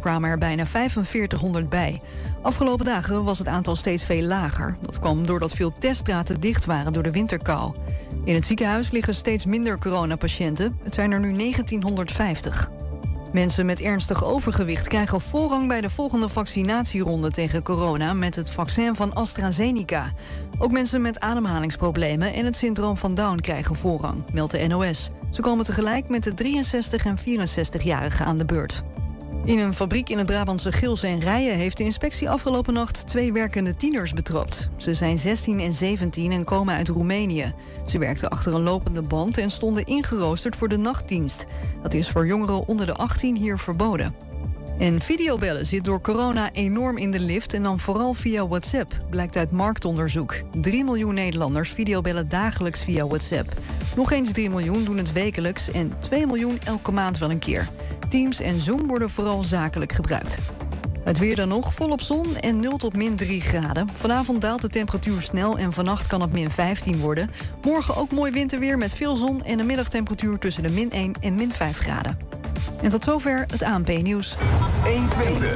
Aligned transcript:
kwamen 0.00 0.30
er 0.30 0.38
bijna 0.38 0.66
4500 0.66 1.68
bij. 1.68 2.00
Afgelopen 2.42 2.84
dagen 2.84 3.24
was 3.24 3.38
het 3.38 3.48
aantal 3.48 3.76
steeds 3.76 4.04
veel 4.04 4.22
lager. 4.22 4.76
Dat 4.80 4.98
kwam 4.98 5.26
doordat 5.26 5.52
veel 5.52 5.72
teststraten 5.78 6.40
dicht 6.40 6.64
waren 6.64 6.92
door 6.92 7.02
de 7.02 7.10
winterkou. 7.10 7.74
In 8.24 8.34
het 8.34 8.46
ziekenhuis 8.46 8.90
liggen 8.90 9.14
steeds 9.14 9.44
minder 9.44 9.78
coronapatiënten. 9.78 10.78
Het 10.82 10.94
zijn 10.94 11.12
er 11.12 11.20
nu 11.20 11.36
1950. 11.36 12.70
Mensen 13.32 13.66
met 13.66 13.80
ernstig 13.80 14.24
overgewicht 14.24 14.88
krijgen 14.88 15.20
voorrang 15.20 15.68
bij 15.68 15.80
de 15.80 15.90
volgende 15.90 16.28
vaccinatieronde 16.28 17.30
tegen 17.30 17.62
corona 17.62 18.12
met 18.12 18.36
het 18.36 18.50
vaccin 18.50 18.94
van 18.94 19.14
AstraZeneca. 19.14 20.12
Ook 20.58 20.72
mensen 20.72 21.02
met 21.02 21.20
ademhalingsproblemen 21.20 22.32
en 22.32 22.44
het 22.44 22.56
syndroom 22.56 22.96
van 22.96 23.14
Down 23.14 23.38
krijgen 23.40 23.76
voorrang, 23.76 24.24
meldt 24.32 24.52
de 24.52 24.66
NOS. 24.66 25.10
Ze 25.30 25.40
komen 25.40 25.64
tegelijk 25.64 26.08
met 26.08 26.22
de 26.22 26.34
63 26.34 27.04
en 27.04 27.18
64-jarigen 27.18 28.24
aan 28.24 28.38
de 28.38 28.44
beurt. 28.44 28.82
In 29.44 29.58
een 29.58 29.74
fabriek 29.74 30.08
in 30.08 30.18
het 30.18 30.26
Brabantse 30.26 30.72
Gils 30.72 31.02
en 31.02 31.20
Rijen 31.20 31.54
heeft 31.54 31.76
de 31.76 31.84
inspectie 31.84 32.30
afgelopen 32.30 32.74
nacht 32.74 33.06
twee 33.06 33.32
werkende 33.32 33.76
tieners 33.76 34.12
betrapt. 34.12 34.68
Ze 34.76 34.94
zijn 34.94 35.18
16 35.18 35.60
en 35.60 35.72
17 35.72 36.32
en 36.32 36.44
komen 36.44 36.74
uit 36.74 36.88
Roemenië. 36.88 37.54
Ze 37.86 37.98
werkten 37.98 38.30
achter 38.30 38.54
een 38.54 38.62
lopende 38.62 39.02
band 39.02 39.38
en 39.38 39.50
stonden 39.50 39.84
ingeroosterd 39.86 40.56
voor 40.56 40.68
de 40.68 40.78
nachtdienst. 40.78 41.46
Dat 41.82 41.94
is 41.94 42.10
voor 42.10 42.26
jongeren 42.26 42.68
onder 42.68 42.86
de 42.86 42.94
18 42.94 43.36
hier 43.36 43.58
verboden. 43.58 44.29
En 44.80 45.00
videobellen 45.00 45.66
zit 45.66 45.84
door 45.84 46.00
corona 46.00 46.52
enorm 46.52 46.96
in 46.96 47.10
de 47.10 47.20
lift 47.20 47.54
en 47.54 47.62
dan 47.62 47.78
vooral 47.78 48.14
via 48.14 48.48
WhatsApp, 48.48 48.92
blijkt 49.10 49.36
uit 49.36 49.50
marktonderzoek. 49.50 50.34
3 50.60 50.84
miljoen 50.84 51.14
Nederlanders 51.14 51.70
videobellen 51.70 52.28
dagelijks 52.28 52.84
via 52.84 53.06
WhatsApp. 53.06 53.52
Nog 53.96 54.12
eens 54.12 54.32
3 54.32 54.50
miljoen 54.50 54.84
doen 54.84 54.96
het 54.96 55.12
wekelijks 55.12 55.70
en 55.70 55.92
2 55.98 56.26
miljoen 56.26 56.58
elke 56.64 56.92
maand 56.92 57.18
wel 57.18 57.30
een 57.30 57.38
keer. 57.38 57.68
Teams 58.08 58.40
en 58.40 58.54
Zoom 58.54 58.86
worden 58.86 59.10
vooral 59.10 59.42
zakelijk 59.42 59.92
gebruikt. 59.92 60.38
Het 61.04 61.18
weer 61.18 61.36
dan 61.36 61.48
nog, 61.48 61.74
volop 61.74 62.00
zon 62.00 62.36
en 62.36 62.60
0 62.60 62.76
tot 62.76 62.96
min 62.96 63.16
3 63.16 63.40
graden. 63.40 63.88
Vanavond 63.92 64.40
daalt 64.40 64.60
de 64.60 64.68
temperatuur 64.68 65.22
snel 65.22 65.58
en 65.58 65.72
vannacht 65.72 66.06
kan 66.06 66.20
het 66.20 66.32
min 66.32 66.50
15 66.50 66.98
worden. 66.98 67.30
Morgen 67.62 67.96
ook 67.96 68.10
mooi 68.10 68.32
winterweer 68.32 68.78
met 68.78 68.94
veel 68.94 69.16
zon 69.16 69.42
en 69.42 69.58
een 69.58 69.66
middagtemperatuur 69.66 70.38
tussen 70.38 70.62
de 70.62 70.70
min 70.70 70.90
1 70.90 71.14
en 71.20 71.34
min 71.34 71.52
5 71.52 71.78
graden. 71.78 72.18
En 72.82 72.90
tot 72.90 73.04
zover 73.04 73.44
het 73.46 73.62
ANP-nieuws. 73.62 74.36
1 74.84 75.08
Twente. 75.08 75.48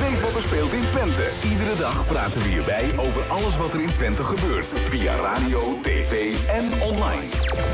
Weet 0.00 0.20
wat 0.20 0.34
er 0.34 0.42
speelt 0.42 0.72
in 0.72 0.86
Twente. 0.90 1.30
Iedere 1.50 1.76
dag 1.76 2.06
praten 2.06 2.42
we 2.42 2.48
hierbij 2.48 2.90
over 2.96 3.22
alles 3.22 3.56
wat 3.56 3.72
er 3.72 3.80
in 3.80 3.92
Twente 3.92 4.22
gebeurt. 4.22 4.66
Via 4.66 5.14
radio, 5.16 5.78
tv 5.82 6.34
en 6.48 6.82
online. 6.82 7.28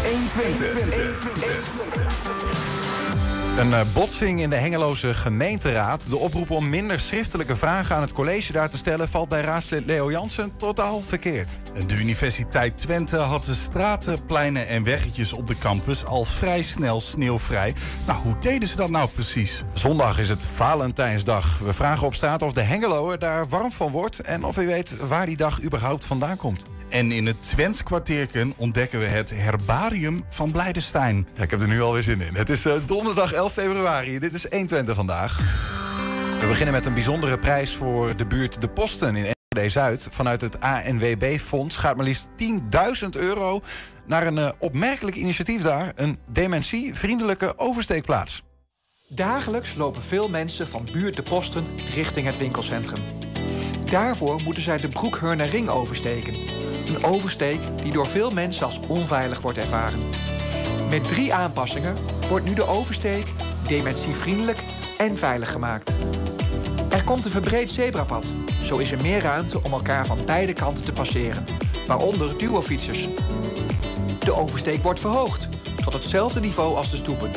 1 0.05 0.29
Twente. 0.33 0.67
1 0.67 0.91
Twente. 1.19 2.66
Een 3.57 3.75
eh, 3.75 3.81
botsing 3.95 4.41
in 4.41 4.51
de 4.51 4.57
Hengeloze 4.57 5.15
gemeenteraad. 5.15 6.09
De 6.09 6.17
oproep 6.17 6.51
om 6.51 6.69
minder 6.69 7.01
schriftelijke 7.01 7.57
vragen 7.57 7.97
aan 7.97 8.03
het 8.03 8.13
college 8.13 8.53
daar 8.53 8.71
te 8.71 8.77
stellen... 8.77 9.09
valt 9.09 9.29
bij 9.29 9.41
raadslid 9.41 9.85
Leo 9.85 10.11
Jansen 10.11 10.53
totaal 10.57 11.01
verkeerd. 11.01 11.49
De 11.87 11.95
Universiteit 11.95 12.77
Twente 12.77 13.17
had 13.17 13.45
de 13.45 13.55
straten, 13.55 14.25
pleinen 14.25 14.69
en 14.69 14.83
weggetjes 14.83 15.33
op 15.33 15.47
de 15.47 15.59
campus... 15.59 16.05
al 16.05 16.25
vrij 16.25 16.63
snel 16.63 17.01
sneeuwvrij. 17.01 17.75
Nou, 18.07 18.19
hoe 18.23 18.39
deden 18.41 18.69
ze 18.69 18.77
dat 18.77 18.91
nou 18.91 19.09
precies? 19.09 19.63
Zondag 19.73 20.19
is 20.19 20.29
het 20.29 20.43
Valentijnsdag. 20.55 21.59
We 21.59 21.73
vragen 21.73 22.07
op 22.07 22.15
straat 22.15 22.43
of 22.43 22.53
de 22.53 22.63
Hengeloer 22.63 23.19
daar 23.19 23.49
warm 23.49 23.73
van 23.73 23.91
wordt... 23.91 24.21
en 24.21 24.45
of 24.45 24.57
u 24.57 24.67
weet 24.67 24.97
waar 25.09 25.27
die 25.27 25.37
dag 25.37 25.63
überhaupt 25.63 26.05
vandaan 26.05 26.37
komt. 26.37 26.65
En 26.89 27.13
in 27.13 27.27
het 27.27 27.43
Twents 27.43 27.83
kwartierken 27.83 28.53
ontdekken 28.57 28.99
we 28.99 29.05
het 29.05 29.31
herbarium 29.31 30.25
van 30.29 30.51
Blijdestein. 30.51 31.27
Ja, 31.35 31.43
ik 31.43 31.51
heb 31.51 31.61
er 31.61 31.69
nu 31.69 31.81
alweer 31.81 32.03
zin 32.03 32.21
in. 32.21 32.35
Het 32.35 32.49
is 32.49 32.67
uh, 32.67 32.75
donderdag 32.87 33.33
11 33.33 33.53
februari. 33.53 34.19
Dit 34.19 34.35
is 34.35 34.47
120 34.51 34.95
vandaag. 34.95 35.39
We 36.41 36.47
beginnen 36.47 36.75
met 36.75 36.87
een 36.87 36.95
bijzondere 36.95 37.39
prijs 37.39 37.75
voor 37.75 38.17
de 38.17 38.27
buurt 38.27 38.61
De 38.61 38.69
Posten 38.69 39.17
in 39.17 39.35
Enschede 39.49 39.71
Zuid. 39.71 40.09
Vanuit 40.11 40.41
het 40.41 40.61
ANWB-fonds 40.61 41.77
gaat 41.77 41.97
maar 41.97 42.05
liefst 42.05 42.29
10.000 43.03 43.09
euro 43.11 43.61
naar 44.07 44.27
een 44.27 44.37
uh, 44.37 44.51
opmerkelijk 44.59 45.17
initiatief 45.17 45.63
daar. 45.63 45.93
Een 45.95 46.19
dementie-vriendelijke 46.31 47.59
oversteekplaats. 47.59 48.43
Dagelijks 49.09 49.75
lopen 49.75 50.03
veel 50.03 50.29
mensen 50.29 50.69
van 50.69 50.89
buurt 50.93 51.17
De 51.17 51.23
Posten 51.23 51.65
richting 51.95 52.27
het 52.27 52.39
winkelcentrum. 52.39 53.03
Daarvoor 53.85 54.43
moeten 54.43 54.63
zij 54.63 54.79
de 54.79 54.89
Broekhurner 54.89 55.47
Ring 55.47 55.69
oversteken. 55.69 56.56
Een 56.87 57.05
oversteek 57.05 57.61
die 57.83 57.93
door 57.93 58.07
veel 58.07 58.31
mensen 58.31 58.67
als 58.67 58.81
onveilig 58.89 59.41
wordt 59.41 59.59
ervaren. 59.59 60.01
Met 60.91 61.09
drie 61.09 61.35
aanpassingen 61.35 61.97
wordt 62.29 62.45
nu 62.45 62.55
de 62.55 62.67
oversteek 62.67 63.33
dementievriendelijk 63.67 64.65
en 64.99 65.17
veilig 65.17 65.53
gemaakt. 65.53 65.93
Er 66.89 67.05
komt 67.05 67.25
een 67.25 67.31
verbreed 67.31 67.71
zebrapad. 67.71 68.33
Zo 68.63 68.77
is 68.77 68.93
er 68.93 69.01
meer 69.01 69.21
ruimte 69.21 69.63
om 69.63 69.73
elkaar 69.73 70.07
van 70.07 70.25
beide 70.25 70.53
kanten 70.53 70.85
te 70.85 70.93
passeren, 70.93 71.47
waaronder 71.87 72.39
duofietsers. 72.39 73.09
De 74.19 74.33
oversteek 74.33 74.83
wordt 74.83 75.01
verhoogd 75.01 75.49
tot 75.85 75.93
hetzelfde 75.93 76.41
niveau 76.41 76.77
als 76.77 76.91
de 76.91 76.97
stoepen. 76.97 77.31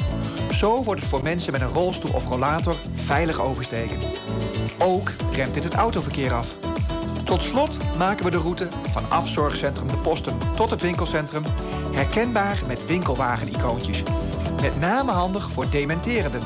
Zo 0.51 0.83
wordt 0.83 1.01
het 1.01 1.09
voor 1.09 1.23
mensen 1.23 1.51
met 1.51 1.61
een 1.61 1.67
rolstoel 1.67 2.13
of 2.13 2.25
rollator 2.25 2.75
veilig 2.95 3.41
oversteken. 3.41 3.99
Ook 4.77 5.11
remt 5.31 5.53
dit 5.53 5.63
het 5.63 5.73
autoverkeer 5.73 6.33
af. 6.33 6.68
Tot 7.29 7.41
slot 7.41 7.77
maken 7.97 8.25
we 8.25 8.31
de 8.31 8.37
route 8.37 8.69
van 8.89 9.09
afzorgcentrum 9.09 9.87
De 9.87 9.97
Posten 9.97 10.37
tot 10.55 10.69
het 10.69 10.81
winkelcentrum 10.81 11.43
herkenbaar 11.91 12.61
met 12.67 12.85
winkelwagen-icoontjes. 12.85 14.03
Met 14.61 14.79
name 14.79 15.11
handig 15.11 15.51
voor 15.51 15.69
dementerenden. 15.69 16.41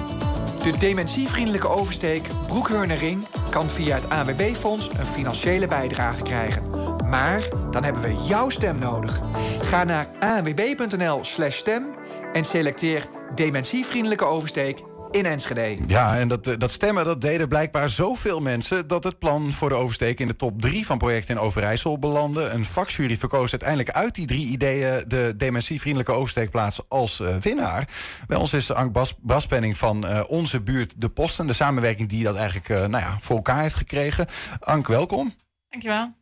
De 0.63 0.77
dementievriendelijke 0.77 1.67
oversteek 1.67 2.29
Broekhurner 2.47 3.17
kan 3.49 3.69
via 3.69 3.95
het 3.95 4.09
ANWB-fonds 4.09 4.89
een 4.99 5.05
financiële 5.05 5.67
bijdrage 5.67 6.23
krijgen. 6.23 6.69
Maar 7.09 7.47
dan 7.71 7.83
hebben 7.83 8.01
we 8.01 8.23
jouw 8.27 8.49
stem 8.49 8.79
nodig. 8.79 9.21
Ga 9.61 9.83
naar 9.83 10.07
anwb.nl 10.19 11.23
slash 11.23 11.57
stem 11.57 11.85
en 12.33 12.43
selecteer 12.43 13.05
dementievriendelijke 13.35 14.25
oversteek 14.25 14.81
in 15.13 15.25
Enschede. 15.25 15.83
Ja, 15.87 16.17
en 16.17 16.27
dat, 16.27 16.47
eh, 16.47 16.53
dat 16.57 16.71
stemmen 16.71 17.05
dat 17.05 17.21
deden 17.21 17.47
blijkbaar 17.47 17.89
zoveel 17.89 18.39
mensen... 18.39 18.87
dat 18.87 19.03
het 19.03 19.19
plan 19.19 19.51
voor 19.51 19.69
de 19.69 19.75
oversteek 19.75 20.19
in 20.19 20.27
de 20.27 20.35
top 20.35 20.61
3 20.61 20.85
van 20.85 20.97
projecten 20.97 21.35
in 21.35 21.41
Overijssel 21.41 21.99
belandde. 21.99 22.43
Een 22.49 22.65
vakjury 22.65 23.17
verkoos 23.17 23.51
uiteindelijk 23.51 23.89
uit 23.91 24.15
die 24.15 24.27
drie 24.27 24.47
ideeën... 24.47 25.03
de 25.07 25.33
dementievriendelijke 25.37 26.13
oversteekplaats 26.13 26.81
als 26.89 27.19
uh, 27.19 27.35
winnaar. 27.35 27.87
Bij 28.27 28.37
ons 28.37 28.53
is 28.53 28.71
Ank 28.71 28.91
Bas, 28.91 29.15
Braspenning 29.21 29.77
van 29.77 30.05
uh, 30.05 30.23
onze 30.27 30.61
buurt 30.61 31.01
De 31.01 31.09
Posten. 31.09 31.47
De 31.47 31.53
samenwerking 31.53 32.09
die 32.09 32.23
dat 32.23 32.35
eigenlijk 32.35 32.69
uh, 32.69 32.77
nou 32.77 33.03
ja, 33.03 33.17
voor 33.19 33.35
elkaar 33.35 33.61
heeft 33.61 33.75
gekregen. 33.75 34.27
Ank, 34.59 34.87
welkom. 34.87 35.33
Dankjewel. 35.69 36.13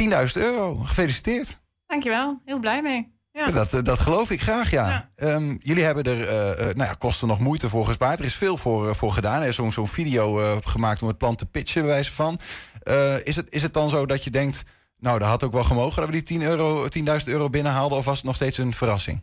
10.000 0.00 0.06
euro, 0.32 0.74
gefeliciteerd. 0.74 1.58
Dankjewel, 1.86 2.40
heel 2.44 2.58
blij 2.58 2.82
mee. 2.82 3.19
Ja. 3.46 3.64
Dat, 3.64 3.84
dat 3.84 3.98
geloof 3.98 4.30
ik 4.30 4.40
graag, 4.40 4.70
ja. 4.70 5.08
ja. 5.16 5.26
Um, 5.34 5.58
jullie 5.62 5.84
hebben 5.84 6.04
er 6.04 6.20
uh, 6.20 6.64
nou 6.64 6.88
ja, 6.88 6.94
kosten 6.98 7.28
nog 7.28 7.38
moeite 7.38 7.68
voor 7.68 7.86
gespaard. 7.86 8.18
Er 8.18 8.24
is 8.24 8.34
veel 8.34 8.56
voor, 8.56 8.88
uh, 8.88 8.94
voor 8.94 9.12
gedaan. 9.12 9.42
Er 9.42 9.48
is 9.48 9.54
zo'n 9.54 9.72
zo'n 9.72 9.86
video 9.86 10.40
uh, 10.40 10.56
gemaakt 10.64 11.02
om 11.02 11.08
het 11.08 11.18
plan 11.18 11.36
te 11.36 11.46
pitchen, 11.46 11.82
bij 11.82 11.90
wijze 11.90 12.12
van. 12.12 12.38
is, 13.24 13.36
het, 13.36 13.52
is 13.52 13.62
het 13.62 13.72
dan 13.72 13.90
zo 13.90 14.06
dat 14.06 14.24
je 14.24 14.30
denkt... 14.30 14.62
nou, 14.98 15.18
dat 15.18 15.28
had 15.28 15.44
ook 15.44 15.52
wel 15.52 15.64
gemogen 15.64 15.96
dat 15.96 16.06
we 16.06 16.12
die 16.12 16.22
10 16.22 16.42
euro, 16.42 16.86
10.000 16.98 17.04
euro 17.24 17.48
binnenhaalden... 17.48 17.98
of 17.98 18.04
was 18.04 18.16
het 18.16 18.26
nog 18.26 18.34
steeds 18.34 18.58
een 18.58 18.74
verrassing? 18.74 19.22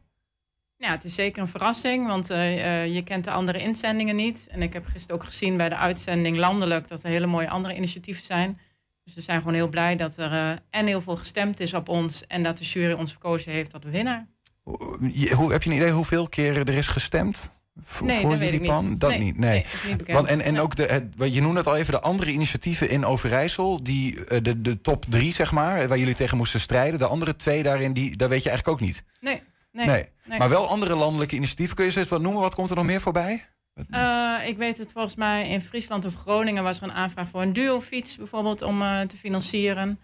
Ja, 0.78 0.92
het 0.92 1.04
is 1.04 1.16
zeker 1.16 1.42
een 1.42 1.48
verrassing, 1.48 2.08
want 2.08 2.28
je 2.28 3.02
kent 3.06 3.24
de 3.24 3.32
andere 3.32 3.60
inzendingen 3.60 4.16
niet. 4.16 4.48
En 4.52 4.62
ik 4.62 4.74
heb 4.74 4.86
gisteren 4.86 5.16
ook 5.16 5.26
gezien 5.26 5.58
bij 5.58 5.70
de 5.70 5.78
uitzending 5.78 6.38
landelijk... 6.38 6.88
dat 6.88 7.04
er 7.04 7.10
hele 7.10 7.26
mooie 7.26 7.50
andere 7.50 7.76
initiatieven 7.76 8.24
zijn... 8.24 8.60
Dus 9.08 9.16
we 9.16 9.22
zijn 9.22 9.38
gewoon 9.38 9.54
heel 9.54 9.70
blij 9.70 9.96
dat 9.96 10.18
er 10.18 10.32
uh, 10.32 10.50
en 10.70 10.86
heel 10.86 11.02
veel 11.02 11.16
gestemd 11.16 11.60
is 11.60 11.74
op 11.74 11.90
ons 11.90 12.28
en 12.28 12.44
dat 12.44 12.58
de 12.58 12.64
jury 12.64 12.94
ons 12.94 13.12
verkozen 13.12 13.52
heeft 13.52 13.72
tot 13.72 13.82
de 13.82 13.90
winnaar. 13.90 14.28
Hoe, 14.64 15.52
heb 15.52 15.64
je 15.64 15.70
een 15.70 15.76
idee 15.76 15.92
hoeveel 15.92 16.30
keren 16.30 16.66
er 16.66 16.74
is 16.74 16.88
gestemd? 16.88 17.62
Nee, 18.02 18.22
voor 18.22 18.30
dat 18.30 18.40
jullie 18.40 18.62
plan? 18.62 18.90
Niet. 18.90 19.00
Dat 19.00 19.10
nee, 19.10 19.20
niet. 19.20 19.38
Nee. 19.38 19.50
nee 19.50 19.66
niet 19.88 19.98
bekend. 19.98 20.18
Want, 20.18 20.28
en 20.28 20.42
en 20.42 20.60
ook 20.60 20.76
de, 20.76 20.84
het, 20.84 21.34
je 21.34 21.42
noemde 21.42 21.58
het 21.58 21.68
al 21.68 21.76
even, 21.76 21.94
de 21.94 22.02
andere 22.02 22.32
initiatieven 22.32 22.90
in 22.90 23.06
Overijssel, 23.06 23.84
die, 23.84 24.42
de, 24.42 24.62
de 24.62 24.82
top 24.82 25.06
drie, 25.10 25.34
zeg 25.34 25.52
maar, 25.52 25.88
waar 25.88 25.98
jullie 25.98 26.16
tegen 26.16 26.38
moesten 26.38 26.60
strijden. 26.60 27.00
De 27.00 27.08
andere 27.08 27.36
twee 27.36 27.64
daarin, 27.64 27.94
die, 27.94 28.16
daar 28.16 28.30
weet 28.30 28.44
je 28.44 28.50
eigenlijk 28.50 28.80
ook 28.82 28.88
niet. 28.88 29.04
Nee. 29.20 29.42
Nee. 29.72 29.86
nee. 29.86 30.40
Maar 30.40 30.50
wel 30.50 30.68
andere 30.68 30.96
landelijke 30.96 31.36
initiatieven. 31.36 31.76
Kun 31.76 31.86
je 31.86 31.98
eens 31.98 32.10
wat 32.10 32.22
noemen? 32.22 32.42
Wat 32.42 32.56
komt 32.56 32.70
er 32.70 32.76
nog 32.76 32.86
meer 32.86 33.02
voorbij? 33.02 33.46
Uh, 33.92 34.36
ik 34.46 34.58
weet 34.58 34.78
het 34.78 34.92
volgens 34.92 35.16
mij 35.16 35.50
in 35.50 35.62
Friesland 35.62 36.06
of 36.06 36.16
Groningen 36.16 36.64
was 36.64 36.78
er 36.78 36.84
een 36.84 36.92
aanvraag 36.92 37.28
voor 37.28 37.42
een 37.42 37.54
duofiets 37.54 38.18
bijvoorbeeld 38.18 38.62
om 38.62 38.82
uh, 38.82 39.02
te 39.02 39.18
financieren. 39.18 40.00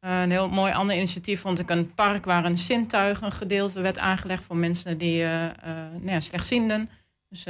Uh, 0.00 0.20
een 0.20 0.30
heel 0.30 0.48
mooi 0.48 0.72
ander 0.72 0.96
initiatief 0.96 1.40
vond 1.40 1.58
ik 1.58 1.70
een 1.70 1.94
park 1.94 2.24
waar 2.24 2.44
een 2.44 2.56
zintuigen 2.56 3.32
gedeelte 3.32 3.80
werd 3.80 3.98
aangelegd 3.98 4.42
voor 4.42 4.56
mensen 4.56 4.98
die 4.98 5.22
nou 5.22 6.06
ja, 6.06 6.20
slechtzienden. 6.20 6.90
Dus 7.28 7.44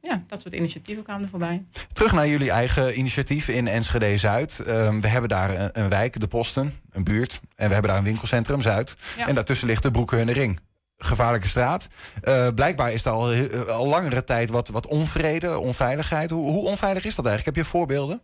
ja, 0.00 0.22
dat 0.26 0.40
soort 0.40 0.54
initiatieven 0.54 1.04
kwamen 1.04 1.22
er 1.22 1.28
voorbij. 1.28 1.64
Terug 1.92 2.12
naar 2.12 2.28
jullie 2.28 2.50
eigen 2.50 2.98
initiatief 2.98 3.48
in 3.48 3.68
Enschede 3.68 4.16
Zuid. 4.16 4.60
Ehm, 4.60 5.00
we 5.00 5.08
hebben 5.08 5.28
daar 5.28 5.60
een, 5.60 5.70
een, 5.72 5.88
wijk, 5.88 6.20
de 6.20 6.26
Posten, 6.26 6.72
een 6.90 7.04
buurt. 7.04 7.40
En 7.56 7.66
we 7.66 7.72
hebben 7.72 7.90
daar 7.90 7.98
een 7.98 8.06
winkelcentrum 8.06 8.62
Zuid. 8.62 8.96
Ja. 9.16 9.28
En 9.28 9.34
daartussen 9.34 9.66
ligt 9.66 9.82
de 9.82 9.90
Broekhunne 9.90 10.32
Ring 10.32 10.60
gevaarlijke 11.04 11.48
straat. 11.48 11.88
Uh, 12.22 12.48
blijkbaar 12.54 12.92
is 12.92 13.04
er 13.04 13.12
al, 13.12 13.32
al 13.68 13.86
langere 13.86 14.24
tijd 14.24 14.50
wat, 14.50 14.68
wat 14.68 14.86
onvrede, 14.86 15.58
onveiligheid. 15.58 16.30
Hoe, 16.30 16.50
hoe 16.50 16.66
onveilig 16.66 17.04
is 17.04 17.14
dat 17.14 17.26
eigenlijk? 17.26 17.56
Heb 17.56 17.64
je 17.64 17.70
voorbeelden? 17.70 18.22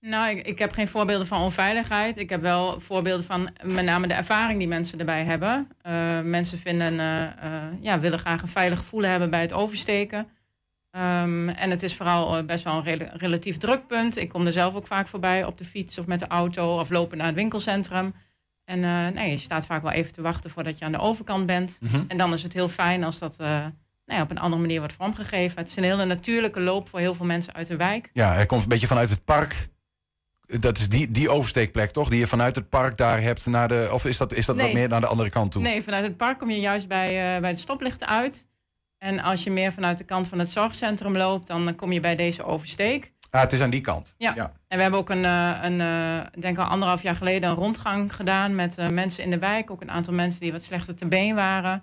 Nou, 0.00 0.36
ik, 0.38 0.58
heb 0.58 0.72
geen 0.72 0.88
voorbeelden 0.88 1.26
van 1.26 1.42
onveiligheid. 1.42 2.16
Ik 2.16 2.28
heb 2.28 2.40
wel 2.40 2.80
voorbeelden 2.80 3.24
van 3.24 3.50
met 3.62 3.84
name 3.84 4.06
de 4.06 4.14
ervaring 4.14 4.58
die 4.58 4.68
mensen 4.68 4.98
erbij 4.98 5.24
hebben. 5.24 5.68
Uh, 5.86 6.20
mensen 6.20 6.58
vinden, 6.58 6.94
ja, 7.80 8.00
willen 8.00 8.18
graag 8.18 8.42
een 8.42 8.48
veilig 8.48 8.78
gevoel 8.78 9.02
hebben 9.02 9.30
bij 9.30 9.40
het 9.40 9.52
oversteken. 9.52 10.28
Um, 10.96 11.48
en 11.48 11.70
het 11.70 11.82
is 11.82 11.96
vooral 11.96 12.44
best 12.44 12.64
wel 12.64 12.74
een 12.74 12.82
rel 12.82 13.08
relatief 13.12 13.58
druk 13.58 13.86
punt. 13.86 14.16
Ik 14.16 14.28
kom 14.28 14.46
er 14.46 14.52
zelf 14.52 14.74
ook 14.74 14.86
vaak 14.86 15.06
voorbij 15.08 15.44
op 15.44 15.58
de 15.58 15.64
fiets 15.64 15.98
of 15.98 16.06
met 16.06 16.18
de 16.18 16.26
auto 16.26 16.78
of 16.78 16.90
lopen 16.90 17.16
naar 17.16 17.26
het 17.26 17.36
winkelcentrum. 17.36 18.14
En 18.64 18.80
nee, 19.14 19.30
je 19.30 19.36
staat 19.36 19.66
vaak 19.66 19.82
wel 19.82 19.90
even 19.90 20.12
te 20.12 20.22
wachten 20.22 20.50
voordat 20.50 20.78
je 20.78 20.84
aan 20.84 20.92
de 20.92 20.98
overkant 20.98 21.46
bent. 21.46 21.78
Mm 21.80 21.88
-hmm. 21.88 22.04
En 22.08 22.16
dan 22.16 22.32
is 22.32 22.42
het 22.42 22.52
heel 22.52 22.68
fijn 22.68 23.04
als 23.04 23.18
dat 23.18 23.36
nee, 24.06 24.20
op 24.20 24.30
een 24.30 24.38
andere 24.38 24.60
manier 24.60 24.78
wordt 24.78 24.94
vormgegeven. 24.94 25.58
Het 25.58 25.68
is 25.68 25.76
een 25.76 25.84
hele 25.84 26.04
natuurlijke 26.04 26.60
loop 26.60 26.88
voor 26.88 26.98
heel 26.98 27.14
veel 27.14 27.26
mensen 27.26 27.54
uit 27.54 27.66
de 27.66 27.76
wijk. 27.76 28.10
Ja, 28.12 28.32
hij 28.32 28.46
komt 28.46 28.62
een 28.62 28.68
beetje 28.68 28.86
vanuit 28.86 29.10
het 29.10 29.24
park 29.24 29.68
dat 30.60 30.78
is 30.78 30.88
die, 30.88 31.10
die 31.10 31.30
oversteekplek, 31.30 31.90
toch? 31.90 32.08
Die 32.08 32.18
je 32.18 32.26
vanuit 32.26 32.56
het 32.56 32.68
park 32.68 32.96
daar 32.96 33.20
hebt 33.20 33.46
naar 33.46 33.68
de. 33.68 33.88
Of 33.92 34.04
is 34.04 34.16
dat, 34.16 34.32
is 34.32 34.46
dat 34.46 34.56
Nee. 34.56 34.64
wat 34.64 34.74
meer 34.74 34.88
naar 34.88 35.00
de 35.00 35.06
andere 35.06 35.30
kant 35.30 35.50
toe? 35.50 35.62
Nee, 35.62 35.82
vanuit 35.82 36.04
het 36.04 36.16
park 36.16 36.38
kom 36.38 36.50
je 36.50 36.60
juist 36.60 36.88
bij, 36.88 37.34
eh, 37.34 37.40
bij 37.40 37.52
de 37.52 37.58
stoplichten 37.58 38.08
uit. 38.08 38.46
En 38.98 39.20
als 39.20 39.44
je 39.44 39.50
meer 39.50 39.72
vanuit 39.72 39.98
de 39.98 40.04
kant 40.04 40.28
van 40.28 40.38
het 40.38 40.48
zorgcentrum 40.48 41.16
loopt, 41.16 41.46
dan 41.46 41.74
kom 41.74 41.92
je 41.92 42.00
bij 42.00 42.16
deze 42.16 42.44
oversteek. 42.44 43.11
Ah, 43.32 43.40
het 43.40 43.52
is 43.52 43.60
aan 43.60 43.70
die 43.70 43.80
kant. 43.80 44.14
Ja. 44.18 44.34
En 44.68 44.76
we 44.76 44.82
hebben 44.82 45.00
ook 45.00 45.10
een, 45.10 45.24
eh, 45.24 45.58
een 45.62 45.80
eh, 45.80 46.26
ik 46.32 46.42
denk 46.42 46.58
al 46.58 46.64
anderhalf 46.64 47.02
jaar 47.02 47.14
geleden, 47.14 47.50
een 47.50 47.56
rondgang 47.56 48.14
gedaan 48.14 48.54
met 48.54 48.78
eh, 48.78 48.88
mensen 48.88 49.24
in 49.24 49.30
de 49.30 49.38
wijk. 49.38 49.70
Ook 49.70 49.80
een 49.80 49.90
aantal 49.90 50.14
mensen 50.14 50.40
die 50.40 50.52
wat 50.52 50.62
slechter 50.62 50.94
te 50.94 51.06
been 51.06 51.34
waren. 51.34 51.82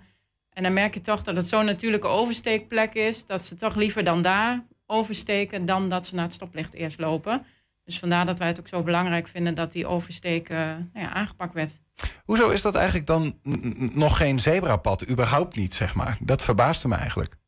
En 0.50 0.62
dan 0.62 0.72
merk 0.72 0.94
je 0.94 1.00
toch 1.00 1.22
dat 1.22 1.36
het 1.36 1.46
zo'n 1.46 1.64
natuurlijke 1.64 2.06
oversteekplek 2.06 2.94
is. 2.94 3.26
Dat 3.26 3.42
ze 3.42 3.54
toch 3.54 3.74
liever 3.74 4.04
dan 4.04 4.22
daar 4.22 4.64
oversteken 4.86 5.64
dan 5.64 5.88
dat 5.88 6.06
ze 6.06 6.14
naar 6.14 6.24
het 6.24 6.32
stoplicht 6.32 6.74
eerst 6.74 7.00
lopen. 7.00 7.44
Dus 7.84 7.98
vandaar 7.98 8.24
dat 8.24 8.38
wij 8.38 8.48
het 8.48 8.60
ook 8.60 8.68
zo 8.68 8.82
belangrijk 8.82 9.28
vinden 9.28 9.54
dat 9.54 9.72
die 9.72 9.86
oversteek 9.86 10.48
nou 10.48 10.88
ja, 10.92 11.12
aangepakt 11.12 11.52
werd. 11.52 11.80
Hoezo 12.24 12.48
is 12.48 12.62
dat 12.62 12.74
eigenlijk 12.74 13.06
dan 13.06 13.38
nog 13.94 14.16
geen 14.16 14.40
zebrapad? 14.40 15.08
Überhaupt 15.08 15.56
niet, 15.56 15.74
zeg 15.74 15.94
maar. 15.94 16.18
Dat 16.20 16.42
verbaasde 16.42 16.88
me 16.88 16.94
eigenlijk. 16.94 17.39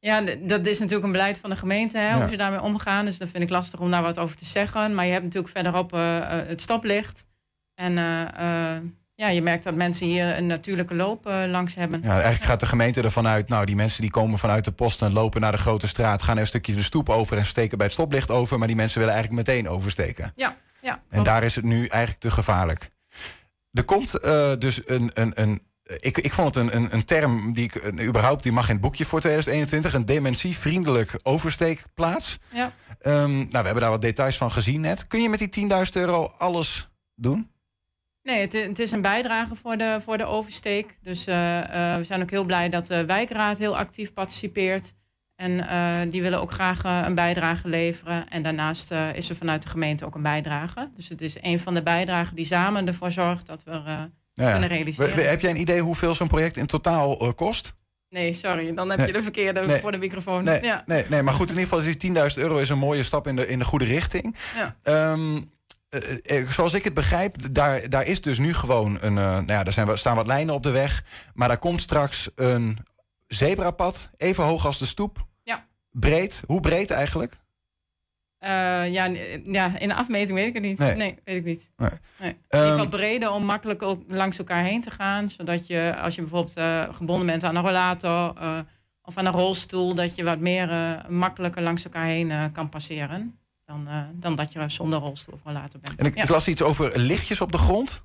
Ja, 0.00 0.20
dat 0.40 0.66
is 0.66 0.78
natuurlijk 0.78 1.06
een 1.06 1.12
beleid 1.12 1.38
van 1.38 1.50
de 1.50 1.56
gemeente, 1.56 1.98
hè, 1.98 2.08
Ja. 2.08 2.18
hoe 2.18 2.28
ze 2.28 2.36
daarmee 2.36 2.62
omgaan. 2.62 3.04
Dus 3.04 3.18
dat 3.18 3.28
vind 3.28 3.42
ik 3.42 3.50
lastig 3.50 3.80
om 3.80 3.90
daar 3.90 4.02
wat 4.02 4.18
over 4.18 4.36
te 4.36 4.44
zeggen. 4.44 4.94
Maar 4.94 5.04
je 5.04 5.12
hebt 5.12 5.24
natuurlijk 5.24 5.52
verderop 5.52 5.92
eh, 5.92 6.16
eh, 6.16 6.48
het 6.48 6.60
stoplicht. 6.60 7.26
En 7.74 7.98
eh, 7.98 8.76
ja, 9.14 9.28
je 9.28 9.42
merkt 9.42 9.64
dat 9.64 9.74
mensen 9.74 10.06
hier 10.06 10.36
een 10.36 10.46
natuurlijke 10.46 10.94
loop 10.94 11.24
langs 11.24 11.74
hebben. 11.74 12.00
Ja, 12.02 12.12
eigenlijk 12.12 12.44
gaat 12.44 12.60
de 12.60 12.66
gemeente 12.66 13.02
ervan 13.02 13.26
uit... 13.26 13.48
nou, 13.48 13.64
die 13.64 13.76
mensen 13.76 14.02
die 14.02 14.10
komen 14.10 14.38
vanuit 14.38 14.64
de 14.64 14.72
post 14.72 15.02
en 15.02 15.12
lopen 15.12 15.40
naar 15.40 15.52
de 15.52 15.58
grote 15.58 15.86
straat... 15.86 16.22
gaan 16.22 16.34
er 16.34 16.40
een 16.40 16.46
stukje 16.46 16.74
de 16.74 16.82
stoep 16.82 17.08
over 17.08 17.38
en 17.38 17.46
steken 17.46 17.76
bij 17.76 17.86
het 17.86 17.94
stoplicht 17.94 18.30
over... 18.30 18.58
maar 18.58 18.66
die 18.66 18.76
mensen 18.76 18.98
willen 18.98 19.14
eigenlijk 19.14 19.46
meteen 19.46 19.68
oversteken. 19.68 20.32
Ja, 20.36 20.56
ja. 20.80 20.92
En 20.92 21.02
klopt. 21.08 21.26
daar 21.26 21.42
is 21.42 21.54
het 21.54 21.64
nu 21.64 21.86
eigenlijk 21.86 22.20
te 22.20 22.30
gevaarlijk. 22.30 22.90
Er 23.72 23.84
komt 23.84 24.12
dus 24.60 24.80
een... 24.84 25.10
een, 25.14 25.32
een 25.34 25.66
ik, 25.96 26.18
ik 26.18 26.32
vond 26.32 26.54
het 26.54 26.64
een, 26.64 26.76
een, 26.76 26.94
een 26.94 27.04
term 27.04 27.52
die 27.52 27.64
ik 27.64 27.74
een- 27.74 28.02
überhaupt 28.02 28.42
die 28.42 28.52
mag 28.52 28.66
in 28.66 28.72
het 28.72 28.80
boekje 28.80 29.04
voor 29.04 29.20
2021. 29.20 29.94
Een 29.94 30.04
dementievriendelijk 30.06 31.18
oversteekplaats. 31.22 32.38
Ja. 32.52 32.72
Ehm, 33.00 33.30
nou, 33.36 33.48
we 33.50 33.56
hebben 33.56 33.80
daar 33.80 33.90
wat 33.90 34.02
details 34.02 34.36
van 34.36 34.50
gezien 34.50 34.80
net. 34.80 35.06
Kun 35.06 35.22
je 35.22 35.28
met 35.28 35.38
die 35.38 35.48
10.000 35.48 35.92
euro 35.92 36.32
alles 36.38 36.88
doen? 37.14 37.50
Nee, 38.22 38.40
het, 38.40 38.52
het 38.52 38.78
is 38.78 38.90
een 38.90 39.00
bijdrage 39.00 39.54
voor 39.54 39.76
de, 39.76 39.98
voor 40.00 40.16
de 40.16 40.24
oversteek. 40.24 40.98
Dus 41.02 41.26
eh, 41.26 41.92
eh, 41.92 41.96
we 41.98 42.04
zijn 42.04 42.22
ook 42.22 42.30
heel 42.30 42.44
blij 42.44 42.68
dat 42.68 42.86
de 42.86 43.04
wijkraad 43.04 43.58
heel 43.58 43.76
actief 43.78 44.12
participeert. 44.12 44.94
En 45.36 45.68
eh, 45.68 46.10
die 46.10 46.22
willen 46.22 46.40
ook 46.40 46.52
graag 46.52 46.84
eh, 46.84 47.00
een 47.04 47.14
bijdrage 47.14 47.68
leveren. 47.68 48.28
En 48.28 48.42
daarnaast 48.42 48.90
eh, 48.90 49.14
is 49.14 49.28
er 49.30 49.36
vanuit 49.36 49.62
de 49.62 49.68
gemeente 49.68 50.04
ook 50.06 50.14
een 50.14 50.22
bijdrage. 50.22 50.90
Dus 50.96 51.08
het 51.08 51.20
is 51.20 51.36
een 51.40 51.60
van 51.60 51.74
de 51.74 51.82
bijdragen 51.82 52.36
die 52.36 52.44
samen 52.44 52.86
ervoor 52.86 53.10
zorgt 53.10 53.46
dat 53.46 53.64
we 53.64 53.70
eh, 53.70 54.02
Ja. 54.44 54.50
kunnen 54.50 54.68
We- 54.68 54.74
realiseren. 54.74 55.16
we- 55.16 55.22
heb 55.22 55.40
jij 55.40 55.50
een 55.50 55.60
idee 55.60 55.80
hoeveel 55.80 56.14
zo'n 56.14 56.28
project 56.28 56.56
in 56.56 56.66
totaal 56.66 57.20
eh, 57.20 57.32
kost? 57.34 57.72
Nee, 58.10 58.32
sorry, 58.32 58.74
dan 58.74 58.88
heb 58.88 58.98
Nee. 58.98 59.06
je 59.06 59.12
de 59.12 59.22
verkeerde 59.22 59.60
Nee. 59.66 59.80
voor 59.80 59.90
de 59.92 59.98
microfoon. 59.98 60.44
Nee, 60.44 60.62
Ja. 60.62 60.82
nee, 60.86 61.04
nee, 61.08 61.22
maar 61.22 61.34
goed, 61.34 61.50
in 61.50 61.54
ieder 61.58 61.62
geval 61.64 61.78
is 61.78 61.84
die 61.84 61.96
10.000 61.96 62.42
euro 62.44 62.56
is 62.58 62.68
een 62.68 62.78
mooie 62.78 63.02
stap 63.02 63.26
in 63.26 63.36
de, 63.36 63.46
in 63.46 63.58
de 63.58 63.64
goede 63.64 63.84
richting. 63.84 64.36
Ja. 64.56 64.76
Ehm, 64.82 65.40
eh, 65.88 66.38
eh, 66.40 66.48
zoals 66.50 66.74
ik 66.74 66.84
het 66.84 66.94
begrijp, 66.94 67.34
daar, 67.54 67.88
daar 67.88 68.06
is 68.06 68.20
dus 68.20 68.38
nu 68.38 68.54
gewoon 68.54 68.98
een. 69.00 69.14
nou 69.14 69.46
ja, 69.46 69.62
daar 69.62 69.72
zijn, 69.72 69.98
staan 69.98 70.16
wat 70.16 70.26
lijnen 70.26 70.54
op 70.54 70.62
de 70.62 70.70
weg. 70.70 71.04
Maar 71.34 71.48
daar 71.48 71.58
komt 71.58 71.80
straks 71.80 72.28
een 72.34 72.78
zebrapad, 73.26 74.10
even 74.16 74.44
hoog 74.44 74.66
als 74.66 74.78
de 74.78 74.86
stoep. 74.86 75.26
Ja. 75.42 75.66
Breed. 75.90 76.42
Hoe 76.46 76.60
breed 76.60 76.90
eigenlijk? 76.90 77.36
Eh, 78.38 78.48
ja, 78.92 79.04
ja, 79.44 79.78
in 79.78 79.88
de 79.88 79.94
afmeting 79.94 80.38
weet 80.38 80.46
ik 80.46 80.54
het 80.54 80.62
niet. 80.62 80.78
Nee. 80.78 80.94
Nee, 80.94 81.18
weet 81.24 81.36
ik 81.36 81.44
niet. 81.44 81.70
Nee. 81.76 81.90
Nee. 82.20 82.30
In 82.30 82.36
Ehm, 82.48 82.62
ieder 82.62 82.78
geval 82.78 82.98
breder 82.98 83.30
om 83.30 83.44
makkelijk 83.44 83.82
ook 83.82 84.02
langs 84.08 84.38
elkaar 84.38 84.62
heen 84.64 84.80
te 84.80 84.90
gaan. 84.90 85.28
Zodat 85.28 85.66
je, 85.66 85.96
als 86.02 86.14
je 86.14 86.20
bijvoorbeeld 86.20 86.56
eh, 86.56 86.94
gebonden 86.94 87.26
bent 87.26 87.44
aan 87.44 87.56
een 87.56 87.62
rollator 87.62 88.34
eh, 88.40 88.58
of 89.02 89.16
aan 89.16 89.26
een 89.26 89.32
rolstoel, 89.32 89.94
dat 89.94 90.14
je 90.14 90.24
wat 90.24 90.38
meer 90.38 90.68
makkelijker 91.08 91.62
langs 91.62 91.84
elkaar 91.84 92.06
heen 92.06 92.52
kan 92.52 92.68
passeren. 92.68 93.38
Dan, 93.64 93.88
dan 94.14 94.34
dat 94.34 94.52
je 94.52 94.68
zonder 94.68 94.98
rolstoel 94.98 95.34
of 95.34 95.40
rollator 95.44 95.80
bent. 95.80 96.00
En 96.00 96.06
ik, 96.06 96.16
ja. 96.16 96.22
ik 96.22 96.28
las 96.28 96.48
iets 96.48 96.62
over 96.62 96.98
lichtjes 96.98 97.40
op 97.40 97.52
de 97.52 97.58
grond. 97.58 98.02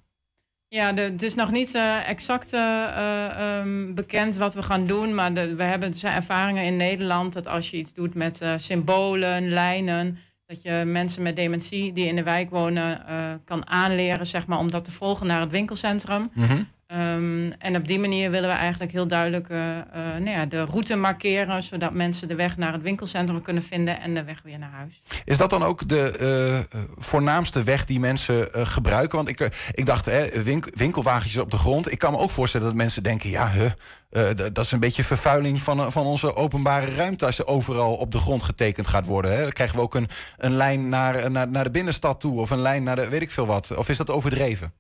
Ja, 0.74 0.94
het 0.94 1.24
is 1.24 1.36
nog 1.36 1.52
niet 1.52 1.76
eh, 1.76 2.10
exact 2.10 2.54
eh, 2.54 2.84
eh, 2.84 3.58
ehm, 3.60 3.94
bekend 3.94 4.36
wat 4.36 4.54
we 4.54 4.64
gaan 4.64 4.86
doen. 4.86 5.16
Maar 5.16 5.34
we 5.34 5.64
hebben 5.64 5.94
zijn 5.94 6.16
ervaringen 6.16 6.64
in 6.64 6.78
Nederland 6.78 7.34
dat 7.34 7.48
als 7.48 7.70
je 7.70 7.78
iets 7.78 7.94
doet 7.94 8.14
met 8.14 8.42
symbolen, 8.56 9.50
lijnen. 9.50 10.18
Dat 10.46 10.62
je 10.62 10.84
mensen 10.86 11.22
met 11.22 11.36
dementie 11.36 11.92
die 11.92 12.08
in 12.08 12.16
de 12.16 12.24
wijk 12.24 12.50
wonen 12.50 13.02
kan 13.46 13.68
aanleren 13.70 14.26
zeg 14.26 14.46
maar, 14.48 14.60
om 14.60 14.72
dat 14.72 14.84
te 14.84 14.92
volgen 14.92 15.28
naar 15.28 15.42
het 15.42 15.52
winkelcentrum. 15.52 16.30
Mhm. 16.34 16.62
Ehm, 16.88 17.52
en 17.60 17.76
op 17.76 17.88
die 17.88 18.00
manier 18.00 18.32
willen 18.32 18.50
we 18.50 18.56
eigenlijk 18.56 18.92
heel 18.92 19.08
duidelijk 19.08 19.50
eh, 19.50 19.58
nou 19.94 20.30
ja, 20.30 20.46
de 20.46 20.64
route 20.64 20.96
markeren. 20.96 21.64
Zodat 21.64 21.94
mensen 21.94 22.28
de 22.28 22.36
weg 22.36 22.58
naar 22.58 22.74
het 22.74 22.82
winkelcentrum 22.82 23.42
kunnen 23.42 23.64
vinden 23.64 24.02
en 24.02 24.14
de 24.14 24.24
weg 24.24 24.42
weer 24.44 24.60
naar 24.60 24.72
huis. 24.72 25.02
Is 25.26 25.38
dat 25.38 25.50
dan 25.50 25.64
ook 25.64 25.88
de 25.88 26.18
eh, 26.70 26.80
voornaamste 26.96 27.64
weg 27.64 27.86
die 27.86 28.00
mensen 28.00 28.48
gebruiken? 28.52 29.18
Want 29.18 29.30
ik, 29.30 29.70
ik 29.72 29.86
dacht, 29.86 30.06
hè, 30.06 30.44
wink- 30.44 30.76
winkelwagentjes 30.76 31.42
op 31.42 31.52
de 31.52 31.58
grond. 31.58 31.92
Ik 31.92 32.00
kan 32.00 32.12
me 32.12 32.18
ook 32.18 32.30
voorstellen 32.30 32.68
dat 32.68 32.76
mensen 32.76 33.04
denken... 33.04 33.30
ja, 33.30 33.52
huh, 33.52 33.72
dat 34.36 34.66
is 34.66 34.72
een 34.72 34.80
beetje 34.80 35.04
vervuiling 35.04 35.62
van, 35.62 35.92
van 35.92 36.06
onze 36.06 36.36
openbare 36.36 36.96
ruimte... 36.96 37.26
als 37.26 37.40
er 37.40 37.48
overal 37.48 37.94
op 37.94 38.12
de 38.12 38.18
grond 38.18 38.44
getekend 38.44 38.88
gaat 38.88 39.06
worden. 39.06 39.32
Hè. 39.36 39.42
Dan 39.42 39.52
krijgen 39.52 39.76
we 39.76 39.82
ook 39.82 39.96
een, 39.96 40.08
een 40.38 40.54
lijn 40.56 40.90
naar, 40.90 41.32
naar, 41.32 41.48
naar 41.48 41.64
de 41.64 41.72
binnenstad 41.72 42.20
toe... 42.20 42.40
of 42.40 42.50
een 42.50 42.62
lijn 42.62 42.84
naar 42.84 42.96
de 42.96 43.10
weet 43.10 43.22
ik 43.22 43.32
veel 43.32 43.46
wat. 43.46 43.78
Of 43.78 43.90
is 43.90 43.98
dat 43.98 44.10
overdreven? 44.12 44.74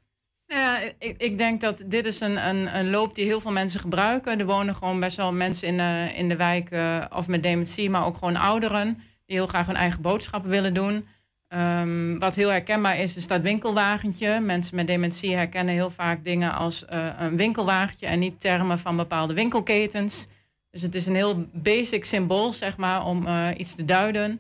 Ik, 0.99 1.15
ik 1.17 1.37
denk 1.37 1.61
dat 1.61 1.83
dit 1.85 2.05
is 2.05 2.19
een, 2.19 2.47
een, 2.47 2.77
een 2.77 2.89
loop 2.89 3.15
die 3.15 3.25
heel 3.25 3.39
veel 3.39 3.51
mensen 3.51 3.79
gebruiken. 3.79 4.39
Er 4.39 4.45
wonen 4.45 4.75
gewoon 4.75 4.99
best 4.99 5.17
wel 5.17 5.33
mensen 5.33 5.67
in 5.67 5.77
de, 5.77 6.11
in 6.15 6.29
de 6.29 6.35
wijk, 6.35 6.69
eh, 6.69 7.05
of 7.09 7.27
met 7.27 7.43
dementie, 7.43 7.89
maar 7.89 8.05
ook 8.05 8.17
gewoon 8.17 8.35
ouderen, 8.35 9.01
die 9.25 9.35
heel 9.35 9.47
graag 9.47 9.67
hun 9.67 9.75
eigen 9.75 10.01
boodschappen 10.01 10.49
willen 10.49 10.73
doen. 10.73 11.07
Ehm, 11.47 12.17
wat 12.17 12.35
heel 12.35 12.49
herkenbaar 12.49 12.99
is, 12.99 13.15
is 13.15 13.27
dat 13.27 13.41
winkelwagentje. 13.41 14.39
Mensen 14.39 14.75
met 14.75 14.87
dementie 14.87 15.35
herkennen 15.35 15.73
heel 15.73 15.89
vaak 15.89 16.23
dingen 16.23 16.53
als 16.53 16.85
eh, 16.85 17.07
een 17.19 17.37
winkelwagentje 17.37 18.07
en 18.07 18.19
niet 18.19 18.39
termen 18.39 18.79
van 18.79 18.95
bepaalde 18.95 19.33
winkelketens. 19.33 20.27
Dus 20.71 20.81
het 20.81 20.95
is 20.95 21.05
een 21.05 21.15
heel 21.15 21.45
basic 21.53 22.05
symbool, 22.05 22.53
zeg 22.53 22.77
maar, 22.77 23.05
om 23.05 23.27
eh, 23.27 23.47
iets 23.57 23.75
te 23.75 23.85
duiden. 23.85 24.39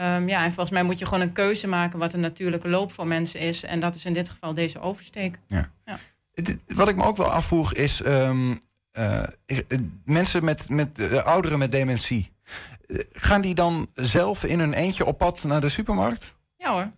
Ehm, 0.00 0.28
ja, 0.28 0.38
en 0.44 0.52
volgens 0.52 0.70
mij 0.70 0.82
moet 0.82 0.98
je 0.98 1.04
gewoon 1.04 1.20
een 1.20 1.32
keuze 1.32 1.66
maken 1.68 1.98
wat 1.98 2.12
een 2.12 2.20
natuurlijke 2.20 2.68
loop 2.68 2.92
voor 2.92 3.06
mensen 3.06 3.40
is. 3.40 3.62
En 3.64 3.80
dat 3.80 3.94
is 3.94 4.04
in 4.04 4.12
dit 4.12 4.28
geval 4.30 4.54
deze 4.54 4.80
oversteek. 4.80 5.38
Het- 6.34 6.58
Wat 6.66 6.88
ik 6.88 6.96
me 6.96 7.04
ook 7.04 7.16
wel 7.16 7.30
afvroeg 7.30 7.74
is... 7.74 8.02
ehm, 8.02 8.54
eh, 8.90 9.22
eh, 9.46 9.58
mensen 10.04 10.44
met, 10.44 10.68
met 10.68 10.98
eh, 10.98 11.24
ouderen 11.24 11.58
met 11.58 11.72
dementie... 11.72 12.32
gaan 13.12 13.40
die 13.40 13.54
dan 13.54 13.86
zelf 13.94 14.44
in 14.44 14.58
hun 14.58 14.72
eentje 14.72 15.04
op 15.06 15.18
pad 15.18 15.44
naar 15.44 15.60
de 15.60 15.68
supermarkt? 15.68 16.34
Ja 16.56 16.72
hoor. 16.72 16.90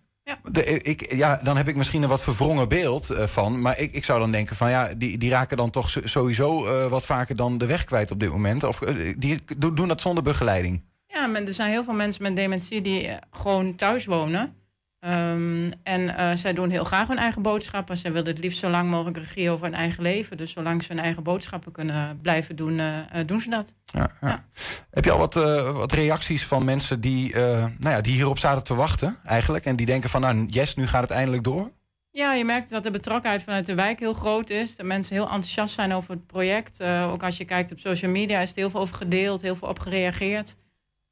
De, 0.51 0.63
ik, 0.81 1.13
ja, 1.13 1.39
dan 1.43 1.57
heb 1.57 1.67
ik 1.67 1.75
misschien 1.75 2.03
een 2.03 2.09
wat 2.09 2.23
verwrongen 2.23 2.69
beeld 2.69 3.13
van. 3.15 3.61
Maar 3.61 3.79
ik, 3.79 3.93
ik 3.93 4.05
zou 4.05 4.19
dan 4.19 4.31
denken 4.31 4.55
van 4.55 4.69
ja, 4.69 4.93
die, 4.97 5.17
die 5.17 5.29
raken 5.29 5.57
dan 5.57 5.69
toch 5.69 5.89
sowieso 6.03 6.63
wat 6.89 7.05
vaker 7.05 7.35
dan 7.35 7.57
de 7.57 7.65
weg 7.65 7.83
kwijt 7.83 8.11
op 8.11 8.19
dit 8.19 8.29
moment. 8.29 8.63
Of 8.63 8.79
die 9.17 9.39
do- 9.57 9.73
doen 9.73 9.87
dat 9.87 10.01
zonder 10.01 10.23
begeleiding. 10.23 10.83
Ja, 11.13 11.27
maar 11.27 11.41
er 11.41 11.53
zijn 11.53 11.69
heel 11.69 11.83
veel 11.83 11.93
mensen 11.93 12.23
met 12.23 12.35
dementie 12.35 12.81
die 12.81 13.07
eh, 13.07 13.17
gewoon 13.31 13.75
thuis 13.75 14.05
wonen. 14.05 14.55
Ehm, 14.99 15.71
en 15.83 16.17
eh, 16.17 16.35
zij 16.35 16.53
doen 16.53 16.69
heel 16.69 16.83
graag 16.83 17.07
hun 17.07 17.17
eigen 17.17 17.41
boodschappen. 17.41 17.97
Zij 17.97 18.11
willen 18.11 18.27
het 18.27 18.37
liefst 18.37 18.59
zo 18.59 18.69
lang 18.69 18.89
mogelijk 18.89 19.17
regie 19.17 19.49
over 19.49 19.65
hun 19.65 19.75
eigen 19.75 20.03
leven. 20.03 20.37
Dus 20.37 20.51
zolang 20.51 20.83
ze 20.83 20.93
hun 20.93 21.03
eigen 21.03 21.23
boodschappen 21.23 21.71
kunnen 21.71 22.19
blijven 22.21 22.55
doen, 22.55 22.79
eh, 22.79 23.19
doen 23.25 23.41
ze 23.41 23.49
dat. 23.49 23.73
Ja, 23.83 24.09
ja. 24.21 24.27
Ja. 24.27 24.45
Heb 24.89 25.05
je 25.05 25.11
al 25.11 25.17
wat, 25.17 25.33
wat 25.73 25.91
reacties 25.91 26.45
van 26.45 26.65
mensen 26.65 27.01
die, 27.01 27.35
nou 27.35 27.71
ja, 27.79 28.01
die 28.01 28.13
hierop 28.13 28.39
zaten 28.39 28.63
te 28.63 28.75
wachten 28.75 29.17
eigenlijk? 29.25 29.65
En 29.65 29.75
die 29.75 29.85
denken 29.85 30.09
van 30.09 30.21
nou 30.21 30.45
yes, 30.49 30.75
nu 30.75 30.87
gaat 30.87 31.01
het 31.01 31.11
eindelijk 31.11 31.43
door? 31.43 31.71
Ja, 32.11 32.33
je 32.33 32.45
merkt 32.45 32.69
dat 32.69 32.83
de 32.83 32.91
betrokkenheid 32.91 33.43
vanuit 33.43 33.65
de 33.65 33.75
wijk 33.75 33.99
heel 33.99 34.13
groot 34.13 34.49
is. 34.49 34.75
Dat 34.75 34.85
mensen 34.85 35.15
heel 35.15 35.23
enthousiast 35.23 35.73
zijn 35.73 35.93
over 35.93 36.11
het 36.11 36.27
project. 36.27 36.83
Ook 36.83 37.23
als 37.23 37.37
je 37.37 37.45
kijkt 37.45 37.71
op 37.71 37.79
social 37.79 38.11
media 38.11 38.39
is 38.39 38.49
er 38.49 38.55
heel 38.55 38.69
veel 38.69 38.79
over 38.79 38.95
gedeeld, 38.95 39.41
heel 39.41 39.55
veel 39.55 39.67
op 39.67 39.79
gereageerd. 39.79 40.55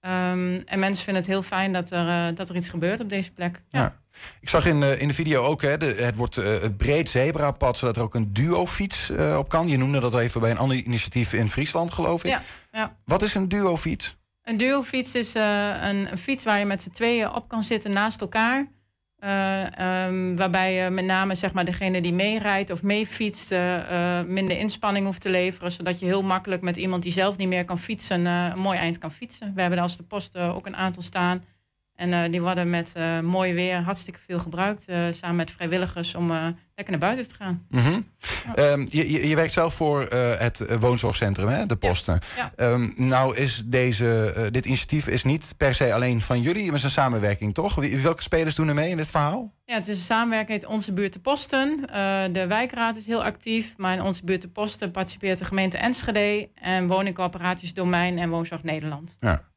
Um, 0.05 0.55
en 0.65 0.79
mensen 0.79 1.03
vinden 1.03 1.23
het 1.23 1.31
heel 1.31 1.41
fijn 1.41 1.73
dat 1.73 1.91
er, 1.91 2.07
uh, 2.07 2.35
dat 2.35 2.49
er 2.49 2.55
iets 2.55 2.69
gebeurt 2.69 2.99
op 2.99 3.09
deze 3.09 3.31
plek. 3.31 3.63
Ja. 3.69 3.79
ja. 3.79 3.99
Ik 4.39 4.49
zag 4.49 4.65
in, 4.65 4.81
uh, 4.81 5.01
in 5.01 5.07
de 5.07 5.13
video 5.13 5.43
ook, 5.43 5.61
hè, 5.61 5.77
de, 5.77 5.85
het 5.85 6.15
wordt 6.15 6.37
uh, 6.37 6.45
het 6.45 6.77
breed 6.77 7.09
zebrapad, 7.09 7.77
zodat 7.77 7.95
er 7.97 8.01
ook 8.01 8.15
een 8.15 8.33
duofiets 8.33 9.09
op 9.37 9.49
kan. 9.49 9.67
Je 9.67 9.77
noemde 9.77 9.99
dat 9.99 10.15
even 10.15 10.41
bij 10.41 10.51
een 10.51 10.57
ander 10.57 10.77
initiatief 10.77 11.33
in 11.33 11.49
Friesland, 11.49 11.91
geloof 11.91 12.23
ik. 12.23 12.29
Ja, 12.29 12.41
ja. 12.71 12.97
Wat 13.05 13.21
is 13.21 13.35
een 13.35 13.47
duofiets? 13.47 14.17
Een 14.43 14.57
duofiets 14.57 15.15
is 15.15 15.33
een, 15.33 16.11
een 16.11 16.17
fiets 16.17 16.43
waar 16.43 16.59
je 16.59 16.65
met 16.65 16.81
z'n 16.81 16.89
tweeën 16.89 17.33
op 17.33 17.47
kan 17.47 17.63
zitten 17.63 17.91
naast 17.91 18.21
elkaar. 18.21 18.67
Um, 19.23 20.35
waarbij 20.35 20.73
je 20.73 20.89
met 20.89 21.05
name 21.05 21.35
zeg 21.35 21.53
maar, 21.53 21.65
degene 21.65 22.01
die 22.01 22.13
meerijdt 22.13 22.69
of 22.69 22.83
meefietst 22.83 23.51
uh, 23.51 24.21
minder 24.21 24.57
inspanning 24.57 25.05
hoeft 25.05 25.21
te 25.21 25.29
leveren. 25.29 25.71
Zodat 25.71 25.99
je 25.99 26.05
heel 26.05 26.23
makkelijk 26.23 26.61
met 26.61 26.77
iemand 26.77 27.03
die 27.03 27.11
zelf 27.11 27.37
niet 27.37 27.47
meer 27.47 27.65
kan 27.65 27.77
fietsen 27.77 28.25
een 28.25 28.59
mooi 28.59 28.77
eind 28.77 28.97
kan 28.97 29.11
fietsen. 29.11 29.51
We 29.55 29.61
hebben 29.61 29.79
als 29.79 29.97
de 29.97 30.03
post 30.03 30.37
ook 30.37 30.65
een 30.65 30.75
aantal 30.75 31.01
staan. 31.01 31.43
En 32.01 32.09
uh, 32.09 32.31
die 32.31 32.41
worden 32.41 32.69
met 32.69 32.93
uh, 32.97 33.19
mooi 33.19 33.53
weer 33.53 33.81
hartstikke 33.81 34.19
veel 34.25 34.39
gebruikt. 34.39 34.85
Uh, 34.89 34.97
samen 35.09 35.35
met 35.35 35.51
vrijwilligers 35.51 36.15
om 36.15 36.27
lekker 36.75 36.89
naar 36.89 36.97
buiten 36.97 37.27
te 37.27 37.35
gaan. 37.35 37.65
Mm 37.69 37.79
-hmm. 37.79 38.07
ja. 38.55 38.71
um, 38.71 38.87
je, 38.89 39.27
je, 39.27 39.35
werkt 39.35 39.53
zelf 39.53 39.73
voor 39.73 40.01
het 40.37 40.79
woonzorgcentrum, 40.79 41.47
hè, 41.47 41.65
de 41.65 41.75
posten. 41.75 42.19
Ja. 42.35 42.51
Ja. 42.57 42.71
Um, 42.71 42.93
nou 42.95 43.35
is 43.35 43.63
deze, 43.65 44.33
dit 44.51 44.65
initiatief 44.65 45.07
is 45.07 45.23
niet 45.23 45.53
per 45.57 45.73
se 45.73 45.93
alleen 45.93 46.21
van 46.21 46.41
jullie, 46.41 46.63
maar 46.63 46.71
het 46.71 46.79
is 46.79 46.83
een 46.83 46.89
samenwerking, 46.89 47.53
toch? 47.53 47.75
Welke 47.75 48.21
spelers 48.21 48.55
doen 48.55 48.67
er 48.67 48.73
mee 48.73 48.89
in 48.89 48.97
dit 48.97 49.11
verhaal? 49.11 49.53
Ja, 49.65 49.75
het 49.75 49.87
is 49.87 49.97
een 49.97 50.05
samenwerking 50.05 50.61
met 50.61 50.69
Onze 50.69 50.93
Buurt 50.93 51.13
de 51.13 51.19
Posten. 51.19 51.77
de 52.31 52.45
wijkraad 52.47 52.97
is 52.97 53.07
heel 53.07 53.23
actief, 53.23 53.73
maar 53.77 53.93
in 53.93 54.01
Onze 54.01 54.23
Buurt 54.23 54.41
de 54.41 54.49
Posten 54.49 54.91
participeert 54.91 55.39
de 55.39 55.45
gemeente 55.45 55.77
Enschede... 55.77 56.49
en 56.55 56.87
woningcorporaties 56.87 57.73
Domein 57.73 58.19
en 58.19 58.29
Woonzorg 58.29 58.63
Nederland. 58.63 59.17
Ja. 59.19 59.50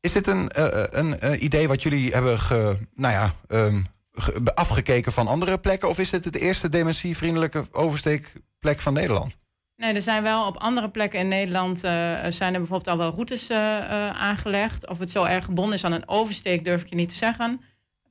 Is 0.00 0.12
dit 0.12 0.26
een, 0.26 0.50
uh, 0.58 0.82
een 0.90 1.16
uh, 1.24 1.42
idee 1.42 1.68
wat 1.68 1.82
jullie 1.82 2.12
hebben 2.12 2.38
nou 2.94 3.12
ja, 3.12 3.32
ge, 4.12 4.40
afgekeken 4.54 5.12
van 5.12 5.26
andere 5.26 5.58
plekken? 5.58 5.88
Of 5.88 5.98
is 5.98 6.10
dit 6.10 6.24
het 6.24 6.36
eerste 6.36 6.68
dementievriendelijke 6.68 7.64
oversteekplek 7.72 8.78
van 8.78 8.92
Nederland? 8.92 9.36
Nee, 9.76 9.94
er 9.94 10.00
zijn 10.00 10.22
wel 10.22 10.46
op 10.46 10.56
andere 10.56 10.90
plekken 10.90 11.18
in 11.18 11.28
Nederland 11.28 11.78
zijn 11.78 12.54
er 12.54 12.58
bijvoorbeeld 12.58 12.88
al 12.88 12.98
wel 12.98 13.10
routes 13.10 13.50
aangelegd. 14.12 14.88
Of 14.88 14.98
het 14.98 15.10
zo 15.10 15.24
erg 15.24 15.44
gebonden 15.44 15.74
is 15.74 15.84
aan 15.84 15.92
een 15.92 16.08
oversteek, 16.08 16.64
durf 16.64 16.82
ik 16.82 16.88
je 16.88 16.94
niet 16.94 17.08
te 17.08 17.14
zeggen. 17.14 17.60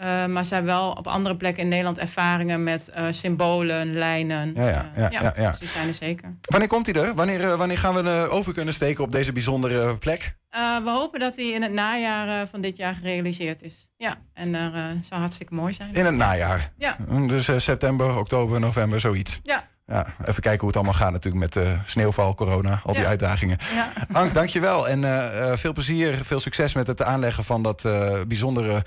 Uh, 0.02 0.26
maar 0.26 0.46
ze 0.46 0.54
hebben 0.54 0.74
wel 0.74 0.92
op 0.92 1.08
andere 1.08 1.36
plekken 1.36 1.64
in 1.64 1.70
Nederland 1.70 1.98
ervaringen 1.98 2.64
met 2.64 2.92
uh, 2.98 3.06
symbolen, 3.10 3.94
lijnen. 3.94 4.54
Ja, 4.56 4.68
ja, 4.68 4.92
ja, 4.96 5.10
ja, 5.10 5.34
ja, 5.36 5.50
Dus 5.50 5.60
die 5.60 5.68
zijn 5.68 5.88
er 5.88 5.94
zeker. 5.94 6.36
Wanneer 6.42 6.68
komt 6.68 6.86
hij 6.86 7.04
er? 7.04 7.14
Wanneer, 7.14 7.58
wanneer 7.58 7.78
gaan 7.78 8.04
we 8.04 8.28
over 8.30 8.54
kunnen 8.54 8.74
steken 8.74 9.04
op 9.04 9.12
deze 9.12 9.32
bijzondere 9.32 9.98
plek? 9.98 10.36
Uh, 10.56 10.84
we 10.84 10.90
hopen 10.90 11.20
dat 11.20 11.36
hij 11.36 11.46
in 11.46 11.62
het 11.62 11.72
najaar 11.72 12.48
van 12.48 12.62
dit 12.62 12.78
jaar 12.78 12.94
gerealiseerd 12.94 13.62
is. 13.62 13.90
Ja, 13.98 14.18
en 14.34 14.52
dat 14.52 14.72
zou 15.06 15.20
hartstikke 15.20 15.54
mooi 15.54 15.74
zijn. 15.74 15.96
In 15.96 16.06
het 16.06 16.16
najaar? 16.16 16.70
Ja. 16.78 16.98
Dus 17.28 17.64
september, 17.64 18.18
oktober, 18.18 18.60
november, 18.60 19.00
zoiets? 19.00 19.40
Ja. 19.44 19.68
Ja, 19.92 20.08
even 20.22 20.42
kijken 20.42 20.60
hoe 20.60 20.68
het 20.68 20.76
allemaal 20.76 20.94
gaat 20.94 21.12
natuurlijk 21.12 21.56
met 21.56 21.66
uh, 21.66 21.72
sneeuwval, 21.86 22.34
corona, 22.34 22.82
al 22.84 22.94
die 22.94 23.02
ja. 23.02 23.08
uitdagingen. 23.08 23.58
Ja. 23.74 23.92
Ank, 24.12 24.34
dankjewel 24.34 24.88
en 24.88 25.04
uh, 25.04 25.52
veel 25.56 25.74
plezier, 25.74 26.16
veel 26.24 26.40
succes 26.40 26.74
met 26.74 26.88
het 26.88 27.02
aanleggen 27.02 27.44
van 27.44 27.64
dat 27.64 27.84
uh, 27.84 28.22
bijzondere 28.28 28.84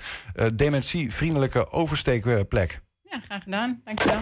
dementievriendelijke 0.53 1.71
oversteekplek. 1.71 2.81
Ja, 3.01 3.19
graag 3.25 3.43
gedaan. 3.43 3.81
Dankjewel. 3.85 4.19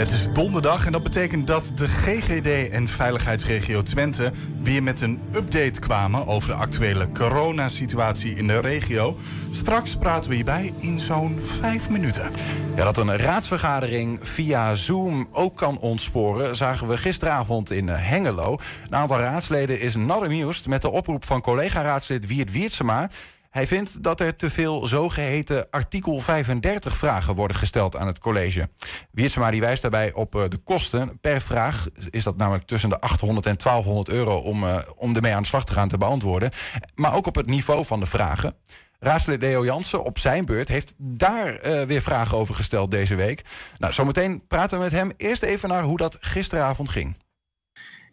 Het 0.00 0.10
is 0.10 0.32
donderdag 0.32 0.86
en 0.86 0.92
dat 0.92 1.02
betekent 1.02 1.46
dat 1.46 1.72
de 1.74 1.88
GGD 1.88 2.70
en 2.70 2.88
Veiligheidsregio 2.88 3.82
Twente 3.82 4.32
weer 4.62 4.82
met 4.82 5.00
een 5.00 5.20
update 5.34 5.80
kwamen 5.80 6.26
over 6.26 6.48
de 6.48 6.54
actuele 6.54 7.12
coronasituatie 7.12 8.34
in 8.34 8.46
de 8.46 8.60
regio. 8.60 9.16
Straks 9.50 9.96
praten 9.96 10.30
we 10.30 10.36
hierbij 10.36 10.72
in 10.78 10.98
zo'n 10.98 11.40
vijf 11.60 11.88
minuten. 11.88 12.30
Ja, 12.76 12.84
dat 12.84 12.96
een 12.96 13.16
raadsvergadering 13.16 14.18
via 14.22 14.74
Zoom 14.74 15.28
ook 15.32 15.56
kan 15.56 15.78
ontsporen, 15.78 16.56
zagen 16.56 16.88
we 16.88 16.96
gisteravond 16.96 17.70
in 17.70 17.88
Hengelo. 17.88 18.58
Een 18.88 18.96
aantal 18.96 19.18
raadsleden 19.18 19.80
is 19.80 19.94
not 19.94 20.66
met 20.66 20.82
de 20.82 20.90
oproep 20.90 21.24
van 21.24 21.40
collega-raadslid 21.40 22.26
Wiert 22.26 22.52
Wiertsema. 22.52 23.08
Hij 23.50 23.66
vindt 23.66 24.02
dat 24.02 24.20
er 24.20 24.36
te 24.36 24.50
veel 24.50 24.86
zogeheten 24.86 25.66
artikel 25.70 26.20
35 26.20 26.96
vragen 26.96 27.34
worden 27.34 27.56
gesteld 27.56 27.96
aan 27.96 28.06
het 28.06 28.18
college. 28.18 28.68
Wiertsema 29.10 29.50
die 29.50 29.60
wijst 29.60 29.82
daarbij 29.82 30.12
op 30.12 30.32
de 30.32 30.60
kosten. 30.64 31.20
Per 31.20 31.40
vraag 31.40 31.86
is 32.10 32.24
dat 32.24 32.36
namelijk 32.36 32.66
tussen 32.66 32.88
de 32.88 33.00
800 33.00 33.46
en 33.46 33.56
1200 33.56 34.08
euro 34.08 34.38
om, 34.38 34.64
uh, 34.64 34.78
om 34.96 35.16
ermee 35.16 35.34
aan 35.34 35.42
de 35.42 35.48
slag 35.48 35.64
te 35.64 35.72
gaan 35.72 35.88
te 35.88 35.98
beantwoorden. 35.98 36.50
Maar 36.94 37.14
ook 37.14 37.26
op 37.26 37.34
het 37.34 37.46
niveau 37.46 37.84
van 37.84 38.00
de 38.00 38.06
vragen. 38.06 38.54
Raadslid 38.98 39.40
Leo 39.40 39.64
Jansen 39.64 40.04
op 40.04 40.18
zijn 40.18 40.44
beurt 40.44 40.68
heeft 40.68 40.94
daar 40.96 41.66
uh, 41.66 41.82
weer 41.82 42.02
vragen 42.02 42.38
over 42.38 42.54
gesteld 42.54 42.90
deze 42.90 43.14
week. 43.14 43.44
Nou, 43.78 43.92
zometeen 43.92 44.46
praten 44.46 44.78
we 44.78 44.84
met 44.84 44.92
hem. 44.92 45.10
Eerst 45.16 45.42
even 45.42 45.68
naar 45.68 45.82
hoe 45.82 45.96
dat 45.96 46.16
gisteravond 46.20 46.88
ging. 46.88 47.16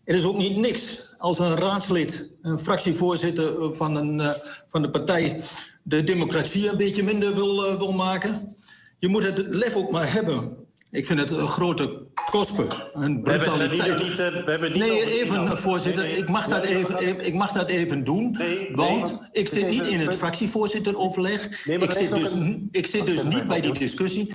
Het 0.08 0.16
is 0.16 0.24
ook 0.24 0.38
niet 0.38 0.58
niks 0.58 1.06
als 1.18 1.40
een 1.40 1.56
raadslid, 1.56 2.30
een 2.42 2.60
fractievoorzitter 2.60 3.76
van, 3.76 3.96
een, 3.96 4.20
uh, 4.20 4.30
van 4.70 4.82
de 4.82 4.90
partij, 4.90 5.42
de 5.84 6.04
democratie 6.04 6.70
een 6.70 6.78
beetje 6.78 7.04
minder 7.04 7.34
wil, 7.36 7.72
uh, 7.72 7.78
wil 7.78 7.94
maken. 7.94 8.56
Je 8.98 9.08
moet 9.08 9.24
het 9.24 9.44
lef 9.48 9.76
ook 9.76 9.92
maar 9.92 10.12
hebben. 10.12 10.58
Ik 10.92 11.06
vind 11.06 11.20
het 11.20 11.32
een 11.32 11.48
grote 11.48 12.06
kospen, 12.32 12.68
een 12.94 13.22
brutaliteit. 13.22 14.18
We 14.18 14.44
hebben 14.46 14.72
niet 14.72 14.80
nee, 14.80 15.22
even, 15.22 15.44
nou, 15.44 15.58
voorzitter. 15.58 16.18
Ik, 16.18 16.30
mag 16.30 16.48
dat 16.48 16.64
even, 16.64 17.26
ik 17.26 17.34
mag 17.34 17.52
dat 17.52 17.70
even 17.70 18.04
doen. 18.04 18.38
Want 18.74 19.22
ik 19.32 19.48
zit 19.48 19.70
niet 19.70 19.86
in 19.86 20.00
het 20.00 20.14
fractievoorzitteroverleg. 20.14 21.66
ik 21.66 21.92
zit 21.92 22.16
dus, 22.16 22.34
ik 22.72 22.86
zit 22.86 23.06
dus 23.06 23.24
niet 23.24 23.48
bij 23.48 23.62
die 23.62 23.74
discussie. 23.74 24.34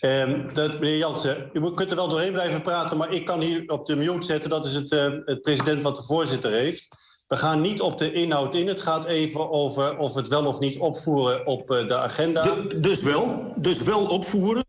Um, 0.00 0.54
dat, 0.54 0.80
meneer 0.80 0.96
Jansen, 0.96 1.50
u 1.52 1.74
kunt 1.74 1.90
er 1.90 1.96
wel 1.96 2.08
doorheen 2.08 2.32
blijven 2.32 2.62
praten, 2.62 2.96
maar 2.96 3.12
ik 3.12 3.24
kan 3.24 3.40
hier 3.40 3.62
op 3.66 3.86
de 3.86 3.96
mute 3.96 4.26
zetten. 4.26 4.50
Dat 4.50 4.64
is 4.64 4.74
het, 4.74 4.92
uh, 4.92 5.12
het 5.24 5.40
president 5.40 5.82
wat 5.82 5.96
de 5.96 6.02
voorzitter 6.02 6.50
heeft. 6.50 6.88
We 7.26 7.36
gaan 7.36 7.60
niet 7.60 7.80
op 7.80 7.98
de 7.98 8.12
inhoud 8.12 8.54
in. 8.54 8.68
Het 8.68 8.80
gaat 8.80 9.04
even 9.04 9.50
over 9.50 9.96
of 9.96 10.14
het 10.14 10.28
wel 10.28 10.46
of 10.46 10.58
niet 10.58 10.78
opvoeren 10.78 11.46
op 11.46 11.70
uh, 11.70 11.88
de 11.88 11.96
agenda. 11.96 12.42
De, 12.42 12.80
dus 12.80 13.02
wel, 13.02 13.52
dus 13.56 13.82
wel 13.82 14.06
opvoeren. 14.06 14.64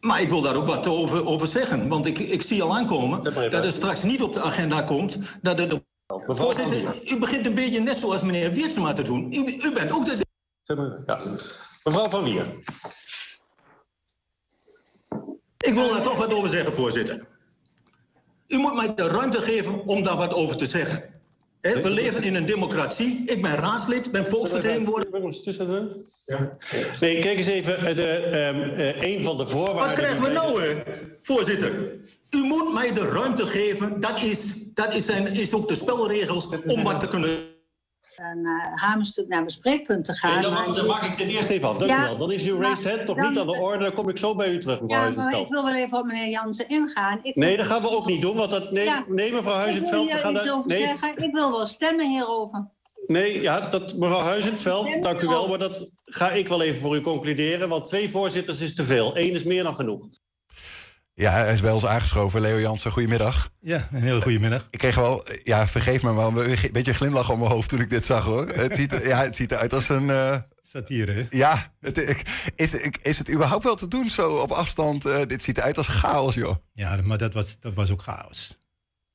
Maar 0.00 0.20
ik 0.20 0.28
wil 0.28 0.40
daar 0.42 0.56
ook 0.56 0.66
wat 0.66 0.86
over, 0.86 1.26
over 1.26 1.46
zeggen. 1.46 1.88
Want 1.88 2.06
ik, 2.06 2.18
ik 2.18 2.42
zie 2.42 2.62
al 2.62 2.76
aankomen 2.76 3.22
dat, 3.22 3.34
dat 3.34 3.64
het 3.64 3.74
straks 3.74 4.02
niet 4.02 4.22
op 4.22 4.32
de 4.32 4.40
agenda 4.40 4.82
komt. 4.82 5.18
Dat 5.42 5.58
het, 5.58 5.80
voorzitter, 6.26 7.10
u 7.10 7.18
begint 7.18 7.46
een 7.46 7.54
beetje 7.54 7.80
net 7.80 7.96
zoals 7.96 8.22
meneer 8.22 8.52
Wiertsma 8.52 8.92
te 8.92 9.02
doen. 9.02 9.32
U, 9.32 9.58
u 9.62 9.72
bent 9.72 9.92
ook 9.92 10.04
de... 10.04 10.16
Ja. 11.04 11.20
Mevrouw 11.84 12.08
Van 12.08 12.24
Lier. 12.24 12.46
Ik 15.66 15.74
wil 15.74 15.88
daar 15.88 16.02
toch 16.02 16.18
wat 16.18 16.34
over 16.34 16.48
zeggen, 16.48 16.74
voorzitter. 16.74 17.18
U 18.48 18.56
moet 18.56 18.74
mij 18.74 18.94
de 18.94 19.08
ruimte 19.08 19.40
geven 19.40 19.86
om 19.86 20.02
daar 20.02 20.16
wat 20.16 20.34
over 20.34 20.56
te 20.56 20.66
zeggen. 20.66 21.04
He, 21.60 21.82
we 21.82 21.90
leven 21.90 22.22
in 22.22 22.34
een 22.34 22.44
democratie. 22.44 23.22
Ik 23.24 23.42
ben 23.42 23.54
raadslid, 23.54 24.12
ben 24.12 24.26
volksvertegenwoordiger. 24.26 25.12
Ja. 26.26 26.56
Nee, 27.00 27.20
kijk 27.20 27.38
eens 27.38 27.46
even. 27.46 27.96
De, 27.96 28.26
um, 28.54 28.80
uh, 28.80 29.02
een 29.02 29.22
van 29.22 29.36
de 29.36 29.46
voorwaarden... 29.46 29.86
Wat 29.86 29.92
krijgen 29.92 30.22
we 30.22 30.28
nou, 30.30 30.62
uh, 30.62 30.76
voorzitter? 31.22 31.98
U 32.30 32.38
moet 32.38 32.72
mij 32.72 32.92
de 32.92 33.08
ruimte 33.08 33.46
geven. 33.46 34.00
Dat 34.00 34.22
is, 34.22 34.54
dat 34.74 34.94
is, 34.94 35.04
zijn, 35.04 35.26
is 35.26 35.52
ook 35.52 35.68
de 35.68 35.74
spelregels 35.74 36.48
om 36.66 36.82
wat 36.82 37.00
te 37.00 37.08
kunnen 37.08 37.54
naar 38.42 38.72
Hamerstuk 38.74 39.28
naar 39.28 39.44
bespreekpunt 39.44 40.04
te 40.04 40.14
gaan. 40.14 40.42
Dan, 40.42 40.52
mag, 40.52 40.76
dan 40.76 40.86
maak 40.86 41.02
ik 41.02 41.18
het 41.18 41.28
eerst 41.28 41.50
even 41.50 41.68
af. 41.68 41.76
Dank 41.76 41.90
ja, 41.90 41.98
u 41.98 42.02
wel. 42.02 42.16
Dan 42.16 42.32
is 42.32 42.46
uw 42.48 42.60
raised 42.60 42.90
hand 42.90 43.06
toch 43.06 43.16
niet 43.16 43.38
aan 43.38 43.46
de 43.46 43.58
orde. 43.60 43.84
Dan 43.84 43.92
kom 43.92 44.08
ik 44.08 44.18
zo 44.18 44.34
bij 44.34 44.52
u 44.52 44.58
terug, 44.58 44.80
mevrouw 44.80 45.12
ja, 45.12 45.38
ik 45.38 45.48
wil 45.48 45.64
wel 45.64 45.74
even 45.74 45.98
op 45.98 46.04
meneer 46.04 46.28
Jansen 46.28 46.68
ingaan. 46.68 47.18
Ik 47.22 47.34
nee, 47.34 47.56
dat 47.56 47.66
gaan 47.66 47.82
we 47.82 47.90
ook 47.90 48.06
niet 48.06 48.20
doen. 48.20 48.36
Want 48.36 48.50
dat, 48.50 48.72
nee, 48.72 48.84
ja, 48.84 49.04
nee 49.08 49.32
mevrouw 49.32 49.54
Huizenveld. 49.54 50.10
We 50.10 50.18
gaan 50.18 50.34
daar, 50.34 50.62
nee. 50.64 50.88
Ik 51.14 51.32
wil 51.32 51.50
wel 51.50 51.66
stemmen 51.66 52.08
hierover. 52.08 52.68
Nee, 53.06 53.42
ja, 53.42 53.60
dat, 53.60 53.96
mevrouw 53.96 54.20
Huizenveld, 54.20 55.02
dank 55.02 55.20
u 55.20 55.26
wel. 55.26 55.48
Maar 55.48 55.58
dat 55.58 55.92
ga 56.04 56.30
ik 56.30 56.48
wel 56.48 56.62
even 56.62 56.80
voor 56.80 56.96
u 56.96 57.00
concluderen. 57.00 57.68
Want 57.68 57.86
twee 57.86 58.10
voorzitters 58.10 58.60
is 58.60 58.74
te 58.74 58.84
veel. 58.84 59.16
Eén 59.16 59.34
is 59.34 59.44
meer 59.44 59.62
dan 59.62 59.74
genoeg. 59.74 60.08
Ja, 61.18 61.30
hij 61.30 61.52
is 61.52 61.60
bij 61.60 61.70
ons 61.70 61.86
aangeschoven. 61.86 62.40
Leo 62.40 62.60
Jansen, 62.60 62.90
goedemiddag. 62.90 63.50
Ja, 63.60 63.88
een 63.92 64.02
hele 64.02 64.22
goede 64.22 64.38
middag. 64.38 64.66
Ik 64.70 64.78
kreeg 64.78 64.94
wel, 64.94 65.24
ja, 65.42 65.66
vergeef 65.66 66.02
me, 66.02 66.12
maar 66.12 66.26
een 66.26 66.58
beetje 66.72 66.90
een 66.90 66.94
glimlach 66.94 67.30
om 67.30 67.38
mijn 67.38 67.50
hoofd 67.50 67.68
toen 67.68 67.80
ik 67.80 67.90
dit 67.90 68.06
zag 68.06 68.24
hoor. 68.24 68.48
Het 68.48 68.76
ziet, 68.76 69.00
ja, 69.02 69.22
het 69.22 69.36
ziet 69.36 69.52
eruit 69.52 69.72
als 69.72 69.88
een. 69.88 70.08
Uh... 70.08 70.36
Satire, 70.62 71.12
hè? 71.12 71.26
Ja, 71.30 71.72
het, 71.80 72.24
is, 72.56 72.74
is 73.02 73.18
het 73.18 73.30
überhaupt 73.30 73.64
wel 73.64 73.74
te 73.74 73.88
doen 73.88 74.08
zo 74.08 74.36
op 74.36 74.50
afstand? 74.50 75.06
Uh, 75.06 75.22
dit 75.26 75.42
ziet 75.42 75.58
eruit 75.58 75.78
als 75.78 75.88
chaos, 75.88 76.34
joh. 76.34 76.56
Ja, 76.72 77.00
maar 77.02 77.18
dat 77.18 77.34
was, 77.34 77.60
dat 77.60 77.74
was 77.74 77.90
ook 77.90 78.02
chaos. 78.02 78.58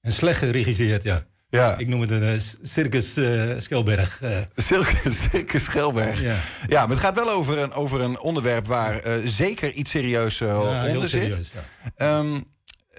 En 0.02 0.12
slecht 0.12 0.40
geregisseerd, 0.40 1.04
ja. 1.04 1.26
Ja. 1.52 1.78
Ik 1.78 1.88
noem 1.88 2.02
het 2.02 2.12
een 2.12 2.24
eh, 2.24 2.40
Circus 2.62 3.18
eh, 3.18 3.52
Schelberg. 3.60 4.22
eh. 4.22 4.38
Circus, 4.56 5.22
Circus 5.32 5.64
Schelberg. 5.64 6.22
Ja. 6.22 6.36
Ja. 6.68 6.82
maar 6.82 6.90
het 6.90 7.00
gaat 7.00 7.16
wel 7.16 7.30
over 7.30 7.58
een, 7.58 7.72
over 7.74 8.02
een 8.02 8.20
onderwerp 8.20 8.68
waar 8.68 9.02
zeker 9.26 9.72
iets 9.72 9.92
serieus 9.92 10.38
Ja, 10.38 10.82
heel 10.82 10.94
onder 10.94 11.10
zit. 11.10 11.22
serieus, 11.32 11.52
ja. 11.54 11.62
Ehm, 11.96 12.42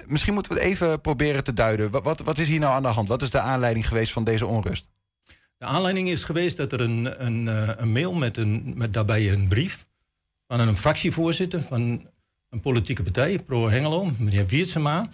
misschien 0.07 0.35
moeten 0.35 0.53
we 0.53 0.59
het 0.59 0.69
even 0.69 1.01
proberen 1.01 1.45
te 1.45 1.53
duiden. 1.53 1.91
Wat, 1.91 2.05
wat, 2.05 2.21
wat 2.21 2.39
is 2.39 2.49
hier 2.49 2.61
nou 2.61 2.73
aan 2.73 2.83
de 2.83 2.89
hand? 2.89 3.09
Wat 3.09 3.23
is 3.23 3.31
de 3.31 3.41
aanleiding 3.41 3.89
geweest 3.89 4.13
van 4.13 4.25
deze 4.25 4.47
onrust? 4.47 4.89
De 5.59 5.65
aanleiding 5.65 6.09
is 6.09 6.25
geweest 6.25 6.57
dat 6.57 6.73
er 6.73 6.81
een, 6.81 7.25
een, 7.27 7.47
een 7.83 7.93
mail 7.93 8.13
met, 8.15 8.37
een, 8.37 8.73
met 8.77 8.93
daarbij 8.93 9.33
een 9.33 9.49
brief 9.49 9.87
van 10.47 10.61
een 10.61 10.77
fractievoorzitter 10.77 11.63
van 11.63 12.07
een 12.51 12.61
politieke 12.61 13.03
partij, 13.03 13.39
Pro 13.39 13.69
Hengelo, 13.69 14.11
meneer 14.19 14.47
Wiertsema. 14.47 15.09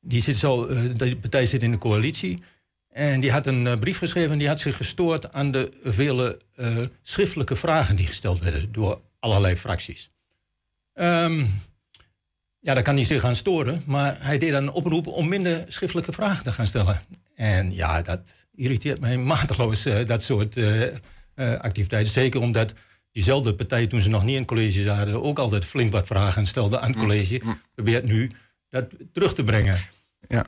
Die 0.00 0.22
zit 0.22 0.36
zo, 0.36 0.68
die 0.96 1.16
partij 1.16 1.46
zit 1.46 1.62
in 1.62 1.70
de 1.70 1.78
coalitie. 1.78 2.42
En 2.90 3.20
die 3.20 3.32
had 3.32 3.46
een 3.46 3.66
eh, 3.66 3.78
brief 3.78 3.98
geschreven 3.98 4.32
en 4.32 4.38
die 4.38 4.48
had 4.48 4.60
zich 4.60 4.76
gestoord 4.76 5.32
aan 5.32 5.50
de 5.50 5.72
vele 5.82 6.40
eh, 6.54 6.76
schriftelijke 7.02 7.56
vragen 7.56 7.96
die 7.96 8.06
gesteld 8.06 8.38
werden 8.38 8.72
door 8.72 9.00
allerlei 9.18 9.56
fracties. 9.56 10.10
Ehm, 10.92 11.44
ja, 12.60 12.74
daar 12.74 12.82
kan 12.82 12.96
hij 12.96 13.04
zich 13.04 13.24
aan 13.24 13.36
storen, 13.36 13.82
maar 13.86 14.16
hij 14.18 14.38
deed 14.38 14.50
dan 14.50 14.62
een 14.62 14.72
oproep 14.72 15.06
om 15.06 15.28
minder 15.28 15.64
schriftelijke 15.68 16.12
vragen 16.12 16.44
te 16.44 16.52
gaan 16.52 16.66
stellen. 16.66 17.00
En 17.34 17.74
ja, 17.74 18.02
dat 18.02 18.34
irriteert 18.54 19.00
mij 19.00 19.16
mateloos, 19.16 19.84
eh, 19.84 20.06
dat 20.06 20.22
soort 20.22 20.58
activiteiten. 21.36 22.12
Zeker 22.12 22.40
omdat 22.40 22.72
diezelfde 23.12 23.54
partij, 23.54 23.86
toen 23.86 24.00
ze 24.00 24.08
nog 24.08 24.24
niet 24.24 24.34
in 24.34 24.40
het 24.40 24.48
college 24.48 24.82
zaten, 24.82 25.22
ook 25.22 25.38
altijd 25.38 25.64
flink 25.64 25.92
wat 25.92 26.06
vragen 26.06 26.46
stelde 26.46 26.80
aan 26.80 26.90
het 26.90 27.00
college. 27.00 27.40
Probeert 27.74 28.04
nu 28.04 28.30
dat 28.68 28.84
terug 29.12 29.34
te 29.34 29.44
brengen. 29.44 29.78
Ja. 30.28 30.46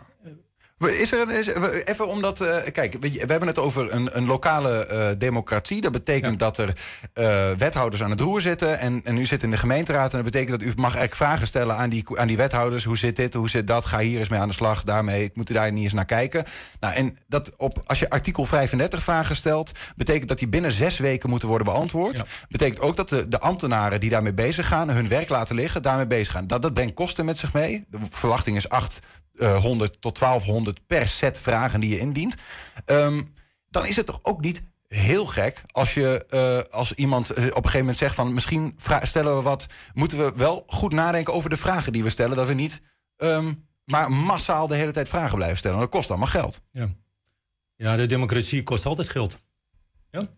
Is 0.90 1.12
er 1.12 1.20
een, 1.20 1.30
is, 1.30 1.46
even 1.84 2.08
omdat, 2.08 2.40
eh, 2.40 2.72
kijk, 2.72 2.96
we, 3.00 3.24
hebben 3.26 3.48
het 3.48 3.58
over 3.58 3.92
een, 3.92 4.16
een 4.16 4.26
lokale 4.26 4.86
eh, 4.86 5.08
democratie. 5.18 5.80
Dat 5.80 5.92
betekent 5.92 6.38
dat 6.38 6.58
er 6.58 6.72
eh, 7.12 7.50
wethouders 7.58 8.02
aan 8.02 8.10
het 8.10 8.20
roer 8.20 8.40
zitten. 8.40 8.78
En, 8.78 9.00
en 9.04 9.16
u 9.16 9.26
zit 9.26 9.42
in 9.42 9.50
de 9.50 9.56
gemeenteraad. 9.56 10.10
En 10.10 10.22
dat 10.22 10.32
betekent 10.32 10.60
dat 10.60 10.68
u 10.68 10.72
mag 10.76 10.82
eigenlijk 10.82 11.14
vragen 11.14 11.46
stellen 11.46 11.76
aan 11.76 11.90
die, 11.90 12.18
aan 12.18 12.26
die 12.26 12.36
wethouders. 12.36 12.84
Hoe 12.84 12.98
zit 12.98 13.16
dit? 13.16 13.34
Hoe 13.34 13.50
zit 13.50 13.66
dat? 13.66 13.84
Ga 13.84 13.98
hier 13.98 14.18
eens 14.18 14.28
mee 14.28 14.40
aan 14.40 14.48
de 14.48 14.54
slag. 14.54 14.82
Daarmee 14.82 15.30
moet 15.34 15.50
u 15.50 15.54
daar 15.54 15.72
niet 15.72 15.84
eens 15.84 15.92
naar 15.92 16.04
kijken. 16.04 16.44
Nou, 16.80 16.94
en 16.94 17.18
dat 17.26 17.52
op, 17.56 17.82
als 17.86 17.98
je 17.98 18.10
artikel 18.10 18.44
35 18.44 19.02
vragen 19.02 19.36
stelt, 19.36 19.70
betekent 19.96 20.28
dat 20.28 20.38
die 20.38 20.48
binnen 20.48 20.72
zes 20.72 20.98
weken 20.98 21.30
moeten 21.30 21.48
worden 21.48 21.66
beantwoord. 21.66 22.22
Betekent 22.48 22.80
ook 22.80 22.96
dat 22.96 23.08
de, 23.08 23.28
de 23.28 23.40
ambtenaren 23.40 24.00
die 24.00 24.10
daarmee 24.10 24.34
bezig 24.34 24.66
gaan, 24.66 24.90
hun 24.90 25.08
werk 25.08 25.28
laten 25.28 25.54
liggen, 25.54 25.82
daarmee 25.82 26.06
bezig 26.06 26.32
gaan. 26.32 26.46
Dat, 26.46 26.62
dat 26.62 26.74
brengt 26.74 26.94
kosten 26.94 27.24
met 27.24 27.38
zich 27.38 27.52
mee. 27.52 27.84
De 27.90 27.98
verwachting 28.10 28.56
is 28.56 28.68
800 29.38 30.00
tot 30.00 30.18
1200 30.18 30.86
per 30.86 31.08
set 31.08 31.38
vragen 31.38 31.80
die 31.80 31.90
je 31.90 31.98
indient. 31.98 32.34
Ehm, 32.84 33.22
dan 33.70 33.86
is 33.86 33.96
het 33.96 34.06
toch 34.06 34.18
ook 34.22 34.40
niet 34.40 34.62
heel 34.88 35.26
gek 35.26 35.62
als 35.66 35.94
je 35.94 36.26
eh, 36.26 36.72
als 36.72 36.92
iemand 36.92 37.30
eh, 37.30 37.44
op 37.44 37.44
een 37.44 37.54
gegeven 37.54 37.78
moment 37.78 37.96
zegt 37.96 38.14
van 38.14 38.34
misschien 38.34 38.76
stellen 39.02 39.36
we 39.36 39.42
wat, 39.42 39.66
moeten 39.94 40.18
we 40.18 40.32
wel 40.36 40.64
goed 40.66 40.92
nadenken 40.92 41.32
over 41.32 41.50
de 41.50 41.56
vragen 41.56 41.92
die 41.92 42.02
we 42.02 42.10
stellen, 42.10 42.36
dat 42.36 42.46
we 42.46 42.54
niet 42.54 42.80
ehm, 43.16 43.52
maar 43.84 44.10
massaal 44.10 44.66
de 44.66 44.74
hele 44.74 44.92
tijd 44.92 45.08
vragen 45.08 45.36
blijven 45.36 45.58
stellen. 45.58 45.78
Dat 45.78 45.88
kost 45.88 46.10
allemaal 46.10 46.28
geld. 46.28 46.60
Ja. 46.72 46.88
ja, 47.76 47.96
de 47.96 48.06
democratie 48.06 48.62
kost 48.62 48.86
altijd 48.86 49.08
geld. 49.08 49.38
Ja. 50.10 50.28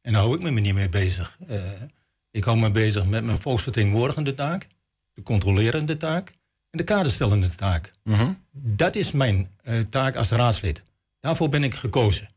En 0.00 0.12
daar 0.12 0.22
hou 0.22 0.34
ik 0.34 0.42
me 0.42 0.60
niet 0.60 0.74
mee 0.74 0.88
bezig. 0.88 1.38
Eh, 1.48 1.60
ik 2.30 2.44
hou 2.44 2.58
me 2.58 2.70
bezig 2.70 3.06
met 3.06 3.24
mijn 3.24 3.40
volksvertegenwoordigende 3.40 4.34
taak, 4.34 4.66
de 5.12 5.22
controlerende 5.22 5.96
taak 5.96 6.32
en 6.72 6.78
de 6.78 6.84
kaderstellende 6.84 7.54
taak. 7.54 7.92
Dat 8.52 8.94
is 8.94 9.12
mijn 9.12 9.48
eh, 9.64 9.78
taak 9.80 10.16
als 10.16 10.30
raadslid. 10.30 10.82
Daarvoor 11.20 11.48
ben 11.48 11.64
ik 11.64 11.74
gekozen. 11.74 12.28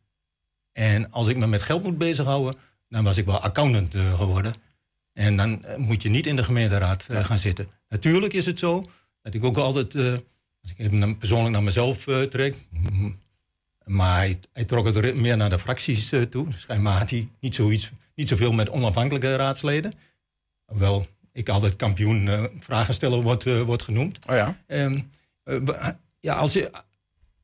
En 0.72 1.12
als 1.12 1.28
ik 1.28 1.38
me 1.38 1.48
met 1.48 1.62
geld 1.62 1.84
moet 1.84 1.98
bezighouden, 1.98 2.56
dan 2.90 3.04
was 3.04 3.18
ik 3.18 3.26
wel 3.26 3.40
accountant 3.40 3.96
eh, 3.96 4.14
geworden. 4.14 4.54
En 5.14 5.38
dan 5.38 5.64
eh, 5.64 5.78
moet 5.78 6.02
je 6.02 6.10
niet 6.10 6.26
in 6.26 6.36
de 6.36 6.44
gemeenteraad 6.44 7.08
gaan 7.10 7.40
zitten. 7.40 7.68
Natuurlijk 7.90 8.34
is 8.34 8.46
het 8.46 8.60
zo 8.60 8.90
dat 9.22 9.34
ik 9.34 9.44
ook 9.44 9.58
altijd, 9.58 9.96
als 10.62 10.72
ik 10.76 10.78
even 10.78 11.18
persoonlijk 11.18 11.54
naar 11.54 11.64
mezelf 11.64 12.04
trek, 12.30 12.56
mm, 12.70 13.20
maar 13.84 14.16
hij, 14.16 14.40
hij 14.54 14.66
trok 14.66 14.86
het 14.86 14.96
er 14.96 15.18
meer 15.18 15.38
naar 15.38 15.50
de 15.50 15.60
fracties 15.60 16.14
toe. 16.30 16.48
Schijnbaar 16.58 16.98
had 16.98 17.10
hij 17.10 17.30
niet, 17.40 17.56
zoiets, 17.56 17.92
niet 18.16 18.30
zoveel 18.30 18.52
met 18.52 18.70
onafhankelijke 18.70 19.36
raadsleden. 19.36 19.94
Wel, 20.66 21.08
ik 21.36 21.50
altijd 21.50 21.76
kampioen 21.76 22.28
eh, 22.28 22.44
vragensteller 22.60 23.22
wordt, 23.22 23.46
eh, 23.46 23.62
wordt 23.62 23.84
genoemd. 23.84 24.18
Oh 24.30 24.36
ja? 24.36 24.58
Ehm, 24.68 25.00
eh, 25.44 25.58
ja, 26.20 26.34
als 26.34 26.54
je, 26.54 26.72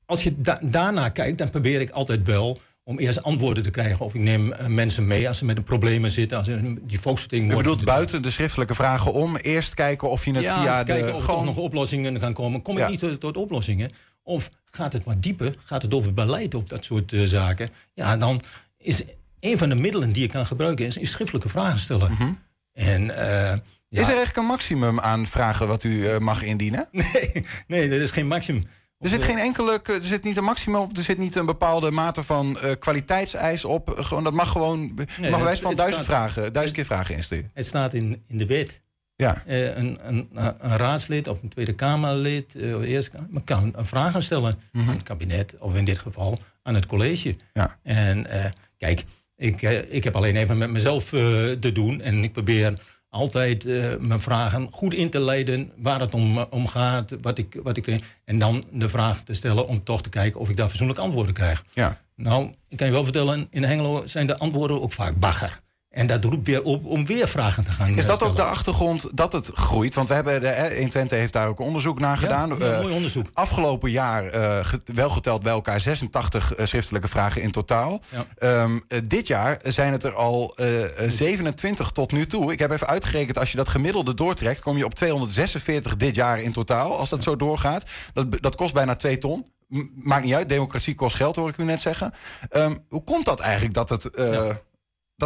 als 0.06 0.24
je 0.24 0.42
da- 0.42 0.60
daarna 0.64 1.10
kijkt, 1.10 1.38
dan 1.38 1.50
probeer 1.50 1.82
ik 1.82 1.90
altijd 1.90 2.28
wel 2.28 2.60
om 2.84 3.00
eerst 3.00 3.24
antwoorden 3.24 3.64
te 3.64 3.70
krijgen. 3.70 4.06
Of 4.06 4.14
ik 4.14 4.22
neem 4.22 4.54
mensen 4.68 5.08
mee 5.08 5.28
als 5.28 5.38
ze 5.38 5.46
met 5.46 5.58
een 5.58 5.64
problemen 5.64 6.12
zitten. 6.12 6.38
Als 6.38 6.48
ze, 6.48 6.76
die 6.82 7.00
volksvertegenwoordiger. 7.00 7.72
bedoelt 7.72 7.96
buiten 7.96 8.22
de 8.22 8.30
schriftelijke 8.32 8.76
vragen 8.76 9.14
om 9.14 9.36
eerst 9.36 9.74
kijken 9.74 10.10
of 10.10 10.26
je 10.26 10.32
het 10.34 10.44
ja, 10.44 10.62
via 10.62 10.78
eens 10.78 10.86
kijken 10.86 11.08
de 11.08 11.14
of 11.14 11.24
gewoon 11.24 11.46
nog 11.46 11.58
oplossingen 11.58 12.20
gaan 12.20 12.34
komen. 12.34 12.62
Kom 12.62 12.78
Ja. 12.78 12.84
ik 12.84 12.90
niet 12.90 13.00
tot, 13.00 13.20
tot 13.20 13.38
oplossingen? 13.38 13.92
Of 14.24 14.50
gaat 14.66 14.94
het 14.94 15.04
wat 15.04 15.24
dieper? 15.24 15.56
Gaat 15.66 15.82
het 15.82 15.94
over 15.94 16.14
beleid 16.14 16.54
op 16.54 16.70
dat 16.70 16.84
soort 16.86 17.14
zaken? 17.24 17.70
Ja, 17.94 18.18
dan 18.18 18.42
is 18.78 19.04
een 19.40 19.58
van 19.58 19.70
de 19.70 19.76
middelen 19.76 20.12
die 20.12 20.22
je 20.22 20.28
kan 20.30 20.46
gebruiken... 20.46 20.86
is, 20.86 20.98
is 20.98 21.12
schriftelijke 21.12 21.50
vragen 21.50 21.80
stellen. 21.80 22.38
En, 22.74 23.10
eh, 23.18 23.58
ja, 23.92 24.02
Is 24.02 24.08
er 24.08 24.16
eigenlijk 24.16 24.38
een 24.38 24.46
maximum 24.46 25.00
aan 25.00 25.28
vragen 25.28 25.68
wat 25.68 25.84
u 25.84 26.08
eh, 26.08 26.18
mag 26.18 26.44
indienen? 26.44 26.88
Nee, 26.92 27.46
nee, 27.68 27.90
er 27.90 28.02
is 28.02 28.12
geen 28.12 28.28
maximum. 28.28 28.64
Er 29.00 29.10
zit 29.10 29.24
geen 29.24 29.38
enkele, 29.38 29.82
er 29.84 30.04
zit 30.04 30.24
niet 30.24 30.38
een 30.38 30.44
maximum 30.44 30.82
op, 30.82 30.98
er 30.98 31.04
zit 31.04 31.18
niet 31.18 31.36
een 31.36 31.46
bepaalde 31.46 31.92
mate 31.92 32.24
van 32.24 32.60
eh, 32.60 32.72
kwaliteitseis 32.80 33.66
op. 33.66 33.94
Gewoon, 33.98 34.24
dat 34.24 34.34
mag 34.34 34.52
gewoon, 34.52 34.98
je 35.22 35.30
mag 35.30 35.42
wijs 35.44 35.60
van 35.60 35.76
duizend 35.76 36.04
staat- 36.04 36.16
vragen, 36.32 36.54
duizend 36.54 36.78
keer 36.78 36.86
vragen 36.86 37.16
insturen. 37.16 37.52
Het 37.54 37.66
staat 37.66 37.94
in, 37.94 38.24
in 38.28 38.38
de 38.38 38.46
wet. 38.46 38.82
Ja. 39.16 39.44
Eh, 39.46 39.78
een, 39.78 40.00
een, 40.08 40.30
een 40.32 40.78
raadslid 40.78 41.28
of 41.28 41.42
een 41.42 41.50
Tweede 41.50 41.74
Kamerlid 41.74 42.56
eh, 42.56 42.76
of 42.76 42.84
Eerste 42.84 43.12
Kamer 43.12 43.42
kan 43.44 43.74
vragen 43.78 44.24
stellen 44.24 44.60
aan 44.74 44.88
het 44.88 45.04
kabinet, 45.04 45.56
of 45.60 45.76
in 45.76 45.86
dit 45.86 46.00
geval 46.00 46.40
aan 46.64 46.76
het 46.76 46.86
college. 46.86 47.36
Ja. 47.54 47.78
En 47.84 48.30
eh, 48.30 48.52
kijk, 48.78 49.04
ik, 49.36 49.62
eh, 49.62 49.94
ik 49.94 50.04
heb 50.04 50.16
alleen 50.16 50.36
even 50.36 50.58
met 50.58 50.70
mezelf 50.70 51.14
eh, 51.14 51.20
te 51.52 51.72
doen 51.74 52.02
en 52.02 52.24
ik 52.24 52.32
probeer 52.32 52.80
altijd 53.12 53.66
eh, 53.66 53.98
mijn 54.00 54.20
vragen 54.20 54.68
goed 54.72 54.94
in 54.94 55.10
te 55.10 55.20
leiden 55.20 55.72
waar 55.78 56.00
het 56.00 56.14
om, 56.14 56.38
eh, 56.38 56.46
om 56.50 56.68
gaat, 56.68 57.16
wat 57.22 57.38
ik, 57.38 57.60
wat 57.64 57.78
ik, 57.78 58.02
en 58.26 58.40
dan 58.40 58.64
de 58.72 58.90
vraag 58.90 59.22
te 59.22 59.34
stellen 59.34 59.68
om 59.68 59.84
toch 59.84 60.02
te 60.02 60.10
kijken 60.10 60.40
of 60.40 60.50
ik 60.50 60.58
daar 60.58 60.68
fatsoenlijk 60.68 61.00
antwoorden 61.00 61.34
krijg. 61.34 61.64
Ja. 61.74 62.02
Nou, 62.16 62.54
ik 62.70 62.78
kan 62.78 62.88
je 62.88 62.94
wel 62.94 63.04
vertellen, 63.04 63.48
in 63.50 63.64
Hengelo 63.64 64.02
zijn 64.06 64.28
de 64.28 64.38
antwoorden 64.38 64.82
ook 64.82 64.94
vaak 64.94 65.16
bagger. 65.16 65.60
En 65.92 66.08
dat 66.08 66.24
roept 66.24 66.48
weer 66.48 66.64
op 66.64 66.86
om 66.86 67.06
weer 67.06 67.28
vragen 67.28 67.64
te 67.64 67.72
gaan 67.72 67.98
Is 67.98 68.06
dat 68.06 68.24
ook 68.24 68.36
de 68.36 68.44
achtergrond 68.44 69.08
dat 69.14 69.34
het 69.34 69.50
groeit? 69.54 69.94
Want 69.94 70.08
we 70.08 70.14
hebben, 70.14 70.42
de, 70.42 70.48
eh, 70.48 70.76
120 70.78 71.18
heeft 71.20 71.34
daar 71.34 71.48
ook 71.48 71.60
onderzoek 71.60 72.00
naar 72.00 72.18
gedaan. 72.18 72.50
ja, 72.60 72.66
Eh, 72.66 72.82
mooi 72.82 72.94
onderzoek. 72.94 73.26
Afgelopen 73.34 73.92
jaar 73.92 74.24
ge- 74.66 74.82
wel 74.94 75.10
geteld 75.10 75.44
bij 75.44 75.52
elkaar 75.52 75.80
86 75.80 76.54
eh, 76.56 76.66
schriftelijke 76.66 77.08
vragen 77.08 77.42
in 77.42 77.52
totaal. 77.52 78.02
Ja. 78.10 78.26
Ehm, 78.38 78.80
eh, 78.88 79.00
dit 79.04 79.28
jaar 79.28 79.60
zijn 79.64 79.92
het 79.92 80.04
er 80.04 80.14
al 80.14 80.54
eh, 80.56 80.84
eh, 81.06 81.12
27 81.12 81.92
tot 81.92 82.12
nu 82.12 82.26
toe. 82.26 82.52
Ik 82.52 82.60
heb 82.60 82.72
even 82.72 82.88
uitgerekend, 82.88 83.38
als 83.38 83.52
je 83.52 83.58
dat 83.58 83.70
gemiddelde 83.70 84.14
doortrekt, 84.14 84.62
kom 84.62 84.78
je 84.78 84.86
op 84.86 84.94
246 84.96 85.96
dit 85.96 86.16
jaar 86.16 86.42
in 86.42 86.52
totaal. 86.52 86.98
Als 86.98 87.10
dat 87.10 87.24
zo 87.24 87.36
doorgaat. 87.36 87.84
Dat, 88.14 88.42
dat 88.42 88.56
kost 88.56 88.74
bijna 88.74 88.96
2 88.96 89.18
ton. 89.18 89.46
Maakt 89.94 90.24
niet 90.26 90.34
uit, 90.34 90.50
democratie 90.50 90.96
kost 90.96 91.16
geld, 91.16 91.36
hoor 91.36 91.50
ik 91.50 91.58
u 91.58 91.64
net 91.64 91.80
zeggen. 91.82 92.14
Ehm, 92.50 92.76
hoe 92.90 93.04
komt 93.04 93.26
dat 93.26 93.40
eigenlijk 93.40 93.74
dat 93.74 93.90
het, 93.90 94.10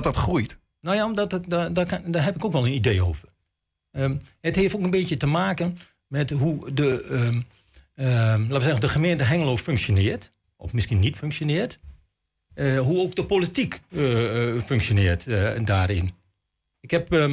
dat, 0.04 0.14
dat 0.14 0.24
groeit? 0.24 0.60
Nou 0.82 0.96
ja, 0.98 1.06
omdat 1.06 1.32
het, 1.32 1.50
daar, 1.50 1.74
daar, 1.74 2.02
daar 2.06 2.24
heb 2.24 2.36
ik 2.36 2.46
ook 2.46 2.52
wel 2.52 2.66
een 2.66 2.74
idee 2.74 3.04
over. 3.04 3.30
Ehm, 3.92 4.16
het 4.42 4.56
heeft 4.56 4.76
ook 4.76 4.84
een 4.84 4.90
beetje 4.90 5.18
te 5.18 5.26
maken 5.26 5.78
met 6.08 6.30
hoe 6.30 6.74
de, 6.74 7.04
ehm, 7.04 7.42
ehm, 7.96 8.42
laten 8.42 8.54
we 8.54 8.62
zeggen, 8.62 8.82
de 8.82 8.88
gemeente 8.88 9.24
Hengelo 9.24 9.58
functioneert. 9.58 10.32
Of 10.58 10.74
misschien 10.74 11.00
niet 11.00 11.16
functioneert. 11.16 11.80
Eh, 12.54 12.80
hoe 12.80 13.00
ook 13.02 13.16
de 13.16 13.26
politiek 13.26 13.80
eh, 13.92 14.56
eh, 14.56 14.64
functioneert 14.64 15.26
daarin. 15.68 16.14
Ik 16.80 16.92
heb 16.92 17.30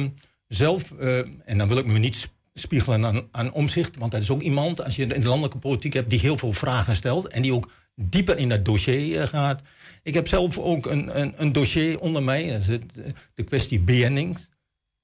zelf, 0.47 0.91
en 1.45 1.57
dan 1.57 1.67
wil 1.67 1.77
ik 1.77 1.85
me 1.85 1.99
niet 1.99 2.15
sp- 2.15 2.31
spiegelen 2.53 3.05
aan, 3.05 3.27
aan 3.31 3.51
omzicht, 3.51 3.97
want 3.97 4.11
dat 4.11 4.21
is 4.21 4.29
ook 4.29 4.41
iemand, 4.41 4.83
als 4.83 4.95
je 4.95 5.05
in 5.05 5.21
de 5.21 5.27
landelijke 5.27 5.57
politiek 5.57 5.93
hebt, 5.93 6.09
die 6.09 6.19
heel 6.19 6.37
veel 6.37 6.53
vragen 6.53 6.95
stelt 6.95 7.27
en 7.27 7.41
die 7.41 7.53
ook 7.53 7.71
dieper 7.95 8.37
in 8.37 8.49
dat 8.49 8.65
dossier 8.65 9.27
gaat. 9.27 9.61
Ik 10.03 10.13
heb 10.13 10.27
zelf 10.27 10.57
ook 10.57 10.85
een, 10.85 11.19
een, 11.19 11.33
een 11.37 11.51
dossier 11.51 11.99
onder 11.99 12.23
mij, 12.23 12.51
dat 12.51 12.61
is 12.61 12.69
eh, 12.69 12.77
de 13.33 13.43
kwestie 13.43 13.79
BN'ings. 13.79 14.49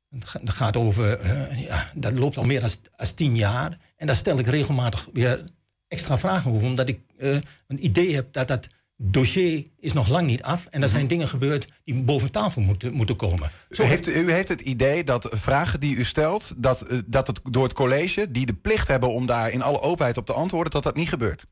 Dat 0.09 0.29
ga- 0.29 0.39
Dat 0.43 0.53
gaat 0.53 0.75
over, 0.77 1.19
eh, 1.19 1.62
ja, 1.63 1.91
dat 1.95 2.13
loopt 2.17 2.38
al 2.38 2.43
meer 2.43 2.59
dan 2.62 2.69
als 2.95 3.12
tien 3.12 3.35
jaar. 3.35 3.77
En 3.95 4.07
daar 4.07 4.15
stel 4.15 4.39
ik 4.39 4.47
regelmatig 4.47 5.07
weer 5.13 5.43
extra 5.88 6.17
vragen 6.17 6.51
over, 6.51 6.67
omdat 6.67 6.88
ik 6.89 6.99
eh, 7.17 7.35
een 7.67 7.85
idee 7.85 8.15
heb 8.15 8.33
dat 8.33 8.47
dat 8.47 8.67
dossier 8.97 9.65
is 9.79 9.93
nog 9.93 10.07
lang 10.09 10.27
niet 10.27 10.43
af. 10.43 10.65
En 10.65 10.83
er 10.83 10.89
zijn 10.89 11.07
dingen 11.07 11.27
gebeurd 11.27 11.67
die 11.83 11.95
boven 12.01 12.31
tafel 12.31 12.62
moeten, 12.62 12.93
moeten 12.93 13.15
komen. 13.15 13.51
U 13.69 13.83
heeft, 13.83 14.07
u 14.07 14.31
heeft 14.31 14.47
het 14.47 14.62
idee 14.62 15.03
dat 15.03 15.27
vragen 15.31 15.79
die 15.79 15.95
u 15.95 16.03
stelt, 16.03 16.53
dat, 16.57 16.85
dat 17.05 17.27
het 17.27 17.39
door 17.43 17.63
het 17.63 17.73
college, 17.73 18.31
die 18.31 18.45
de 18.45 18.53
plicht 18.53 18.88
hebben 18.88 19.13
om 19.13 19.25
daar 19.25 19.49
in 19.51 19.62
alle 19.62 19.81
openheid 19.81 20.17
op 20.17 20.25
te 20.25 20.33
antwoorden, 20.33 20.71
dat 20.71 20.83
dat 20.83 20.95
niet 20.95 21.09
gebeurt. 21.09 21.45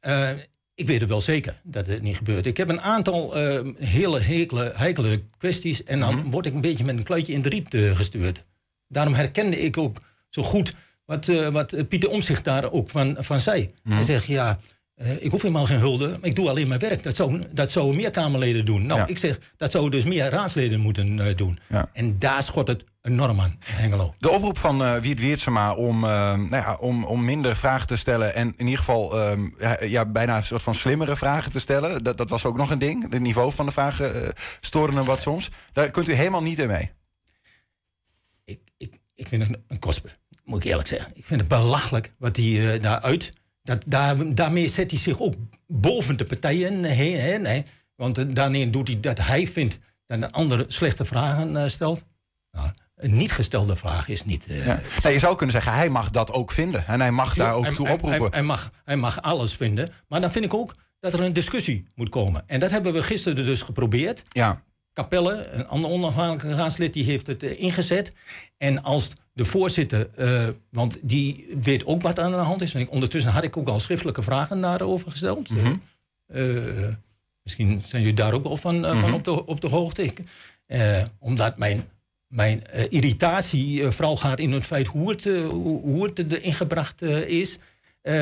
Eh, 0.00 0.30
ik 0.78 0.86
weet 0.86 1.00
het 1.00 1.08
wel 1.08 1.20
zeker 1.20 1.60
dat 1.62 1.86
het 1.86 2.02
niet 2.02 2.16
gebeurt. 2.16 2.46
Ik 2.46 2.56
heb 2.56 2.68
een 2.68 2.80
aantal 2.80 3.36
eh, 3.36 3.60
hele 3.78 4.20
hekele, 4.20 4.72
heikele 4.76 5.22
kwesties... 5.38 5.84
en 5.84 6.00
dan 6.00 6.14
Mhm. 6.16 6.30
word 6.30 6.46
ik 6.46 6.54
een 6.54 6.60
beetje 6.60 6.84
met 6.84 6.96
een 6.96 7.02
kluitje 7.02 7.32
in 7.32 7.42
de 7.42 7.48
riep 7.48 7.74
eh, 7.74 7.96
gestuurd. 7.96 8.44
Daarom 8.88 9.14
herkende 9.14 9.60
ik 9.60 9.76
ook 9.76 10.00
zo 10.28 10.42
goed 10.42 10.74
wat, 11.04 11.28
eh, 11.28 11.48
wat 11.48 11.88
Pieter 11.88 12.10
Omzicht 12.10 12.44
daar 12.44 12.72
ook 12.72 12.90
van, 12.90 13.16
van 13.20 13.40
zei. 13.40 13.70
Mhm. 13.82 13.94
Hij 13.94 14.02
zegt, 14.04 14.26
ja, 14.26 14.58
eh, 14.98 15.24
ik 15.24 15.30
hoef 15.30 15.42
helemaal 15.42 15.64
geen 15.66 15.78
hulde... 15.78 16.08
maar 16.08 16.24
ik 16.28 16.36
doe 16.36 16.48
alleen 16.48 16.68
mijn 16.68 16.80
werk. 16.80 17.02
Dat 17.02 17.16
zou, 17.16 17.42
dat 17.52 17.70
zouden 17.70 17.96
meer 17.96 18.10
Kamerleden 18.10 18.64
doen. 18.64 18.86
Nou, 18.86 19.00
Ja. 19.00 19.06
ik 19.06 19.18
zeg, 19.18 19.38
dat 19.56 19.70
zouden 19.70 20.00
dus 20.00 20.08
meer 20.08 20.30
raadsleden 20.30 20.80
moeten 20.80 21.20
eh, 21.20 21.36
doen. 21.36 21.58
Ja. 21.68 21.90
En 21.92 22.18
daar 22.18 22.42
schot 22.42 22.68
het 22.68 22.84
enorm 23.02 23.40
aan, 23.40 23.56
Hengelo. 23.64 24.14
De 24.18 24.30
oproep 24.30 24.58
van 24.58 24.84
eh 24.84 24.96
Wiert 24.96 25.18
Wiertsema 25.18 25.74
om, 25.74 26.04
eh, 26.04 26.10
nou 26.34 26.48
ja, 26.50 26.74
om, 26.80 27.04
om 27.04 27.24
minder 27.24 27.56
vragen 27.56 27.86
te 27.86 27.96
stellen... 27.96 28.34
en 28.34 28.52
in 28.56 28.64
ieder 28.64 28.78
geval 28.78 29.20
ehm, 29.20 29.48
ja, 29.58 29.82
ja, 29.84 30.06
bijna 30.06 30.36
een 30.36 30.44
soort 30.44 30.62
van 30.62 30.74
slimmere 30.74 31.16
vragen 31.16 31.52
te 31.52 31.60
stellen... 31.60 32.04
dat, 32.04 32.16
dat 32.16 32.30
was 32.30 32.44
ook 32.44 32.56
nog 32.56 32.70
een 32.70 32.78
ding. 32.78 33.10
Het 33.10 33.20
niveau 33.20 33.52
van 33.52 33.66
de 33.66 33.72
vragen 33.72 34.34
hem 34.70 35.04
wat 35.04 35.20
soms. 35.20 35.48
Daar 35.72 35.90
kunt 35.90 36.08
u 36.08 36.12
helemaal 36.12 36.42
niet 36.42 36.58
in 36.58 36.66
mee. 36.66 36.90
ik, 38.44 38.60
ik, 38.76 38.98
ik 39.14 39.28
vind 39.28 39.42
het 39.42 39.50
een, 39.50 39.64
een 39.68 39.78
kosper, 39.78 40.18
moet 40.44 40.64
ik 40.64 40.70
eerlijk 40.70 40.88
zeggen. 40.88 41.10
Ik 41.14 41.26
vind 41.26 41.40
het 41.40 41.48
belachelijk 41.48 42.14
wat 42.18 42.36
hij 42.36 42.74
eh, 42.74 42.82
daar 42.82 43.00
uit. 43.00 43.32
Dat, 43.68 43.82
daar, 43.86 44.34
daarmee 44.34 44.68
zet 44.68 44.90
hij 44.90 45.00
zich 45.00 45.20
ook 45.20 45.34
boven 45.66 46.16
de 46.16 46.24
partijen 46.24 46.84
heen. 46.84 47.20
Hè, 47.20 47.36
nee. 47.38 47.64
Want 47.96 48.18
eh, 48.18 48.24
daarmee 48.28 48.70
doet 48.70 48.88
hij 48.88 49.00
dat 49.00 49.18
hij 49.18 49.46
vindt 49.46 49.78
dat 50.06 50.22
een 50.22 50.32
andere 50.32 50.64
slechte 50.68 51.04
vragen 51.04 51.56
eh, 51.56 51.68
stelt. 51.68 52.04
Nou, 52.50 52.68
een 52.96 53.16
niet 53.16 53.32
gestelde 53.32 53.76
vraag 53.76 54.08
is 54.08 54.24
niet. 54.24 54.46
eh, 54.46 54.66
Ja. 54.66 55.08
Je 55.10 55.18
zou 55.18 55.34
kunnen 55.36 55.54
zeggen, 55.54 55.72
hij 55.72 55.88
mag 55.88 56.10
dat 56.10 56.32
ook 56.32 56.52
vinden. 56.52 56.86
En 56.86 57.00
hij 57.00 57.10
mag 57.10 57.34
daar 57.34 57.54
ook 57.54 57.64
hij- 57.64 57.72
toe 57.74 57.84
hij- 57.86 57.94
oproepen. 57.94 58.20
Hij, 58.20 58.28
hij 58.30 58.42
mag, 58.42 58.70
hij 58.84 58.96
mag 58.96 59.22
alles 59.22 59.54
vinden. 59.54 59.90
Maar 60.08 60.20
dan 60.20 60.32
vind 60.32 60.44
ik 60.44 60.54
ook 60.54 60.74
dat 61.00 61.12
er 61.12 61.20
een 61.20 61.32
discussie 61.32 61.84
moet 61.94 62.08
komen. 62.08 62.42
En 62.46 62.60
dat 62.60 62.70
hebben 62.70 62.92
we 62.92 63.02
gisteren 63.02 63.44
dus 63.44 63.62
geprobeerd. 63.62 64.22
ja. 64.28 64.62
Capelle, 64.92 65.48
een 65.50 65.68
ander 65.68 65.90
onafhankelijk 65.90 66.56
raadslid, 66.58 66.92
die 66.92 67.04
heeft 67.04 67.26
het 67.26 67.42
eh, 67.42 67.60
ingezet. 67.60 68.12
En 68.56 68.82
als 68.82 69.08
de 69.38 69.44
voorzitter, 69.44 70.08
eh, 70.14 70.48
want 70.70 70.98
die 71.02 71.46
weet 71.62 71.86
ook 71.86 72.02
wat 72.02 72.18
aan 72.18 72.30
de 72.30 72.36
hand 72.36 72.62
is. 72.62 72.74
En 72.74 72.88
ondertussen 72.88 73.32
had 73.32 73.42
ik 73.42 73.56
ook 73.56 73.68
al 73.68 73.80
schriftelijke 73.80 74.22
vragen 74.22 74.60
daarover 74.60 75.10
gesteld. 75.10 75.50
Mhm. 75.50 75.74
Eh, 76.26 76.84
eh, 76.84 76.94
misschien 77.42 77.82
zijn 77.86 78.02
jullie 78.02 78.16
daar 78.16 78.32
ook 78.32 78.42
wel 78.42 78.56
van, 78.56 78.84
van 79.00 79.12
op, 79.12 79.24
de, 79.24 79.46
op 79.46 79.60
de 79.60 79.68
hoogte. 79.68 80.12
Omdat 81.18 81.58
mijn, 81.58 81.84
mijn 82.26 82.62
irritatie 82.88 83.86
vooral 83.86 84.16
gaat 84.16 84.38
in 84.38 84.52
het 84.52 84.64
feit 84.64 84.86
hoe 84.86 85.10
het, 85.10 85.24
hoe, 85.50 86.04
het 86.04 86.32
erin 86.32 86.54
gebracht 86.54 87.02
eh, 87.02 87.28
is. 87.28 87.58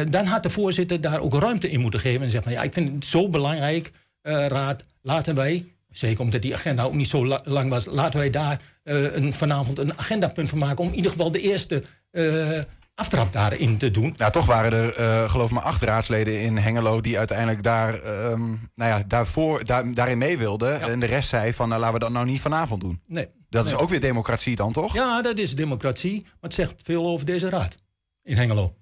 Dan 0.08 0.24
had 0.24 0.42
de 0.42 0.50
voorzitter 0.50 1.00
daar 1.00 1.20
ook 1.20 1.34
ruimte 1.34 1.70
in 1.70 1.80
moeten 1.80 2.00
geven. 2.00 2.22
En 2.22 2.30
zeggen 2.30 2.50
van 2.50 2.60
ja, 2.60 2.66
ik 2.66 2.72
vind 2.72 2.94
het 2.94 3.04
zo 3.04 3.28
belangrijk, 3.28 3.92
raad, 4.22 4.84
laten 5.02 5.34
wij, 5.34 5.64
zeker 5.98 6.20
omdat 6.20 6.42
die 6.42 6.54
agenda 6.54 6.82
ook 6.82 6.94
niet 6.94 7.08
zo 7.08 7.26
la- 7.26 7.40
lang 7.44 7.70
was, 7.70 7.84
laten 7.84 8.18
wij 8.18 8.30
daar 8.30 8.60
eh, 8.82 9.14
een, 9.16 9.32
vanavond 9.34 9.78
een 9.78 9.98
agendapunt 9.98 10.48
van 10.48 10.58
maken 10.58 10.84
om 10.84 10.90
in 10.90 10.96
ieder 10.96 11.10
geval 11.10 11.30
de 11.30 11.40
eerste 11.40 11.82
eh, 12.10 12.60
aftrap 12.94 13.32
daarin 13.32 13.78
te 13.78 13.90
doen. 13.90 14.14
Nou, 14.16 14.32
toch 14.32 14.46
waren 14.46 14.72
er, 14.72 14.94
eh, 14.94 15.30
geloof 15.30 15.48
ik, 15.48 15.54
maar 15.54 15.62
acht 15.64 15.82
raadsleden 15.82 16.40
in 16.40 16.56
Hengelo... 16.56 17.00
die 17.00 17.18
uiteindelijk 17.18 17.62
daar, 17.62 17.94
ehm, 18.02 18.40
nou 18.50 18.58
ja, 18.90 19.02
daarvoor, 19.06 19.64
daar, 19.64 19.94
daarin 19.94 20.18
mee 20.18 20.38
wilden. 20.38 20.80
En 20.80 21.00
de 21.00 21.06
rest 21.06 21.28
zei 21.28 21.52
van, 21.52 21.68
nou, 21.68 21.80
laten 21.80 21.94
we 21.98 22.04
dat 22.04 22.12
nou 22.12 22.26
niet 22.26 22.40
vanavond 22.40 22.80
doen. 22.80 23.00
Nee. 23.06 23.28
Dat 23.48 23.64
Nee. 23.64 23.74
is 23.74 23.78
ook 23.80 23.88
weer 23.88 24.00
democratie 24.00 24.56
dan, 24.56 24.72
toch? 24.72 24.94
Ja, 24.94 25.22
dat 25.22 25.38
is 25.38 25.54
democratie. 25.54 26.20
Maar 26.22 26.32
het 26.40 26.54
zegt 26.54 26.74
veel 26.84 27.06
over 27.06 27.26
deze 27.26 27.48
raad 27.48 27.76
in 28.22 28.36
Hengelo. 28.36 28.74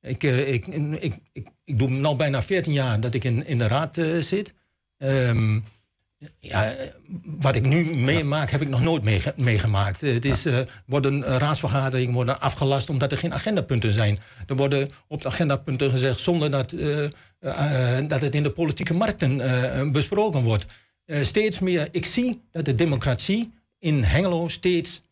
Ik, 0.00 0.22
ik, 0.22 0.66
ik, 0.66 1.14
ik, 1.32 1.48
ik 1.64 1.78
doe 1.78 1.90
nu 1.90 2.14
bijna 2.14 2.42
14 2.42 2.72
jaar 2.72 3.00
dat 3.00 3.14
ik 3.14 3.24
in, 3.24 3.46
in 3.46 3.58
de 3.58 3.66
raad 3.66 3.98
zit. 4.20 4.54
Ehm, 4.98 5.60
ja, 6.38 6.74
wat 7.24 7.56
ik 7.56 7.62
nu 7.66 7.84
meemaak, 7.94 8.50
heb 8.50 8.60
ik 8.60 8.68
nog 8.68 8.80
nooit 8.80 9.02
meege- 9.02 9.34
meegemaakt. 9.36 10.00
Het 10.00 10.24
is, 10.24 10.46
eh, 10.46 10.58
worden 10.86 11.24
eh, 11.24 11.36
raadsvergaderingen 11.36 12.14
worden 12.14 12.40
afgelast 12.40 12.90
omdat 12.90 13.12
er 13.12 13.18
geen 13.18 13.34
agendapunten 13.34 13.92
zijn. 13.92 14.18
Er 14.46 14.56
worden 14.56 14.90
op 15.08 15.22
de 15.22 15.28
agendapunten 15.28 15.90
gezegd 15.90 16.20
zonder 16.20 16.50
dat, 16.50 16.72
eh, 16.72 17.08
dat 18.08 18.20
het 18.20 18.34
in 18.34 18.42
de 18.42 18.50
politieke 18.50 18.94
markten 18.94 19.92
besproken 19.92 20.42
wordt. 20.42 20.66
Steeds 21.06 21.58
meer, 21.58 21.88
ik 21.90 22.06
zie 22.06 22.40
dat 22.52 22.64
de 22.64 22.74
democratie 22.74 23.52
in 23.78 24.02
Hengelo 24.02 24.48
steeds 24.48 25.02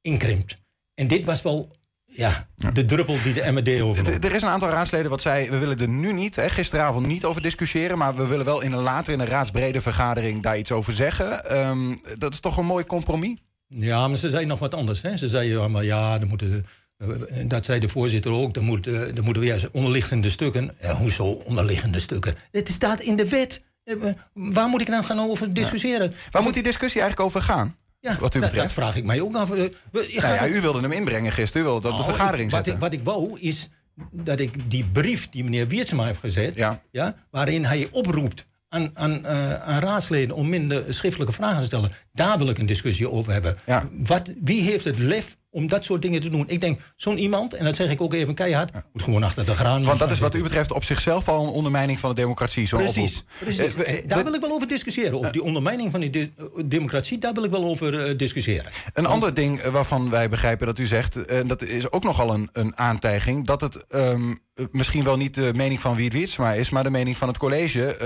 inkrimpt. 0.00 0.56
En 0.94 1.06
dit 1.06 1.24
was 1.24 1.42
wel 1.42 1.76
ja, 2.10 2.48
de 2.72 2.84
druppel 2.84 3.16
die 3.22 3.32
de 3.32 3.52
MD 3.52 3.80
over. 3.80 4.24
Er 4.24 4.34
is 4.34 4.42
een 4.42 4.48
aantal 4.48 4.68
raadsleden 4.68 5.10
wat 5.10 5.20
zei, 5.20 5.50
we 5.50 5.58
willen 5.58 5.78
er 5.78 5.88
nu 5.88 6.12
niet, 6.12 6.36
hè, 6.36 6.48
gisteravond 6.48 7.06
niet 7.06 7.24
over 7.24 7.42
discussiëren... 7.42 7.98
maar 7.98 8.14
we 8.14 8.26
willen 8.26 8.44
wel 8.44 8.60
in 8.60 8.72
een 8.72 8.82
later, 8.82 9.12
in 9.12 9.20
een 9.20 9.26
raadsbrede 9.26 9.80
vergadering 9.80 10.42
daar 10.42 10.58
iets 10.58 10.72
over 10.72 10.92
zeggen. 10.92 11.44
Ehm, 11.44 11.94
dat 12.18 12.32
is 12.32 12.40
toch 12.40 12.56
een 12.56 12.66
mooi 12.66 12.84
compromis? 12.84 13.38
Ja, 13.66 14.08
maar 14.08 14.16
ze 14.16 14.30
zei 14.30 14.46
nog 14.46 14.58
wat 14.58 14.74
anders. 14.74 15.02
Hè? 15.02 15.16
Ze 15.16 15.28
zei 15.28 15.48
ja, 15.48 15.68
maar 15.68 15.84
ja, 15.84 16.20
er 16.20 16.26
moeten, 16.26 16.66
eh, 16.96 17.08
dat 17.46 17.64
zei 17.64 17.80
de 17.80 17.88
voorzitter 17.88 18.32
ook, 18.32 18.56
er, 18.56 18.62
moet, 18.62 18.86
eh, 18.86 19.16
er 19.16 19.22
moeten 19.22 19.42
weer 19.42 19.68
onderliggende 19.72 20.30
stukken. 20.30 20.70
Ja, 20.80 20.94
hoezo 20.94 21.24
onderliggende 21.24 22.00
stukken? 22.00 22.34
Het 22.50 22.68
staat 22.68 23.00
in 23.00 23.16
de 23.16 23.28
wet. 23.28 23.60
Eh, 23.84 23.96
Waar 24.32 24.68
moet 24.68 24.80
ik 24.80 24.88
nou 24.88 25.04
gaan 25.04 25.20
over 25.20 25.52
discussiëren? 25.54 26.14
Waar 26.30 26.42
moet 26.42 26.54
die 26.54 26.62
discussie 26.62 27.00
eigenlijk 27.00 27.30
over 27.30 27.42
gaan? 27.42 27.76
Ja, 28.00 28.10
wat 28.20 28.34
u 28.34 28.40
dat- 28.40 28.48
betreft? 28.50 28.54
Dat 28.54 28.72
vraag 28.84 28.96
ik 28.96 29.04
mij 29.04 29.20
ook 29.20 29.34
af. 29.36 29.50
Eh, 29.50 29.56
Nou 29.92 30.06
ja, 30.08 30.20
gaat- 30.20 30.48
u 30.50 30.60
wilde 30.60 30.80
hem 30.80 30.92
inbrengen 30.92 31.32
gisteren, 31.32 31.62
u 31.66 31.70
wilde 31.70 31.88
op 31.88 31.96
de 31.96 32.02
Nou, 32.02 32.10
vergadering 32.16 32.44
ik- 32.44 32.50
wat, 32.56 32.64
zetten. 32.66 32.74
ik, 32.74 32.80
wat 32.90 32.92
ik 32.92 33.04
wou 33.04 33.40
is 33.40 33.68
dat 34.12 34.40
ik 34.40 34.70
die 34.70 34.84
brief 34.84 35.28
die 35.30 35.44
meneer 35.44 35.68
Wiertsma 35.68 36.04
heeft 36.04 36.18
gezet, 36.20 36.54
Ja. 36.90 37.14
waarin 37.30 37.64
hij 37.64 37.88
oproept 37.90 38.46
aan, 38.68 38.96
aan, 38.98 39.26
eh, 39.26 39.54
aan 39.54 39.80
raadsleden 39.80 40.36
om 40.36 40.48
minder 40.48 40.94
schriftelijke 40.94 41.32
vragen 41.32 41.58
te 41.60 41.64
stellen, 41.66 41.92
daar 42.26 42.38
wil 42.38 42.48
ik 42.48 42.58
een 42.58 42.66
discussie 42.66 43.10
over 43.10 43.32
hebben. 43.32 43.58
Wat, 44.06 44.30
wie 44.42 44.62
heeft 44.62 44.84
het 44.84 44.98
lef 44.98 45.36
om 45.50 45.66
dat 45.68 45.84
soort 45.84 46.02
dingen 46.02 46.20
te 46.20 46.28
doen? 46.28 46.44
Ik 46.48 46.60
denk, 46.60 46.80
zo'n 46.96 47.18
iemand, 47.18 47.54
en 47.54 47.64
dat 47.64 47.76
zeg 47.76 47.90
ik 47.90 48.00
ook 48.00 48.14
even 48.14 48.34
keihard, 48.34 48.70
moet 48.92 49.02
gewoon 49.02 49.22
achter 49.22 49.44
de 49.44 49.54
graan. 49.54 49.84
Want 49.84 49.98
dat 49.98 50.10
is 50.10 50.18
wat 50.18 50.34
u 50.34 50.42
betreft 50.42 50.72
op 50.72 50.84
zichzelf 50.84 51.28
al 51.28 51.44
een 51.44 51.50
ondermijning 51.50 51.98
van 51.98 52.10
de 52.10 52.16
democratie. 52.16 52.66
Zo'n 52.66 52.78
Precies, 52.78 53.24
precies. 53.38 53.74
Eh, 53.74 53.98
Eh, 53.98 54.06
daar 54.08 54.24
wil 54.24 54.34
ik 54.34 54.40
wel 54.40 54.50
over 54.52 54.68
discussiëren. 54.68 55.18
Of 55.18 55.30
die 55.30 55.42
ondermijning 55.42 55.90
van 55.90 56.00
die 56.00 56.10
de- 56.10 56.30
eh, 56.38 56.44
democratie, 56.64 57.18
daar 57.18 57.32
wil 57.32 57.44
ik 57.44 57.50
wel 57.50 57.64
over 57.64 58.16
discussiëren. 58.16 58.70
Een 58.92 59.06
ander 59.06 59.34
ding 59.34 59.62
waarvan 59.62 60.10
wij 60.10 60.28
begrijpen 60.28 60.66
dat 60.66 60.78
u 60.78 60.86
zegt, 60.86 61.24
en 61.26 61.46
dat 61.48 61.62
is 61.62 61.92
ook 61.92 62.04
nogal 62.04 62.34
een, 62.34 62.48
een 62.52 62.76
aantijging, 62.78 63.46
dat 63.46 63.60
het 63.60 63.84
ehm, 63.88 64.30
eh, 64.54 64.64
misschien 64.70 65.04
wel 65.04 65.16
niet 65.16 65.34
de 65.34 65.50
mening 65.54 65.80
van 65.80 65.94
Wiertsema 65.96 66.52
is, 66.52 66.70
maar 66.70 66.82
de 66.82 66.90
mening 66.90 67.16
van 67.16 67.28
het 67.28 67.38
college 67.38 67.96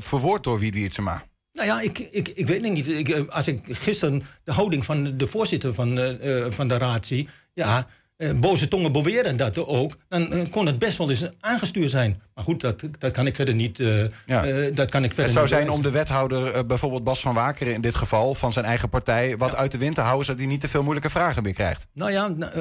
verwoord 0.00 0.44
door 0.44 0.58
Wiert 0.58 0.74
Wiertsema. 0.74 1.22
Nou 1.60 1.72
ja, 1.72 1.80
ik, 1.80 1.98
ik, 1.98 2.28
ik 2.28 2.46
weet 2.46 2.62
het 2.62 2.72
niet. 2.72 2.88
Ik, 2.88 3.08
eh, 3.08 3.28
als 3.28 3.48
ik 3.48 3.60
gisteren 3.68 4.22
de 4.44 4.52
houding 4.52 4.84
van 4.84 5.16
de 5.16 5.26
voorzitter 5.26 5.74
van, 5.74 5.98
eh, 5.98 6.44
eh, 6.44 6.52
van 6.52 6.68
de 6.68 6.78
raad 6.78 7.06
zie... 7.06 7.28
ja, 7.52 7.86
boze 8.36 8.68
tongen 8.68 8.92
beweren 8.92 9.36
dat 9.36 9.58
ook... 9.66 9.96
dan 10.08 10.48
kon 10.50 10.66
het 10.66 10.78
best 10.78 10.98
wel 10.98 11.10
eens 11.10 11.24
aangestuurd 11.40 11.90
zijn. 11.90 12.22
Maar 12.34 12.44
goed, 12.44 12.60
dat, 12.60 12.82
dat 12.98 13.12
kan 13.12 13.26
ik 13.26 13.34
verder 13.34 13.54
niet... 13.54 13.76
Ja. 14.26 14.70
dat 14.70 14.90
kan 14.90 15.04
ik 15.04 15.14
verder 15.14 15.24
Het 15.24 15.32
zou 15.32 15.44
niet 15.44 15.54
zijn 15.54 15.70
om 15.70 15.82
de 15.82 15.90
wethouder, 15.90 16.66
bijvoorbeeld 16.66 17.04
Bas 17.04 17.20
van 17.20 17.34
Wakeren 17.34 17.74
in 17.74 17.80
dit 17.80 17.94
geval, 17.94 18.34
van 18.34 18.52
zijn 18.52 18.64
eigen 18.64 18.88
partij, 18.88 19.36
wat 19.36 19.54
uit 19.54 19.72
de 19.72 19.78
wind 19.78 19.94
te 19.94 20.00
houden, 20.00 20.24
zodat 20.24 20.40
hij 20.40 20.48
niet 20.48 20.60
te 20.60 20.68
veel 20.68 20.82
moeilijke 20.82 21.10
vragen 21.10 21.42
meer 21.42 21.52
krijgt. 21.52 21.86
Nou 21.94 22.12
ja, 22.12 22.28
nou, 22.28 22.52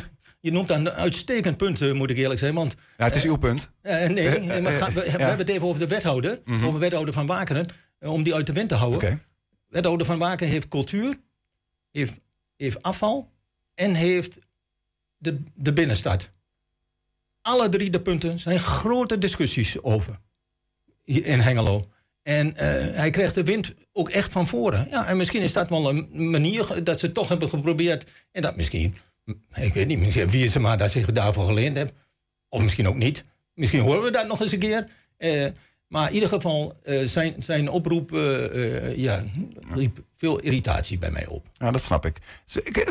je 0.40 0.52
noemt 0.52 0.68
dan 0.68 0.80
een 0.80 0.90
uitstekend 0.90 1.56
punt, 1.56 1.94
moet 1.94 2.10
ik 2.10 2.16
eerlijk 2.16 2.40
zijn. 2.40 2.54
Want, 2.54 2.74
Ja, 2.96 3.04
het 3.04 3.14
is 3.14 3.24
uw 3.24 3.36
punt. 3.36 3.70
Nee, 3.82 4.08
nee, 4.08 4.60
maar 4.60 4.72
ga- 4.72 4.92
we, 4.92 5.10
hebben 5.10 5.38
het 5.38 5.48
even 5.48 5.66
over 5.66 5.80
de 5.80 5.86
wethouder. 5.86 6.38
Mhm. 6.44 6.66
Over 6.66 6.80
wethouder 6.80 7.14
van 7.14 7.26
Wakeren. 7.26 7.66
Eh, 7.98 8.12
om 8.12 8.22
die 8.22 8.34
uit 8.34 8.46
de 8.46 8.52
wind 8.52 8.68
te 8.68 8.74
houden. 8.74 8.98
Oké. 8.98 9.22
Wethouder 9.68 10.06
van 10.06 10.18
Wakeren 10.18 10.52
heeft 10.52 10.68
cultuur. 10.68 11.20
Heeft, 11.90 12.12
heeft 12.56 12.82
afval. 12.82 13.30
En 13.74 13.94
heeft 13.94 14.38
de, 15.16 15.42
de 15.54 15.72
binnenstad. 15.72 16.30
Alle 17.40 17.68
drie 17.68 17.90
de 17.90 18.00
punten 18.00 18.38
zijn 18.38 18.58
grote 18.58 19.18
discussies 19.18 19.82
over. 19.82 20.20
In 21.04 21.40
Hengelo. 21.40 21.88
En 22.22 22.56
eh, 22.56 22.96
hij 22.96 23.10
krijgt 23.10 23.34
de 23.34 23.44
wind 23.44 23.74
ook 23.92 24.10
echt 24.10 24.32
van 24.32 24.46
voren. 24.46 24.86
Ja, 24.90 25.06
en 25.06 25.16
misschien 25.16 25.42
is 25.42 25.52
dat 25.52 25.68
wel 25.68 25.88
een 25.88 26.30
manier 26.30 26.84
dat 26.84 27.00
ze 27.00 27.12
toch 27.12 27.28
hebben 27.28 27.48
geprobeerd. 27.48 28.10
En 28.32 28.42
dat 28.42 28.56
misschien, 28.56 28.96
ik 29.54 29.74
weet 29.74 29.86
niet, 29.86 29.98
misschien 29.98 30.30
wie 30.30 30.48
ze 30.48 30.60
maar 30.60 30.78
dat 30.78 30.90
zich 30.90 31.12
daarvoor 31.12 31.44
geleend 31.44 31.76
heeft. 31.76 31.92
Of 32.48 32.62
misschien 32.62 32.88
ook 32.88 32.96
niet. 32.96 33.24
Misschien 33.54 33.80
horen 33.80 34.02
we 34.02 34.10
dat 34.10 34.26
nog 34.26 34.40
eens 34.40 34.52
een 34.52 34.58
keer. 34.58 34.88
Eh, 35.16 35.46
maar 35.88 36.08
in 36.08 36.14
ieder 36.14 36.28
geval, 36.28 36.78
eh, 36.82 37.06
zijn, 37.06 37.34
zijn 37.38 37.68
oproep 37.68 38.12
eh, 38.12 38.44
eh, 38.44 38.96
ja, 38.96 39.24
riep 39.74 40.04
veel 40.16 40.38
irritatie 40.38 40.98
bij 40.98 41.10
mij 41.10 41.26
op. 41.26 41.46
Ja, 41.52 41.70
dat 41.70 41.82
snap 41.82 42.06
ik. 42.06 42.16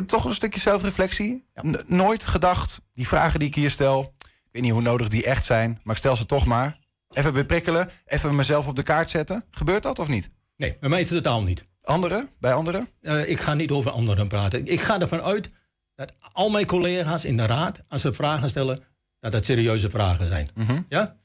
Toch 0.05 0.25
een 0.25 0.33
stukje 0.33 0.59
zelfreflectie. 0.59 1.45
Nooit 1.85 2.23
gedacht, 2.23 2.81
die 2.93 3.07
vragen 3.07 3.39
die 3.39 3.47
ik 3.47 3.55
hier 3.55 3.71
stel, 3.71 4.13
ik 4.19 4.49
weet 4.51 4.61
niet 4.61 4.71
hoe 4.71 4.81
nodig 4.81 5.07
die 5.07 5.25
echt 5.25 5.45
zijn, 5.45 5.79
maar 5.83 5.95
ik 5.95 6.01
stel 6.01 6.15
ze 6.15 6.25
toch 6.25 6.45
maar. 6.45 6.77
Even 7.09 7.33
beprikkelen, 7.33 7.89
even 8.05 8.35
mezelf 8.35 8.67
op 8.67 8.75
de 8.75 8.83
kaart 8.83 9.09
zetten. 9.09 9.45
Gebeurt 9.51 9.83
dat 9.83 9.99
of 9.99 10.07
niet? 10.07 10.29
Nee, 10.55 10.77
bij 10.79 10.89
mij 10.89 11.01
is 11.01 11.09
het 11.09 11.23
totaal 11.23 11.43
niet. 11.43 11.65
Anderen? 11.81 12.29
Bij 12.39 12.53
anderen? 12.53 12.87
Ik 13.25 13.39
ga 13.39 13.53
niet 13.53 13.71
over 13.71 13.91
anderen 13.91 14.27
praten. 14.27 14.65
Ik 14.65 14.81
ga 14.81 14.99
ervan 14.99 15.21
uit 15.21 15.49
dat 15.95 16.13
al 16.31 16.49
mijn 16.49 16.65
collega's 16.65 17.25
in 17.25 17.37
de 17.37 17.45
raad, 17.45 17.83
als 17.87 18.01
ze 18.01 18.13
vragen 18.13 18.49
stellen, 18.49 18.83
dat 19.19 19.31
dat 19.31 19.45
serieuze 19.45 19.89
vragen 19.89 20.25
zijn. 20.25 20.49
Mhm. 20.53 20.81
Ja? 20.89 21.17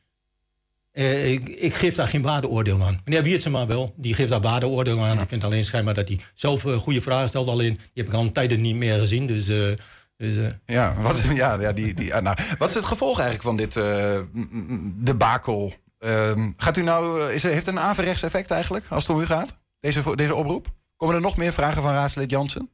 Eh, 0.92 1.33
ik, 1.33 1.48
ik 1.48 1.74
geef 1.74 1.94
daar 1.94 2.07
geen 2.07 2.22
waardeoordeel 2.22 2.83
aan. 2.83 3.00
Meneer 3.05 3.22
Wiertsema 3.22 3.66
wel, 3.66 3.94
die 3.96 4.14
geeft 4.14 4.28
daar 4.28 4.40
waardeoordeel 4.40 5.05
aan. 5.05 5.20
Ik 5.20 5.28
vind 5.28 5.44
alleen 5.44 5.64
schijnbaar 5.64 5.94
dat 5.94 6.09
hij 6.09 6.20
zelf 6.35 6.64
eh, 6.64 6.76
goede 6.76 7.02
vragen 7.02 7.28
stelt. 7.28 7.48
Alleen, 7.48 7.74
die 7.74 7.90
heb 8.02 8.07
ik 8.07 8.12
al 8.12 8.20
een 8.20 8.33
tijden 8.33 8.61
niet 8.61 8.76
meer 8.76 8.98
gezien. 8.98 9.26
Dus, 9.26 9.48
eh, 9.48 9.72
dus 10.16 10.55
Ja, 10.66 10.94
wat, 11.02 11.20
ja, 11.35 11.61
ja 11.61 11.72
die, 11.72 11.94
die, 11.94 12.14
nou, 12.14 12.37
wat 12.59 12.68
is 12.68 12.74
het 12.74 12.85
gevolg 12.85 13.18
eigenlijk 13.18 13.48
van 13.48 13.57
dit 13.57 13.74
debakel? 15.05 15.72
Ehm, 15.98 16.50
gaat 16.57 16.76
u 16.76 16.83
nou, 16.83 17.33
is, 17.33 17.42
heeft 17.42 17.66
het 17.66 17.74
een 17.74 17.81
averechts 17.81 18.22
effect 18.22 18.50
eigenlijk, 18.50 18.87
als 18.88 19.07
het 19.07 19.16
om 19.16 19.22
u 19.22 19.26
gaat? 19.26 19.59
Deze, 19.81 20.16
deze 20.16 20.35
oproep? 20.35 20.66
Komen 20.96 21.14
er 21.14 21.20
nog 21.20 21.37
meer 21.37 21.52
vragen 21.52 21.83
van 21.83 21.92
raadslid 21.92 22.31
Jansen? 22.31 22.70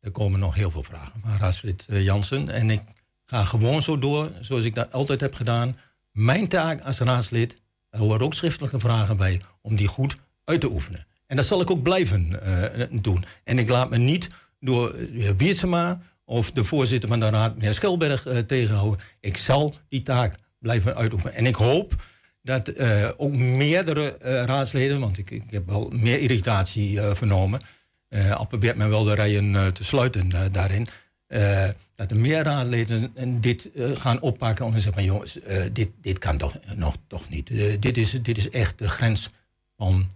er 0.00 0.10
komen 0.10 0.40
nog 0.40 0.54
heel 0.54 0.70
veel 0.70 0.82
vragen 0.82 1.20
van 1.24 1.36
raadslid 1.38 1.84
Jansen. 1.88 2.48
En 2.48 2.70
ik 2.70 2.80
ga 3.24 3.44
gewoon 3.44 3.82
zo 3.82 3.98
door, 3.98 4.30
zoals 4.40 4.64
ik 4.64 4.74
dat 4.74 4.92
altijd 4.92 5.20
heb 5.20 5.34
gedaan. 5.34 5.76
Mijn 6.18 6.48
taak 6.48 6.80
als 6.80 6.98
raadslid, 6.98 7.56
er 7.90 7.98
horen 7.98 8.20
ook 8.20 8.34
schriftelijke 8.34 8.78
vragen 8.78 9.16
bij, 9.16 9.40
om 9.62 9.76
die 9.76 9.86
goed 9.88 10.16
uit 10.44 10.60
te 10.60 10.70
oefenen. 10.70 11.06
En 11.26 11.36
dat 11.36 11.46
zal 11.46 11.60
ik 11.60 11.70
ook 11.70 11.82
blijven 11.82 12.42
eh, 12.42 12.86
doen. 12.90 13.24
En 13.44 13.58
ik 13.58 13.68
laat 13.68 13.90
me 13.90 13.98
niet 13.98 14.28
door 14.60 14.92
de 14.92 15.08
heer 15.12 15.36
Wiertsema 15.36 16.00
of 16.24 16.50
de 16.50 16.64
voorzitter 16.64 17.08
van 17.08 17.20
de 17.20 17.30
raad, 17.30 17.54
meneer 17.54 17.74
Schelberg, 17.74 18.26
eh, 18.26 18.38
tegenhouden. 18.38 19.00
Ik 19.20 19.36
zal 19.36 19.74
die 19.88 20.02
taak 20.02 20.34
blijven 20.58 20.96
uitoefenen. 20.96 21.34
En 21.34 21.46
ik 21.46 21.54
hoop 21.54 21.94
dat 22.42 22.68
eh, 22.68 23.10
ook 23.16 23.36
meerdere 23.36 24.16
eh, 24.16 24.44
raadsleden, 24.44 25.00
want 25.00 25.18
ik, 25.18 25.30
ik 25.30 25.50
heb 25.50 25.66
wel 25.66 25.92
meer 25.94 26.18
irritatie 26.18 27.00
eh, 27.00 27.14
vernomen, 27.14 27.60
eh 28.08 28.32
al 28.32 28.46
probeert 28.46 28.76
men 28.76 28.88
wel 28.90 29.04
de 29.04 29.14
rijen 29.14 29.56
eh, 29.56 29.66
te 29.66 29.84
sluiten 29.84 30.32
eh, 30.32 30.40
daarin, 30.52 30.88
eh, 31.28 31.68
dat 31.94 32.10
er 32.10 32.16
meer 32.16 32.42
raadsleden 32.42 33.10
en 33.14 33.40
dit 33.40 33.72
eh, 33.72 33.90
gaan 33.94 34.20
oppakken 34.20 34.66
en 34.66 34.72
zeggen, 34.72 34.94
maar 34.94 35.04
jongens, 35.04 35.40
eh, 35.40 35.64
dit, 35.72 35.88
dit 36.00 36.18
kan 36.18 36.36
toch 36.36 36.54
nog 36.74 36.96
toch 37.06 37.28
niet. 37.28 37.46
Dit, 37.82 37.96
is, 37.96 38.10
dit 38.22 38.38
is 38.38 38.50
echt 38.50 38.78
de 38.78 38.88
grens 38.88 39.30
van 39.76 40.10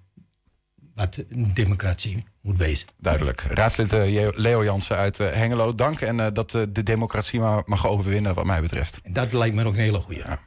wat 0.94 1.25
een 1.29 1.51
democratie 1.55 2.25
moet 2.40 2.59
wezen. 2.59 2.88
Duidelijk. 2.98 3.40
Raadslid 3.40 3.92
Leo 4.37 4.64
Jansen 4.64 4.96
uit 4.96 5.18
Hengelo, 5.18 5.75
dank. 5.75 6.01
En 6.01 6.35
dat 6.35 6.51
de 6.51 6.83
democratie 6.83 7.40
maar 7.40 7.62
mag 7.64 7.87
overwinnen, 7.87 8.35
wat 8.35 8.44
mij 8.44 8.61
betreft. 8.61 9.01
Dat 9.11 9.33
lijkt 9.33 9.55
me 9.55 9.64
ook 9.64 9.75
een 9.75 9.81
hele 9.81 10.01
goede. 10.01 10.38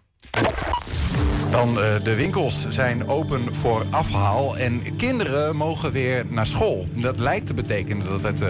Dan 1.52 1.74
de 2.04 2.16
winkels 2.16 2.68
zijn 2.70 3.08
open 3.08 3.56
voor 3.56 3.86
afhaal 3.90 4.58
en 4.58 4.96
kinderen 4.96 5.56
mogen 5.56 5.92
weer 5.92 6.26
naar 6.30 6.46
school. 6.46 6.88
Dat 6.94 7.20
lijkt 7.20 7.46
te 7.46 7.54
betekenen 7.54 8.22
dat 8.22 8.24
het 8.24 8.44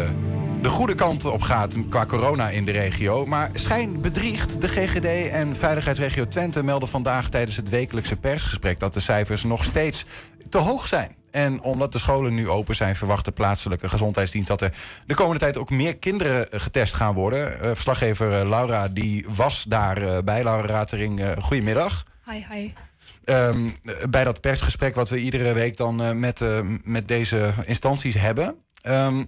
de 0.65 0.71
goede 0.71 0.95
kant 0.95 1.25
op 1.25 1.41
gaat 1.41 1.75
qua 1.89 2.05
corona 2.05 2.49
in 2.49 2.65
de 2.65 2.71
regio. 2.71 3.25
Maar 3.25 3.49
schijn 3.53 4.01
bedriegt. 4.01 4.61
De 4.61 4.67
GGD 4.67 5.29
en 5.31 5.55
Veiligheidsregio 5.55 6.27
Twente 6.27 6.63
melden 6.63 6.89
vandaag 6.89 7.29
tijdens 7.29 7.55
het 7.55 7.69
wekelijkse 7.69 8.15
persgesprek 8.15 8.79
dat 8.79 8.93
de 8.93 8.99
cijfers 8.99 9.43
nog 9.43 9.63
steeds 9.63 10.05
te 10.49 10.57
hoog 10.57 10.87
zijn. 10.87 11.15
En 11.31 11.61
omdat 11.61 11.91
de 11.91 11.99
scholen 11.99 12.33
nu 12.33 12.49
open 12.49 12.75
zijn, 12.75 12.95
verwacht 12.95 13.25
de 13.25 13.31
plaatselijke 13.31 13.89
gezondheidsdienst 13.89 14.47
dat 14.47 14.61
er 14.61 14.73
de 15.05 15.13
komende 15.13 15.39
tijd 15.39 15.57
ook 15.57 15.69
meer 15.69 15.97
kinderen 15.97 16.47
getest 16.51 16.93
gaan 16.93 17.13
worden. 17.13 17.59
Eh, 17.59 17.67
verslaggever 17.67 18.39
eh, 18.39 18.49
Laura 18.49 18.87
die 18.87 19.25
was 19.29 19.65
daar 19.67 19.97
eh, 19.97 20.17
bij. 20.23 20.43
Laura 20.43 20.67
Ratering, 20.67 21.35
goedemiddag. 21.41 22.03
Hi, 22.29 22.43
hi. 22.51 22.73
Ehm, 23.23 23.69
bij 24.09 24.23
dat 24.23 24.41
persgesprek 24.41 24.95
wat 24.95 25.09
we 25.09 25.17
iedere 25.17 25.53
week 25.53 25.77
dan 25.77 26.19
met, 26.19 26.41
met 26.83 27.07
deze 27.07 27.53
instanties 27.65 28.15
hebben. 28.15 28.55
Ehm, 28.81 29.23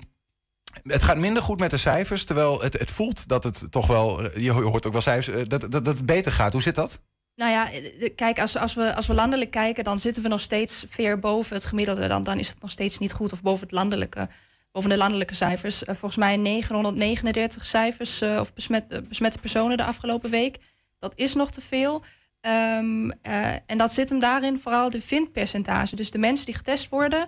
het 0.83 1.03
gaat 1.03 1.17
minder 1.17 1.43
goed 1.43 1.59
met 1.59 1.71
de 1.71 1.77
cijfers, 1.77 2.25
terwijl 2.25 2.61
het, 2.61 2.79
het 2.79 2.91
voelt 2.91 3.27
dat 3.27 3.43
het 3.43 3.65
toch 3.69 3.87
wel, 3.87 4.23
eh, 4.23 4.43
je 4.43 4.51
hoort 4.51 4.85
ook 4.85 4.91
wel 4.91 5.01
cijfers, 5.01 5.35
eh, 5.35 5.47
dat, 5.47 5.61
dat, 5.61 5.71
dat 5.71 5.85
het 5.85 6.05
beter 6.05 6.31
gaat. 6.31 6.53
Hoe 6.53 6.61
zit 6.61 6.75
dat? 6.75 6.99
Nou 7.35 7.51
ja, 7.51 7.71
eh, 7.71 8.15
kijk, 8.15 8.39
als, 8.39 8.57
als, 8.57 8.73
we, 8.73 8.95
als 8.95 9.07
we 9.07 9.13
landelijk 9.13 9.51
kijken, 9.51 9.83
dan 9.83 9.99
zitten 9.99 10.23
we 10.23 10.29
nog 10.29 10.41
steeds 10.41 10.85
ver 10.89 11.19
boven 11.19 11.55
het 11.55 11.65
gemiddelde. 11.65 12.07
Dan, 12.07 12.23
dan 12.23 12.39
is 12.39 12.47
het 12.47 12.61
nog 12.61 12.71
steeds 12.71 12.97
niet 12.97 13.13
goed 13.13 13.31
of 13.31 13.41
boven 13.41 13.61
het 13.61 13.71
landelijke. 13.71 14.29
Boven 14.71 14.89
de 14.89 14.97
landelijke 14.97 15.35
cijfers. 15.35 15.83
Volgens 15.85 16.15
mij 16.15 16.37
939 16.37 17.65
cijfers 17.65 18.21
of 18.21 18.53
besmet, 18.53 19.07
besmette 19.07 19.39
personen 19.39 19.77
de 19.77 19.83
afgelopen 19.83 20.29
week. 20.29 20.57
Dat 20.99 21.13
is 21.15 21.33
nog 21.33 21.51
te 21.51 21.61
veel. 21.61 22.03
Ehm, 22.41 23.09
eh, 23.21 23.53
en 23.65 23.77
dat 23.77 23.93
zit 23.93 24.09
hem 24.09 24.19
daarin 24.19 24.59
vooral 24.59 24.89
de 24.89 25.01
vindpercentage. 25.01 25.95
Dus 25.95 26.11
de 26.11 26.17
mensen 26.17 26.45
die 26.45 26.55
getest 26.55 26.89
worden. 26.89 27.27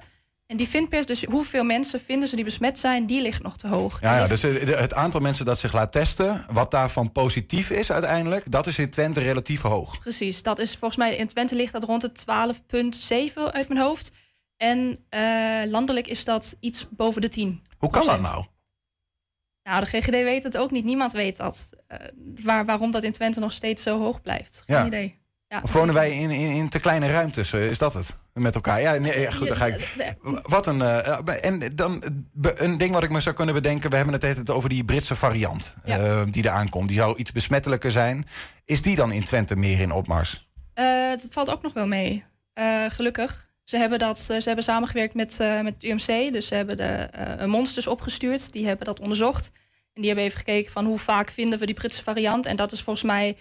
En 0.50 0.58
die 0.58 0.68
vindpercentage, 0.68 1.26
dus 1.26 1.34
hoeveel 1.34 1.64
mensen 1.64 2.00
vinden 2.00 2.28
ze 2.30 2.36
die 2.36 2.44
besmet 2.46 2.80
zijn, 2.80 3.06
die 3.06 3.22
ligt 3.22 3.42
nog 3.44 3.58
te 3.58 3.68
hoog. 3.68 4.02
Ja, 4.02 4.18
ja, 4.18 4.28
dus 4.28 4.44
eh, 4.44 4.78
het 4.80 4.94
aantal 4.94 5.20
mensen 5.20 5.46
dat 5.46 5.60
zich 5.60 5.74
laat 5.74 5.92
testen, 5.92 6.46
wat 6.52 6.72
daarvan 6.72 7.12
positief 7.12 7.70
is 7.70 7.92
uiteindelijk, 7.92 8.52
dat 8.52 8.68
is 8.68 8.78
in 8.78 8.90
Twente 8.90 9.20
relatief 9.20 9.62
hoog. 9.62 10.00
Precies, 10.00 10.44
dat 10.44 10.60
is 10.60 10.70
volgens 10.76 10.96
mij 11.00 11.16
in 11.16 11.28
Twente 11.28 11.56
ligt 11.56 11.72
dat 11.72 11.84
rond 11.84 12.02
de 12.02 12.12
12,7 13.38 13.52
uit 13.54 13.68
mijn 13.68 13.80
hoofd. 13.80 14.12
En 14.58 14.98
eh, 15.10 15.22
landelijk 15.66 16.08
is 16.08 16.24
dat 16.24 16.56
iets 16.60 16.88
boven 16.90 17.22
de 17.22 17.30
10. 17.30 17.64
Hoe 17.78 17.90
kan 17.90 18.06
dat 18.06 18.22
nou? 18.22 18.46
Nou, 19.64 19.80
de 19.80 19.86
GGD 19.86 20.10
weet 20.10 20.44
het 20.44 20.58
ook 20.58 20.72
niet. 20.72 20.86
Niemand 20.86 21.12
weet 21.12 21.38
dat. 21.38 21.70
Eh, 21.88 21.98
waar, 22.44 22.66
waarom 22.66 22.92
dat 22.92 23.04
in 23.04 23.12
Twente 23.12 23.40
nog 23.40 23.54
steeds 23.54 23.84
zo 23.84 24.00
hoog 24.00 24.22
blijft. 24.22 24.64
Geen 24.66 24.76
Ja. 24.78 24.86
idee. 24.86 25.19
Ja. 25.50 25.60
Of 25.64 25.74
wonen 25.74 25.94
wij 25.94 26.12
in, 26.12 26.30
in, 26.30 26.52
in 26.56 26.70
te 26.70 26.80
kleine 26.80 27.08
ruimtes? 27.12 27.54
eh, 27.54 27.70
Is 27.70 27.78
dat 27.78 27.94
het? 27.94 28.16
Met 28.34 28.56
elkaar? 28.56 28.82
Ja, 28.82 28.94
nee, 28.94 29.20
ja, 29.20 29.32
goed, 29.32 29.48
dan 29.48 29.58
ga 29.58 29.66
ik. 29.66 29.98
Wat 30.42 30.68
een. 30.68 30.82
eh, 30.82 31.46
en 31.46 31.76
dan 31.76 32.04
eh, 32.04 32.52
een 32.56 32.78
ding 32.78 32.92
wat 32.92 33.04
ik 33.04 33.10
me 33.10 33.22
zou 33.22 33.36
kunnen 33.36 33.54
bedenken. 33.56 33.90
We 33.90 33.96
hebben 33.96 34.14
het 34.14 34.24
altijd 34.24 34.50
over 34.50 34.70
die 34.70 34.84
Britse 34.84 35.16
variant. 35.16 35.76
eh, 35.84 36.22
die 36.30 36.44
er 36.44 36.50
aankomt. 36.50 36.88
Die 36.88 36.98
zou 36.98 37.18
iets 37.18 37.32
besmettelijker 37.32 37.92
zijn. 37.92 38.26
Is 38.66 38.82
die 38.82 38.96
dan 38.96 39.12
in 39.12 39.24
Twente 39.26 39.56
meer 39.56 39.80
in 39.80 39.92
opmars? 39.92 40.50
Eh, 40.74 41.10
het 41.10 41.28
valt 41.32 41.50
ook 41.50 41.62
nog 41.62 41.74
wel 41.74 41.88
mee. 41.88 42.24
Eh, 42.54 42.86
gelukkig. 42.90 43.50
Ze 43.64 43.78
hebben, 43.78 44.00
dat, 44.00 44.18
eh, 44.30 44.38
ze 44.38 44.44
hebben 44.48 44.64
samengewerkt 44.64 45.14
met, 45.14 45.40
eh, 45.40 45.62
met 45.62 45.74
het 45.74 45.84
UMC. 45.84 46.34
Dus 46.34 46.48
ze 46.48 46.56
hebben 46.56 46.78
de 46.78 46.84
eh, 46.84 47.46
monsters 47.46 47.88
opgestuurd. 47.88 48.52
Die 48.52 48.66
hebben 48.68 48.86
dat 48.86 49.00
onderzocht. 49.00 49.52
En 49.94 50.02
die 50.02 50.06
hebben 50.06 50.24
even 50.26 50.38
gekeken 50.38 50.72
van 50.72 50.86
hoe 50.86 51.00
vaak 51.00 51.30
vinden 51.30 51.60
we 51.60 51.66
die 51.66 51.76
Britse 51.76 52.04
variant. 52.04 52.46
En 52.46 52.56
dat 52.56 52.72
is 52.72 52.82
volgens 52.82 53.06
mij, 53.06 53.38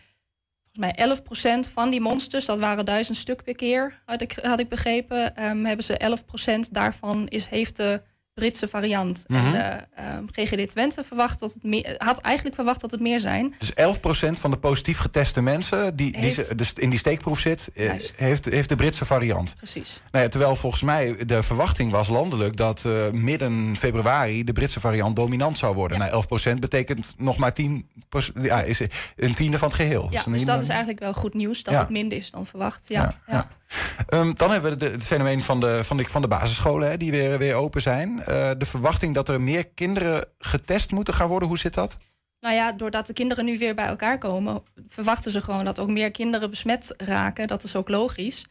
volgens 0.73 1.23
mij 1.27 1.59
11% 1.67 1.73
van 1.73 1.91
die 1.91 2.01
monsters. 2.01 2.45
Dat 2.45 2.59
waren 2.59 2.85
duizend 2.85 3.17
stuk 3.17 3.43
per 3.43 3.55
keer, 3.55 4.03
had 4.05 4.21
ik, 4.21 4.39
had 4.43 4.59
ik 4.59 4.69
begrepen. 4.69 5.37
Ehm, 5.37 5.65
hebben 5.65 5.85
ze 5.85 5.97
11% 5.97 6.73
daarvan 6.73 7.27
is, 7.29 7.47
heeft 7.47 7.77
de 7.77 8.03
Britse 8.39 8.69
variant. 8.69 9.25
Mhm. 9.27 9.47
En 9.47 9.53
de 9.53 9.85
ehm, 10.03 10.25
GGD 10.47 10.69
Twente 10.71 11.05
verwacht 11.05 11.41
dat 11.41 11.55
het 11.55 11.63
meer, 11.63 11.95
had 11.99 12.19
eigenlijk 12.19 12.55
verwacht 12.57 12.81
dat 12.81 12.91
het 12.91 13.01
meer 13.01 13.21
zijn. 13.21 13.55
Dus 13.59 13.73
11% 13.75 14.39
van 14.41 14.51
de 14.51 14.57
positief 14.59 14.99
geteste 14.99 15.41
mensen 15.43 15.97
die, 15.97 16.21
die 16.21 16.31
ze, 16.31 16.55
dus 16.55 16.73
in 16.73 16.91
die 16.91 16.99
steekproef 16.99 17.41
zit, 17.41 17.71
eh, 17.75 17.85
Juist. 17.87 18.19
heeft, 18.19 18.45
heeft 18.45 18.69
de 18.69 18.77
Britse 18.77 19.05
variant. 19.05 19.55
Precies. 19.57 20.01
Nou 20.11 20.25
ja, 20.25 20.31
terwijl 20.31 20.57
volgens 20.57 20.83
mij 20.83 21.17
de 21.27 21.43
verwachting 21.43 21.91
was 21.91 22.09
landelijk 22.09 22.57
dat 22.57 22.85
eh, 22.85 23.11
midden 23.11 23.77
februari 23.77 24.45
de 24.45 24.53
Britse 24.53 24.81
variant 24.81 25.17
dominant 25.17 25.59
zou 25.59 25.75
worden. 25.75 25.99
Nou, 25.99 26.25
11% 26.55 26.59
betekent 26.59 27.15
nog 27.19 27.37
maar 27.37 27.53
10, 27.55 27.89
ja, 28.43 28.61
is 28.61 28.81
een 29.17 29.35
tiende 29.35 29.59
van 29.59 29.69
het 29.69 29.77
geheel. 29.77 30.07
Ja, 30.11 30.23
Dus 30.23 30.33
dus 30.33 30.45
dat 30.45 30.63
is 30.63 30.69
eigenlijk 30.69 30.99
wel 31.01 31.15
goed 31.15 31.35
nieuws 31.35 31.63
dat 31.63 31.75
Ja. 31.75 31.81
het 31.81 31.89
minder 31.89 32.19
is 32.19 32.31
dan 32.31 32.47
verwacht. 32.47 32.89
Ja, 32.89 33.15
Ja, 33.27 33.49
Ehm, 34.09 34.33
dan 34.35 34.51
hebben 34.51 34.71
we 34.71 34.77
de, 34.77 34.91
het 34.91 35.07
fenomeen 35.07 35.41
van 35.41 35.61
de, 35.61 35.85
van 35.85 35.97
de, 35.97 36.05
van 36.05 36.23
de 36.23 36.29
basisscholen 36.29 36.91
hè, 36.91 36.97
die 36.97 37.11
weer, 37.11 37.39
weer 37.39 37.55
open 37.55 37.83
zijn. 37.83 38.23
Eh, 38.25 38.51
de 38.59 38.67
verwachting 38.67 39.15
dat 39.15 39.29
er 39.29 39.41
meer 39.41 39.69
kinderen 39.69 40.25
getest 40.39 40.91
moeten 40.91 41.15
gaan 41.15 41.29
worden. 41.29 41.49
Hoe 41.49 41.59
zit 41.59 41.75
dat? 41.75 41.97
Nou 42.41 42.55
ja, 42.55 42.73
doordat 42.73 43.07
de 43.07 43.13
kinderen 43.13 43.45
nu 43.45 43.59
weer 43.59 43.75
bij 43.75 43.87
elkaar 43.87 44.19
komen, 44.19 44.63
verwachten 44.89 45.31
ze 45.31 45.41
gewoon 45.41 45.65
dat 45.65 45.79
ook 45.79 45.89
meer 45.89 46.11
kinderen 46.11 46.51
besmet 46.51 46.95
raken. 46.97 47.47
Dat 47.47 47.63
is 47.63 47.77
ook 47.77 47.89
logisch. 47.89 48.45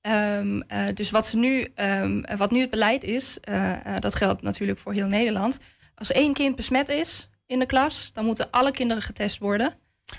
Ehm, 0.00 0.60
eh, 0.60 0.84
dus 0.94 1.10
wat, 1.10 1.26
ze 1.26 1.36
nu, 1.36 1.68
ehm, 1.74 2.36
wat 2.36 2.50
nu 2.50 2.60
het 2.60 2.70
beleid 2.70 3.04
is, 3.04 3.40
eh, 3.40 3.72
dat 3.98 4.14
geldt 4.14 4.42
natuurlijk 4.42 4.78
voor 4.78 4.92
heel 4.92 5.06
Nederland. 5.06 5.58
Als 5.94 6.12
één 6.12 6.32
kind 6.32 6.56
besmet 6.56 6.88
is 6.88 7.28
in 7.46 7.58
de 7.58 7.66
klas, 7.66 8.10
dan 8.12 8.24
moeten 8.24 8.50
alle 8.50 8.70
kinderen 8.70 9.02
getest 9.02 9.38
worden. 9.38 9.74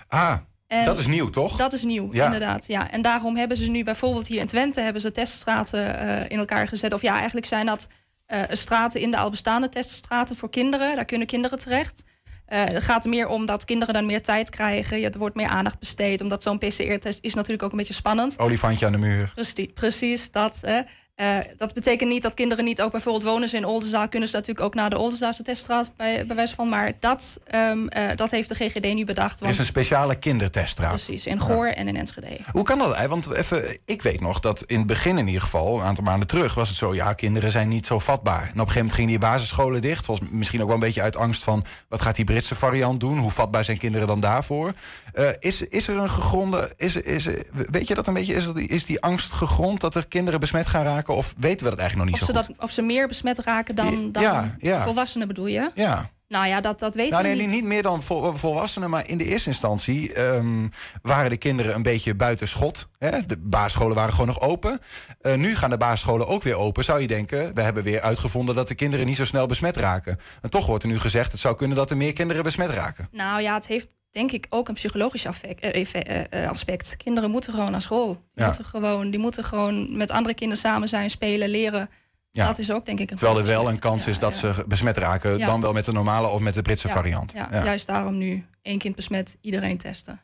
Ah, 0.08 0.38
En 0.68 0.86
dat 0.86 1.00
is 1.00 1.08
nieuw, 1.08 1.30
toch? 1.30 1.56
Dat 1.58 1.74
is 1.74 1.84
nieuw, 1.84 2.10
Ja. 2.12 2.26
inderdaad. 2.26 2.68
Ja. 2.68 2.92
En 2.92 3.02
daarom 3.02 3.36
hebben 3.38 3.58
ze 3.58 3.70
nu 3.70 3.84
bijvoorbeeld 3.84 4.28
hier 4.28 4.40
in 4.40 4.48
Twente 4.48 4.82
hebben 4.82 5.02
ze 5.02 5.12
teststraten 5.12 6.00
eh, 6.00 6.30
in 6.32 6.38
elkaar 6.38 6.68
gezet. 6.68 6.94
Of 6.94 7.02
ja, 7.02 7.16
eigenlijk 7.16 7.46
zijn 7.46 7.66
dat 7.66 7.88
eh, 8.26 8.42
straten 8.50 9.02
in 9.02 9.12
de 9.12 9.18
al 9.18 9.30
bestaande 9.30 9.70
teststraten 9.70 10.36
voor 10.36 10.50
kinderen. 10.50 10.96
Daar 10.96 11.06
kunnen 11.06 11.28
kinderen 11.28 11.60
terecht. 11.60 12.04
Eh 12.46 12.64
het 12.64 12.84
gaat 12.84 13.04
er 13.04 13.10
meer 13.10 13.28
om 13.28 13.46
dat 13.46 13.66
kinderen 13.66 13.94
dan 13.94 14.06
meer 14.06 14.22
tijd 14.22 14.50
krijgen. 14.50 15.00
Ja, 15.00 15.10
er 15.10 15.20
wordt 15.20 15.36
meer 15.36 15.48
aandacht 15.48 15.80
besteed. 15.80 16.22
Omdat 16.22 16.44
zo'n 16.44 16.58
PCR-test 16.58 17.20
is 17.22 17.34
natuurlijk 17.34 17.64
ook 17.64 17.72
een 17.72 17.78
beetje 17.78 17.94
spannend. 17.94 18.40
Olifantje 18.40 18.86
aan 18.86 18.92
de 18.92 18.98
muur. 18.98 19.32
Precies, 19.34 19.68
precies 19.74 20.32
dat. 20.32 20.58
Hè. 20.62 20.82
Eh, 21.16 21.38
dat 21.58 21.74
betekent 21.74 22.10
niet 22.10 22.22
dat 22.22 22.34
kinderen 22.34 22.66
niet 22.66 22.82
ook 22.82 22.92
bijvoorbeeld 22.92 23.26
wonen 23.26 23.50
ze 23.50 23.58
in 23.58 23.66
Oldenzaal, 23.66 24.10
kunnen 24.10 24.30
ze 24.30 24.36
natuurlijk 24.36 24.66
ook 24.66 24.74
naar 24.74 24.90
de 24.90 24.98
Oldenzaalse 24.98 25.44
teststraat 25.44 25.92
bij, 25.96 26.26
bij 26.26 26.36
wijze 26.36 26.56
van. 26.56 26.70
Maar 26.70 26.92
dat, 27.00 27.40
ehm, 27.46 27.88
eh, 27.88 28.16
dat 28.16 28.32
heeft 28.32 28.50
de 28.50 28.56
GGD 28.56 28.94
nu 28.94 29.06
bedacht. 29.06 29.42
Er 29.42 29.48
is 29.48 29.60
een 29.60 29.66
speciale 29.66 30.16
kinderteststraat. 30.16 30.90
Precies, 30.90 31.28
in 31.28 31.40
Goor 31.40 31.68
en 31.68 31.88
in 31.88 31.96
Enschede. 31.96 32.40
Hoe 32.52 32.64
kan 32.64 32.78
dat? 32.78 33.06
Want 33.06 33.32
even, 33.32 33.78
ik 33.86 34.02
weet 34.02 34.22
nog 34.22 34.40
dat 34.40 34.64
in 34.66 34.78
het 34.78 34.88
begin 34.88 35.18
in 35.18 35.28
ieder 35.28 35.42
geval, 35.42 35.76
een 35.76 35.86
aantal 35.86 36.04
maanden 36.04 36.28
terug, 36.28 36.54
was 36.54 36.68
het 36.70 36.78
zo, 36.78 36.94
ja, 36.94 37.14
kinderen 37.14 37.52
zijn 37.52 37.68
niet 37.68 37.86
zo 37.86 38.00
vatbaar. 38.00 38.42
En 38.42 38.42
op 38.42 38.50
een 38.50 38.58
gegeven 38.58 38.76
moment 38.76 38.96
gingen 38.96 39.10
die 39.10 39.20
basisscholen 39.20 39.82
dicht. 39.82 40.06
Volgens 40.06 40.30
misschien 40.32 40.62
ook 40.62 40.68
wel 40.68 40.76
een 40.76 40.82
beetje 40.82 41.02
uit 41.02 41.16
angst 41.16 41.44
van, 41.44 41.66
wat 41.90 42.02
gaat 42.02 42.16
die 42.16 42.26
Britse 42.26 42.56
variant 42.56 43.00
doen? 43.00 43.18
Hoe 43.18 43.32
vatbaar 43.32 43.64
zijn 43.64 43.78
kinderen 43.78 44.08
dan 44.08 44.20
daarvoor? 44.20 44.74
Eh, 45.14 45.28
is, 45.40 45.62
is 45.62 45.88
er 45.88 45.98
een 45.98 46.10
gegronde, 46.10 46.74
is, 46.78 46.96
is, 46.96 47.28
weet 47.52 47.88
je 47.88 47.96
dat 47.96 48.08
een 48.08 48.14
beetje, 48.14 48.34
is, 48.34 48.54
die, 48.54 48.68
is 48.68 48.86
die 48.86 49.02
angst 49.02 49.32
gegrond 49.32 49.82
dat 49.82 49.96
er 49.96 50.08
kinderen 50.08 50.40
besmet 50.40 50.68
gaan 50.68 50.84
raken? 50.84 51.03
Of 51.10 51.34
weten 51.38 51.64
we 51.66 51.70
dat 51.72 51.80
eigenlijk 51.80 51.96
nog 51.96 52.06
niet 52.06 52.14
of 52.14 52.20
zo 52.20 52.42
ze 52.42 52.48
goed? 52.48 52.58
Dat, 52.58 52.66
of 52.66 52.72
ze 52.72 52.82
meer 52.82 53.08
besmet 53.08 53.40
raken 53.40 53.76
dan, 53.76 54.12
dan 54.12 54.24
Ja, 54.24 54.56
ja. 54.58 54.84
volwassenen 54.84 55.28
bedoel 55.28 55.48
je? 55.48 55.72
Ja. 55.74 56.10
Nou 56.28 56.48
ja, 56.48 56.62
dat, 56.62 56.80
dat 56.80 56.96
weten 56.96 57.12
Nou, 57.24 57.36
we 57.36 57.42
niet. 57.42 57.50
niet 57.50 57.64
meer 57.64 57.82
dan 57.82 58.04
vol- 58.04 58.34
volwassenen, 58.36 58.90
maar 58.90 59.08
in 59.08 59.18
de 59.18 59.24
eerste 59.26 59.50
instantie 59.50 60.14
ehm, 60.14 60.68
waren 61.02 61.30
de 61.30 61.38
kinderen 61.38 61.76
een 61.76 61.82
beetje 61.84 62.16
buiten 62.16 62.48
schot. 62.48 62.88
Hè? 62.98 63.26
De 63.26 63.38
basisscholen 63.40 63.96
waren 63.96 64.12
gewoon 64.12 64.28
nog 64.28 64.42
open. 64.42 64.80
Eh, 65.22 65.36
nu 65.36 65.56
gaan 65.56 65.70
de 65.70 65.78
basisscholen 65.78 66.28
ook 66.28 66.44
weer 66.44 66.56
open. 66.58 66.84
Zou 66.84 67.02
je 67.02 67.08
denken, 67.08 67.54
we 67.54 67.62
hebben 67.62 67.84
weer 67.84 68.02
uitgevonden 68.02 68.56
dat 68.56 68.68
de 68.68 68.76
kinderen 68.76 69.06
niet 69.06 69.16
zo 69.16 69.26
snel 69.26 69.46
besmet 69.48 69.76
raken. 69.78 70.20
En 70.42 70.50
toch 70.50 70.66
wordt 70.66 70.84
er 70.84 70.90
nu 70.90 71.00
gezegd, 71.00 71.32
het 71.32 71.42
zou 71.42 71.56
kunnen 71.56 71.78
dat 71.78 71.90
er 71.90 71.98
meer 71.98 72.14
kinderen 72.14 72.44
besmet 72.44 72.70
raken. 72.70 73.08
Nou 73.12 73.42
ja, 73.42 73.54
het 73.54 73.68
heeft 73.68 73.88
denk 74.14 74.32
ik 74.32 74.46
ook 74.50 74.68
een 74.68 74.74
psychologisch 74.74 75.26
eh, 75.26 75.60
eh, 75.60 76.26
eh, 76.30 76.50
aspect. 76.50 76.98
Kinderen 76.98 77.32
moeten 77.32 77.54
gewoon 77.54 77.72
naar 77.72 77.82
school. 77.82 78.14
Die, 78.14 78.22
Ja. 78.34 78.46
moeten 78.46 78.66
gewoon, 78.66 79.10
die 79.10 79.20
moeten 79.20 79.44
gewoon 79.44 79.98
met 79.98 80.12
andere 80.12 80.36
kinderen 80.36 80.64
samen 80.64 80.88
zijn, 80.88 81.10
spelen, 81.10 81.50
leren. 81.50 81.90
Ja. 82.32 82.48
Dat 82.48 82.60
is 82.60 82.72
ook 82.72 82.86
denk 82.86 83.00
ik 83.00 83.12
een 83.12 83.18
Terwijl 83.18 83.40
er 83.40 83.46
wel 83.46 83.70
een 83.70 83.80
kans 83.80 84.08
is 84.08 84.20
dat 84.20 84.36
ze 84.36 84.64
besmet 84.68 84.98
raken, 84.98 85.40
dan 85.40 85.62
wel 85.62 85.74
met 85.74 85.86
de 85.86 85.92
normale 85.92 86.28
of 86.28 86.40
met 86.40 86.54
de 86.54 86.62
Britse 86.62 86.90
variant. 86.90 87.32
Ja, 87.32 87.50
juist 87.52 87.88
daarom 87.88 88.18
nu 88.18 88.46
één 88.62 88.78
kind 88.78 88.96
besmet, 88.96 89.38
iedereen 89.42 89.78
testen. 89.78 90.20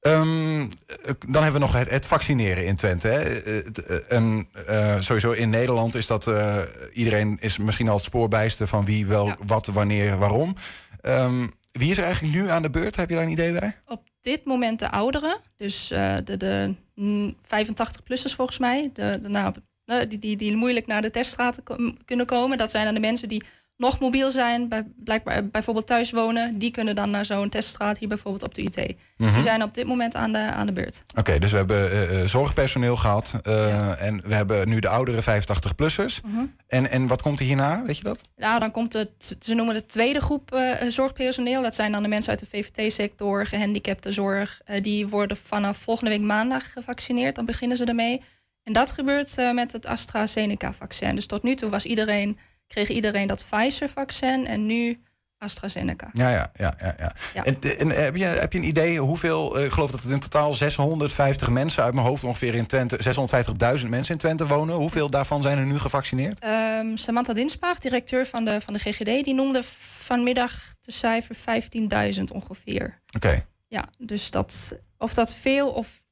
Ehm, 0.00 0.60
eh, 0.60 0.66
dan 1.28 1.42
hebben 1.42 1.60
we 1.60 1.66
nog 1.66 1.72
het, 1.72 1.90
het 1.90 2.06
vaccineren 2.06 2.66
in 2.66 2.76
Twente. 2.76 3.08
Hè. 3.08 3.40
En, 4.08 4.48
sowieso 5.02 5.30
in 5.30 5.50
Nederland 5.50 5.94
is 5.94 6.06
dat 6.06 6.30
iedereen 6.92 7.36
is 7.40 7.58
misschien 7.58 7.88
al 7.88 7.94
het 7.96 8.04
spoorbijste 8.04 8.66
van 8.66 8.84
wie 8.84 9.06
wel 9.06 9.34
wat, 9.46 9.66
wanneer, 9.66 10.18
waarom. 10.18 10.56
Ehm, 11.00 11.46
wie 11.78 11.90
is 11.90 11.98
er 11.98 12.04
eigenlijk 12.04 12.34
nu 12.34 12.48
aan 12.48 12.62
de 12.62 12.70
beurt? 12.70 12.96
Heb 12.96 13.08
je 13.08 13.14
daar 13.14 13.24
een 13.24 13.30
idee 13.30 13.52
bij? 13.52 13.76
Op 13.86 14.02
dit 14.20 14.44
moment 14.44 14.78
de 14.78 14.90
ouderen, 14.90 15.36
dus 15.56 15.90
eh, 15.90 16.14
de, 16.24 16.36
de 16.36 16.74
mm, 16.94 17.36
85-plussers 17.44 18.34
volgens 18.34 18.58
mij, 18.58 18.90
nou, 19.22 19.54
die, 20.08 20.18
die, 20.18 20.36
die 20.36 20.56
moeilijk 20.56 20.86
naar 20.86 21.02
de 21.02 21.10
teststraten 21.10 21.62
kunnen 22.04 22.26
komen. 22.26 22.58
Dat 22.58 22.70
zijn 22.70 22.84
dan 22.84 22.94
de 22.94 23.00
mensen 23.00 23.28
die 23.28 23.44
nog 23.84 23.98
mobiel 23.98 24.30
zijn, 24.30 24.68
bij, 24.68 24.84
blijkbaar 25.04 25.46
bijvoorbeeld 25.48 25.86
thuis 25.86 26.10
wonen. 26.10 26.58
Die 26.58 26.70
kunnen 26.70 26.96
dan 26.96 27.10
naar 27.10 27.24
zo'n 27.24 27.48
teststraat 27.48 27.98
hier 27.98 28.08
bijvoorbeeld 28.08 28.42
op 28.44 28.54
de. 28.54 28.96
Mhm. 29.16 29.32
Die 29.34 29.42
zijn 29.42 29.62
op 29.62 29.74
dit 29.74 29.86
moment 29.86 30.14
aan 30.14 30.32
de, 30.32 30.38
aan 30.38 30.66
de 30.66 30.72
beurt. 30.72 31.02
Oké, 31.18 31.38
dus 31.38 31.50
we 31.50 31.56
hebben 31.56 31.90
eh, 31.90 32.20
eh, 32.20 32.28
zorgpersoneel 32.28 32.96
gehad. 32.96 33.34
eh, 33.42 34.02
En 34.02 34.22
we 34.26 34.34
hebben 34.34 34.68
nu 34.68 34.78
de 34.78 34.88
oudere 34.88 35.22
85-plussers. 35.22 36.20
Mhm. 36.24 36.44
en, 36.66 36.90
en 36.90 37.06
wat 37.06 37.22
komt 37.22 37.38
er 37.38 37.44
hierna? 37.44 37.82
Weet 37.86 37.96
je 37.96 38.02
dat? 38.04 38.22
Nou, 38.36 38.60
dan 38.60 38.70
komt 38.70 38.92
het, 38.92 39.36
ze 39.40 39.54
noemen 39.54 39.74
de 39.74 39.86
tweede 39.86 40.20
groep 40.20 40.58
zorgpersoneel. 40.88 41.62
Dat 41.62 41.74
zijn 41.74 41.92
dan 41.92 42.02
de 42.02 42.08
mensen 42.08 42.30
uit 42.30 42.40
de 42.40 42.46
VVT-sector, 42.46 43.46
gehandicaptenzorg. 43.46 44.60
Eh, 44.64 44.82
die 44.82 45.08
worden 45.08 45.36
vanaf 45.36 45.76
volgende 45.76 46.10
week 46.10 46.20
maandag 46.20 46.72
gevaccineerd. 46.72 47.34
Dan 47.34 47.44
beginnen 47.44 47.76
ze 47.76 47.84
ermee. 47.84 48.22
En 48.62 48.72
dat 48.72 48.90
gebeurt 48.90 49.36
met 49.52 49.72
het 49.72 49.86
AstraZeneca-vaccin. 49.86 51.14
Dus 51.14 51.26
tot 51.26 51.42
nu 51.42 51.54
toe 51.54 51.70
was 51.70 51.84
iedereen, 51.84 52.38
kreeg 52.66 52.88
iedereen 52.88 53.26
dat 53.26 53.44
Pfizer-vaccin 53.50 54.46
en 54.46 54.66
nu 54.66 55.02
AstraZeneca. 55.44 56.10
Ja, 56.12 56.28
ja, 56.30 56.50
ja. 56.54 56.74
ja, 56.78 56.94
ja. 56.98 57.12
Ja. 57.34 57.44
En, 57.44 57.60
en 57.78 57.88
heb, 57.90 58.16
je, 58.16 58.24
heb 58.24 58.52
je 58.52 58.58
een 58.58 58.66
idee 58.66 58.98
hoeveel, 58.98 59.58
eh, 59.58 59.64
ik 59.64 59.70
geloof 59.70 59.90
dat 59.90 60.02
het 60.02 60.12
in 60.12 60.20
totaal 60.20 60.54
650 60.54 61.50
mensen 61.50 61.82
uit 61.82 61.94
mijn 61.94 62.06
hoofd 62.06 62.24
ongeveer 62.24 62.54
in 62.54 62.66
Twente, 62.66 62.98
650.000 63.80 63.88
mensen 63.88 64.12
in 64.14 64.18
Twente 64.18 64.46
wonen. 64.46 64.76
Hoeveel 64.76 65.10
daarvan 65.10 65.42
zijn 65.42 65.58
er 65.58 65.66
nu 65.66 65.78
gevaccineerd? 65.78 66.38
Ehm, 66.38 66.96
Samantha 66.96 67.32
Dinspaag, 67.32 67.78
directeur 67.78 68.26
van 68.26 68.44
de, 68.44 68.60
van 68.60 68.72
de 68.72 68.78
GGD, 68.78 69.24
die 69.24 69.34
noemde 69.34 69.62
vanmiddag 70.02 70.74
de 70.80 70.92
cijfer 70.92 71.36
15.000 72.16 72.22
ongeveer. 72.32 73.00
Oké. 73.16 73.44
Ja, 73.68 73.88
dus 73.98 74.30
dat, 74.30 74.76
of 74.98 75.14
dat 75.14 75.34
veel 75.34 75.68
of 75.70 76.03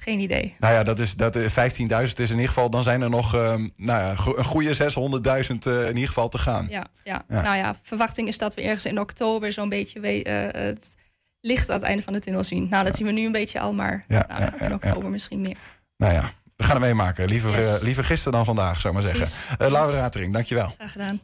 geen 0.00 0.18
idee. 0.20 0.54
Nou 0.58 0.74
ja, 0.74 0.82
dat 0.82 0.98
is, 0.98 1.14
dat, 1.14 1.36
eh, 1.36 1.48
15.000 1.50 2.18
is 2.18 2.28
in 2.28 2.34
ieder 2.34 2.48
geval, 2.48 2.70
dan 2.70 2.82
zijn 2.82 3.02
er 3.02 3.10
nog 3.10 3.34
ehm, 3.34 3.68
nou 3.76 4.00
ja, 4.02 4.14
go- 4.16 4.36
een 4.36 4.44
goede 4.44 4.74
600.000 4.74 5.66
eh, 5.66 5.80
in 5.82 5.94
ieder 5.94 6.08
geval 6.08 6.28
te 6.28 6.38
gaan. 6.38 6.66
Ja, 6.70 6.86
ja. 7.04 7.24
Ja. 7.28 7.42
nou 7.42 7.56
ja, 7.56 7.76
verwachting 7.82 8.28
is 8.28 8.38
dat 8.38 8.54
we 8.54 8.62
ergens 8.62 8.84
in 8.86 9.00
oktober 9.00 9.52
zo'n 9.52 9.68
beetje 9.68 10.00
we- 10.00 10.22
eh, 10.22 10.62
het 10.62 10.94
licht 11.40 11.70
aan 11.70 11.76
het 11.76 11.84
einde 11.84 12.02
van 12.02 12.12
de 12.12 12.20
tunnel 12.20 12.44
zien. 12.44 12.66
Nou, 12.70 12.84
dat 12.84 12.96
zien 12.96 13.06
we 13.06 13.12
nu 13.12 13.26
een 13.26 13.32
beetje 13.32 13.60
al, 13.60 13.72
maar 13.72 14.04
Ja, 14.08 14.26
nou, 14.28 14.50
in 14.60 14.74
oktober 14.74 15.02
ja. 15.02 15.08
misschien 15.08 15.40
meer. 15.40 15.56
Nou 15.96 16.12
ja, 16.12 16.30
we 16.56 16.64
gaan 16.64 16.76
het 16.76 16.84
meemaken. 16.84 17.26
Liever, 17.28 17.58
Yes. 17.58 17.76
eh, 17.76 17.82
liever 17.82 18.04
gisteren 18.04 18.32
dan 18.32 18.44
vandaag, 18.44 18.80
zou 18.80 18.96
ik 18.96 19.02
maar 19.02 19.10
Precies. 19.12 19.34
zeggen. 19.36 19.58
Eh 19.58 19.70
Laura 19.70 19.96
Ratering, 19.98 20.32
dankjewel. 20.32 20.74
Graag 20.78 20.92
gedaan. 20.92 21.20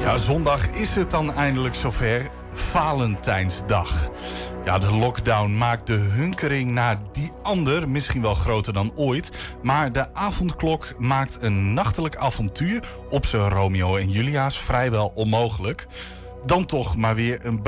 Ja, 0.00 0.16
zondag 0.16 0.68
is 0.68 0.94
het 0.94 1.10
dan 1.10 1.34
eindelijk 1.34 1.74
zover. 1.74 2.26
Valentijnsdag. 2.52 4.08
Ja, 4.66 4.78
de 4.78 4.90
lockdown 4.90 5.56
maakt 5.56 5.86
de 5.86 5.92
hunkering 5.92 6.70
naar 6.70 6.98
die 7.12 7.30
ander 7.42 7.88
misschien 7.88 8.22
wel 8.22 8.34
groter 8.34 8.72
dan 8.72 8.92
ooit. 8.94 9.30
Maar 9.62 9.92
de 9.92 10.14
avondklok 10.14 10.98
maakt 10.98 11.38
een 11.40 11.74
nachtelijk 11.74 12.16
avontuur 12.16 12.88
op 13.10 13.26
zijn 13.26 13.48
Romeo 13.48 13.96
en 13.96 14.10
Julia's 14.10 14.58
vrijwel 14.58 15.12
onmogelijk. 15.14 15.86
Dan 16.46 16.66
toch 16.66 16.96
maar 16.96 17.14
weer 17.14 17.44
een, 17.44 17.62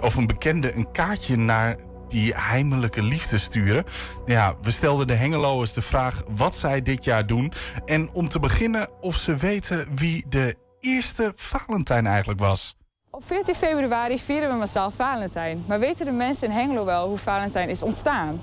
of 0.00 0.14
een 0.14 0.26
bekende 0.26 0.74
een 0.74 0.90
kaartje 0.90 1.36
naar 1.36 1.76
die 2.08 2.34
heimelijke 2.36 3.02
liefde 3.02 3.38
sturen. 3.38 3.84
Ja, 4.26 4.54
we 4.62 4.70
stelden 4.70 5.06
de 5.06 5.14
Hengeloers 5.14 5.72
de 5.72 5.82
vraag 5.82 6.22
wat 6.28 6.56
zij 6.56 6.82
dit 6.82 7.04
jaar 7.04 7.26
doen. 7.26 7.52
En 7.84 8.12
om 8.12 8.28
te 8.28 8.40
beginnen 8.40 8.88
of 9.00 9.16
ze 9.16 9.36
weten 9.36 9.88
wie 9.94 10.24
de 10.28 10.54
eerste 10.80 11.32
Valentijn 11.34 12.06
eigenlijk 12.06 12.40
was. 12.40 12.76
Op 13.10 13.22
14 13.26 13.54
februari 13.54 14.18
vieren 14.18 14.48
we 14.48 14.54
massaal 14.54 14.90
Valentijn. 14.90 15.64
Maar 15.66 15.78
weten 15.78 16.06
de 16.06 16.12
mensen 16.12 16.48
in 16.48 16.54
Hengelo 16.54 16.84
wel 16.84 17.08
hoe 17.08 17.18
Valentijn 17.18 17.68
is 17.68 17.82
ontstaan? 17.82 18.40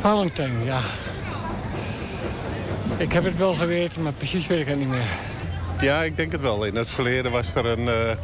Valentijn, 0.00 0.64
ja. 0.64 0.78
Ik 2.96 3.12
heb 3.12 3.24
het 3.24 3.36
wel 3.36 3.54
geweten, 3.54 4.02
maar 4.02 4.12
precies 4.12 4.46
weet 4.46 4.60
ik 4.60 4.66
het 4.66 4.78
niet 4.78 4.88
meer. 4.88 5.06
Ja, 5.80 6.02
ik 6.02 6.16
denk 6.16 6.32
het 6.32 6.40
wel. 6.40 6.64
In 6.64 6.76
het 6.76 6.88
verleden 6.88 7.30
was 7.32 7.54
er 7.54 7.66
een... 7.66 7.88
eh, 7.88 8.16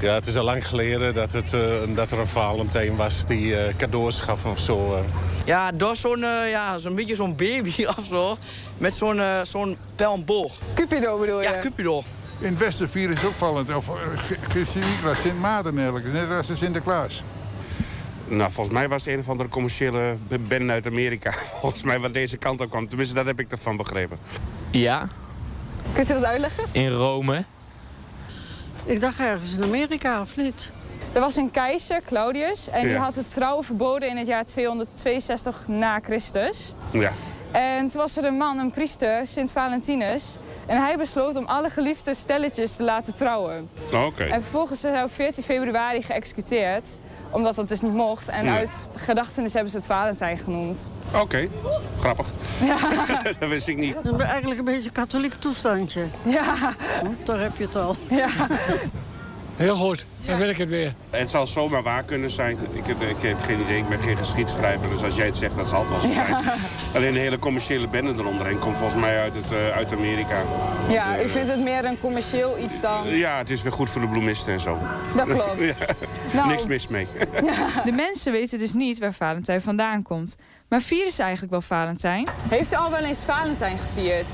ja, 0.00 0.14
het 0.14 0.26
is 0.26 0.36
al 0.36 0.44
lang 0.44 0.66
geleden 0.68 1.14
dat, 1.14 1.32
het, 1.32 1.52
eh, 1.52 1.60
dat 1.94 2.10
er 2.10 2.18
een 2.18 2.26
Valentijn 2.28 2.96
was 2.96 3.26
die 3.26 3.56
eh, 3.56 3.76
cadeaus 3.76 4.20
gaf 4.20 4.44
of 4.44 4.58
zo. 4.58 5.04
Ja, 5.44 5.72
door 5.72 5.96
zo'n 5.96 6.18
ja, 6.48 6.78
zo'n 6.78 6.94
beetje 6.94 7.14
zo'n 7.14 7.36
baby 7.36 7.84
of 7.98 8.04
zo. 8.10 8.36
Met 8.78 8.94
zo'n 8.94 9.20
zo'n 9.42 9.78
pijl 9.96 10.14
en 10.14 10.24
boog. 10.24 10.52
Cupido 10.74 11.18
bedoel 11.18 11.40
je? 11.42 11.48
Ja, 11.48 11.58
Cupido. 11.58 12.02
In 12.38 12.48
het 12.48 12.58
Westen 12.58 12.88
vieren 12.88 13.18
ze 13.18 13.26
ook 13.26 13.32
Valentijn, 13.34 13.76
of 13.78 13.88
uh, 13.88 14.66
Sint-Nicolaas, 14.66 15.20
Sint 15.20 15.40
Maarten 15.40 15.78
eigenlijk, 15.78 16.12
net 16.12 16.30
als 16.30 16.46
de 16.46 16.56
Sinterklaas. 16.56 17.22
Nou, 18.26 18.52
volgens 18.52 18.76
mij 18.76 18.88
was 18.88 19.04
het 19.04 19.14
een 19.14 19.20
of 19.20 19.28
andere 19.28 19.48
commerciële 19.48 20.16
band 20.48 20.70
uit 20.70 20.86
Amerika. 20.86 21.32
Volgens 21.60 21.82
mij 21.82 21.98
wat 21.98 22.12
deze 22.12 22.36
kant 22.36 22.60
op 22.60 22.70
kwam. 22.70 22.86
Tenminste, 22.88 23.14
dat 23.14 23.26
heb 23.26 23.40
ik 23.40 23.50
ervan 23.50 23.76
begrepen. 23.76 24.18
Ja, 24.70 25.08
Kunt 25.94 26.10
u 26.10 26.12
dat 26.12 26.24
uitleggen? 26.24 26.64
in 26.72 26.88
Rome. 26.88 27.44
Ik 28.84 29.00
dacht 29.00 29.18
ergens 29.20 29.52
in 29.56 29.62
Amerika, 29.62 30.20
of 30.20 30.36
niet? 30.36 30.70
Er 31.12 31.20
was 31.20 31.36
een 31.36 31.50
keizer, 31.50 32.02
Claudius, 32.06 32.68
en 32.68 32.82
die 32.82 32.90
Ja. 32.90 32.98
had 33.02 33.14
het 33.14 33.32
trouwen 33.34 33.64
verboden 33.64 34.08
in 34.08 34.16
het 34.16 34.26
jaar 34.26 34.44
262 34.44 35.64
na 35.68 36.00
Christus. 36.02 36.72
Ja. 36.90 37.12
En 37.52 37.86
toen 37.86 38.00
was 38.00 38.16
er 38.16 38.24
een 38.24 38.36
man, 38.36 38.58
een 38.58 38.70
priester, 38.70 39.26
Sint 39.26 39.50
Valentinus. 39.50 40.36
En 40.68 40.80
hij 40.82 40.96
besloot 40.96 41.36
om 41.36 41.44
alle 41.46 41.70
geliefde 41.70 42.14
stelletjes 42.14 42.76
te 42.76 42.82
laten 42.82 43.14
trouwen. 43.14 43.68
Oh, 43.92 44.04
Oké. 44.06 44.24
En 44.24 44.40
vervolgens 44.42 44.84
is 44.84 44.90
hij 44.90 45.02
op 45.02 45.12
14 45.12 45.42
februari 45.44 46.02
geëxecuteerd. 46.02 46.98
Omdat 47.30 47.54
dat 47.54 47.68
dus 47.68 47.80
niet 47.80 47.92
mocht. 47.94 48.28
En 48.28 48.44
Ja. 48.44 48.56
uit 48.56 48.86
gedachtenis 48.94 49.52
hebben 49.52 49.70
ze 49.70 49.76
het 49.76 49.86
Valentijn 49.86 50.38
genoemd. 50.38 50.92
Oké, 51.14 51.48
grappig. 52.00 52.26
dat 53.38 53.48
wist 53.48 53.68
ik 53.68 53.76
niet. 53.76 53.94
Dat 54.02 54.20
is 54.20 54.26
eigenlijk 54.26 54.58
een 54.58 54.64
beetje 54.64 54.86
een 54.88 54.92
katholiek 54.94 55.34
toestandje. 55.34 56.04
Ja. 56.22 56.54
Daar 57.24 57.40
heb 57.40 57.56
je 57.56 57.64
het 57.64 57.76
al. 57.76 57.96
Ja. 58.10 58.28
Heel 59.58 59.76
goed, 59.76 60.06
dan 60.26 60.38
wil 60.38 60.48
ik 60.48 60.56
het 60.56 60.68
weer. 60.68 60.94
Het 61.10 61.30
zal 61.30 61.46
zomaar 61.46 61.82
waar 61.82 62.02
kunnen 62.02 62.30
zijn. 62.30 62.58
Ik 62.70 62.86
heb, 62.86 63.02
ik 63.02 63.16
heb 63.20 63.42
geen 63.42 63.60
idee, 63.60 63.78
ik 63.78 63.88
ben 63.88 64.02
geen 64.02 64.16
geschiedschrijver. 64.16 64.88
Dus 64.88 65.02
als 65.02 65.14
jij 65.14 65.26
het 65.26 65.36
zegt, 65.36 65.56
dat 65.56 65.68
zal 65.68 65.80
het 65.80 65.90
wel 65.90 66.00
zo 66.00 66.12
zijn. 66.12 66.34
Alleen 66.94 67.12
de 67.12 67.18
hele 67.18 67.38
commerciële 67.38 67.88
bende 67.88 68.12
eromheen 68.22 68.58
komt 68.58 68.76
volgens 68.76 69.00
mij 69.00 69.18
uit, 69.20 69.34
het, 69.34 69.52
eh, 69.52 69.68
uit 69.68 69.92
Amerika. 69.92 70.42
Ja, 70.88 71.22
u 71.22 71.28
vindt 71.28 71.50
het 71.50 71.60
meer 71.62 71.84
een 71.84 72.00
commercieel 72.00 72.58
iets 72.58 72.80
dan... 72.80 73.08
Ja, 73.08 73.38
het 73.38 73.50
is 73.50 73.62
weer 73.62 73.72
goed 73.72 73.90
voor 73.90 74.00
de 74.00 74.08
bloemisten 74.08 74.52
en 74.52 74.60
zo. 74.60 74.78
Dat 75.16 75.26
klopt. 75.26 75.60
Ja, 75.78 75.94
Nou. 76.32 76.48
Niks 76.48 76.66
mis 76.66 76.88
mee. 76.88 77.06
De 77.84 77.92
mensen 77.92 78.32
weten 78.32 78.58
dus 78.58 78.72
niet 78.72 78.98
waar 78.98 79.12
Valentijn 79.12 79.60
vandaan 79.62 80.02
komt. 80.02 80.36
Maar 80.68 80.80
vieren 80.80 81.12
ze 81.12 81.22
eigenlijk 81.22 81.52
wel 81.52 81.60
Valentijn? 81.60 82.28
Heeft 82.48 82.72
u 82.72 82.76
al 82.76 82.90
wel 82.90 83.00
eens 83.04 83.20
Valentijn 83.22 83.76
gevierd? 83.78 84.32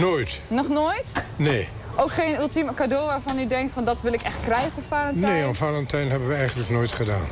Nooit. 0.00 0.40
Nog 0.48 0.68
nooit? 0.68 1.24
Nee. 1.36 1.68
Ook 1.96 2.12
geen 2.12 2.34
ultieme 2.40 2.74
cadeau 2.74 3.06
waarvan 3.06 3.38
u 3.38 3.46
denkt 3.46 3.72
van 3.72 3.84
dat 3.84 4.00
wil 4.02 4.12
ik 4.12 4.22
echt 4.22 4.36
krijgen 4.44 4.70
voor 4.74 4.82
Valentijn? 4.88 5.32
Nee, 5.32 5.44
aan 5.44 5.54
Valentijn 5.54 6.10
hebben 6.10 6.28
we 6.28 6.34
eigenlijk 6.34 6.70
nooit 6.70 6.92
gedaan. 6.92 7.26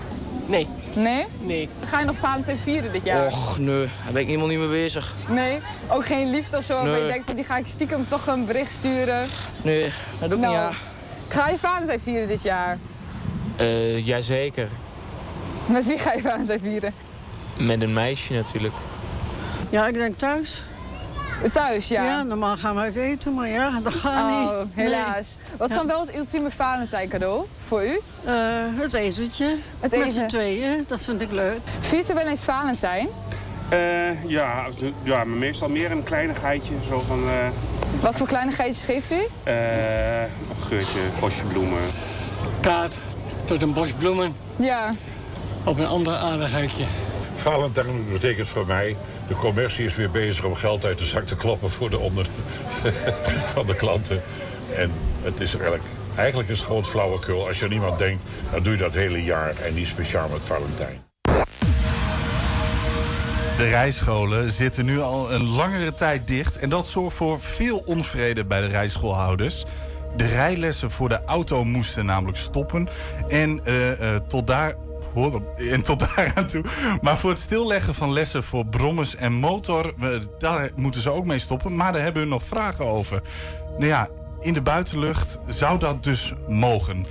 Nee. 0.47 0.69
Nee? 0.95 1.25
Nee. 1.41 1.69
Ga 1.85 1.99
je 2.01 2.05
nog 2.07 2.17
Valentijn 2.17 2.59
vieren 2.63 2.93
dit 2.93 3.05
jaar? 3.05 3.27
Och, 3.27 3.59
nee, 3.59 3.79
daar 4.05 4.13
ben 4.13 4.21
ik 4.23 4.27
helemaal 4.27 4.49
niet 4.49 4.59
mee 4.59 4.69
bezig. 4.69 5.15
Nee? 5.29 5.59
Ook 5.89 6.07
geen 6.07 6.31
liefde 6.31 6.57
of 6.57 6.65
zo 6.65 6.75
waarvan 6.75 6.93
Nee. 6.93 7.03
je 7.03 7.09
denkt 7.13 7.27
van 7.27 7.35
die 7.35 7.45
ga 7.45 7.57
ik 7.57 7.67
stiekem 7.67 8.07
toch 8.09 8.27
een 8.27 8.47
bericht 8.47 8.73
sturen? 8.73 9.27
Nee, 9.63 9.93
dat 10.19 10.29
doe 10.31 10.39
ik 10.39 10.45
Nou, 10.45 10.67
niet, 10.67 10.77
ja. 11.29 11.41
Ga 11.41 11.49
je 11.49 11.59
Valentijn 11.59 12.01
vieren 12.01 12.29
dit 12.29 12.43
jaar? 12.43 12.79
Eh, 13.57 14.07
jazeker. 14.07 14.69
Met 15.67 15.87
wie 15.87 15.99
ga 15.99 16.13
je 16.13 16.21
Valentijn 16.21 16.61
vieren? 16.61 16.93
Met 17.57 17.81
een 17.81 17.93
meisje 17.93 18.33
natuurlijk. 18.33 18.75
Ja, 19.71 19.87
ik 19.89 19.95
denk 19.95 20.19
thuis. 20.19 20.63
Thuis, 21.53 21.89
ja? 21.89 22.05
Ja, 22.05 22.23
normaal 22.23 22.57
gaan 22.57 22.75
we 22.75 22.81
uit 22.81 22.97
eten, 22.97 23.35
maar 23.35 23.49
ja, 23.49 23.81
dat 23.83 23.93
gaat 23.95 24.29
niet. 24.29 24.49
Oh, 24.49 24.61
helaas. 24.75 25.37
Wat 25.57 25.71
is 25.71 25.77
dan 25.77 25.87
wel 25.87 26.01
het 26.01 26.17
ultieme 26.17 26.51
Valentijn 26.57 27.09
cadeau 27.09 27.45
voor 27.69 27.85
u? 27.85 28.01
Eh, 28.25 28.35
het 28.75 28.93
etentje. 28.93 29.57
Het 29.81 29.97
Met 29.99 30.13
z'n 30.13 30.27
tweeën, 30.27 30.85
dat 30.89 31.01
vind 31.01 31.21
ik 31.21 31.33
leuk. 31.33 31.59
Viert 31.81 32.11
u 32.11 32.15
wel 32.15 32.27
eens 32.27 32.41
Valentijn? 32.41 33.09
Eh, 33.69 34.25
ja, 34.25 34.67
ja, 35.03 35.17
maar 35.17 35.29
meestal 35.39 35.69
meer 35.69 35.91
een 35.91 36.03
kleinigheidje. 36.03 36.75
Zo 36.89 37.01
van 37.01 37.23
eh 37.29 37.49
Wat 38.01 38.17
voor 38.17 38.27
kleine 38.27 38.53
geitjes 38.53 38.85
geeft 38.85 39.11
u? 39.11 39.27
eh, 39.43 40.23
een 40.23 40.29
geurtje, 40.69 40.99
bosje 41.21 41.45
bloemen. 41.45 41.81
Kaart 42.61 42.95
tot 43.45 43.63
een 43.63 43.73
bos 43.73 43.93
bloemen 43.93 44.35
Ja. 44.57 44.91
op 45.65 45.79
een 45.79 45.87
ander 45.87 46.15
aardigheidje. 46.17 46.85
Valentijn 47.37 48.05
betekent 48.13 48.49
voor 48.49 48.67
mij... 48.67 48.97
de 49.33 49.39
commercie 49.39 49.85
is 49.85 49.97
weer 49.97 50.11
bezig 50.11 50.45
om 50.45 50.55
geld 50.55 50.85
uit 50.85 50.99
de 50.99 51.05
zak 51.05 51.27
te 51.27 51.37
kloppen... 51.37 51.71
voor 51.71 51.91
de 51.91 51.99
onder 51.99 52.27
van 53.55 53.67
de 53.67 53.75
klanten. 53.75 54.23
En 54.77 54.91
het 55.23 55.41
is 55.41 55.53
eigenlijk... 55.55 55.83
Eigenlijk 56.17 56.49
is 56.49 56.59
het 56.59 56.67
gewoon 56.67 56.85
flauwekul. 56.85 57.47
Als 57.47 57.59
je 57.59 57.81
aan 57.91 57.99
denkt, 57.99 58.23
dan 58.53 58.63
doe 58.63 58.73
je 58.73 58.79
dat 58.79 58.95
hele 58.95 59.25
jaar... 59.25 59.55
en 59.57 59.75
niet 59.75 59.87
speciaal 59.87 60.29
met 60.29 60.45
Valentijn. 60.45 61.03
De 63.57 63.69
rijscholen 63.69 64.53
zitten 64.53 64.85
nu 64.85 65.01
al 65.01 65.33
een 65.33 65.49
langere 65.49 65.95
tijd 65.95 66.27
dicht. 66.27 66.59
En 66.59 66.69
dat 66.69 66.87
zorgt 66.87 67.17
voor 67.17 67.41
veel 67.41 67.83
onvrede 67.85 68.45
bij 68.45 68.61
de 68.61 68.67
rijschoolhouders. 68.67 69.65
De 70.17 70.27
rijlessen 70.27 70.91
voor 70.91 71.09
de 71.09 71.25
auto 71.25 71.65
moesten 71.65 72.07
namelijk 72.07 72.39
stoppen. 72.39 72.89
En, 73.29 73.61
eh, 73.65 74.15
eh, 74.15 74.21
tot 74.29 74.47
daar, 74.47 74.75
hoor 75.13 75.43
en 75.71 75.83
tot 75.83 75.99
daar 75.99 76.33
aan 76.35 76.47
toe. 76.47 76.65
Maar 77.01 77.19
voor 77.19 77.31
het 77.31 77.39
stilleggen 77.39 77.95
van 77.95 78.13
lessen 78.13 78.45
voor 78.45 78.67
brommers 78.67 79.17
en 79.17 79.33
motor... 79.33 79.95
daar 80.39 80.71
moeten 80.75 81.01
ze 81.01 81.11
ook 81.11 81.27
mee 81.27 81.39
stoppen. 81.39 81.77
Maar 81.77 81.93
daar 81.93 82.03
hebben 82.03 82.23
we 82.23 82.29
nog 82.29 82.43
vragen 82.43 82.87
over. 82.87 83.23
Nou 83.73 83.87
ja, 83.87 84.09
in 84.41 84.53
de 84.53 84.63
buitenlucht 84.63 85.39
zou 85.47 85.79
dat 85.79 86.05
dus 86.05 86.33
mogen. 86.49 87.07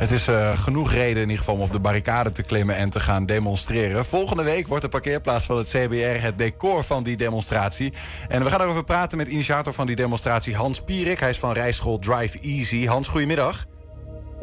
Het 0.00 0.10
is 0.10 0.28
eh, 0.28 0.58
genoeg 0.58 0.92
reden 0.92 1.22
in 1.22 1.28
ieder 1.28 1.38
geval 1.38 1.54
om 1.54 1.60
op 1.60 1.72
de 1.72 1.78
barricade 1.78 2.32
te 2.32 2.42
klimmen 2.42 2.76
en 2.76 2.90
te 2.90 3.00
gaan 3.00 3.26
demonstreren. 3.26 4.04
Volgende 4.04 4.42
week 4.42 4.68
wordt 4.68 4.82
de 4.82 4.88
parkeerplaats 4.88 5.46
van 5.46 5.56
het 5.56 5.68
CBR 5.68 6.22
het 6.22 6.38
decor 6.38 6.84
van 6.84 7.02
die 7.02 7.16
demonstratie. 7.16 7.92
En 8.28 8.44
we 8.44 8.50
gaan 8.50 8.60
erover 8.60 8.84
praten 8.84 9.16
met 9.16 9.28
initiator 9.28 9.72
van 9.72 9.86
die 9.86 9.96
demonstratie 9.96 10.56
Hans 10.56 10.80
Pierik. 10.80 11.20
Hij 11.20 11.30
is 11.30 11.38
van 11.38 11.52
rijschool 11.52 11.98
Drive 11.98 12.38
Easy. 12.40 12.86
Hans, 12.86 13.08
goedemiddag. 13.08 13.66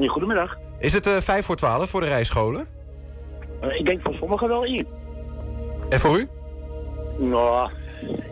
Goedemiddag. 0.08 0.58
Is 0.80 0.94
het 0.94 1.08
eh 1.08 1.18
5 1.20 1.46
voor 1.46 1.56
12 1.56 1.90
voor 1.90 2.02
de 2.02 2.08
rijscholen? 2.08 2.77
Eh, 3.62 3.80
ik 3.80 3.86
denk 3.86 4.02
voor 4.02 4.14
sommigen 4.14 4.48
wel 4.48 4.64
in. 4.64 4.88
En 5.90 6.00
voor 6.00 6.20
u? 6.20 6.28
Nou, 7.18 7.70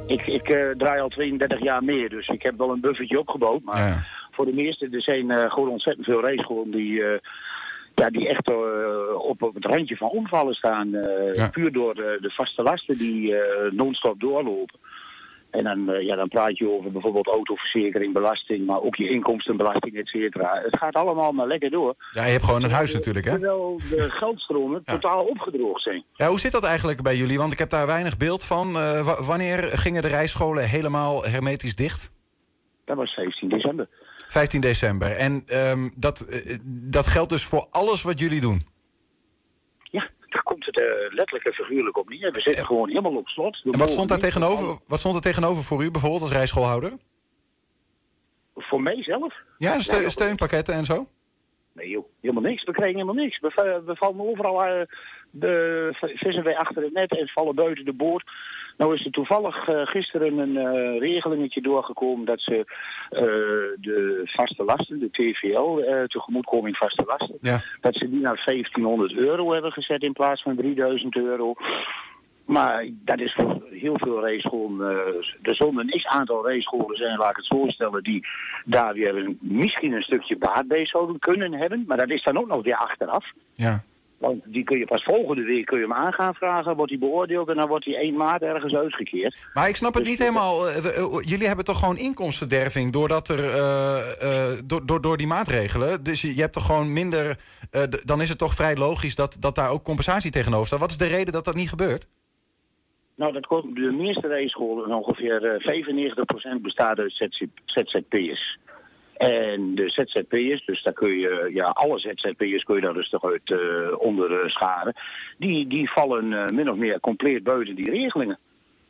ik, 0.08 0.28
ik 0.28 0.50
eh, 0.50 0.70
draai 0.78 1.02
al 1.02 1.10
32 1.10 1.64
jaar 1.64 1.84
meer, 1.84 2.10
dus 2.10 2.28
ik 2.28 2.44
heb 2.44 2.58
wel 2.58 2.72
een 2.72 2.80
buffertje 2.80 3.20
opgebouwd. 3.20 3.64
Maar 3.64 4.10
voor 4.32 4.46
de 4.46 4.54
meesten, 4.54 4.94
er 4.94 5.02
zijn 5.02 5.32
eh, 5.32 5.52
gewoon 5.52 5.70
ontzettend 5.70 6.06
veel 6.06 6.22
rijscholen 6.22 6.72
die, 6.72 7.04
ja, 7.96 8.10
die 8.10 8.28
echt 8.28 8.50
op, 9.16 9.42
op 9.42 9.54
het 9.54 9.66
randje 9.66 9.98
van 9.98 10.10
omvallen 10.10 10.54
staan. 10.54 10.90
Puur 11.52 11.72
door 11.72 11.96
de, 11.96 12.18
de 12.22 12.30
vaste 12.30 12.64
lasten 12.64 12.98
die 12.98 13.36
non-stop 13.72 14.20
doorlopen. 14.20 14.80
En 15.56 15.64
dan, 15.64 15.90
eh, 15.94 16.02
ja, 16.06 16.16
dan 16.16 16.28
praat 16.28 16.58
je 16.58 16.70
over 16.70 16.92
bijvoorbeeld 16.92 17.28
autoverzekering, 17.28 18.14
belasting, 18.14 18.66
maar 18.66 18.82
ook 18.82 18.96
je 18.96 19.10
inkomstenbelasting, 19.10 19.98
et 19.98 20.08
cetera. 20.08 20.62
Het 20.64 20.78
gaat 20.78 20.96
allemaal 20.96 21.32
maar 21.32 21.48
lekker 21.48 21.70
door. 21.70 21.96
Ja, 22.12 22.26
je 22.26 22.32
hebt 22.32 22.44
gewoon 22.44 22.64
een 22.64 22.72
huis 22.72 22.94
natuurlijk, 22.94 23.26
hè? 23.26 23.32
Terwijl 23.32 23.80
de 23.90 24.10
geldstromen 24.12 24.84
totaal 24.84 25.24
opgedroogd 25.26 25.82
zijn. 25.82 26.04
Ja, 26.14 26.28
hoe 26.28 26.40
zit 26.40 26.52
dat 26.52 26.64
eigenlijk 26.64 27.02
bij 27.02 27.16
jullie? 27.16 27.38
Want 27.38 27.52
ik 27.52 27.60
heb 27.60 27.70
daar 27.70 27.88
weinig 27.88 28.18
beeld 28.18 28.44
van. 28.44 28.68
Eh, 28.80 29.06
wa- 29.06 29.24
wanneer 29.24 29.64
gingen 29.64 30.02
de 30.02 30.08
rijscholen 30.08 30.70
helemaal 30.70 31.24
hermetisch 31.24 31.76
dicht? 31.76 32.12
Dat 32.86 32.98
was 32.98 33.12
15 33.14 33.50
december. 33.50 33.88
15 34.28 34.62
december. 34.62 35.12
En 35.12 35.44
ehm, 35.48 35.90
dat, 35.98 36.22
eh, 36.22 36.56
dat 36.64 37.08
geldt 37.08 37.30
dus 37.30 37.44
voor 37.46 37.68
alles 37.70 38.02
wat 38.02 38.20
jullie 38.20 38.42
doen? 38.42 38.62
Daar 40.36 40.44
komt 40.44 40.66
het 40.66 40.80
eh, 40.80 40.86
letterlijk 41.10 41.46
en 41.46 41.54
figuurlijk 41.54 41.98
op 41.98 42.10
neer. 42.10 42.32
We 42.32 42.42
zitten 42.42 42.66
gewoon 42.66 42.88
helemaal 42.88 43.16
op 43.16 43.28
slot. 43.28 43.62
We 43.64 43.72
En 43.72 43.80
wat 43.80 43.90
stond, 43.90 44.10
daar 44.10 44.18
tegenover, 44.18 44.80
wat 44.88 45.00
stond 45.00 45.16
er 45.16 45.22
tegenover 45.22 45.64
voor 45.64 45.84
u 45.84 45.92
bijvoorbeeld 45.92 46.22
als 46.22 46.32
rijschoolhouder? 46.32 46.94
Voor 48.56 48.82
mijzelf? 48.82 49.34
Ja, 49.58 49.80
steunpakketten 50.08 50.74
en 50.74 50.86
zo? 50.86 51.08
Nee 51.72 51.90
joh, 51.90 52.06
helemaal 52.22 52.44
niks. 52.44 52.64
We 52.64 52.72
krijgen 52.72 53.00
helemaal 53.00 53.24
niks. 53.24 53.40
We, 53.40 53.82
we 53.86 53.96
vallen 53.96 54.30
overal, 54.30 54.64
eh, 54.64 54.82
de, 55.40 55.90
vissen 56.16 56.44
wij 56.44 56.58
achter 56.58 56.84
het 56.84 56.94
net 56.94 57.18
en 57.18 57.28
vallen 57.28 57.56
buiten 57.56 57.86
de 57.86 57.94
boot. 57.94 58.24
Nou 58.78 58.94
is 58.94 59.06
er 59.06 59.12
toevallig 59.12 59.68
eh, 59.68 59.82
gisteren 59.86 60.38
een 60.38 60.58
eh, 60.58 61.00
regelingetje 61.00 61.62
doorgekomen 61.62 62.26
dat 62.26 62.42
ze 62.42 62.56
eh, 63.10 63.22
de 63.82 64.22
vaste 64.24 64.64
lasten, 64.64 65.00
de 65.00 65.10
TVL, 65.12 65.82
tegemoetkoming 66.08 66.78
vaste 66.78 67.04
lasten, 67.08 67.38
Ja. 67.42 67.62
dat 67.82 67.96
ze 67.96 68.10
die 68.10 68.20
naar 68.22 68.42
1500 68.46 69.14
euro 69.14 69.52
hebben 69.54 69.72
gezet 69.72 70.04
in 70.04 70.14
plaats 70.14 70.42
van 70.42 70.56
3000 70.56 71.16
euro. 71.16 71.54
Maar 72.46 72.86
dat 72.92 73.20
is 73.20 73.34
voor 73.34 73.64
heel 73.72 73.98
veel 73.98 74.20
rijscholen. 74.26 74.90
eh, 74.90 75.24
er 75.50 75.56
zullen 75.56 75.78
een 75.80 76.00
x-aantal 76.00 76.48
rijscholen 76.48 76.96
zijn, 76.96 77.18
laat 77.18 77.30
ik 77.30 77.36
het 77.36 77.46
zo 77.46 77.64
stellen, 77.68 78.04
die 78.04 78.28
daar 78.66 78.94
weer 78.94 79.16
een, 79.16 79.38
misschien 79.42 79.94
een 79.94 80.02
stukje 80.02 80.38
baat 80.38 80.68
bij 80.68 80.86
zouden 80.86 81.20
kunnen 81.20 81.54
hebben. 81.54 81.84
Maar 81.88 81.98
dat 81.98 82.10
is 82.10 82.24
dan 82.24 82.38
ook 82.38 82.48
nog 82.48 82.64
weer 82.64 82.76
achteraf. 82.78 83.26
Ja. 83.54 83.84
Want 84.18 84.44
die 84.46 84.64
kun 84.64 84.78
je 84.78 84.86
pas 84.86 85.04
volgende 85.04 85.44
week 85.44 85.66
kun 85.66 85.78
je 85.78 85.84
hem 85.84 85.94
aan 85.94 86.14
gaan 86.14 86.34
vragen, 86.34 86.76
wordt 86.76 86.92
hij 86.92 87.00
beoordeeld 87.00 87.50
en 87.50 87.56
dan 87.56 87.68
wordt 87.68 87.86
hij 87.86 87.96
1 87.96 88.16
maart 88.16 88.42
ergens 88.42 88.76
uitgekeerd. 88.76 89.50
Maar 89.54 89.70
ik 89.70 89.76
snap 89.76 89.94
het 89.94 90.04
Dus 90.04 90.12
niet 90.12 90.22
helemaal. 90.22 90.70
Eh, 90.70 90.78
eh, 90.78 91.22
jullie 91.22 91.48
hebben 91.48 91.66
toch 91.66 91.80
gewoon 91.80 91.98
inkomstenderving 91.98 92.92
doordat 92.92 93.28
er, 93.30 93.40
eh, 93.40 94.52
door, 94.66 94.86
door, 94.86 95.02
door 95.02 95.18
die 95.18 95.28
maatregelen. 95.28 96.04
Dus 96.04 96.22
je, 96.22 96.36
je 96.36 96.42
hebt 96.42 96.54
toch 96.54 96.66
gewoon 96.66 96.94
minder. 96.94 97.38
dan 98.06 98.22
is 98.22 98.30
het 98.30 98.38
toch 98.38 98.54
vrij 98.54 98.76
logisch 98.76 99.16
dat, 99.16 99.38
dat 99.40 99.56
daar 99.56 99.72
ook 99.72 99.84
compensatie 99.84 100.32
tegenover 100.32 100.68
staat. 100.68 100.80
Wat 100.80 100.92
is 100.92 100.98
de 100.98 101.08
reden 101.08 101.34
dat 101.34 101.46
dat 101.46 101.56
niet 101.56 101.70
gebeurt? 101.70 102.08
Nou, 103.16 103.34
dat 103.34 103.46
komt, 103.46 103.76
de 103.76 103.92
meeste 103.92 104.28
rijscholen, 104.28 104.94
ongeveer 104.94 105.46
eh, 105.46 106.58
95% 106.58 106.62
bestaat 106.62 107.00
uit 107.00 107.14
ZZ 107.14 107.46
ZZP'ers. 107.66 108.60
En 109.18 109.76
de 109.76 109.90
ZZP'ers, 109.90 110.66
dus 110.66 110.84
daar 110.84 110.94
kun 110.94 111.18
je, 111.18 111.50
ja, 111.54 111.66
alle 111.66 112.00
ZZP'ers 112.00 112.64
kun 112.64 112.76
je 112.76 112.82
daar 112.82 112.94
rustig 112.94 113.24
uit 113.24 113.52
eh, 113.52 113.60
onder 113.98 114.42
eh, 114.42 114.50
scharen. 114.50 114.96
Die, 115.38 115.68
die 115.68 115.92
vallen 115.92 116.34
eh, 116.34 116.56
min 116.56 116.70
of 116.70 116.78
meer 116.78 117.00
compleet 117.00 117.44
buiten 117.44 117.76
die 117.76 117.92
regelingen. 117.92 118.40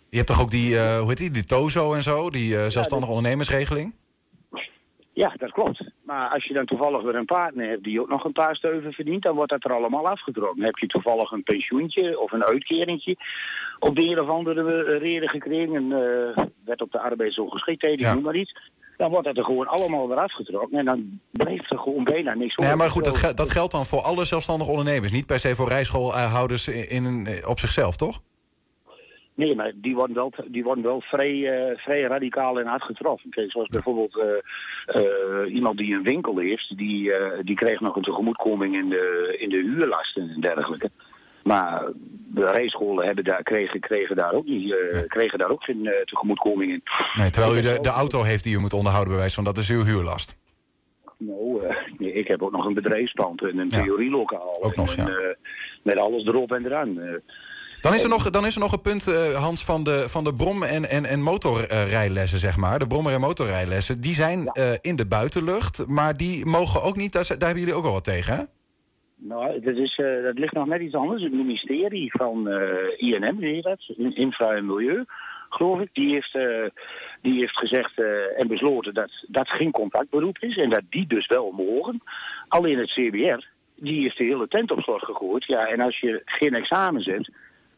Je 0.09 0.17
hebt 0.17 0.27
toch 0.27 0.41
ook 0.41 0.51
die, 0.51 0.79
hoe 0.79 1.07
heet 1.07 1.17
die, 1.17 1.31
die 1.31 1.43
TOZO 1.43 1.93
en 1.93 2.03
zo, 2.03 2.29
die 2.29 2.69
zelfstandige 2.69 3.11
ondernemersregeling? 3.11 3.93
Ja, 5.13 5.33
dat 5.37 5.51
klopt. 5.51 5.91
Maar 6.03 6.29
als 6.29 6.43
je 6.43 6.53
dan 6.53 6.65
toevallig 6.65 7.01
weer 7.01 7.15
een 7.15 7.25
partner 7.25 7.69
hebt 7.69 7.83
die 7.83 8.01
ook 8.01 8.09
nog 8.09 8.23
een 8.23 8.31
paar 8.31 8.55
steuven 8.55 8.93
verdient, 8.93 9.23
dan 9.23 9.35
wordt 9.35 9.51
dat 9.51 9.63
er 9.63 9.73
allemaal 9.73 10.07
afgetrokken. 10.07 10.63
Heb 10.63 10.77
je 10.77 10.87
toevallig 10.87 11.31
een 11.31 11.43
pensioentje 11.43 12.19
of 12.19 12.31
een 12.31 12.43
uitkeringetje 12.43 13.17
op 13.79 13.95
de 13.95 14.03
een 14.03 14.19
of 14.19 14.29
andere 14.29 14.97
reden 14.97 15.29
gekregen, 15.29 15.75
een 15.75 16.49
wet 16.65 16.81
op 16.81 16.91
de 16.91 16.99
arbeidsongeschiktheid, 16.99 18.01
ik 18.01 18.13
noem 18.13 18.23
maar 18.23 18.35
iets, 18.35 18.53
dan 18.97 19.09
wordt 19.09 19.25
dat 19.25 19.37
er 19.37 19.43
gewoon 19.43 19.67
allemaal 19.67 20.07
weer 20.07 20.17
afgetrokken 20.17 20.77
en 20.77 20.85
dan 20.85 21.19
blijft 21.31 21.71
er 21.71 21.79
gewoon 21.79 22.03
bijna 22.03 22.33
niks 22.33 22.55
Nee, 22.55 22.65
over. 22.67 22.79
maar 22.79 22.89
goed, 22.89 23.03
dat, 23.03 23.15
ge- 23.17 23.33
dat 23.33 23.51
geldt 23.51 23.71
dan 23.71 23.85
voor 23.85 24.01
alle 24.01 24.25
zelfstandige 24.25 24.69
ondernemers. 24.71 25.11
Niet 25.11 25.25
per 25.25 25.39
se 25.39 25.55
voor 25.55 25.67
rijschoolhouders 25.67 26.67
in, 26.67 26.89
in, 26.89 27.03
een- 27.05 27.47
op 27.47 27.59
zichzelf, 27.59 27.95
toch? 27.95 28.21
Nee, 29.33 29.55
maar 29.55 29.71
die 29.75 29.95
worden 29.95 30.15
wel, 30.15 30.33
die 30.47 30.63
worden 30.63 30.83
wel 30.83 31.01
vrij, 31.01 31.53
eh, 31.69 31.77
vrij 31.77 32.01
radicaal 32.01 32.59
en 32.59 32.65
hard 32.65 32.83
getroffen. 32.83 33.29
Kijk, 33.29 33.51
zoals 33.51 33.67
bijvoorbeeld 33.67 34.17
eh, 34.19 35.01
eh, 35.01 35.53
iemand 35.55 35.77
die 35.77 35.95
een 35.95 36.03
winkel 36.03 36.37
heeft, 36.37 36.77
die, 36.77 37.13
eh, 37.13 37.39
die 37.43 37.55
kreeg 37.55 37.79
nog 37.79 37.95
een 37.95 38.01
tegemoetkoming 38.01 38.75
in 38.75 38.89
de, 38.89 39.35
in 39.39 39.49
de 39.49 39.55
huurlasten 39.57 40.29
en 40.29 40.41
dergelijke. 40.41 40.89
Maar 41.45 41.91
de 42.33 42.51
rijscholen 42.51 43.05
hebben 43.05 43.23
daar, 43.23 43.43
kregen, 43.43 43.79
kregen 43.79 44.15
daar 44.15 44.31
ook, 44.31 44.45
niet, 44.45 44.75
eh, 44.91 45.01
kregen 45.07 45.39
daar 45.39 45.49
ook 45.49 45.63
geen 45.63 45.87
eh, 45.87 46.01
tegemoetkoming 46.01 46.71
in. 46.71 46.83
Nee, 47.13 47.29
terwijl 47.29 47.57
u 47.57 47.61
de, 47.61 47.77
de 47.81 47.89
auto 47.89 48.21
heeft 48.21 48.43
die 48.43 48.55
u 48.55 48.59
moet 48.59 48.73
onderhouden, 48.73 49.11
bij 49.11 49.21
wijze 49.21 49.35
van 49.35 49.43
dat 49.43 49.57
is 49.57 49.69
uw 49.69 49.83
huurlast. 49.83 50.37
Nou, 51.17 51.65
eh, 51.65 51.75
nee, 51.97 52.13
ik 52.13 52.27
heb 52.27 52.41
ook 52.41 52.51
nog 52.51 52.65
een 52.65 52.73
bedrijfspand 52.73 53.41
en 53.41 53.57
een 53.57 53.69
theorielokaal. 53.69 54.63
Ook 54.63 54.75
nog, 54.75 54.95
en, 54.95 55.07
eh, 55.07 55.15
met 55.83 55.97
alles 55.97 56.25
erop 56.25 56.51
en 56.51 56.65
eraan. 56.65 56.95
Dan 57.81 57.93
is 57.93 58.03
er 58.03 58.09
nog, 58.09 58.29
dan 58.29 58.45
is 58.45 58.53
er 58.53 58.59
nog 58.59 58.71
een 58.71 58.81
punt, 58.81 59.05
Hans, 59.35 59.65
van 59.65 59.83
de, 59.83 60.05
van 60.09 60.23
de 60.23 60.33
brom- 60.33 60.63
en, 60.63 60.89
en, 60.89 61.05
en 61.05 61.21
motorrijlessen, 61.21 62.39
zeg 62.39 62.57
maar. 62.57 62.79
De 62.79 62.87
brommer- 62.87 63.13
en 63.13 63.19
motorrijlessen, 63.19 64.01
die 64.01 64.15
zijn 64.15 64.51
in 64.81 64.95
de 64.95 65.05
buitenlucht, 65.05 65.87
maar 65.87 66.17
die 66.17 66.45
mogen 66.45 66.81
ook 66.83 66.95
niet, 66.95 67.11
daar, 67.11 67.25
daar 67.27 67.37
hebben 67.37 67.59
jullie 67.59 67.73
ook 67.73 67.85
al 67.85 67.91
wat 67.91 68.03
tegen, 68.03 68.35
hè? 68.35 68.43
Nou, 69.17 69.59
dat, 69.59 69.75
is, 69.77 69.97
eh, 69.97 70.23
dat 70.23 70.39
ligt 70.39 70.53
nog 70.53 70.65
net 70.65 70.81
iets 70.81 70.93
anders. 70.95 71.23
Het 71.23 71.33
ministerie 71.33 72.11
van 72.11 72.49
eh, 72.49 72.67
INM, 72.97 73.37
weet 73.39 73.55
je 73.55 73.61
dat? 73.61 74.13
Infra 74.15 74.51
en 74.51 74.65
Milieu, 74.65 75.03
geloof 75.49 75.79
ik. 75.79 75.89
Die 75.93 76.13
heeft, 76.13 76.35
eh, 76.35 76.65
die 77.21 77.39
heeft 77.39 77.57
gezegd 77.57 77.99
en 78.37 78.47
besloten 78.47 78.93
dat 78.93 79.25
dat 79.27 79.49
geen 79.49 79.71
contactberoep 79.71 80.37
is. 80.39 80.57
En 80.57 80.69
dat 80.69 80.81
die 80.89 81.07
dus 81.07 81.27
wel 81.27 81.51
mogen. 81.51 82.01
Alleen 82.47 82.77
het 82.77 82.89
CBR, 82.91 83.45
die 83.75 84.01
heeft 84.01 84.17
de 84.17 84.23
hele 84.23 84.47
tent 84.47 84.71
op 84.71 84.79
slot 84.81 85.03
gegooid. 85.03 85.45
Ja, 85.45 85.67
en 85.67 85.79
als 85.81 85.99
je 85.99 86.21
geen 86.25 86.53
examen 86.53 87.01
zet, 87.01 87.29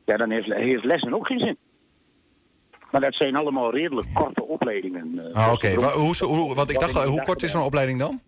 ja, 0.05 0.17
dan 0.17 0.31
heeft, 0.31 0.53
heeft 0.53 0.83
lessen 0.83 1.13
ook 1.13 1.27
geen 1.27 1.39
zin. 1.39 1.57
Maar 2.91 3.01
dat 3.01 3.15
zijn 3.15 3.35
allemaal 3.35 3.71
redelijk 3.71 4.07
korte 4.13 4.43
opleidingen. 4.43 5.33
Ah, 5.33 5.51
Oké, 5.53 5.75
Wa- 5.75 5.91
hoe, 5.91 6.15
hoe, 6.25 6.55
want 6.55 6.69
ik 6.69 6.79
dacht, 6.79 7.03
hoe 7.03 7.23
kort 7.23 7.43
is 7.43 7.51
zo'n 7.51 7.63
opleiding 7.63 7.99
dan? 7.99 8.21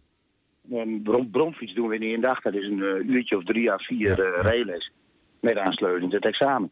Een 0.71 1.01
brom, 1.03 1.29
bromfiets 1.29 1.73
doen 1.73 1.87
we 1.87 1.95
in 1.95 2.01
één 2.01 2.21
dag. 2.21 2.41
Dat 2.41 2.53
is 2.53 2.65
een 2.65 2.83
eh, 2.83 3.09
uurtje 3.09 3.37
of 3.37 3.43
drie 3.43 3.71
à 3.71 3.77
vier 3.77 4.23
eh, 4.23 4.41
rijles. 4.41 4.91
Met 5.39 5.57
aansluitend 5.57 6.11
het 6.13 6.25
examen. 6.25 6.71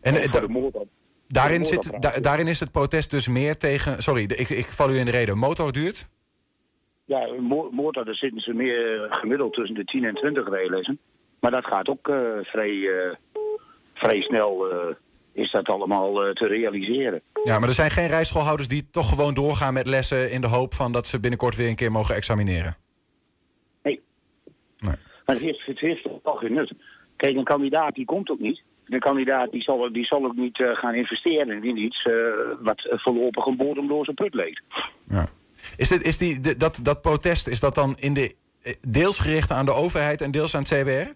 En 0.00 0.14
eh, 0.14 0.30
da- 0.32 0.40
de 0.40 0.48
motor- 0.48 0.86
daarin, 1.28 1.64
zit, 1.66 2.02
da- 2.02 2.20
daarin 2.20 2.46
is 2.46 2.60
het 2.60 2.72
protest 2.72 3.10
dus 3.10 3.28
meer 3.28 3.56
tegen... 3.56 4.02
Sorry, 4.02 4.22
ik, 4.22 4.48
ik 4.48 4.64
val 4.66 4.90
u 4.90 4.98
in 4.98 5.04
de 5.04 5.10
reden. 5.10 5.38
Motor 5.38 5.72
duurt? 5.72 6.08
Ja, 7.04 7.26
motor, 7.70 8.04
daar 8.04 8.14
zitten 8.14 8.40
ze 8.40 8.52
meer 8.52 9.02
eh, 9.04 9.12
gemiddeld 9.12 9.52
tussen 9.52 9.74
de 9.76 9.84
10 9.84 10.04
en 10.04 10.14
20 10.14 10.48
rijlessen. 10.48 10.98
Maar 11.40 11.50
dat 11.50 11.64
gaat 11.66 11.88
ook 11.88 12.08
eh, 12.08 12.16
vrij, 12.42 12.88
eh, 12.88 13.14
vrij 13.94 14.20
snel, 14.20 14.70
eh, 14.70 14.94
is 15.32 15.50
dat 15.50 15.68
allemaal 15.68 16.24
eh, 16.24 16.32
te 16.32 16.46
realiseren. 16.46 17.22
Ja, 17.44 17.58
maar 17.58 17.68
er 17.68 17.74
zijn 17.74 17.90
geen 17.90 18.06
rijschoolhouders 18.06 18.68
die 18.68 18.90
toch 18.90 19.08
gewoon 19.08 19.34
doorgaan 19.34 19.74
met 19.74 19.86
lessen... 19.86 20.30
in 20.30 20.40
de 20.40 20.46
hoop 20.46 20.74
van 20.74 20.92
dat 20.92 21.06
ze 21.06 21.20
binnenkort 21.20 21.56
weer 21.56 21.68
een 21.68 21.74
keer 21.74 21.92
mogen 21.92 22.14
examineren. 22.14 22.76
Maar 25.30 25.38
het 25.38 25.48
heeft, 25.48 25.66
het 25.66 25.78
heeft 25.80 26.08
toch 26.22 26.38
geen 26.38 26.52
nut. 26.52 26.72
Kijk, 27.16 27.36
een 27.36 27.44
kandidaat 27.44 27.94
die 27.94 28.04
komt 28.04 28.30
ook 28.30 28.38
niet. 28.38 28.62
De 28.86 28.98
kandidaat 28.98 29.50
die 29.50 29.62
zal, 29.62 29.92
die 29.92 30.04
zal 30.04 30.24
ook 30.24 30.36
niet 30.36 30.60
eh, 30.60 30.70
gaan 30.74 30.94
investeren 30.94 31.64
in 31.64 31.76
iets 31.76 32.02
eh, 32.02 32.12
wat 32.60 32.86
voorlopig 32.90 33.46
een 33.46 33.56
bodemloze 33.56 34.12
put 34.12 34.34
leek. 34.34 34.62
Is, 35.76 35.88
dit, 35.88 36.02
is 36.02 36.18
die, 36.18 36.40
de- 36.40 36.56
dat, 36.56 36.80
dat 36.82 37.00
protest, 37.00 37.46
is 37.46 37.60
dat 37.60 37.74
dan 37.74 37.96
in 37.98 38.14
de, 38.14 38.34
deels 38.88 39.18
gericht 39.18 39.50
aan 39.50 39.64
de 39.64 39.72
overheid 39.72 40.20
en 40.20 40.30
deels 40.30 40.54
aan 40.54 40.62
het 40.68 40.82
CBR? 40.82 41.12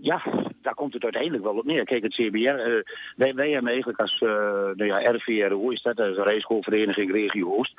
Ja, 0.00 0.22
daar 0.70 0.78
komt 0.78 0.94
het 0.94 1.02
uiteindelijk 1.02 1.42
wel 1.42 1.56
op 1.56 1.64
neer. 1.64 1.84
Kijk, 1.84 2.02
het 2.02 2.14
CBR, 2.14 2.38
eh, 2.38 2.82
wij, 3.16 3.34
wij 3.34 3.50
hebben 3.50 3.70
eigenlijk 3.70 4.00
als 4.00 4.20
uh, 4.20 4.30
nou 4.74 4.84
ja, 4.84 5.10
RVRO, 5.10 5.70
is 5.70 5.82
dat, 5.82 5.96
dat 5.96 6.10
is 6.10 6.16
een 6.16 6.24
rijschoolvereniging 6.24 7.12
Regio 7.12 7.56
Oost. 7.56 7.72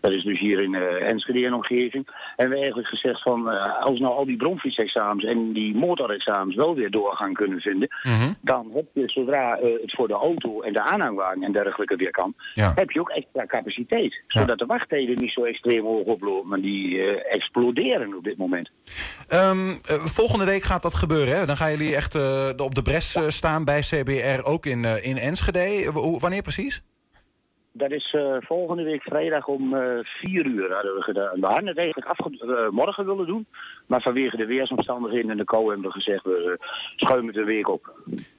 Dat 0.00 0.12
is 0.12 0.22
dus 0.22 0.38
hier 0.38 0.60
in 0.60 0.72
uh, 0.72 1.10
Enschede 1.10 1.46
en 1.46 1.54
omgeving. 1.54 2.06
En 2.06 2.12
we 2.34 2.34
hebben 2.36 2.58
eigenlijk 2.58 2.88
gezegd 2.88 3.22
van, 3.22 3.52
uh, 3.52 3.78
als 3.80 4.00
nou 4.00 4.14
al 4.14 4.24
die 4.24 4.36
bromfietsexamens 4.36 5.24
en 5.24 5.52
die 5.52 5.74
motorexamens 5.74 6.56
wel 6.56 6.74
weer 6.74 6.90
doorgaan 6.90 7.32
kunnen 7.32 7.60
vinden, 7.60 7.88
dan 8.40 8.70
heb 8.74 8.84
je 8.92 9.08
zodra 9.08 9.60
uh, 9.60 9.80
het 9.80 9.92
voor 9.92 10.08
de 10.08 10.14
auto 10.14 10.60
en 10.60 10.72
de 10.72 10.80
aanhangwagen 10.80 11.42
en 11.42 11.52
dergelijke 11.52 11.96
weer 11.96 12.10
kan, 12.10 12.34
Ja. 12.52 12.72
heb 12.74 12.90
je 12.90 13.00
ook 13.00 13.10
extra 13.10 13.46
capaciteit. 13.46 14.22
Zodat 14.26 14.58
de 14.58 14.66
wachttijden 14.66 15.20
niet 15.20 15.32
zo 15.32 15.44
extreem 15.44 15.84
hoog 15.84 16.04
oplopen, 16.04 16.48
maar 16.48 16.60
die 16.60 16.94
uh, 16.94 17.34
exploderen 17.34 18.16
op 18.16 18.24
dit 18.24 18.36
moment. 18.36 18.70
Ehm, 19.28 19.70
eh, 19.70 19.96
volgende 20.04 20.44
week 20.44 20.62
gaat 20.62 20.82
dat 20.82 20.94
gebeuren. 20.94 21.38
Hè? 21.38 21.46
Dan 21.46 21.56
gaan 21.56 21.70
jullie 21.70 21.96
echt 21.96 22.14
eh, 22.14 22.48
op 22.56 22.74
de 22.74 22.82
bres 22.82 23.14
eh, 23.14 23.28
staan 23.28 23.64
bij 23.64 23.80
CBR, 23.80 24.42
ook 24.42 24.66
in, 24.66 24.84
in 25.02 25.16
Enschede. 25.16 25.92
W- 25.92 26.20
wanneer 26.20 26.42
precies? 26.42 26.82
Dat 27.72 27.90
is 27.90 28.12
uh, 28.16 28.36
volgende 28.40 28.82
week 28.82 29.02
vrijdag 29.02 29.46
om 29.46 29.74
uh, 29.74 29.80
vier 30.02 30.46
uur 30.46 30.72
hadden 30.72 30.94
we 30.94 31.02
gedaan. 31.02 31.40
We 31.40 31.46
hadden 31.46 31.66
het 31.66 31.78
eigenlijk 31.78 32.08
uh, 32.42 32.68
morgen 32.70 33.06
willen 33.06 33.26
doen. 33.26 33.46
Maar 33.86 34.02
vanwege 34.02 34.36
de 34.36 34.46
weersomstandigheden 34.46 35.30
en 35.30 35.36
de 35.36 35.44
kou 35.44 35.68
hebben 35.68 35.86
we 35.86 35.92
gezegd, 35.92 36.24
we 36.24 36.58
schuimen 36.96 37.26
het 37.26 37.36
een 37.36 37.44
week 37.44 37.68
op. 37.68 37.92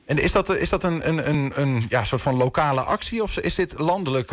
En 0.05 0.17
is 0.17 0.32
dat, 0.32 0.49
is 0.49 0.69
dat 0.69 0.84
een, 0.84 1.07
een, 1.07 1.30
een, 1.30 1.51
een 1.55 1.86
ja, 1.89 2.03
soort 2.03 2.21
van 2.21 2.38
lokale 2.38 2.82
actie 2.82 3.23
of 3.23 3.38
is 3.38 3.55
dit 3.55 3.80
landelijk 3.80 4.32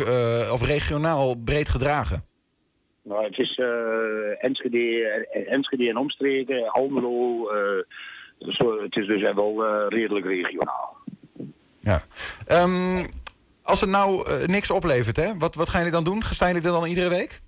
of 0.51 0.65
regionaal 0.65 1.35
breed 1.35 1.69
gedragen? 1.69 2.25
Nou, 3.05 3.23
het 3.23 3.37
is 3.37 3.57
uh, 3.57 4.43
Enschede, 4.43 5.27
Enschede 5.47 5.89
en 5.89 5.97
omstreken, 5.97 6.71
Almelo. 6.71 7.49
Zo, 8.39 8.81
het 8.81 8.95
is 8.95 9.07
dus 9.07 9.21
wel 9.33 9.87
redelijk 9.89 10.25
regionaal. 10.25 10.97
Ja. 11.79 12.01
Um, 12.51 13.05
als 13.63 13.81
het 13.81 13.89
nou 13.89 14.27
niks 14.45 14.71
oplevert, 14.71 15.15
hè? 15.15 15.37
Wat, 15.37 15.55
wat 15.55 15.69
gaan 15.69 15.79
jullie 15.79 15.95
dan 15.95 16.13
doen? 16.13 16.21
Staan 16.21 16.47
jullie 16.47 16.63
dan 16.63 16.85
iedere 16.85 17.09
week? 17.09 17.41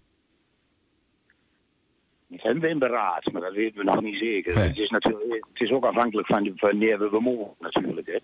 Dat 2.27 2.41
hebben 2.41 2.61
we 2.61 2.69
in 2.69 2.79
beraad, 2.79 3.31
maar 3.31 3.41
dat 3.41 3.53
weten 3.53 3.77
we 3.77 3.83
nog 3.83 4.01
niet 4.01 4.17
zeker. 4.17 4.55
Nee. 4.55 4.67
Het, 4.67 4.77
is 4.77 4.89
natuurlijk, 4.89 5.45
het 5.53 5.61
is 5.61 5.71
ook 5.71 5.85
afhankelijk 5.85 6.27
van 6.27 6.53
wanneer 6.55 6.99
we 6.99 7.19
mogen 7.19 7.53
natuurlijk. 7.59 8.07
Hè. 8.07 8.17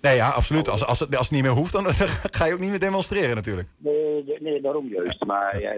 Nee, 0.00 0.16
ja, 0.16 0.28
absoluut. 0.28 0.68
Als, 0.68 0.86
als, 0.86 1.00
het, 1.00 1.16
als 1.16 1.26
het 1.26 1.30
niet 1.30 1.42
meer 1.42 1.56
hoeft, 1.56 1.72
dan 1.72 1.86
ga 2.36 2.44
je 2.44 2.52
ook 2.52 2.60
niet 2.60 2.70
meer 2.70 2.78
demonstreren 2.78 3.34
natuurlijk. 3.34 3.68
Nee, 3.78 4.24
nee 4.40 4.60
daarom 4.60 4.88
juist. 4.88 5.24
Maar 5.24 5.60
ja, 5.60 5.72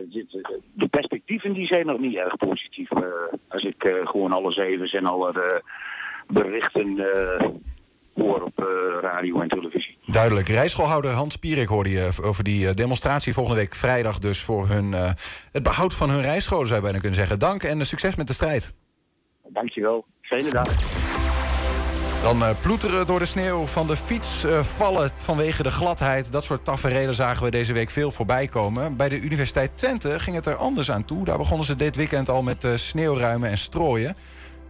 de 0.74 0.88
perspectieven 0.90 1.52
die 1.52 1.66
zijn 1.66 1.86
nog 1.86 2.00
niet 2.00 2.16
erg 2.16 2.36
positief. 2.36 2.90
Uh, 2.90 3.02
als 3.48 3.64
ik 3.64 3.84
uh, 3.84 4.06
gewoon 4.06 4.32
alle 4.32 4.52
zevens 4.52 4.92
en 4.92 5.06
alle 5.06 5.32
uh, 5.36 5.58
berichten 6.26 7.06
hoor 8.14 8.42
op 8.42 8.58
radio 9.00 9.40
en 9.40 9.48
televisie. 9.48 9.96
Duidelijk. 10.06 10.48
Rijschoolhouder 10.48 11.10
Hans 11.10 11.36
Pierik 11.36 11.68
hoorde 11.68 11.90
je 11.90 12.10
over 12.22 12.44
die 12.44 12.74
demonstratie 12.74 13.32
volgende 13.32 13.58
week 13.58 13.74
vrijdag 13.74 14.18
dus 14.18 14.40
voor 14.40 14.68
hun, 14.68 14.92
het 15.52 15.62
behoud 15.62 15.94
van 15.94 16.10
hun 16.10 16.22
rijscholen 16.22 16.66
zou 16.66 16.78
je 16.78 16.84
bijna 16.84 16.98
kunnen 16.98 17.18
zeggen. 17.18 17.38
Dank 17.38 17.62
en 17.62 17.86
succes 17.86 18.14
met 18.14 18.26
de 18.26 18.32
strijd. 18.32 18.74
Dankjewel. 19.48 20.04
Fijne 20.20 20.50
dag. 20.50 21.51
Dan 22.22 22.42
uh, 22.42 22.50
ploeteren 22.60 23.06
door 23.06 23.18
de 23.18 23.24
sneeuw 23.24 23.66
van 23.66 23.86
de 23.86 23.96
fiets, 23.96 24.44
uh, 24.44 24.62
vallen 24.62 25.10
vanwege 25.16 25.62
de 25.62 25.70
gladheid. 25.70 26.32
Dat 26.32 26.44
soort 26.44 26.64
tafereelen 26.64 27.14
zagen 27.14 27.44
we 27.44 27.50
deze 27.50 27.72
week 27.72 27.90
veel 27.90 28.10
voorbij 28.10 28.46
komen. 28.46 28.96
Bij 28.96 29.08
de 29.08 29.20
Universiteit 29.20 29.76
Twente 29.76 30.20
ging 30.20 30.36
het 30.36 30.46
er 30.46 30.56
anders 30.56 30.90
aan 30.90 31.04
toe. 31.04 31.24
Daar 31.24 31.38
begonnen 31.38 31.66
ze 31.66 31.76
dit 31.76 31.96
weekend 31.96 32.28
al 32.28 32.42
met 32.42 32.64
uh, 32.64 32.72
sneeuwruimen 32.74 33.50
en 33.50 33.58
strooien. 33.58 34.16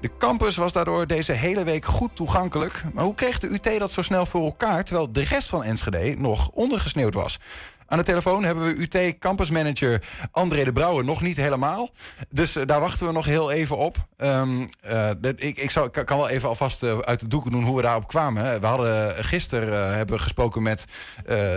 De 0.01 0.11
campus 0.19 0.57
was 0.57 0.73
daardoor 0.73 1.07
deze 1.07 1.33
hele 1.33 1.65
week 1.65 1.85
goed 1.85 2.17
toegankelijk. 2.17 2.85
Maar 2.93 3.05
hoe 3.05 3.15
kreeg 3.15 3.39
de 3.39 3.49
UT 3.49 3.79
dat 3.79 3.91
zo 3.91 4.03
snel 4.03 4.27
voor 4.27 4.45
elkaar... 4.45 4.85
terwijl 4.85 5.13
de 5.13 5.25
rest 5.25 5.49
van 5.49 5.65
Enschede 5.65 6.15
nog 6.19 6.51
ondergesneeuwd 6.53 7.15
was? 7.15 7.39
Aan 7.93 7.99
de 7.99 8.05
telefoon 8.05 8.45
hebben 8.45 8.65
we 8.65 8.81
UT 8.81 9.19
campusmanager 9.19 10.03
André 10.31 10.65
de 10.65 10.73
Brouwer 10.73 11.05
nog 11.05 11.23
niet 11.23 11.37
helemaal. 11.37 11.91
Dus 12.31 12.57
uh, 12.57 12.67
daar 12.67 12.81
wachten 12.81 13.07
we 13.07 13.13
nog 13.13 13.25
heel 13.25 13.51
even 13.51 13.77
op. 13.77 13.97
Um, 14.17 14.69
uh, 14.91 15.11
ik 15.37 15.57
ik, 15.57 15.71
zou, 15.71 15.91
kan 15.91 16.17
wel 16.17 16.29
even 16.29 16.49
alvast 16.49 16.83
uh, 16.83 16.99
uit 16.99 17.21
de 17.21 17.29
doeken 17.29 17.51
doen 17.51 17.65
hoe 17.65 17.77
we 17.77 17.83
daarop 17.83 18.09
kwamen. 18.09 18.61
We 18.61 18.67
hadden 18.67 19.25
gisteren 19.25 19.95
hebben 19.95 20.17
we 20.17 20.23
gesproken 20.23 20.63
met 20.63 20.85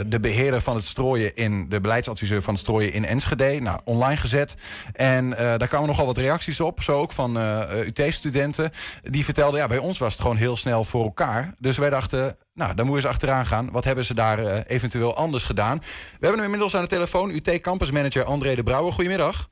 de 0.08 0.18
beheerder 0.22 0.62
van 0.62 0.76
het 0.76 0.84
strooien 0.84 1.36
in 1.36 1.70
de 1.70 1.80
beleidsadviseur 1.80 2.42
van 2.42 2.54
het 2.54 2.64
strooien 2.64 2.94
in 2.94 3.06
Enschede. 3.06 3.60
Nou, 3.62 3.80
online 3.84 4.18
gezet. 4.18 4.56
En 4.94 5.30
daar 5.30 5.68
kwamen 5.68 5.88
nogal 5.88 6.06
wat 6.06 6.18
reacties 6.18 6.60
op. 6.60 6.82
Zo 6.82 7.00
ook 7.00 7.12
van 7.12 7.38
UT-studenten. 7.72 8.72
Die 9.02 9.26
vertelden, 9.26 9.60
ja, 9.60 9.68
bij 9.68 9.78
ons 9.78 9.98
was 9.98 10.14
het 10.14 10.22
gewoon 10.22 10.38
heel 10.38 10.58
snel 10.58 10.84
voor 10.84 11.04
elkaar. 11.04 11.54
Dus 11.60 11.78
wij 11.78 11.90
dachten, 11.90 12.38
nou, 12.56 12.76
dan 12.76 12.86
moet 12.86 12.96
je 12.96 13.02
eens 13.02 13.12
achteraan 13.12 13.46
gaan. 13.46 13.72
Wat 13.72 13.84
hebben 13.84 14.04
ze 14.06 14.14
daar 14.14 14.40
uh, 14.40 14.60
eventueel 14.68 15.16
anders 15.16 15.44
gedaan? 15.44 15.78
We 15.80 15.86
hebben 16.12 16.36
hem 16.36 16.44
inmiddels 16.44 16.76
aan 16.76 16.82
de 16.82 16.88
telefoon. 16.88 17.30
UT 17.30 17.62
Campus 17.62 17.92
Manager 17.92 18.24
André 18.24 18.56
de 18.56 18.64
Brouwer. 18.64 18.94
Goedemiddag. 18.94 19.48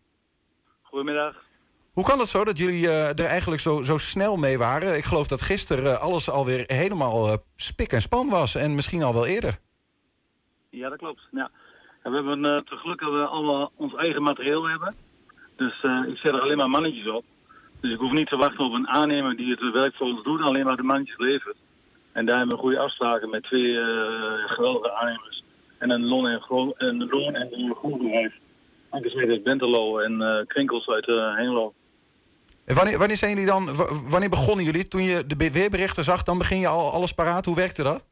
Goedemiddag. 0.81 1.35
Hoe 1.91 2.03
kan 2.03 2.19
het 2.19 2.27
zo 2.27 2.43
dat 2.43 2.57
jullie 2.57 2.83
uh, 2.83 3.09
er 3.09 3.25
eigenlijk 3.25 3.61
zo, 3.61 3.81
zo 3.81 3.97
snel 3.97 4.35
mee 4.35 4.57
waren? 4.57 4.97
Ik 4.97 5.03
geloof 5.03 5.27
dat 5.27 5.41
gisteren 5.41 5.83
uh, 5.83 5.99
alles 5.99 6.29
alweer 6.29 6.63
helemaal 6.67 7.37
spik 7.55 7.91
en 7.91 8.01
span 8.01 8.29
was. 8.29 8.55
En 8.55 8.75
misschien 8.75 9.03
al 9.03 9.13
wel 9.13 9.25
eerder. 9.25 9.59
Ja, 10.69 10.89
dat 10.89 10.97
klopt. 10.97 11.21
Ja. 11.31 11.51
En 12.03 12.11
we 12.11 12.17
hebben 12.17 12.43
uh, 12.43 12.55
te 12.55 12.75
geluk 12.75 12.99
dat 12.99 13.11
we 13.11 13.25
allemaal 13.25 13.71
ons 13.75 13.95
eigen 13.95 14.23
materieel 14.23 14.69
hebben. 14.69 14.95
Dus 15.55 15.83
ik 16.07 16.17
zet 16.17 16.33
er 16.33 16.41
alleen 16.41 16.57
maar 16.57 16.69
mannetjes 16.69 17.09
op. 17.09 17.25
Dus 17.81 17.91
ik 17.91 17.99
hoef 17.99 18.11
niet 18.11 18.27
te 18.27 18.37
wachten 18.37 18.65
op 18.65 18.73
een 18.73 18.87
aannemer 18.87 19.35
die 19.35 19.51
het 19.51 19.73
werk 19.73 19.95
voor 19.95 20.07
ons 20.07 20.23
doet. 20.23 20.41
Alleen 20.41 20.65
maar 20.65 20.75
de 20.75 20.83
mannetjes 20.83 21.17
levert. 21.17 21.55
En 22.13 22.25
daar 22.25 22.37
hebben 22.37 22.55
we 22.55 22.61
goede 22.61 22.79
afspraken 22.79 23.29
met 23.29 23.43
twee 23.43 23.79
eh, 23.79 23.85
geweldige 24.45 24.91
aannemers. 24.93 25.43
En 25.77 25.89
een 25.89 26.05
loon 26.05 26.27
en, 26.27 26.41
een 26.77 27.07
loon 27.09 27.35
en 27.35 27.47
een 27.51 27.75
groenbedrijf. 27.75 28.33
Aangezien 28.89 29.29
uit 29.29 29.43
Benterlo 29.43 29.97
en 29.99 30.21
eh, 30.21 30.45
Krinkels 30.47 30.87
uit 30.87 31.07
eh, 31.07 31.35
Hengelo. 31.35 31.73
En 32.65 32.75
wanneer, 32.75 32.97
wanneer 32.97 33.17
zijn 33.17 33.31
jullie 33.31 33.45
dan, 33.47 33.75
wa- 33.75 34.09
wanneer 34.09 34.29
begonnen 34.29 34.65
jullie? 34.65 34.87
Toen 34.87 35.03
je 35.03 35.25
de 35.27 35.51
weerberichten 35.51 36.03
zag, 36.03 36.23
dan 36.23 36.37
begin 36.37 36.59
je 36.59 36.67
al 36.67 36.91
alles 36.91 37.13
paraat. 37.13 37.45
Hoe 37.45 37.55
werkte 37.55 37.83
dat? 37.83 38.03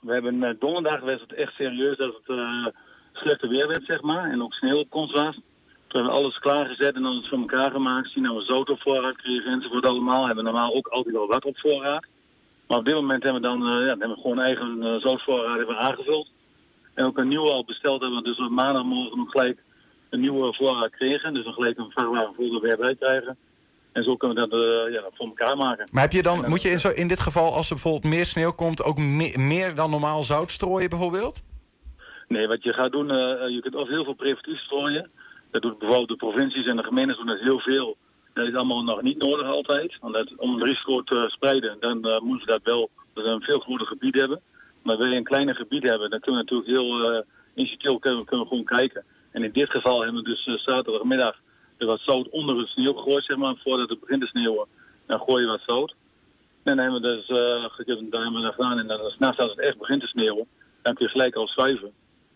We 0.00 0.12
hebben 0.12 0.56
donderdag 0.58 1.00
was 1.00 1.20
het 1.20 1.32
echt 1.34 1.52
serieus 1.54 1.96
dat 1.96 2.14
het 2.24 2.72
slechte 3.12 3.48
weer 3.48 3.68
werd, 3.68 3.84
zeg 3.84 4.02
maar. 4.02 4.30
En 4.30 4.42
ook 4.42 4.52
sneeuw 4.54 4.78
op 4.78 4.90
komst 4.90 5.14
was. 5.14 5.34
Toen 5.34 6.02
hebben 6.02 6.12
we 6.12 6.18
alles 6.18 6.38
klaargezet 6.38 6.94
en 6.94 7.02
dan 7.02 7.16
het 7.16 7.28
voor 7.28 7.38
elkaar 7.38 7.70
gemaakt. 7.70 8.10
Zien 8.10 8.22
dat 8.22 8.34
we 8.36 8.42
zout 8.42 8.70
op 8.70 8.80
voorraad 8.80 9.16
kregen 9.16 9.52
enzovoort 9.52 9.86
allemaal. 9.86 10.26
Hebben 10.26 10.44
we 10.44 10.50
normaal 10.50 10.74
ook 10.74 10.86
altijd 10.86 11.14
wel 11.14 11.26
wat 11.26 11.44
op 11.44 11.58
voorraad. 11.58 12.06
Maar 12.66 12.78
op 12.78 12.84
dit 12.84 12.94
moment 12.94 13.22
hebben 13.22 13.42
we 13.42 13.48
dan, 13.48 13.62
eh, 13.62 13.80
ja, 13.80 13.86
hebben 13.86 14.08
we 14.08 14.20
gewoon 14.20 14.40
eigen 14.40 14.82
eh, 14.82 14.94
zoutvoorraad 15.00 15.56
hebben 15.56 15.74
we 15.76 15.80
aangevuld. 15.80 16.30
En 16.94 17.04
ook 17.04 17.18
een 17.18 17.28
nieuwe 17.28 17.50
al 17.50 17.64
besteld 17.64 18.00
hebben 18.00 18.18
we 18.18 18.24
dus 18.24 18.38
op 18.38 18.50
maandagmorgen 18.50 19.18
nog 19.18 19.30
gelijk 19.30 19.62
een 20.10 20.20
nieuwe 20.20 20.54
voorraad 20.54 20.90
kregen. 20.90 21.34
Dus 21.34 21.44
dan 21.44 21.52
gelijk 21.52 21.78
een 21.78 21.90
vrachtwagen 21.90 22.34
vol 22.34 22.54
er 22.54 22.60
weer 22.60 22.76
bij 22.76 22.94
krijgen. 22.94 23.36
En 23.92 24.04
zo 24.04 24.16
kunnen 24.16 24.36
we 24.36 24.48
dat 24.48 24.60
eh, 24.60 24.92
ja, 24.92 25.02
voor 25.14 25.26
elkaar 25.26 25.56
maken. 25.56 25.88
Maar 25.90 26.02
heb 26.02 26.12
je 26.12 26.22
dan, 26.22 26.44
moet 26.48 26.62
je 26.62 26.70
in, 26.70 26.80
zo, 26.80 26.88
in 26.88 27.08
dit 27.08 27.20
geval, 27.20 27.52
als 27.52 27.68
er 27.68 27.74
bijvoorbeeld 27.74 28.12
meer 28.14 28.26
sneeuw 28.26 28.52
komt, 28.52 28.82
ook 28.82 28.98
me- 28.98 29.34
meer 29.38 29.74
dan 29.74 29.90
normaal 29.90 30.22
zout 30.22 30.50
strooien 30.50 30.88
bijvoorbeeld? 30.90 31.42
Nee, 32.28 32.46
wat 32.48 32.62
je 32.62 32.72
gaat 32.72 32.92
doen, 32.92 33.06
je 33.52 33.58
kunt 33.62 33.74
of 33.74 33.88
heel 33.88 34.04
veel 34.04 34.14
preventief 34.14 34.58
strooien. 34.58 35.10
Dat 35.50 35.62
doet 35.62 35.78
bijvoorbeeld 35.78 36.08
de 36.08 36.16
provincies 36.16 36.66
en 36.66 36.76
de 36.76 36.82
gemeentes 36.82 37.16
doen 37.16 37.26
dat 37.26 37.40
heel 37.40 37.58
veel. 37.58 37.96
Dat 38.34 38.46
is 38.46 38.54
allemaal 38.54 38.82
nog 38.82 39.02
niet 39.02 39.18
nodig 39.18 39.46
altijd. 39.46 39.96
Want 40.00 40.14
dat, 40.14 40.36
om 40.36 40.54
het 40.54 40.62
risico 40.62 41.02
te 41.02 41.24
spreiden, 41.28 41.76
dan 41.80 42.04
eh, 42.04 42.20
moeten 42.20 42.46
we 42.46 42.52
dat 42.52 42.62
wel 42.62 42.90
dat 43.12 43.24
een 43.24 43.42
veel 43.42 43.58
groter 43.58 43.86
gebied 43.86 44.14
hebben. 44.14 44.40
Maar 44.82 44.98
wil 44.98 45.06
je 45.06 45.16
een 45.16 45.24
kleiner 45.24 45.54
gebied 45.54 45.82
hebben, 45.82 46.10
dan 46.10 46.20
kunnen 46.20 46.44
we 46.44 46.50
natuurlijk 46.50 46.78
heel 46.78 47.14
uh, 47.14 47.20
initiatief 47.54 47.98
kunnen, 47.98 48.26
gewoon 48.26 48.64
kijken. 48.64 49.04
En 49.30 49.44
in 49.44 49.52
dit 49.52 49.70
geval 49.70 50.02
hebben 50.02 50.22
we 50.22 50.28
dus 50.28 50.46
eh, 50.46 50.54
zaterdagmiddag 50.54 51.36
er 51.76 51.86
wat 51.86 52.00
zout 52.00 52.28
onder 52.28 52.58
het 52.58 52.68
sneeuw 52.68 52.92
gegooid, 52.92 53.24
zeg 53.24 53.36
maar, 53.36 53.56
voordat 53.56 53.88
het 53.88 54.00
begint 54.00 54.20
te 54.20 54.26
sneeuwen. 54.26 54.66
Dan 55.06 55.20
gooi 55.20 55.42
je 55.42 55.48
wat 55.48 55.62
zout. 55.66 55.94
En 56.62 56.76
dan 56.76 56.78
hebben 56.78 57.02
we 57.02 57.08
dus 57.08 57.28
uh, 57.28 58.10
daar 58.10 58.22
hebben 58.22 58.40
we 58.40 58.46
dat 58.46 58.54
gedaan. 58.54 58.78
En 58.78 58.86
dan 58.86 59.10
s'nachts 59.10 59.38
als 59.38 59.50
het 59.50 59.60
echt 59.60 59.78
begint 59.78 60.00
te 60.00 60.06
sneeuwen, 60.06 60.46
dan 60.82 60.94
kun 60.94 61.06
je 61.06 61.12
gelijk 61.12 61.34
al 61.34 61.46
schuiven. 61.46 61.92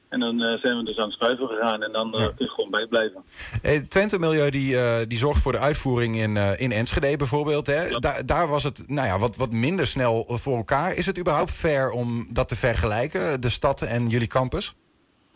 En 0.09 0.21
dan 0.21 0.43
eh, 0.43 0.59
zijn 0.61 0.77
we 0.77 0.85
dus 0.85 0.99
aan 0.99 1.05
het 1.05 1.13
schuiven 1.13 1.49
gegaan 1.49 1.83
en 1.83 1.93
dan 1.93 2.15
eh, 2.15 2.25
kun 2.25 2.35
je 2.37 2.49
gewoon 2.49 2.71
bijblijven. 2.71 3.23
Eh, 3.63 3.81
Twente 3.81 4.19
Milieu 4.19 4.51
die, 4.51 4.77
die 5.07 5.19
zorgt 5.19 5.43
voor 5.43 5.53
de 5.53 5.59
uitvoering 5.59 6.17
in, 6.17 6.37
in 6.59 6.73
Enschede 6.73 7.17
bijvoorbeeld. 7.17 7.67
Hè? 7.67 7.99
Daar, 7.99 8.27
daar 8.27 8.49
was 8.49 8.65
het 8.65 8.85
nou 8.87 9.07
ja, 9.07 9.19
wat, 9.19 9.37
wat 9.37 9.53
minder 9.53 9.87
snel 9.87 10.25
voor 10.29 10.57
elkaar. 10.57 10.95
Is 10.95 11.07
het 11.07 11.19
überhaupt 11.19 11.51
fair 11.51 11.91
om 11.91 12.27
dat 12.31 12.49
te 12.49 12.57
vergelijken, 12.57 13.41
de 13.41 13.49
stad 13.49 13.83
en 13.83 14.09
jullie 14.09 14.27
campus? 14.27 14.75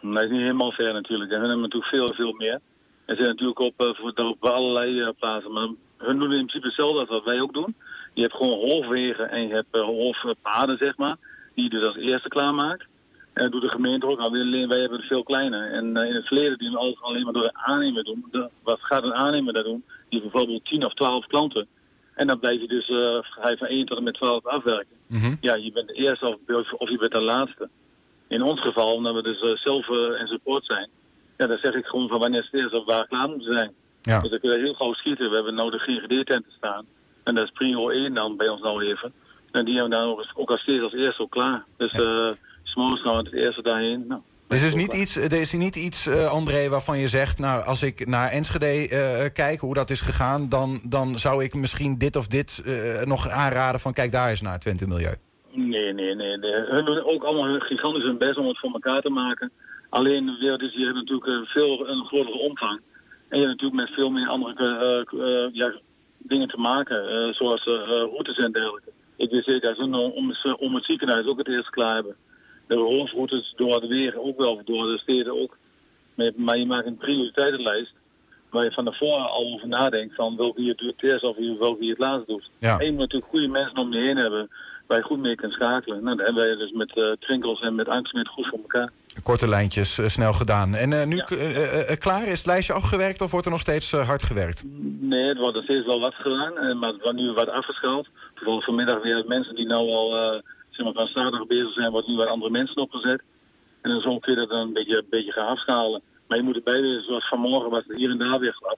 Nee, 0.00 0.14
dat 0.14 0.22
is 0.22 0.30
niet 0.30 0.40
helemaal 0.40 0.72
ver 0.72 0.92
natuurlijk. 0.92 1.30
En 1.30 1.40
hun 1.40 1.48
hebben 1.48 1.68
natuurlijk 1.68 1.94
veel, 1.94 2.14
veel 2.14 2.32
meer. 2.32 2.60
En 3.04 3.16
zijn 3.16 3.28
natuurlijk 3.28 3.58
op, 3.58 3.74
voor, 3.76 4.12
op 4.14 4.44
allerlei 4.44 5.12
plaatsen. 5.12 5.52
Maar 5.52 5.68
hun 5.96 6.18
doen 6.18 6.32
in 6.32 6.46
principe 6.46 6.66
hetzelfde 6.66 7.00
als 7.00 7.08
wat 7.08 7.24
wij 7.24 7.40
ook 7.40 7.54
doen. 7.54 7.74
Je 8.14 8.22
hebt 8.22 8.34
gewoon 8.34 8.70
hoofdwegen 8.70 9.30
en 9.30 9.48
je 9.48 9.54
hebt 9.54 9.76
uh, 9.76 9.82
hoofdpaden, 9.82 10.78
zeg 10.78 10.96
maar. 10.96 11.16
Die 11.54 11.64
je 11.64 11.70
dus 11.70 11.86
als 11.86 11.96
eerste 11.96 12.28
klaarmaakt. 12.28 12.86
En 13.32 13.42
dat 13.42 13.52
doet 13.52 13.62
de 13.62 13.68
gemeente 13.68 14.06
ook. 14.06 14.18
Alleen 14.18 14.68
wij 14.68 14.80
hebben 14.80 14.98
het 14.98 15.06
veel 15.06 15.22
kleiner. 15.22 15.70
En 15.70 15.96
uh, 15.96 16.08
in 16.08 16.14
het 16.14 16.26
verleden 16.26 16.58
doen 16.58 16.70
we 16.70 16.78
alles 16.78 17.00
alleen 17.00 17.24
maar 17.24 17.32
door 17.32 17.42
de 17.42 17.54
aannemer 17.54 18.04
doen. 18.04 18.24
De, 18.30 18.48
wat 18.62 18.78
gaat 18.80 19.04
een 19.04 19.14
aannemer 19.14 19.52
daar 19.52 19.62
doen? 19.62 19.84
Die 19.86 20.20
heeft 20.20 20.32
bijvoorbeeld 20.32 20.64
10 20.64 20.84
of 20.84 20.94
12 20.94 21.26
klanten. 21.26 21.66
En 22.14 22.26
dan 22.26 22.38
blijf 22.38 22.60
je 22.60 22.68
dus 22.68 22.88
uh, 22.88 23.18
ga 23.20 23.48
je 23.48 23.56
van 23.56 23.66
1 23.66 23.86
tot 23.86 23.98
en 23.98 24.04
met 24.04 24.14
12 24.14 24.46
afwerken. 24.46 24.96
Mhm. 25.06 25.18
Mm 25.18 25.24
-hmm. 25.24 25.38
Ja, 25.40 25.54
je 25.54 25.72
bent 25.72 25.88
de 25.88 25.94
eerste 25.94 26.38
of, 26.46 26.72
of 26.72 26.90
je 26.90 26.98
bent 26.98 27.12
de 27.12 27.20
laatste. 27.20 27.68
In 28.28 28.42
ons 28.42 28.60
geval, 28.60 28.94
omdat 28.94 29.14
we 29.14 29.22
dus 29.22 29.42
uh, 29.42 29.56
zelf 29.56 29.88
uh, 29.88 30.20
en 30.20 30.26
support 30.26 30.64
zijn, 30.64 30.88
ja, 31.36 31.46
dan 31.46 31.58
zeg 31.58 31.74
ik 31.74 31.86
gewoon 31.86 32.08
van 32.08 32.18
wanneer 32.18 32.42
het 32.42 32.60
eerst 32.60 32.74
of 32.74 32.84
waar 32.84 33.06
klaar 33.06 33.28
moeten 33.28 33.52
zijn. 33.52 33.72
Ja. 34.02 34.20
Dus 34.20 34.30
dan 34.30 34.40
kun 34.40 34.50
je 34.50 34.58
heel 34.58 34.74
gauw 34.74 34.92
schieten. 34.92 35.28
We 35.28 35.34
hebben 35.34 35.54
nou 35.54 35.70
de 35.70 35.78
GGD-tenten 35.78 36.52
staan. 36.56 36.86
En 37.22 37.34
dat 37.34 37.44
is 37.44 37.50
prio 37.50 37.88
1 37.88 38.14
dan 38.14 38.36
bij 38.36 38.48
ons 38.48 38.60
nou 38.60 38.84
even. 38.84 39.12
En 39.50 39.64
die 39.64 39.74
hebben 39.74 39.98
we 39.98 40.04
dan 40.04 40.14
ook, 40.14 40.24
ook 40.34 40.50
als 40.50 40.60
steeds 40.60 40.82
als 40.82 40.92
eerste 40.92 41.22
al 41.22 41.28
klaar. 41.28 41.64
Dus 41.76 41.92
uh, 41.92 42.30
s'morgens 42.72 43.02
gaan 43.02 43.16
we 43.16 43.22
het 43.22 43.32
eerste 43.32 43.62
daarheen. 43.62 44.04
Nou, 44.08 44.20
er 44.48 44.56
is, 44.56 44.62
dus 44.62 44.74
niet 44.74 44.92
iets, 44.92 45.16
er 45.16 45.32
is 45.32 45.52
niet 45.52 45.76
iets, 45.76 46.06
uh, 46.06 46.30
André, 46.30 46.68
waarvan 46.68 46.98
je 46.98 47.08
zegt... 47.08 47.38
nou, 47.38 47.64
als 47.64 47.82
ik 47.82 48.06
naar 48.06 48.30
Enschede 48.30 48.88
uh, 48.88 49.32
kijk, 49.32 49.60
hoe 49.60 49.74
dat 49.74 49.90
is 49.90 50.00
gegaan... 50.00 50.48
dan, 50.48 50.80
dan 50.84 51.18
zou 51.18 51.44
ik 51.44 51.54
misschien 51.54 51.98
dit 51.98 52.16
of 52.16 52.26
dit 52.26 52.62
uh, 52.64 53.02
nog 53.02 53.28
aanraden 53.28 53.80
van... 53.80 53.92
kijk 53.92 54.12
daar 54.12 54.30
eens 54.30 54.40
naar 54.40 54.58
Twente 54.58 54.86
Milieu. 54.86 55.14
Nee, 55.50 55.92
nee, 55.92 56.14
nee. 56.14 56.36
nee. 56.36 56.52
Hun 56.52 56.84
doen 56.84 57.04
ook 57.04 57.22
allemaal 57.22 57.60
gigantisch 57.60 58.02
hun 58.02 58.18
best 58.18 58.36
om 58.36 58.46
het 58.46 58.58
voor 58.58 58.72
elkaar 58.72 59.00
te 59.00 59.10
maken. 59.10 59.50
Alleen 59.88 60.26
de 60.26 60.36
wereld 60.40 60.62
is 60.62 60.74
hier 60.74 60.92
natuurlijk 60.94 61.48
veel 61.48 61.88
een 61.88 62.04
grotere 62.04 62.38
omvang. 62.38 62.80
En 63.28 63.38
je 63.40 63.46
hebt 63.46 63.60
natuurlijk 63.60 63.80
met 63.80 63.94
veel 63.94 64.10
meer 64.10 64.28
andere 64.28 65.50
ja, 65.52 65.72
dingen 66.18 66.48
te 66.48 66.58
maken, 66.58 67.34
zoals 67.34 67.64
routes 67.64 68.38
en 68.38 68.52
dergelijke. 68.52 68.90
Ik 69.16 69.30
weet 69.30 69.44
zeker 69.44 69.68
dat 69.68 69.76
ze 69.76 69.82
om, 69.82 70.34
om 70.58 70.74
het 70.74 70.84
ziekenhuis 70.84 71.26
ook 71.26 71.38
het 71.38 71.48
eerst 71.48 71.70
klaar 71.70 71.94
hebben. 71.94 72.16
De 72.66 72.76
hoofdroutes 72.76 73.52
door 73.56 73.80
de 73.80 73.86
wegen 73.86 74.24
ook 74.24 74.38
wel, 74.38 74.62
door 74.64 74.86
de 74.86 74.98
steden 74.98 75.40
ook. 75.40 75.56
Maar 76.36 76.58
je 76.58 76.66
maakt 76.66 76.86
een 76.86 76.96
prioriteitenlijst 76.96 77.92
waar 78.50 78.64
je 78.64 78.72
van 78.72 78.84
tevoren 78.84 79.30
al 79.30 79.52
over 79.54 79.68
nadenkt 79.68 80.14
van 80.14 80.36
welke 80.36 80.62
je 80.62 80.74
het 80.76 81.02
eerst 81.02 81.24
of 81.24 81.36
welke 81.58 81.84
je 81.84 81.90
het 81.90 81.98
laatst 81.98 82.26
doet. 82.26 82.50
Ja. 82.58 82.78
En 82.78 82.84
je 82.84 82.90
moet 82.90 83.00
natuurlijk 83.00 83.30
goede 83.30 83.48
mensen 83.48 83.76
om 83.76 83.92
je 83.92 84.00
heen 84.00 84.16
hebben 84.16 84.50
waar 84.86 84.98
je 84.98 85.04
goed 85.04 85.18
mee 85.18 85.34
kunt 85.34 85.52
schakelen. 85.52 86.02
Nou, 86.02 86.16
dat 86.16 86.26
hebben 86.26 86.44
wij 86.44 86.56
dus 86.56 86.72
met 86.72 86.96
uh, 86.96 87.12
Trinkels 87.20 87.60
en 87.60 87.74
met 87.74 87.88
Angstsmit 87.88 88.28
goed 88.28 88.46
voor 88.46 88.58
elkaar. 88.58 88.90
Korte 89.22 89.48
lijntjes, 89.48 89.98
uh, 89.98 90.08
snel 90.08 90.32
gedaan. 90.32 90.74
En 90.74 90.90
uh, 90.90 91.04
nu 91.04 91.16
ja. 91.16 91.94
klaar, 91.94 92.26
is 92.26 92.38
het 92.38 92.46
lijstje 92.46 92.72
afgewerkt 92.72 93.20
of 93.20 93.30
wordt 93.30 93.46
er 93.46 93.52
nog 93.52 93.60
steeds 93.60 93.90
hard 93.90 94.22
gewerkt? 94.22 94.62
Nee, 95.00 95.24
het 95.28 95.38
wordt 95.38 95.56
er 95.56 95.62
steeds 95.62 95.86
wel 95.86 96.00
wat 96.00 96.14
gedaan, 96.14 96.78
maar 96.78 96.92
het 96.92 97.02
wordt 97.02 97.18
nu 97.18 97.32
wat 97.32 97.48
afgeschaald. 97.48 98.08
Bijvoorbeeld 98.34 98.64
vanmiddag 98.64 99.02
weer 99.02 99.24
mensen 99.26 99.54
die 99.54 99.66
nou 99.66 99.90
al 99.90 100.42
zeg 100.72 100.84
maar, 100.84 100.94
van 100.94 101.06
zaterdag 101.06 101.46
bezig 101.46 101.72
zijn, 101.72 101.90
wordt 101.90 102.08
nu 102.08 102.16
wat 102.16 102.26
andere 102.26 102.50
mensen 102.50 102.76
opgezet. 102.76 103.22
En 103.80 103.90
dan 103.90 104.00
zo 104.00 104.18
kun 104.18 104.32
je 104.32 104.38
dat 104.38 104.48
dan 104.48 104.60
een 104.60 104.72
beetje, 104.72 104.96
een 104.96 105.06
beetje 105.10 105.32
gaan 105.32 105.46
afschalen. 105.46 106.02
Maar 106.26 106.38
je 106.38 106.44
moet 106.44 106.56
erbij 106.56 106.80
weten, 106.80 107.04
zoals 107.04 107.28
vanmorgen 107.28 107.70
was 107.70 107.84
het 107.86 107.96
hier 107.96 108.10
en 108.10 108.18
daar 108.18 108.38
weer 108.38 108.52
glad. 108.52 108.76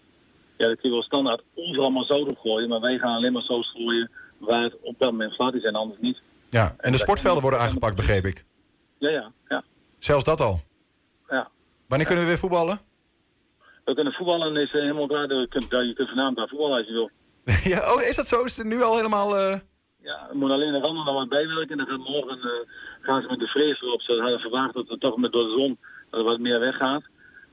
Ja, 0.57 0.67
dat 0.67 0.81
kun 0.81 0.89
je 0.89 0.95
wel 0.95 1.05
standaard 1.05 1.43
overal 1.55 1.91
maar 1.91 2.05
zout 2.05 2.31
opgooien, 2.31 2.69
maar 2.69 2.81
wij 2.81 2.99
gaan 2.99 3.15
alleen 3.15 3.33
maar 3.33 3.43
zo 3.43 3.63
strooien 3.63 4.11
waar 4.39 4.63
het 4.63 4.77
op 4.81 4.95
dat 4.99 5.11
moment 5.11 5.33
glad 5.33 5.55
is 5.55 5.65
en 5.65 5.75
anders 5.75 6.01
niet. 6.01 6.23
Ja, 6.51 6.75
en 6.79 6.93
de 6.93 6.99
sportvelden 6.99 7.43
worden 7.43 7.61
aangepakt, 7.61 7.97
begreep 7.97 8.25
ik. 8.25 8.45
Ja, 8.99 9.11
ja, 9.11 9.33
ja. 9.49 9.65
Zelfs 9.99 10.25
dat 10.25 10.41
al? 10.41 10.61
Ja. 11.29 11.51
Wanneer 11.87 12.07
kunnen 12.07 12.25
we 12.25 12.31
weer 12.31 12.41
voetballen? 12.41 12.81
We 13.85 13.95
kunnen 13.95 14.13
voetballen 14.13 14.57
is 14.57 14.73
helemaal 14.73 15.07
klaar. 15.07 15.33
Je 15.33 15.49
kunt, 15.49 15.71
je 15.71 15.93
kunt 15.95 16.09
vanavond 16.09 16.37
daar 16.37 16.49
voetballen 16.49 16.77
als 16.77 16.87
je 16.87 16.93
wil. 16.93 17.11
ja, 17.73 17.93
oh, 17.93 18.03
is 18.03 18.17
dat 18.17 18.27
zo? 18.27 18.43
Is 18.43 18.57
het 18.57 18.67
nu 18.67 18.83
al 18.83 18.97
helemaal... 18.97 19.39
Uh... 19.39 19.55
Ja, 20.05 20.29
er 20.31 20.37
moet 20.37 20.51
alleen 20.51 20.73
de 20.73 20.79
randen 20.79 21.05
nog 21.05 21.15
wat 21.15 21.29
bijwerken. 21.29 21.71
En 21.71 21.77
dan 21.77 21.87
gaat 21.87 22.09
morgen 22.09 22.39
uh, 22.39 22.51
gaan 23.01 23.23
ze 23.23 23.29
met 23.29 23.39
de 23.39 23.47
vrees 23.47 23.83
erop. 23.83 24.01
Ze 24.01 24.21
hadden 24.21 24.41
verwacht 24.41 24.75
dat 24.75 24.89
het 24.89 25.01
toch 25.01 25.17
met 25.17 25.33
door 25.33 25.45
de 25.45 25.51
zon 25.51 25.79
wat 26.25 26.39
meer 26.39 26.61
weggaat. 26.61 27.03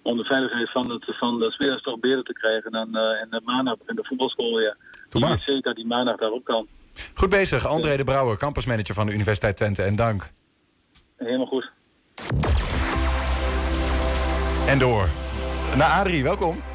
Om 0.01 0.17
de 0.17 0.23
veiligheid 0.23 0.71
van, 0.71 0.89
het, 0.91 1.05
van 1.05 1.39
de 1.39 1.51
spelers 1.51 1.81
toch 1.81 1.99
beter 1.99 2.23
te 2.23 2.33
krijgen. 2.33 2.71
Dan, 2.71 2.97
uh, 2.97 3.21
en 3.21 3.27
de 3.29 3.41
maandag 3.43 3.75
in 3.85 3.95
de 3.95 4.05
voetbalschool 4.05 4.55
weer. 4.55 4.77
Ik 5.09 5.41
zeker 5.45 5.61
dat 5.61 5.75
die 5.75 5.85
maandag 5.85 6.15
daarop 6.15 6.43
kan. 6.43 6.67
Goed 7.13 7.29
bezig, 7.29 7.67
André 7.67 7.97
de 7.97 8.03
Brouwer, 8.03 8.37
campusmanager 8.37 8.93
van 8.93 9.05
de 9.05 9.13
Universiteit 9.13 9.57
Twente. 9.57 9.83
En 9.83 9.95
dank. 9.95 10.31
Helemaal 11.17 11.45
goed. 11.45 11.71
En 14.67 14.79
door. 14.79 15.09
Naar 15.75 15.99
Adrie, 15.99 16.23
welkom. 16.23 16.70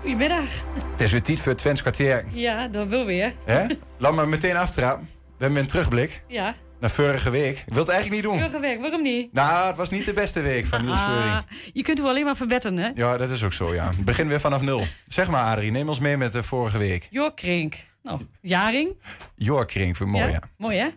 Goedemiddag. 0.00 0.44
Het 0.90 1.00
is 1.00 1.10
weer 1.12 1.22
tijd 1.22 1.40
voor 1.40 1.48
het 1.52 1.58
Twents 1.58 1.80
kwartier. 1.80 2.24
Ja, 2.32 2.68
dat 2.68 2.88
wil 2.88 3.04
weer. 3.04 3.34
Hè? 3.44 3.66
Laat 3.98 4.14
me 4.14 4.26
meteen 4.26 4.56
aftrappen. 4.56 5.08
We 5.38 5.44
hebben 5.44 5.60
een 5.62 5.68
terugblik. 5.68 6.22
Ja. 6.28 6.54
Naar 6.80 6.90
vorige 6.90 7.30
week. 7.30 7.58
Ik 7.58 7.72
wil 7.72 7.82
het 7.82 7.88
eigenlijk 7.88 8.22
niet 8.22 8.32
doen. 8.32 8.40
Vorige 8.40 8.60
week, 8.60 8.80
waarom 8.80 9.02
niet? 9.02 9.32
Nou, 9.32 9.66
het 9.66 9.76
was 9.76 9.90
niet 9.90 10.04
de 10.04 10.12
beste 10.12 10.40
week 10.40 10.66
van 10.66 10.84
Niels. 10.84 10.98
Ah, 10.98 11.38
je 11.72 11.82
kunt 11.82 11.98
het 11.98 12.06
alleen 12.06 12.24
maar 12.24 12.36
verbeteren, 12.36 12.78
hè? 12.78 12.90
Ja, 12.94 13.16
dat 13.16 13.30
is 13.30 13.44
ook 13.44 13.52
zo, 13.52 13.74
ja. 13.74 13.90
Begin 13.98 14.28
weer 14.28 14.40
vanaf 14.40 14.60
nul. 14.60 14.84
Zeg 15.08 15.28
maar, 15.28 15.44
Adrie, 15.44 15.70
neem 15.70 15.88
ons 15.88 15.98
mee 15.98 16.16
met 16.16 16.32
de 16.32 16.42
vorige 16.42 16.78
week. 16.78 17.06
Jork 17.10 17.36
Krink. 17.36 17.74
Nou, 18.02 18.20
Jaring. 18.40 18.98
Jork 19.36 19.68
Krink, 19.68 19.96
voor 19.96 20.08
mooi, 20.08 20.24
ja. 20.24 20.30
ja. 20.30 20.42
Mooi, 20.56 20.78
hè? 20.78 20.88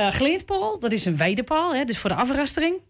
Uh, 0.00 0.78
dat 0.80 0.92
is 0.92 1.04
een 1.04 1.16
weidepaal, 1.16 1.74
hè? 1.74 1.84
Dus 1.84 1.98
voor 1.98 2.10
de 2.10 2.16
afrastering. 2.16 2.80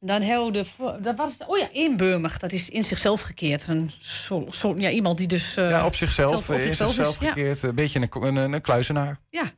Dan 0.00 0.22
hebben 0.22 0.52
we 0.52 0.98
dat 1.00 1.16
was, 1.16 1.36
oh 1.46 1.58
ja, 1.58 1.68
inburmig. 1.72 2.38
Dat 2.38 2.52
is 2.52 2.68
in 2.68 2.84
zichzelf 2.84 3.20
gekeerd. 3.20 3.66
Een 3.66 3.90
zo, 4.00 4.46
zo, 4.50 4.74
ja, 4.76 4.90
iemand 4.90 5.18
die 5.18 5.26
dus... 5.26 5.56
Uh, 5.56 5.70
ja, 5.70 5.86
op 5.86 5.94
zichzelf, 5.94 6.30
zelf, 6.30 6.48
op 6.48 6.54
zichzelf, 6.54 6.88
in 6.88 6.94
zichzelf 6.94 7.22
is, 7.22 7.28
gekeerd. 7.28 7.60
Ja. 7.60 7.68
Een 7.68 7.74
beetje 7.74 8.00
een, 8.10 8.36
een, 8.36 8.52
een 8.52 8.60
kluizenaar. 8.60 9.20
Ja. 9.30 9.52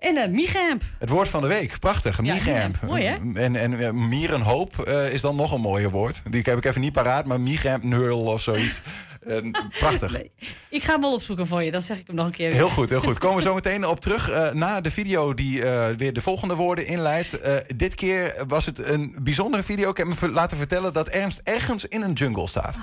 En 0.00 0.16
een 0.16 0.30
miegamp. 0.30 0.82
Het 0.98 1.08
woord 1.08 1.28
van 1.28 1.42
de 1.42 1.48
week, 1.48 1.78
prachtig. 1.78 2.18
Ja, 2.22 2.70
mooi, 2.86 3.04
hè? 3.04 3.14
En, 3.34 3.56
en 3.56 3.80
eh, 3.80 3.90
mierenhoop 3.90 4.78
eh, 4.78 5.12
is 5.12 5.20
dan 5.20 5.36
nog 5.36 5.52
een 5.52 5.60
mooier 5.60 5.90
woord. 5.90 6.22
Die 6.30 6.42
heb 6.44 6.56
ik 6.56 6.64
even 6.64 6.80
niet 6.80 6.92
paraat, 6.92 7.26
maar 7.26 7.40
miegamp, 7.40 7.82
nul 7.82 8.20
of 8.20 8.42
zoiets. 8.42 8.80
Eh, 9.20 9.50
prachtig. 9.78 10.22
Ik 10.68 10.82
ga 10.82 10.92
hem 10.92 11.00
wel 11.00 11.14
opzoeken 11.14 11.46
voor 11.46 11.62
je, 11.62 11.70
dan 11.70 11.82
zeg 11.82 11.98
ik 11.98 12.06
hem 12.06 12.16
nog 12.16 12.26
een 12.26 12.32
keer. 12.32 12.52
Heel 12.52 12.68
goed, 12.68 12.90
heel 12.90 13.00
goed. 13.00 13.18
Komen 13.18 13.36
we 13.36 13.42
zo 13.42 13.54
meteen 13.54 13.86
op 13.86 14.00
terug 14.00 14.30
eh, 14.30 14.52
na 14.52 14.80
de 14.80 14.90
video 14.90 15.34
die 15.34 15.64
eh, 15.64 15.96
weer 15.96 16.12
de 16.12 16.22
volgende 16.22 16.54
woorden 16.54 16.86
inleidt. 16.86 17.40
Eh, 17.40 17.56
dit 17.76 17.94
keer 17.94 18.34
was 18.46 18.66
het 18.66 18.78
een 18.78 19.16
bijzondere 19.22 19.62
video. 19.62 19.90
Ik 19.90 19.96
heb 19.96 20.06
me 20.06 20.28
laten 20.28 20.56
vertellen 20.56 20.92
dat 20.92 21.08
Ernst 21.08 21.40
ergens 21.44 21.84
in 21.84 22.02
een 22.02 22.12
jungle 22.12 22.46
staat. 22.46 22.78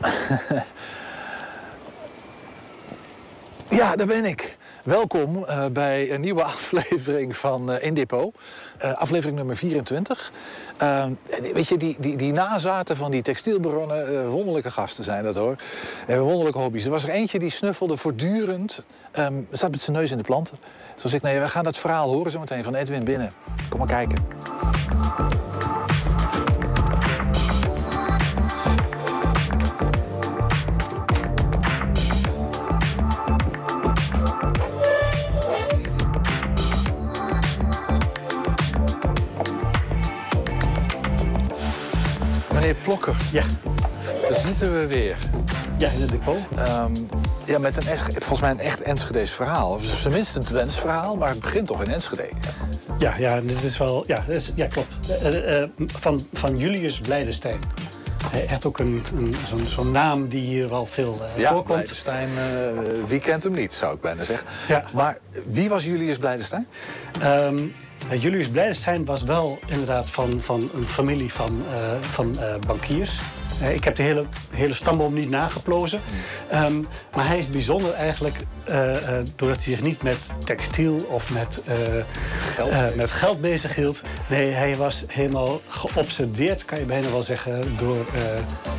Ja, 3.72 3.96
daar 3.96 4.06
ben 4.06 4.24
ik. 4.24 4.51
Welkom 4.82 5.44
eh, 5.44 5.66
bij 5.66 6.12
een 6.12 6.20
nieuwe 6.20 6.42
aflevering 6.54 7.36
van. 7.36 7.72
Eh, 7.72 8.92
aflevering 8.92 9.36
nummer 9.36 9.56
24. 9.56 10.32
Eh, 10.76 11.04
weet 11.52 11.68
je, 11.68 11.76
die, 11.76 11.96
die, 12.00 12.16
die 12.16 12.32
nazaten 12.32 12.96
van 12.96 13.10
die 13.10 13.22
textielbronnen, 13.22 14.28
wonderlijke 14.28 14.70
gasten 14.70 15.04
zijn 15.04 15.24
dat 15.24 15.34
hoor. 15.34 15.56
Wonderlijke 16.06 16.58
hobby's. 16.58 16.84
Er 16.84 16.90
was 16.90 17.04
er 17.04 17.10
eentje 17.10 17.38
die 17.38 17.50
snuffelde 17.50 17.96
voortdurend. 17.96 18.84
ehm 19.12 19.34
staat 19.52 19.70
met 19.70 19.80
zijn 19.80 19.96
neus 19.96 20.10
in 20.10 20.16
de 20.16 20.22
planten. 20.22 20.58
Zoals 20.96 21.12
ik, 21.12 21.22
nee, 21.22 21.40
we 21.40 21.48
gaan 21.48 21.64
dat 21.64 21.76
verhaal 21.76 22.12
horen 22.12 22.32
zometeen 22.32 22.64
van 22.64 22.74
Edwin 22.74 23.04
binnen. 23.04 23.32
Kom 23.68 23.78
maar 23.78 23.88
kijken. 23.88 24.24
Plokker. 42.82 43.14
Ja. 43.32 43.44
Daar 44.30 44.40
zitten 44.40 44.80
we 44.80 44.86
weer. 44.86 45.16
Ja, 45.78 45.88
in 45.90 46.00
het 46.00 46.10
depot. 46.10 46.38
ja, 47.44 47.58
met 47.58 47.76
een 47.76 47.86
echt, 47.88 48.12
volgens 48.12 48.40
mij 48.40 48.50
een 48.50 48.60
echt 48.60 48.80
Enschede's 48.82 49.30
verhaal. 49.30 49.80
Tenminste 50.02 50.38
een 50.38 50.44
Twents 50.44 50.78
verhaal, 50.78 51.16
maar 51.16 51.28
het 51.28 51.40
begint 51.40 51.66
toch 51.66 51.82
in 51.84 51.90
Enschede. 51.92 52.28
Ja, 52.98 53.14
ja, 53.18 53.40
dit 53.40 53.62
is 53.62 53.78
wel. 53.78 54.04
Ja, 54.06 54.24
dit 54.26 54.36
is- 54.36 54.52
ja 54.54 54.66
klopt. 54.66 54.88
Eh, 55.22 55.62
van, 55.86 56.26
van 56.32 56.58
Julius 56.58 57.00
Blijdenstein. 57.00 57.58
Echt 58.48 58.64
ook 58.64 58.78
een, 58.78 59.02
een, 59.16 59.34
zo'n 59.48 59.66
zo'n 59.66 59.90
naam 59.90 60.28
die 60.28 60.40
hier 60.40 60.68
wel 60.68 60.86
veel 60.86 61.20
Ja, 61.36 61.48
voorkomt. 61.48 61.66
Blijdenstein, 61.66 62.28
wie 63.06 63.20
kent 63.20 63.42
hem 63.42 63.52
niet, 63.52 63.72
zou 63.72 63.94
ik 63.94 64.00
bijna 64.00 64.24
zeggen. 64.24 64.46
Ja. 64.68 64.84
Maar 64.92 65.18
wie 65.46 65.68
was 65.68 65.84
Julius 65.84 66.18
Blijdenstein? 66.18 66.66
Ehm, 67.20 67.56
eh, 67.56 67.62
Julius 68.10 68.48
Blijdenstein 68.48 69.04
was 69.04 69.22
wel 69.22 69.58
inderdaad 69.66 70.10
van, 70.10 70.40
van 70.42 70.70
een 70.74 70.86
familie 70.88 71.32
van, 71.32 71.62
eh, 71.74 71.80
van 72.00 72.38
eh, 72.40 72.54
bankiers. 72.66 73.10
Eh, 73.60 73.74
ik 73.74 73.84
heb 73.84 73.96
de 73.96 74.02
hele, 74.02 74.24
hele 74.50 74.74
stamboom 74.74 75.14
niet 75.14 75.30
nageplozen. 75.30 76.00
Ehm, 76.50 76.80
maar 77.14 77.26
hij 77.26 77.38
is 77.38 77.48
bijzonder 77.48 77.92
eigenlijk 77.92 78.36
doordat 79.36 79.64
hij 79.64 79.74
zich 79.74 79.82
niet 79.82 80.02
met 80.02 80.32
textiel 80.44 80.94
of 81.08 81.30
met, 81.30 81.62
Geld. 82.54 82.70
eh, 82.70 82.84
met 82.96 83.10
geld 83.10 83.40
bezig 83.40 83.74
hield. 83.74 84.02
Nee, 84.28 84.50
hij 84.50 84.76
was 84.76 85.04
helemaal 85.06 85.60
geobsedeerd, 85.68 86.64
kan 86.64 86.78
je 86.78 86.84
bijna 86.84 87.10
wel 87.10 87.22
zeggen, 87.22 87.76
door 87.76 88.06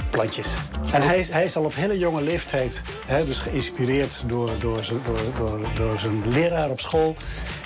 plantjes. 0.10 0.48
En 0.92 1.02
hij 1.02 1.20
is, 1.20 1.30
hij 1.30 1.46
is 1.46 1.56
al 1.56 1.64
op 1.64 1.76
hele 1.76 1.98
jonge 1.98 2.22
leeftijd, 2.22 2.82
hè, 3.08 3.26
dus 3.26 3.38
geïnspireerd 3.40 4.24
door, 4.26 4.50
door, 4.60 4.84
zijn- 4.84 5.02
door, 5.06 5.20
door, 5.48 5.60
door 5.74 6.00
zijn 6.00 6.24
leraar 6.30 6.70
op 6.70 6.80
school, 6.80 7.16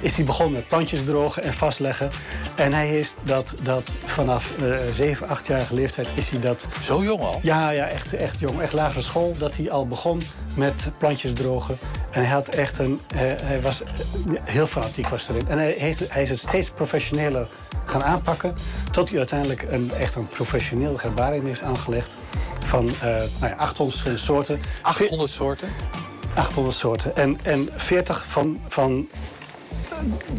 is 0.01 0.15
hij 0.15 0.25
begonnen 0.25 0.53
met 0.53 0.67
plantjes 0.67 1.05
drogen 1.05 1.43
en 1.43 1.53
vastleggen. 1.53 2.09
En 2.55 2.73
hij 2.73 2.99
is 2.99 3.15
dat, 3.23 3.55
dat 3.63 3.97
vanaf 4.05 4.57
eh 4.57 4.79
7, 4.95 5.27
8-jarige 5.27 5.73
leeftijd 5.73 6.07
is 6.13 6.29
hij 6.29 6.39
dat... 6.39 6.67
Zo 6.81 7.03
jong 7.03 7.21
al? 7.21 7.39
Ja, 7.41 7.69
ja 7.69 7.87
echt, 7.87 8.13
echt 8.13 8.39
jong. 8.39 8.61
Echt 8.61 8.73
lagere 8.73 9.01
school. 9.01 9.33
Dat 9.37 9.57
hij 9.57 9.71
al 9.71 9.87
begon 9.87 10.21
met 10.53 10.89
plantjes 10.97 11.33
drogen. 11.33 11.77
En 12.11 12.21
hij 12.21 12.31
had 12.31 12.47
echt 12.47 12.79
een... 12.79 13.01
eh, 13.07 13.19
hij 13.43 13.61
was 13.61 13.83
eh, 13.83 13.89
heel 14.43 14.67
fanatiek 14.67 15.07
was 15.07 15.29
erin. 15.29 15.47
En 15.47 15.57
hij, 15.57 15.75
heeft, 15.77 16.13
hij 16.13 16.21
is 16.21 16.29
het 16.29 16.39
steeds 16.39 16.69
professioneler 16.69 17.47
gaan 17.85 18.03
aanpakken. 18.03 18.53
Tot 18.91 19.09
hij 19.09 19.17
uiteindelijk 19.17 19.65
een, 19.69 19.91
echt 19.99 20.15
een 20.15 20.27
professioneel 20.27 20.99
herbarium 20.99 21.45
heeft 21.45 21.63
aangelegd. 21.63 22.09
Van 22.67 22.89
nou 22.99 23.29
ja, 23.39 23.55
800 23.55 23.77
verschillende 23.77 24.19
soorten. 24.23 24.59
800 24.81 25.29
soorten? 25.31 25.67
800 26.35 26.75
soorten. 26.75 27.15
En, 27.15 27.39
en 27.43 27.69
40 27.75 28.25
van, 28.27 28.59
van 28.67 29.07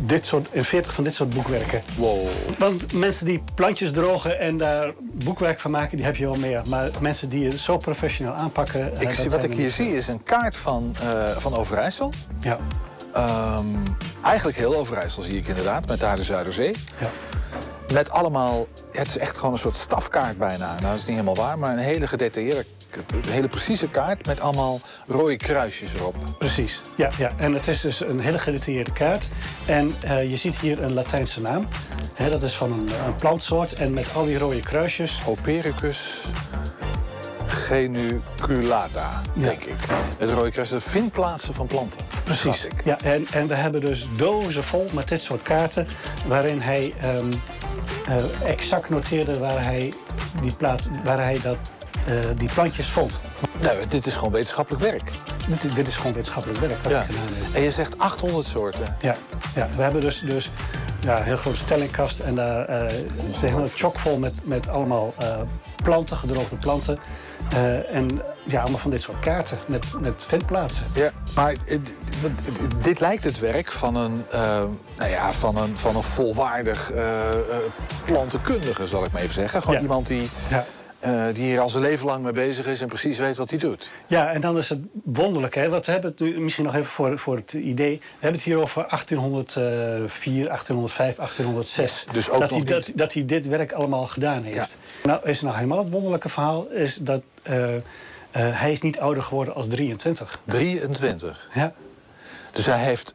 dit 0.00 0.26
soort, 0.26 0.50
en 0.50 0.64
40 0.64 0.94
van 0.94 1.04
dit 1.04 1.14
soort 1.14 1.30
boekwerken. 1.30 1.82
Wow. 1.96 2.26
Want 2.58 2.92
mensen 2.92 3.26
die 3.26 3.42
plantjes 3.54 3.92
drogen 3.92 4.38
en 4.40 4.56
daar 4.58 4.92
boekwerk 5.00 5.60
van 5.60 5.70
maken, 5.70 5.96
die 5.96 6.06
heb 6.06 6.16
je 6.16 6.24
wel 6.24 6.38
meer. 6.38 6.62
Maar 6.68 6.90
mensen 7.00 7.28
die 7.28 7.44
het 7.44 7.58
zo 7.58 7.76
professioneel 7.76 8.32
aanpakken. 8.32 8.94
eh, 8.96 9.00
Ik 9.00 9.10
zie, 9.14 9.30
wat 9.30 9.44
ik 9.44 9.54
hier 9.54 9.70
zie 9.70 9.96
is 9.96 10.08
een 10.08 10.22
kaart 10.22 10.56
van, 10.56 10.94
eh, 11.02 11.28
van 11.36 11.54
Overijssel. 11.54 12.12
Ja. 12.40 12.58
Ehm, 13.14 13.66
eigenlijk 14.24 14.56
heel 14.58 14.76
Overijssel 14.76 15.22
zie 15.22 15.36
ik 15.36 15.46
inderdaad, 15.46 15.86
met 15.86 16.00
daar 16.00 16.16
de 16.16 16.22
Zuiderzee. 16.24 16.74
Ja. 16.98 17.10
Met 17.92 18.10
allemaal, 18.10 18.66
het 18.92 19.06
is 19.06 19.18
echt 19.18 19.36
gewoon 19.36 19.52
een 19.52 19.58
soort 19.58 19.76
stafkaart 19.76 20.38
bijna. 20.38 20.66
Nou, 20.66 20.80
dat 20.80 20.94
is 20.94 21.00
niet 21.00 21.10
helemaal 21.10 21.34
waar, 21.34 21.58
maar 21.58 21.72
een 21.72 21.78
hele 21.78 22.06
gedetailleerde, 22.06 22.64
een 23.10 23.30
hele 23.30 23.48
precieze 23.48 23.88
kaart 23.88 24.26
met 24.26 24.40
allemaal 24.40 24.80
rode 25.06 25.36
kruisjes 25.36 25.94
erop. 25.94 26.14
Precies, 26.38 26.80
ja, 26.94 27.10
ja. 27.18 27.32
En 27.36 27.52
het 27.52 27.68
is 27.68 27.80
dus 27.80 28.00
een 28.00 28.20
hele 28.20 28.38
gedetailleerde 28.38 28.92
kaart. 28.92 29.28
En 29.66 29.94
eh, 30.00 30.30
je 30.30 30.36
ziet 30.36 30.56
hier 30.56 30.82
een 30.82 30.94
Latijnse 30.94 31.40
naam. 31.40 31.68
Dat 32.30 32.42
is 32.42 32.54
van 32.54 32.72
een, 32.72 32.88
een 33.06 33.14
plantsoort. 33.14 33.72
En 33.72 33.92
met 33.92 34.14
al 34.14 34.24
die 34.24 34.38
rode 34.38 34.60
kruisjes. 34.60 35.22
Hopericus 35.22 36.24
genuculata, 37.50 39.22
denk 39.32 39.64
ik. 39.64 39.74
Met 40.18 40.28
rode 40.28 40.50
kruisjes, 40.50 40.84
de 40.84 40.90
vindplaatsen 40.90 41.54
van 41.54 41.66
planten. 41.66 42.00
Precies. 42.24 42.66
Ja, 42.84 43.00
en, 43.02 43.26
en 43.32 43.46
we 43.46 43.54
hebben 43.54 43.80
dus 43.80 44.06
dozen 44.16 44.64
vol 44.64 44.86
met 44.92 45.08
dit 45.08 45.22
soort 45.22 45.42
kaarten. 45.42 45.86
Waarin 46.26 46.60
hij 46.60 46.94
ehm, 47.00 47.32
eh, 48.08 48.50
exact 48.50 48.88
noteerde 48.88 49.38
waar 49.38 49.62
hij, 49.64 49.92
die 50.42 50.52
plaats, 50.56 50.86
waar 51.04 51.18
hij 51.18 51.40
dat, 51.42 51.56
eh, 52.06 52.14
die 52.36 52.48
plantjes 52.54 52.86
vond. 52.86 53.18
Nou, 53.60 53.86
dit 53.88 54.06
is 54.06 54.14
gewoon 54.14 54.32
wetenschappelijk 54.32 54.82
werk. 54.82 55.10
Dit, 55.48 55.74
dit 55.74 55.86
is 55.88 55.94
gewoon 55.94 56.12
wetenschappelijk 56.12 56.60
werk 56.60 56.82
wat 56.82 56.92
Ja. 56.92 57.02
gedaan 57.02 57.22
heeft. 57.34 57.54
En 57.54 57.62
je 57.62 57.70
zegt 57.70 57.98
800 57.98 58.46
soorten. 58.46 58.96
Ja, 59.00 59.14
ja 59.54 59.68
we 59.76 59.82
hebben 59.82 60.00
dus, 60.00 60.20
dus 60.20 60.50
ja, 61.00 61.18
een 61.18 61.24
heel 61.24 61.36
grote 61.36 61.56
stellingkast. 61.56 62.18
En 62.20 62.34
daar 62.34 62.64
eh 62.64 62.94
is 63.30 63.40
helemaal 63.40 63.66
chockvol 63.74 64.18
met, 64.18 64.32
met 64.42 64.68
allemaal 64.68 65.14
planten, 65.82 66.16
gedroogde 66.16 66.56
planten. 66.56 66.98
Eh, 67.52 67.94
en 67.94 68.22
ja, 68.44 68.60
allemaal 68.60 68.78
van 68.80 68.90
dit 68.90 69.02
soort 69.02 69.20
kaarten 69.20 69.58
met, 69.66 69.84
met 70.00 70.24
vindplaatsen. 70.28 70.86
Ja, 70.94 71.10
maar 71.34 71.54
dit 72.82 73.00
lijkt 73.00 73.24
het 73.24 73.38
werk 73.38 73.70
van 73.70 73.96
een, 73.96 74.24
eh, 74.30 74.62
nou 74.98 75.10
ja, 75.10 75.32
van 75.32 75.56
een, 75.56 75.78
van 75.78 75.96
een 75.96 76.02
volwaardig 76.02 76.92
eh, 76.92 77.04
plantenkundige, 78.04 78.86
zal 78.86 79.04
ik 79.04 79.12
maar 79.12 79.22
even 79.22 79.34
zeggen. 79.34 79.60
Gewoon 79.60 79.76
Ja. 79.76 79.82
iemand 79.82 80.06
die, 80.06 80.28
Ja. 80.48 80.64
die 81.32 81.44
hier 81.44 81.60
al 81.60 81.70
zijn 81.70 81.82
leven 81.82 82.06
lang 82.06 82.22
mee 82.22 82.32
bezig 82.32 82.66
is 82.66 82.80
en 82.80 82.88
precies 82.88 83.18
weet 83.18 83.36
wat 83.36 83.50
hij 83.50 83.58
doet. 83.58 83.90
Ja, 84.06 84.32
en 84.32 84.40
dan 84.40 84.58
is 84.58 84.68
het 84.68 84.78
wonderlijk, 85.04 85.54
hè? 85.54 85.68
Want 85.68 85.86
we 85.86 85.92
hebben 85.92 86.10
het 86.10 86.20
nu 86.20 86.40
misschien 86.40 86.64
nog 86.64 86.74
even 86.74 86.86
voor, 86.90 87.18
voor 87.18 87.36
het 87.36 87.52
idee. 87.52 87.96
We 87.98 88.04
hebben 88.18 88.32
het 88.40 88.42
hier 88.48 88.60
over 88.60 88.86
1804, 88.88 90.46
1805, 90.46 91.16
1806. 91.16 92.06
Dus 92.12 92.30
ook 92.30 92.40
dat, 92.40 92.50
nog 92.50 92.50
hij, 92.50 92.58
niet. 92.58 92.68
dat, 92.68 92.90
dat 92.94 93.12
hij 93.12 93.24
dit 93.24 93.46
werk 93.48 93.72
allemaal 93.72 94.06
gedaan 94.06 94.42
heeft. 94.42 94.76
Nou, 95.02 95.20
is 95.24 95.40
nog 95.40 95.54
helemaal 95.54 95.78
het 95.78 95.90
wonderlijke 95.90 96.28
verhaal 96.28 96.66
is 96.70 96.96
dat 96.96 97.22
hij 98.30 98.72
is 98.72 98.80
niet 98.80 98.98
ouder 98.98 99.22
geworden 99.22 99.54
als 99.54 99.68
23. 99.68 100.40
23. 100.44 101.50
Ja. 101.54 101.72
Dus 102.52 102.66
hij 102.66 102.84
heeft 102.84 103.14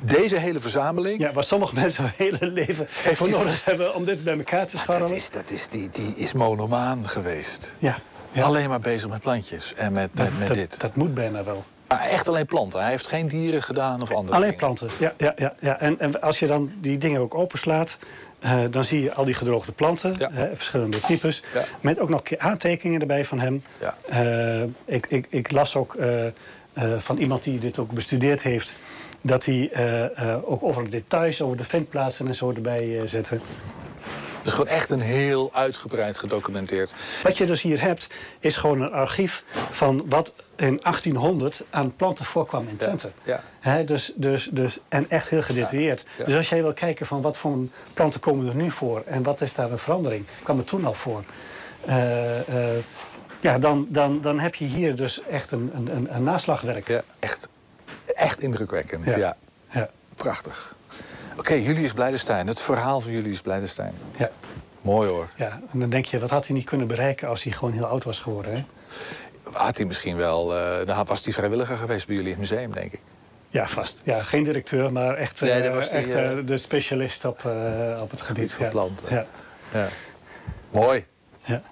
deze 0.00 0.36
hele 0.36 0.60
verzameling. 0.60 1.18
Ja, 1.18 1.32
waar 1.32 1.44
sommige 1.44 1.74
mensen 1.80 2.02
hun 2.04 2.12
hele 2.16 2.46
leven 2.46 2.86
voor 2.88 3.28
nodig 3.28 3.64
hebben 3.64 3.94
om 3.94 4.04
dit 4.04 4.24
bij 4.24 4.36
elkaar 4.36 4.66
te 4.66 4.78
scharrelen. 4.78 5.08
Dat 5.08 5.18
is, 5.18 5.30
dat 5.30 5.50
is, 5.50 5.68
die, 5.68 5.88
die 5.92 6.14
is 6.16 6.32
monomaan 6.32 7.08
geweest. 7.08 7.74
Ja. 7.78 7.98
ja. 8.32 8.42
Alleen 8.42 8.68
maar 8.68 8.80
bezig 8.80 9.10
met 9.10 9.20
plantjes 9.20 9.74
en 9.74 9.92
met, 9.92 10.14
met, 10.14 10.38
met 10.38 10.48
dat, 10.48 10.56
dit. 10.56 10.80
Dat 10.80 10.96
moet 10.96 11.14
bijna 11.14 11.44
wel. 11.44 11.64
Maar 11.92 12.08
echt 12.08 12.28
alleen 12.28 12.46
planten. 12.46 12.80
Hij 12.80 12.90
heeft 12.90 13.06
geen 13.06 13.28
dieren 13.28 13.62
gedaan 13.62 14.02
of 14.02 14.10
andere 14.12 14.36
Alleen 14.36 14.50
dingen. 14.50 14.58
planten, 14.58 14.88
ja. 14.98 15.12
ja, 15.18 15.32
ja, 15.36 15.54
ja. 15.60 15.80
En, 15.80 16.00
en 16.00 16.20
als 16.20 16.38
je 16.38 16.46
dan 16.46 16.72
die 16.80 16.98
dingen 16.98 17.20
ook 17.20 17.34
openslaat... 17.34 17.98
eh, 18.40 18.58
dan 18.70 18.84
zie 18.84 19.02
je 19.02 19.12
al 19.12 19.24
die 19.24 19.34
gedroogde 19.34 19.72
planten, 19.72 20.16
verschillende 20.54 21.00
types. 21.00 21.42
Met 21.80 21.98
ook 21.98 22.08
nog 22.08 22.22
aantekeningen 22.38 23.00
erbij 23.00 23.24
van 23.24 23.40
hem. 23.40 23.64
Ja. 23.80 23.94
Eh, 24.08 24.62
ik, 24.84 25.06
ik, 25.08 25.26
ik 25.30 25.50
las 25.50 25.76
ook 25.76 25.94
eh, 25.94 26.26
van 26.98 27.16
iemand 27.18 27.42
die 27.42 27.58
dit 27.58 27.78
ook 27.78 27.90
bestudeerd 27.90 28.42
heeft... 28.42 28.72
dat 29.20 29.44
hij 29.44 29.70
ook 30.44 30.62
over 30.62 30.90
details, 30.90 31.42
over 31.42 31.56
de 31.56 31.64
vindplaatsen 31.64 32.26
en 32.26 32.34
zo 32.34 32.52
erbij 32.52 32.98
eh, 32.98 33.06
zette. 33.06 33.38
Dus 34.42 34.52
gewoon 34.52 34.68
echt 34.68 34.90
een 34.90 35.00
heel 35.00 35.50
uitgebreid 35.54 36.18
gedocumenteerd. 36.18 36.92
Wat 37.22 37.38
je 37.38 37.46
dus 37.46 37.62
hier 37.62 37.80
hebt, 37.80 38.06
is 38.40 38.56
gewoon 38.56 38.80
een 38.80 38.92
archief 38.92 39.44
van 39.70 40.04
wat 40.08 40.32
in 40.56 40.80
1800 40.82 41.62
aan 41.70 41.96
planten 41.96 42.24
voorkwam 42.24 42.68
in 42.68 42.76
Twente. 42.76 43.10
Ja. 43.22 43.82
Dus, 43.82 44.12
dus, 44.14 44.48
dus, 44.52 44.78
en 44.88 45.10
echt 45.10 45.28
heel 45.28 45.42
gedetailleerd. 45.42 46.04
Ja. 46.18 46.24
Dus 46.24 46.36
als 46.36 46.48
jij 46.48 46.62
wil 46.62 46.72
kijken 46.72 47.06
van 47.06 47.20
wat 47.20 47.36
voor 47.36 47.58
planten 47.94 48.20
komen 48.20 48.48
er 48.48 48.54
nu 48.54 48.70
voor 48.70 49.02
en 49.06 49.22
wat 49.22 49.40
is 49.40 49.54
daar 49.54 49.70
een 49.70 49.78
verandering, 49.78 50.26
kwam 50.42 50.58
er 50.58 50.64
toen 50.64 50.84
al 50.84 50.94
voor. 50.94 51.24
Eh, 51.86 52.74
eh, 52.76 52.84
ja, 53.40 53.58
dan, 53.58 53.86
dan, 53.88 54.20
dan 54.20 54.38
heb 54.38 54.54
je 54.54 54.64
hier 54.64 54.96
dus 54.96 55.22
echt 55.22 55.50
een, 55.50 55.70
een, 55.74 56.14
een, 56.14 56.22
naslagwerk. 56.22 56.88
Ja, 56.88 57.02
echt, 57.18 57.48
echt 58.06 58.40
indrukwekkend. 58.40 59.14
Ja. 59.14 59.36
Prachtig. 60.16 60.74
Oké, 61.36 61.54
Julius 61.54 61.92
Blijdestein. 61.92 62.46
Het 62.46 62.60
verhaal 62.60 63.00
van 63.00 63.12
Julius 63.12 63.40
Blijdestein. 63.40 63.92
Ja. 64.16 64.30
Mooi 64.82 65.08
hoor. 65.08 65.28
Ja, 65.36 65.60
en 65.72 65.80
dan 65.80 65.90
denk 65.90 66.04
je, 66.04 66.18
wat 66.18 66.30
had 66.30 66.46
hij 66.46 66.56
niet 66.56 66.64
kunnen 66.64 66.86
bereiken 66.86 67.28
als 67.28 67.42
hij 67.42 67.52
gewoon 67.52 67.72
heel 67.72 67.86
oud 67.86 68.04
was 68.04 68.18
geworden? 68.20 68.54
Hè? 68.54 68.64
Had 69.52 69.76
hij 69.76 69.86
misschien 69.86 70.16
wel... 70.16 70.56
eh 70.58 70.86
dan 70.86 71.04
was 71.04 71.24
hij 71.24 71.32
vrijwilliger 71.32 71.76
geweest 71.76 72.06
bij 72.06 72.16
jullie 72.16 72.32
in 72.32 72.40
het 72.40 72.50
museum, 72.50 72.72
denk 72.72 72.92
ik. 72.92 73.00
Ja, 73.48 73.68
vast. 73.68 74.00
Ja, 74.04 74.22
geen 74.22 74.42
directeur, 74.44 74.92
maar 74.92 75.14
echt, 75.14 75.40
Nee, 75.40 75.50
eh, 75.50 75.62
dat 75.62 75.74
was 75.74 75.90
die, 75.90 75.98
echt 75.98 76.14
eh, 76.14 76.30
de 76.44 76.56
specialist 76.56 77.24
op, 77.24 77.44
eh, 77.46 78.00
op 78.02 78.10
het 78.10 78.20
gebied 78.20 78.52
van 78.52 78.64
ja. 78.64 78.70
planten. 78.70 79.06
Ja. 79.10 79.26
Ja. 79.72 79.88
Mooi. 80.70 81.04
Ja. 81.44 81.62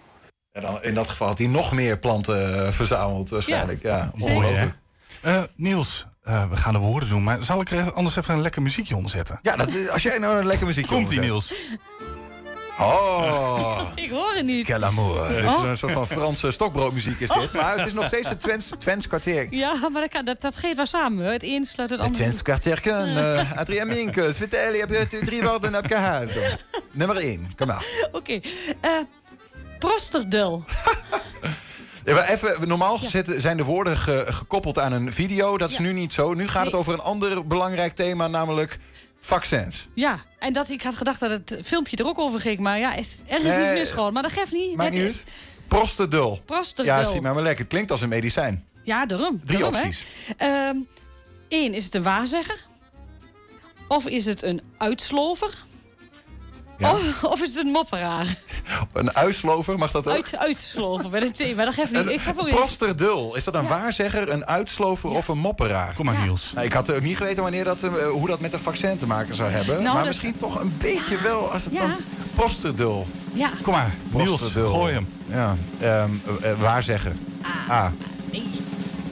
En 0.52 0.62
dan, 0.62 0.82
in 0.82 0.94
dat 0.94 1.08
geval 1.08 1.26
had 1.28 1.38
hij 1.38 1.46
nog 1.46 1.72
meer 1.72 1.98
planten 1.98 2.72
verzameld 2.72 3.30
waarschijnlijk. 3.30 3.82
Ja, 3.82 4.10
Mooi, 4.14 4.32
hè? 4.32 4.36
ongelooflijk. 4.38 4.74
Eh, 5.20 5.42
Niels, 5.54 6.06
eh, 6.22 6.50
we 6.50 6.56
gaan 6.56 6.72
de 6.72 6.78
woorden 6.78 7.08
doen, 7.08 7.22
maar 7.24 7.44
zal 7.44 7.60
ik 7.60 7.70
er 7.70 7.92
anders 7.92 8.16
even 8.16 8.34
een 8.34 8.40
lekker 8.42 8.62
muziekje 8.62 8.96
onder 8.96 9.10
zetten? 9.10 9.38
Ja, 9.42 9.56
dat, 9.56 9.90
als 9.90 10.02
jij 10.02 10.18
nou 10.18 10.38
een 10.38 10.46
lekker 10.46 10.66
muziekje 10.66 10.94
Komt 10.94 11.10
ie, 11.12 11.20
onderzet. 11.20 11.58
Niels. 11.58 11.78
Oh, 12.78 13.80
Ik 13.94 14.10
hoor 14.10 14.32
het 14.34 14.44
niet. 14.46 14.64
quel 14.64 14.84
amour. 14.84 15.28
Dit 15.28 15.38
is 15.38 15.44
Oh. 15.44 15.64
een 15.68 15.78
soort 15.78 15.92
van 15.92 16.06
Franse 16.06 16.50
stokbroodmuziek 16.50 17.20
is 17.20 17.28
dit. 17.28 17.52
Maar 17.52 17.76
het 17.78 17.86
is 17.86 17.92
nog 17.92 18.06
steeds 18.06 18.28
het 18.28 18.40
Twents, 18.40 18.70
Twents 18.78 19.06
kwartier. 19.08 19.46
Ja, 19.54 19.88
maar 19.88 20.00
dat, 20.00 20.10
kan, 20.10 20.24
dat, 20.24 20.40
dat 20.40 20.56
geeft 20.56 20.76
wel 20.76 20.86
samen. 20.86 21.24
hoor. 21.24 21.32
Het 21.32 21.42
een 21.42 21.64
sluit 21.64 21.90
het 21.90 21.98
Het 21.98 22.08
ander. 22.08 22.20
Twents 22.22 22.42
kwartierken. 22.42 23.08
Uh, 23.08 23.52
Adriaan 23.56 23.88
Minkels, 23.88 24.36
vertel, 24.36 24.72
je 24.74 24.84
hebt 24.88 25.10
drie 25.26 25.42
woorden 25.42 25.74
opgehaald. 25.76 26.56
Nummer 26.92 27.16
één, 27.16 27.52
kom 27.56 27.66
maar. 27.66 27.84
Oké. 28.12 28.40
eh 28.80 28.90
Prosterdel. 29.78 30.64
Even, 32.04 32.68
normaal 32.68 32.98
gezet 32.98 33.32
zijn 33.36 33.56
de 33.56 33.64
woorden 33.64 33.96
ge- 33.96 34.24
gekoppeld 34.28 34.78
aan 34.78 34.92
een 34.92 35.12
video. 35.12 35.58
Dat 35.58 35.70
is 35.70 35.78
nu 35.78 35.92
niet 35.92 36.12
zo. 36.12 36.34
Nu 36.34 36.48
gaat 36.48 36.64
het 36.66 36.74
over 36.74 36.92
een 36.92 37.00
ander 37.00 37.46
belangrijk 37.46 37.94
thema, 37.94 38.28
namelijk 38.28 38.78
vaccins. 39.20 39.88
Ja, 39.94 40.18
en 40.38 40.52
dat, 40.52 40.68
ik 40.68 40.82
had 40.82 40.94
gedacht 40.94 41.20
dat 41.20 41.30
het 41.30 41.58
filmpje 41.64 41.96
er 41.96 42.06
ook 42.06 42.18
over 42.18 42.40
ging. 42.40 42.58
Maar 42.58 42.78
ja, 42.78 42.94
is, 42.94 43.20
er 43.26 43.44
is 43.44 43.56
iets 43.56 43.68
mis 43.78 43.90
gewoon. 43.90 44.12
Maar 44.12 44.22
dat 44.22 44.32
geeft 44.32 44.52
niet. 44.52 44.76
Maakt 44.76 44.90
niet 44.92 45.02
uit. 45.02 45.24
Prostedul. 45.68 46.40
Ja, 46.74 47.04
schiet 47.04 47.20
maar 47.22 47.34
maar 47.34 47.42
lekker. 47.42 47.60
Het 47.60 47.72
klinkt 47.72 47.90
als 47.90 48.00
een 48.00 48.08
medicijn. 48.08 48.64
Ja, 48.84 49.06
daarom. 49.06 49.40
Drie 49.44 49.58
daarom, 49.58 49.76
opties. 49.78 50.04
Ehm, 50.36 50.76
Eén, 51.48 51.74
is 51.74 51.84
het 51.84 51.94
een 51.94 52.02
waarzegger? 52.02 52.64
Of 53.88 54.06
is 54.06 54.24
het 54.26 54.42
een 54.42 54.60
uitslover? 54.76 55.64
Ja. 56.80 56.92
Of, 56.92 57.24
of 57.24 57.40
is 57.42 57.54
het 57.54 57.64
een 57.66 57.70
mopperaar? 57.72 58.36
Een 58.92 59.14
uitslover, 59.16 59.78
mag 59.78 59.90
dat 59.90 60.06
ook? 60.06 60.12
Uit, 60.14 60.36
uitslover 60.36 61.10
met 61.10 61.22
een 61.22 61.32
T, 61.52 61.56
maar 61.56 61.64
dat 61.64 61.74
geeft 61.74 61.92
niet. 61.92 62.08
Ik 62.08 62.20
heb 62.20 62.38
ook 62.38 62.46
Een 62.46 62.54
prosterdul. 62.54 63.36
Is 63.36 63.44
dat 63.44 63.54
een 63.54 63.66
waarzegger, 63.66 64.28
een 64.30 64.46
uitslover 64.46 65.10
of 65.10 65.28
een 65.28 65.38
mopperaar? 65.38 65.94
Kom 65.94 66.04
maar, 66.04 66.18
Niels. 66.24 66.52
Nou, 66.54 66.66
ik 66.66 66.72
had 66.72 66.92
ook 66.92 67.00
niet 67.00 67.16
geweten 67.16 67.42
wanneer 67.42 67.64
dat, 67.64 67.82
eh, 67.82 67.92
hoe 68.08 68.26
dat 68.26 68.40
met 68.40 68.50
de 68.50 68.58
vaccin 68.58 68.98
te 68.98 69.06
maken 69.06 69.34
zou 69.34 69.50
hebben. 69.50 69.74
Nou, 69.74 69.84
maar 69.84 69.94
dat- 69.96 70.06
misschien 70.06 70.38
toch 70.38 70.60
een 70.60 70.74
beetje 70.78 71.18
wel 71.22 71.52
als 71.52 71.64
het 71.64 71.72
Ja. 71.72 71.80
dan 71.80 71.96
prosterdul. 72.34 73.06
Ja. 73.32 73.50
Kom 73.62 73.72
maar, 73.74 73.94
Niels, 74.10 74.40
gooi 74.52 74.92
hem. 74.92 75.08
Ja, 75.28 75.56
eh, 75.80 76.04
waarzegger. 76.60 77.12
Ah. 77.68 77.86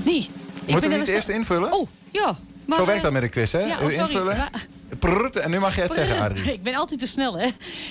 Nee. 0.04 0.30
Moeten 0.66 0.90
we 0.90 1.04
zo- 1.04 1.12
eerst 1.12 1.28
invullen? 1.28 1.72
Oh, 1.72 1.88
ja. 2.10 2.36
Maar, 2.68 2.78
Zo 2.78 2.86
werkt 2.86 3.02
dat 3.02 3.12
met 3.12 3.22
een 3.22 3.30
quiz, 3.30 3.52
hè? 3.52 3.58
ja, 3.60 3.78
oh, 3.80 3.92
invullen. 3.92 4.36
Maar- 4.36 4.50
Prrrt, 4.98 5.36
en 5.36 5.50
nu 5.50 5.58
mag 5.58 5.74
jij 5.74 5.84
het 5.84 5.92
zeggen, 5.92 6.18
Adrie. 6.20 6.52
Ik 6.58 6.62
ben 6.62 6.74
altijd 6.74 7.00
te 7.00 7.06
snel, 7.06 7.38
hè. 7.38 7.48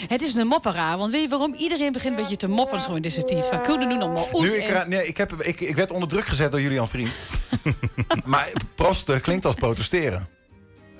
Het 0.07 0.21
is 0.21 0.35
een 0.35 0.47
mopperaar. 0.47 0.97
Want 0.97 1.11
weet 1.11 1.21
je 1.21 1.27
waarom? 1.27 1.53
Iedereen 1.53 1.91
begint 1.91 2.13
een 2.15 2.21
beetje 2.21 2.35
te 2.37 2.47
mopperen 2.47 2.81
zo 2.81 2.93
in 2.93 3.01
deze 3.01 3.23
tijd. 3.23 3.45
Van, 3.45 3.61
kunnen 3.61 3.87
nu 3.87 3.97
nog 3.97 4.13
maar 4.13 4.23
oes 4.33 4.43
Nu, 4.51 4.55
ik, 4.57 4.67
en- 4.67 4.89
nee, 4.89 5.07
ik, 5.07 5.17
heb, 5.17 5.33
ik, 5.43 5.59
ik 5.59 5.75
werd 5.75 5.91
onder 5.91 6.09
druk 6.09 6.25
gezet 6.25 6.51
door 6.51 6.61
Julian 6.61 6.87
Vriend. 6.87 7.11
maar 8.25 8.51
prosten 8.75 9.21
klinkt 9.21 9.45
als 9.45 9.55
protesteren. 9.55 10.27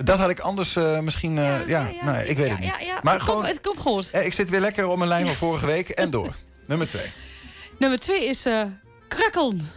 Dat 0.03 0.17
had 0.17 0.29
ik 0.29 0.39
anders 0.39 0.75
eh, 0.75 0.99
misschien... 0.99 1.37
eh, 1.37 1.67
ja, 1.67 1.89
nee, 2.01 2.27
ik 2.27 2.37
weet 2.37 2.49
het 2.49 2.59
niet. 2.59 2.71
Maar 3.01 3.13
het 3.13 3.21
gewoon, 3.23 3.39
komt- 3.41 3.51
het 3.53 3.61
komt 3.61 3.79
goed. 3.79 4.11
eh, 4.11 4.25
ik 4.25 4.33
zit 4.33 4.49
weer 4.49 4.59
lekker 4.61 4.87
op 4.87 4.97
mijn 4.97 5.09
lijn 5.09 5.25
van 5.25 5.35
vorige 5.35 5.65
week 5.65 5.89
en 5.89 6.09
door. 6.09 6.35
Nummer 6.67 6.87
twee. 6.87 7.11
Nummer 7.77 7.99
twee 7.99 8.25
is 8.25 8.45
eh 8.45 8.61
krakkeln. 9.07 9.69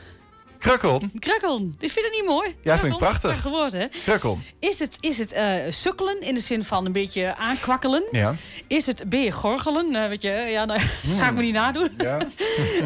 Krukkeln. 0.60 1.12
Krakkeln. 1.18 1.74
Dit 1.78 1.92
vind 1.92 2.04
je 2.06 2.10
niet 2.20 2.30
mooi? 2.30 2.56
Ja, 2.62 2.78
vind 2.78 2.92
ik 2.92 2.98
prachtig. 2.98 3.20
Prachtig 3.30 3.50
woord, 3.50 3.72
hè? 3.72 3.86
Krukkeln. 3.88 4.42
Is 4.58 4.78
het, 4.78 4.96
is 5.00 5.18
het 5.18 5.32
eh, 5.32 5.54
sukkelen 5.70 6.20
in 6.20 6.34
de 6.34 6.40
zin 6.40 6.64
van 6.64 6.86
een 6.86 6.92
beetje 6.92 7.36
aankwakkelen? 7.36 8.02
Ja. 8.10 8.34
Is 8.66 8.86
het 8.86 9.04
je 9.10 9.32
gorgelen? 9.32 9.94
Eh, 9.94 10.08
weet 10.08 10.22
je, 10.22 10.30
ja, 10.30 10.64
nou, 10.64 10.80
dat 11.02 11.18
ga 11.18 11.28
ik 11.28 11.34
me 11.34 11.42
niet 11.42 11.54
nadoen. 11.54 11.90
Ja. 11.96 12.18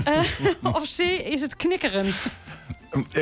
Eh, 0.05 0.19
of 0.63 0.97
C, 0.97 0.99
is 1.01 1.41
het 1.41 1.57
knikkeren? 1.57 2.15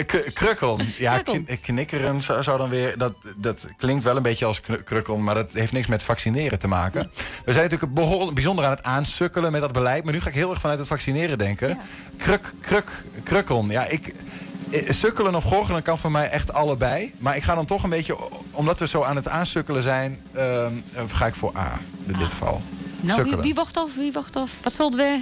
K- 0.07 0.30
Krukkeln. 0.34 0.86
Ja, 0.98 1.22
knikkeren 1.62 2.22
zou, 2.22 2.42
zou 2.42 2.59
dan 2.59 2.68
weer... 2.68 2.98
Dat, 2.98 3.12
dat 3.36 3.66
klinkt 3.76 4.05
wel 4.05 4.16
een 4.16 4.22
beetje 4.22 4.44
als 4.44 4.61
krukkeln... 4.84 5.22
maar 5.24 5.34
dat 5.34 5.53
heeft 5.53 5.72
niks 5.72 5.86
met 5.86 6.03
vaccineren 6.03 6.59
te 6.59 6.68
maken. 6.68 7.11
We 7.44 7.53
zijn 7.53 7.64
natuurlijk 7.64 7.94
behoorlijk 7.94 8.34
bijzonder 8.34 8.64
aan 8.64 8.70
het 8.70 8.82
aansukkelen 8.82 9.53
met 9.53 9.61
dat 9.61 9.72
beleid... 9.72 10.05
maar 10.05 10.12
nu 10.12 10.20
ga 10.20 10.28
ik 10.28 10.34
heel 10.34 10.50
erg 10.50 10.61
vanuit 10.61 10.78
het 10.78 10.88
vaccineren 10.88 11.38
denken. 11.38 11.78
Kruk, 12.16 12.53
kruk, 12.61 12.90
krukkeln. 13.24 13.68
Ja, 13.70 13.84
ik... 13.86 14.14
eh, 14.72 14.92
Sukkelen 14.92 15.34
of 15.34 15.44
gorgelen 15.44 15.82
kan 15.82 15.98
voor 15.98 16.10
mij 16.10 16.28
echt 16.30 16.52
allebei. 16.52 17.14
Maar 17.18 17.36
ik 17.36 17.42
ga 17.42 17.54
dan 17.54 17.66
toch 17.66 17.82
een 17.82 17.90
beetje... 17.90 18.16
omdat 18.50 18.78
we 18.78 18.86
zo 18.86 19.02
aan 19.02 19.16
het 19.16 19.28
aansukkelen 19.28 19.82
zijn... 19.82 20.20
ehm, 20.34 20.72
eh, 20.94 21.02
ga 21.12 21.26
ik 21.26 21.34
voor 21.34 21.52
A 21.56 21.78
in 22.06 22.18
dit 22.18 22.28
geval. 22.28 22.60
Nou, 22.60 22.62
wie, 23.00 23.12
Sukkelen. 23.14 23.40
wie 23.40 23.54
wacht 23.54 23.76
af? 23.76 23.94
Wie 23.94 24.12
wacht 24.12 24.36
af? 24.36 24.50
Wat 24.62 24.72
zal 24.72 24.86
het 24.86 24.96
weer? 24.96 25.20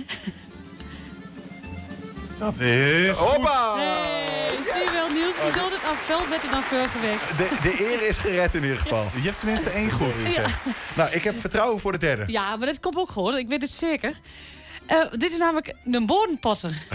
Dat 2.38 2.58
is... 2.60 3.16
Hoppa! 3.16 3.74
Hey, 3.76 4.56
zie 4.64 4.80
je 4.84 4.90
wel, 4.92 5.08
Niels? 5.08 5.34
Je 5.36 5.60
doet 5.60 5.72
het 5.72 5.84
af 5.90 5.98
veld 6.06 6.28
beter 6.28 6.50
dan 6.50 6.62
vorige 6.62 6.98
week. 7.00 7.18
De, 7.36 7.56
de 7.62 7.92
eer 7.92 8.08
is 8.08 8.18
gered 8.18 8.54
in 8.54 8.62
ieder 8.62 8.78
geval. 8.78 9.04
Je 9.14 9.20
hebt 9.20 9.38
tenminste 9.38 9.70
één 9.70 9.90
goed. 9.90 10.12
Ja. 10.34 10.46
Nou, 10.94 11.10
ik 11.10 11.24
heb 11.24 11.40
vertrouwen 11.40 11.80
voor 11.80 11.92
de 11.92 11.98
derde. 11.98 12.24
Ja, 12.26 12.56
maar 12.56 12.66
dat 12.66 12.80
komt 12.80 12.96
ook 12.96 13.10
goed. 13.10 13.34
Ik 13.34 13.48
weet 13.48 13.62
het 13.62 13.70
zeker. 13.70 14.20
Eh, 14.90 15.10
dit 15.10 15.32
is 15.32 15.38
namelijk 15.38 15.74
een 15.84 16.06
bodempotter. 16.06 16.72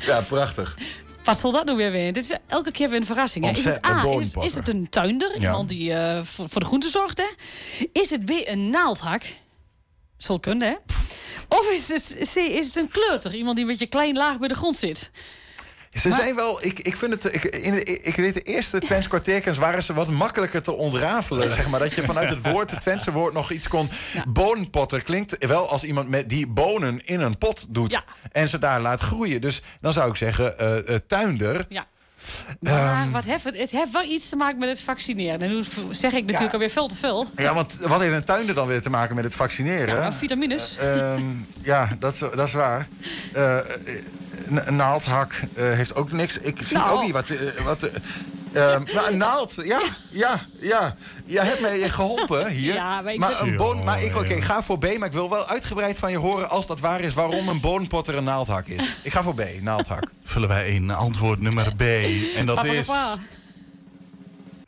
Ja, 0.00 0.20
prachtig. 0.20 0.78
Wat 1.24 1.38
zal 1.38 1.52
dat 1.52 1.64
nou 1.64 1.76
weer 1.76 1.90
weer? 1.90 2.12
Dit 2.12 2.30
is 2.30 2.36
elke 2.46 2.70
keer 2.70 2.88
weer 2.88 3.00
een 3.00 3.06
verrassing. 3.06 3.44
Hè? 3.44 3.50
Is, 3.50 3.64
het 3.64 3.86
A, 3.86 4.04
is, 4.04 4.34
is 4.34 4.54
het 4.54 4.68
een 4.68 4.88
tuinder? 4.88 5.30
Ja. 5.40 5.40
Iemand 5.40 5.68
die 5.68 5.92
eh, 5.92 6.22
voor, 6.24 6.48
voor 6.48 6.60
de 6.60 6.66
groenten 6.66 6.90
zorgt, 6.90 7.18
hè? 7.18 7.26
Is 7.92 8.10
het 8.10 8.24
B, 8.24 8.30
een 8.30 8.70
naaldhak? 8.70 9.22
Zal 10.16 10.40
kunnen, 10.40 10.68
hè? 10.68 10.74
Of 11.48 11.70
is 11.70 11.88
het 11.88 12.30
C, 12.32 12.36
is 12.36 12.66
het 12.66 12.76
een 12.76 12.88
kleuter? 12.88 13.34
Iemand 13.34 13.56
die 13.56 13.64
een 13.64 13.70
beetje 13.70 13.86
klein 13.86 14.16
laag 14.16 14.38
bij 14.38 14.48
de 14.48 14.54
grond 14.54 14.76
zit. 14.76 15.10
Ze 16.00 16.12
zijn 16.12 16.34
wel, 16.34 16.64
ik, 16.64 16.78
ik 16.80 16.96
vind 16.96 17.12
het, 17.12 17.34
ik, 17.34 17.44
in, 17.44 17.72
de- 17.72 17.82
ik 17.84 18.16
weet 18.16 18.34
de 18.34 18.42
eerste 18.42 18.78
Twents 18.80 19.08
kwartierkens 19.08 19.58
waren 19.58 19.82
ze 19.82 19.92
wat 19.94 20.08
makkelijker 20.08 20.62
te 20.62 20.72
ontrafelen. 20.72 21.52
Zeg 21.52 21.68
maar, 21.68 21.80
dat 21.80 21.92
je 21.94 22.02
vanuit 22.02 22.28
het 22.28 22.50
woord, 22.52 22.70
het 22.70 22.80
Twentse 22.80 23.12
woord, 23.12 23.34
nog 23.34 23.50
iets 23.50 23.68
kon. 23.68 23.88
Bonenpotter 24.28 25.02
klinkt 25.02 25.46
wel 25.46 25.68
als 25.70 25.84
iemand 25.84 26.08
met 26.08 26.28
die 26.28 26.46
bonen 26.46 27.00
in 27.06 27.20
een 27.20 27.38
pot 27.38 27.66
doet. 27.74 28.02
En 28.32 28.48
ze 28.48 28.58
daar 28.58 28.80
laat 28.80 29.00
groeien. 29.00 29.40
Dus 29.40 29.62
dan 29.80 29.92
zou 29.92 30.10
ik 30.10 30.16
zeggen, 30.16 30.58
eh, 30.58 30.94
eh, 30.94 31.00
tuinder. 31.06 31.66
Ja. 31.68 31.86
Maar 32.60 33.02
Ehm, 33.02 33.10
wat 33.10 33.24
heeft 33.24 33.44
het? 33.44 33.58
Het 33.58 33.70
heeft 33.70 33.92
wel 33.92 34.02
iets 34.02 34.28
te 34.28 34.36
maken 34.36 34.58
met 34.58 34.68
het 34.68 34.80
vaccineren. 34.80 35.40
En 35.42 35.48
nu 35.50 35.64
zeg 35.90 36.12
ik 36.12 36.24
natuurlijk 36.24 36.52
alweer 36.52 36.70
veel 36.70 36.88
te 36.88 36.96
veel. 36.96 37.26
ja, 37.36 37.54
want 37.54 37.72
wat 37.80 38.00
heeft 38.00 38.14
een 38.14 38.24
tuinder 38.24 38.54
dan 38.54 38.66
weer 38.66 38.82
te 38.82 38.90
maken 38.90 39.14
met 39.14 39.24
het 39.24 39.34
vaccineren? 39.34 39.94
Ja, 39.94 40.12
vitamines. 40.12 40.76
Ehm, 40.78 41.20
ja, 41.62 41.88
dat, 41.98 42.12
is- 42.12 42.18
dat 42.18 42.46
is 42.46 42.52
waar. 42.52 42.88
Eh, 43.32 43.56
een 44.46 44.76
naaldhak 44.76 45.32
eh, 45.54 45.64
heeft 45.64 45.94
ook 45.94 46.12
niks. 46.12 46.38
Ik 46.38 46.58
zie 46.62 46.76
Nou. 46.76 46.90
ook 46.96 47.02
niet 47.02 47.12
wat. 47.12 47.28
eh, 47.28 47.64
wat 47.64 47.82
eh, 47.82 48.72
ehm, 48.72 48.82
nou, 48.94 49.10
een 49.12 49.16
naald, 49.16 49.54
ja, 49.62 49.80
ja, 50.10 50.40
ja. 50.60 50.94
Jij 51.24 51.44
hebt 51.44 51.60
mij 51.60 51.88
geholpen 51.88 52.48
hier. 52.50 52.74
Ja, 52.74 53.00
maar 53.02 53.12
ik 53.12 53.18
maar, 53.18 53.40
een 53.40 53.56
boon, 53.56 53.84
maar 53.84 54.02
ik, 54.02 54.16
oké, 54.16 54.34
ik 54.34 54.42
ga 54.44 54.62
voor 54.62 54.78
B, 54.78 54.98
maar 54.98 55.06
ik 55.08 55.12
wil 55.14 55.30
wel 55.30 55.46
uitgebreid 55.46 55.98
van 55.98 56.10
je 56.10 56.16
horen... 56.16 56.50
als 56.50 56.66
dat 56.66 56.80
waar 56.80 57.00
is, 57.00 57.14
waarom 57.14 57.48
een 57.48 57.60
boonpotter 57.60 58.14
een 58.16 58.24
naaldhak 58.24 58.66
is. 58.66 58.96
Ik 59.02 59.12
ga 59.12 59.22
voor 59.22 59.34
B, 59.34 59.42
naaldhak. 59.60 60.02
Vullen 60.24 60.48
wij 60.48 60.68
in 60.68 60.90
antwoord 60.90 61.40
nummer 61.40 61.72
B. 61.76 61.80
En 62.36 62.46
dat 62.46 62.64
is... 62.64 62.88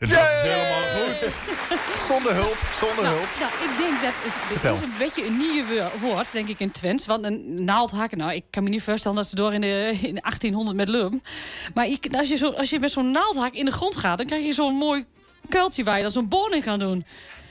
Dat 0.01 0.09
is 0.11 0.41
helemaal 0.43 0.83
goed. 0.83 1.29
Zonder 2.09 2.35
hulp, 2.35 2.57
zonder 2.81 3.05
Nou, 3.05 3.17
hulp. 3.17 3.29
nou, 3.41 3.53
ik 3.71 3.77
denk 3.79 4.03
dat 4.03 4.13
is, 4.27 4.33
dit 4.35 4.43
Vertel. 4.59 4.75
is 4.75 4.81
een 4.81 4.93
beetje 4.99 5.27
een 5.27 5.37
nieuw 5.37 5.65
wo- 5.67 6.09
woord, 6.09 6.33
denk 6.33 6.49
ik, 6.49 6.61
in 6.61 6.71
Twents. 6.71 7.07
Want 7.07 7.25
een 7.25 7.65
naaldhak, 7.65 8.17
nou, 8.17 8.33
ik 8.35 8.45
kan 8.51 8.63
me 8.63 8.69
niet 8.69 8.83
voorstellen 8.83 9.17
dat 9.17 9.27
ze 9.29 9.35
door 9.35 9.53
in 9.55 9.61
de, 9.61 9.99
in 10.03 10.15
de 10.15 10.21
1800 10.21 10.77
met 10.77 10.89
lum. 10.89 11.23
Maar 11.75 11.87
ik, 11.87 12.07
als, 12.17 12.29
je 12.29 12.37
zo, 12.37 12.51
als 12.51 12.71
je 12.71 12.79
met 12.81 12.91
zo'n 12.91 13.11
naaldhak 13.11 13.53
in 13.55 13.65
de 13.65 13.71
grond 13.71 13.97
gaat, 13.97 14.19
dan 14.19 14.27
krijg 14.27 14.45
je 14.45 14.53
zo'n 14.53 14.75
mooi 14.75 15.05
kuiltje 15.49 15.85
waar 15.85 15.97
je 15.97 16.03
dan 16.03 16.11
zo'n 16.13 16.29
boon 16.29 16.53
in 16.55 16.63
kan 16.63 16.79
doen. 16.79 17.05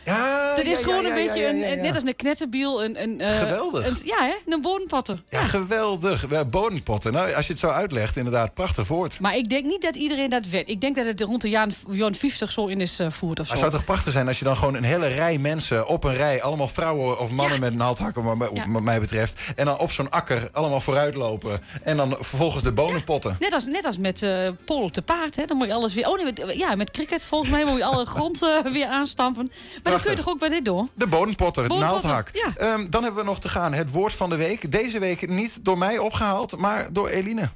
Ja, 0.10 0.56
Dat 0.56 0.66
is 0.66 0.80
ja, 0.80 0.84
gewoon 0.86 1.02
ja, 1.04 1.10
een 1.10 1.16
beetje, 1.28 1.48
een, 1.48 1.82
net 1.82 1.94
als 1.94 2.04
een 2.04 2.16
knetterbiel. 2.16 2.84
Een, 2.84 3.02
een, 3.02 3.22
eh, 3.22 3.38
Geweldig. 3.38 3.88
Een, 3.88 3.96
ja, 4.06 4.18
hè? 4.26 4.54
een 4.54 4.62
bodempotter. 4.62 5.22
Ja, 5.30 5.44
geweldig. 5.44 6.26
Ja, 6.30 6.46
Bodempotten. 6.46 7.14
Nou, 7.14 7.34
als 7.34 7.46
je 7.46 7.52
het 7.52 7.62
zo 7.62 7.68
uitlegt, 7.68 8.18
inderdaad, 8.18 8.54
prachtig 8.54 8.88
woord. 8.88 9.20
Maar 9.20 9.36
ik 9.36 9.50
denk 9.50 9.66
niet 9.66 9.82
dat 9.82 9.96
iedereen 9.96 10.30
dat 10.30 10.46
weet. 10.48 10.70
Ik 10.70 10.82
denk 10.82 10.96
dat 10.96 11.06
het 11.06 11.22
rond 11.22 11.42
de 11.42 11.50
jaren 11.50 11.74
jaren 11.90 12.16
50 12.16 12.52
zo 12.52 12.66
in 12.66 12.82
is 12.82 13.00
eh, 13.00 13.10
voert 13.10 13.40
of 13.40 13.48
Maar 13.48 13.58
zo. 13.58 13.64
het 13.64 13.72
zou 13.72 13.72
toch 13.72 13.84
prachtig 13.86 14.14
zijn 14.14 14.28
als 14.28 14.40
je 14.40 14.46
dan 14.46 14.56
gewoon 14.56 14.76
een 14.76 14.84
hele 14.84 15.08
rij 15.08 15.38
mensen 15.38 15.88
op 15.88 16.04
een 16.04 16.16
rij, 16.16 16.42
allemaal 16.42 16.68
vrouwen 16.68 17.20
of 17.20 17.32
mannen 17.32 17.60
met 17.60 17.74
mij- 17.74 18.50
Ja. 18.54 18.72
wat 18.72 18.82
mij 18.82 19.00
betreft, 19.00 19.40
en 19.56 19.66
dan 19.66 19.78
op 19.80 19.92
zo'n 19.92 20.10
akker 20.10 20.50
allemaal 20.52 20.82
vooruit 20.82 21.16
lopen 21.16 21.62
en 21.84 21.98
dan 21.98 22.10
vervolgens 22.20 22.64
de 22.64 22.72
bonenpotten. 22.72 23.36
Net 23.40 23.54
als, 23.54 23.66
net 23.66 23.86
als 23.86 23.98
met 23.98 24.24
eh 24.24 24.50
polo 24.66 24.90
te 24.90 25.02
paard. 25.02 25.36
Hè? 25.36 25.46
Dan 25.46 25.58
moet 25.58 25.68
je 25.68 25.74
alles 25.74 25.94
weer. 25.94 26.08
Oh 26.08 26.16
nee, 26.16 26.26
met, 26.26 26.54
ja, 26.58 26.76
met 26.76 26.92
cricket 26.92 27.24
volgens 27.26 27.50
mij 27.52 27.66
moet 27.66 27.78
je 27.78 27.84
alle 27.84 28.06
grond 28.16 28.44
eh, 28.44 28.72
weer 28.72 28.88
aanstampen. 28.88 29.52
Maar 29.84 29.94
dan 30.04 30.16
kun 30.16 30.18
je 30.18 30.24
toch 30.24 30.34
ook 30.34 30.40
bij 30.40 30.50
dit 30.50 30.66
doen? 30.66 30.90
De 30.94 31.08
bodempotter, 31.08 31.64
het 31.64 31.72
naaldhak. 31.74 32.30
ja. 32.34 32.54
Ehm, 32.56 32.90
dan 32.90 33.04
hebben 33.04 33.22
we 33.24 33.30
nog 33.30 33.40
te 33.40 33.50
gaan 33.50 33.74
het 33.74 33.92
woord 33.92 34.14
van 34.14 34.30
de 34.30 34.36
week. 34.36 34.72
Deze 34.72 35.00
week 35.00 35.28
niet 35.30 35.66
door 35.66 35.78
mij 35.78 35.98
opgehaald, 35.98 36.58
maar 36.58 36.88
door 36.94 37.08
Eline. 37.08 37.50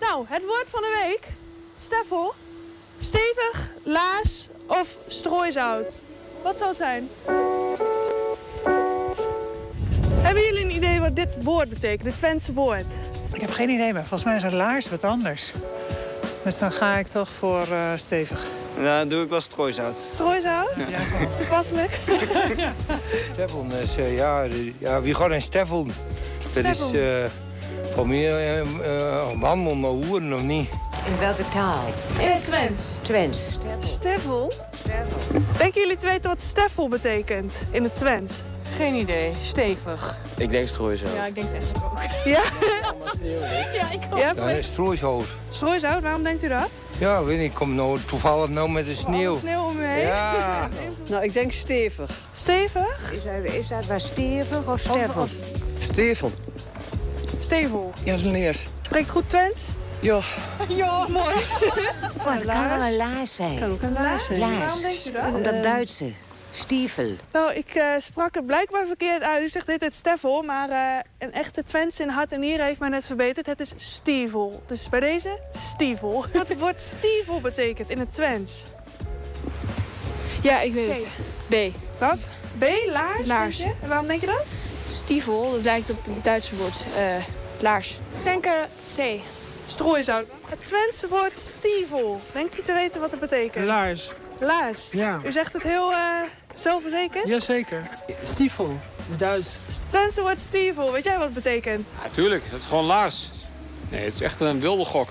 Nou, 0.00 0.24
het 0.28 0.42
woord 0.46 0.66
van 0.70 0.80
de 0.80 1.02
week. 1.06 1.20
Steffel. 1.78 2.34
Stevig, 2.98 3.70
laas 3.84 4.48
of 4.66 4.98
strooizout. 5.06 5.98
Wat 6.42 6.58
zou 6.58 6.68
het 6.68 6.78
zijn? 6.78 7.08
Hebben 10.22 10.42
jullie 10.42 10.64
een 10.64 10.74
idee 10.74 11.00
wat 11.00 11.16
dit 11.16 11.28
woord 11.42 11.68
betekent? 11.68 12.04
Dit 12.04 12.18
Twentse 12.18 12.52
woord. 12.52 12.86
Ik 13.32 13.40
heb 13.40 13.50
geen 13.50 13.70
idee, 13.70 13.92
maar 13.92 14.02
volgens 14.02 14.24
mij 14.24 14.36
is 14.36 14.42
een 14.42 14.54
laars 14.54 14.88
wat 14.88 15.04
anders. 15.04 15.52
Dus 16.44 16.58
dan 16.58 16.72
ga 16.72 16.94
ik 16.96 17.06
toch 17.06 17.28
voor 17.28 17.66
eh, 17.70 17.92
stevig. 17.94 18.46
Ja, 18.80 19.04
doe 19.04 19.22
ik 19.22 19.28
wel 19.28 19.40
strooizout. 19.40 19.96
Strooizout? 20.12 20.68
Ja. 20.88 20.98
Toepasselijk. 21.38 21.90
Steffel 23.32 23.66
is, 23.82 23.96
eh, 23.96 24.16
ja, 24.16 24.46
ja, 24.78 25.00
wie 25.00 25.14
gaat 25.14 25.30
een 25.30 25.42
steffel? 25.42 25.86
Dat 26.52 26.64
is 26.64 26.76
Steffel. 26.76 27.00
eh 27.00 27.24
voor 27.94 28.08
mij 28.08 28.26
eh, 28.28 28.60
eh, 28.60 29.40
wandelen 29.40 29.84
of 29.84 30.06
hoeren 30.06 30.32
of 30.32 30.42
niet? 30.42 30.68
In 31.06 31.18
welke 31.18 31.48
taal? 31.48 31.84
In 32.20 32.30
het 32.30 32.44
Twents. 32.44 32.82
Twents. 33.02 33.38
Steffel? 33.84 34.52
Denken 35.58 35.80
jullie 35.80 35.96
te 35.96 36.06
weten 36.06 36.30
wat 36.30 36.42
steffel 36.42 36.88
betekent 36.88 37.52
in 37.70 37.82
het 37.82 37.96
Twents? 37.96 38.42
Geen 38.76 38.94
idee. 38.94 39.32
Stevig. 39.42 40.16
Ik 40.36 40.50
denk 40.50 40.68
strooizout. 40.68 41.14
Ja, 41.14 41.26
ik 41.26 41.34
denk 41.34 41.46
het 41.46 41.54
eigenlijk 41.54 41.84
ook. 41.84 41.98
Ja? 42.24 42.42
ja, 43.78 43.90
ik 43.90 44.00
ook. 44.10 44.18
Ja, 44.18 44.62
strooishout. 44.62 45.24
Strooizout, 45.50 46.02
waarom 46.02 46.22
denkt 46.22 46.44
u 46.44 46.48
dat? 46.48 46.68
Ja, 46.98 47.24
weet 47.24 47.38
niet, 47.38 47.50
ik 47.50 47.54
kom 47.54 47.74
nou 47.74 47.98
toevallig 48.06 48.48
nou 48.48 48.70
met 48.70 48.86
de 48.86 48.94
sneeuw. 48.94 49.38
Sneeuw 49.38 49.62
om 49.64 49.76
me 49.76 49.86
heen. 49.86 50.06
Ja. 50.06 50.68
Nou, 51.08 51.24
ik 51.24 51.32
denk 51.32 51.52
stevig. 51.52 52.10
Stevig? 52.34 53.12
Is 53.12 53.22
dat, 53.24 53.54
is 53.54 53.68
dat 53.68 53.86
wat 53.86 54.00
stevig 54.00 54.68
of 54.68 54.80
steffel? 54.80 55.26
Stevel. 55.78 56.32
Stevel. 57.38 57.90
Ja, 58.04 58.10
dat 58.10 58.18
is 58.18 58.24
een 58.24 58.32
leers. 58.32 58.66
Spreekt 58.82 59.10
goed 59.10 59.28
Twents? 59.28 59.62
Ja. 60.00 60.20
Ja, 60.68 61.06
mooi. 61.08 61.34
Het 61.34 62.44
kan 62.46 62.68
wel 62.68 62.86
een 62.86 62.96
laars 62.96 63.34
zijn. 63.34 63.58
Kan 63.58 63.70
ook 63.70 63.82
een 63.82 63.92
laars 63.92 64.26
zijn. 64.26 64.38
Laars. 64.38 64.58
Waarom 64.58 64.80
denkt 64.80 65.06
u 65.06 65.12
dat? 65.12 65.34
Omdat 65.34 65.62
Duitse. 65.62 66.12
Stiefel. 66.54 67.10
Nou, 67.32 67.52
ik 67.54 67.68
eh, 67.74 67.84
sprak 67.98 68.34
het 68.34 68.46
blijkbaar 68.46 68.86
verkeerd 68.86 69.22
uit. 69.22 69.42
U 69.42 69.48
zegt 69.48 69.66
dit 69.66 69.80
het 69.80 69.94
Steffel, 69.94 70.42
maar 70.42 70.70
eh, 70.70 70.98
een 71.18 71.32
echte 71.32 71.62
Twents 71.64 72.00
in 72.00 72.08
hart 72.08 72.32
en 72.32 72.40
nieren 72.40 72.66
heeft 72.66 72.80
mij 72.80 72.88
net 72.88 73.06
verbeterd. 73.06 73.46
Het 73.46 73.60
is 73.60 73.72
Stievel. 73.76 74.62
Dus 74.66 74.88
bij 74.88 75.00
deze, 75.00 75.38
Stievel. 75.52 76.24
Wat 76.32 76.48
het 76.54 76.58
woord 76.58 76.80
Stievel 76.80 77.40
betekent 77.40 77.90
in 77.90 77.98
het 77.98 78.12
Twents. 78.12 78.64
Ja, 80.42 80.60
ik 80.60 80.72
weet 80.72 80.88
het. 80.88 81.08
B. 81.48 81.76
Wat? 81.98 82.28
B, 82.58 82.64
laars? 82.86 83.26
Laars. 83.26 83.60
En 83.60 83.88
waarom 83.88 84.06
denk 84.06 84.20
je 84.20 84.26
dat? 84.26 84.44
Stiefel, 84.88 85.52
dat 85.52 85.62
lijkt 85.62 85.90
op 85.90 86.04
het 86.04 86.24
Duitse 86.24 86.56
woord. 86.56 86.84
eh, 86.96 87.14
laars. 87.60 87.98
Ik 88.18 88.24
denk 88.24 88.44
C. 88.96 89.20
Strooizout. 89.66 90.26
Het 90.48 90.64
Twentse 90.64 91.08
woord 91.08 91.38
Stievel. 91.38 92.20
Denkt 92.32 92.58
u 92.58 92.62
te 92.62 92.72
weten 92.72 93.00
wat 93.00 93.10
het 93.10 93.20
betekent? 93.20 93.64
Laars. 93.66 94.12
Laars. 94.38 94.88
Ja. 94.90 95.20
U 95.26 95.32
zegt 95.32 95.52
het 95.52 95.62
heel 95.62 95.92
eh 96.54 96.60
zelfverzekerd? 96.60 97.28
Jazeker. 97.28 97.82
Stiefel. 98.24 98.66
Dat 99.06 99.10
is 99.10 99.16
Duits. 99.18 99.56
Het 99.92 100.20
woord 100.20 100.40
Stievel. 100.40 100.92
Weet 100.92 101.04
jij 101.04 101.14
wat 101.14 101.24
het 101.24 101.34
betekent? 101.34 101.86
Natuurlijk, 102.02 102.50
dat 102.50 102.60
is 102.60 102.66
gewoon 102.66 102.84
laars. 102.84 103.28
Nee, 103.88 104.04
het 104.04 104.14
is 104.14 104.20
echt 104.20 104.40
een 104.40 104.60
wilde 104.60 104.84
gok. 104.84 105.08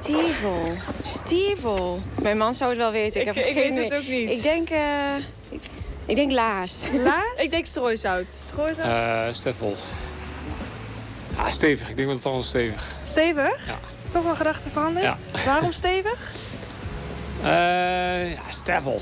Stiefel. 0.00 0.72
Stiefel. 1.04 2.00
Mijn 2.22 2.38
man 2.38 2.54
zou 2.54 2.70
het 2.70 2.78
wel 2.78 2.90
weten. 2.92 3.20
Ik, 3.20 3.26
Ik- 3.26 3.34
heb 3.34 3.44
ik 3.46 3.52
geen 3.52 3.74
weet 3.74 3.90
het 3.90 4.00
ook 4.00 4.08
niet. 4.08 4.30
Ik 4.30 4.42
denk... 4.42 4.70
eh, 4.70 5.16
ik, 5.48 5.60
ik 6.06 6.16
denk 6.16 6.32
laars. 6.32 6.86
Laars? 6.92 7.40
ik 7.44 7.50
denk 7.50 7.66
strooizout. 7.66 8.36
Strooizout? 8.46 8.86
Eh 8.86 9.22
Steffel. 9.30 9.76
Ja, 11.36 11.50
stevig. 11.50 11.88
Ik 11.88 11.96
denk 11.96 12.06
dat 12.08 12.16
het 12.16 12.22
toch 12.24 12.32
wel 12.32 12.42
stevig. 12.42 12.94
Stevig? 13.04 13.66
Ja. 13.66 13.78
Toch 14.10 14.22
wel 14.24 14.34
gedachten 14.34 14.70
veranderd? 14.70 15.04
Ja. 15.04 15.18
Waarom 15.44 15.72
stevig? 15.72 16.18
Eh 17.42 18.32
ja, 18.32 18.40
Steffel. 18.48 19.00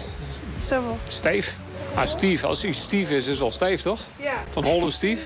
Steffel. 0.61 0.99
Steef. 1.09 1.57
Ah, 1.95 2.07
Steve. 2.07 2.47
Als 2.47 2.63
hij 2.63 2.73
Steve 2.73 3.17
is, 3.17 3.23
is 3.23 3.27
het 3.27 3.39
wel 3.39 3.51
Steef, 3.51 3.83
toch? 3.83 4.01
Ja. 4.17 4.35
Van 4.51 4.65
Holland 4.65 4.93
Steve. 4.93 5.23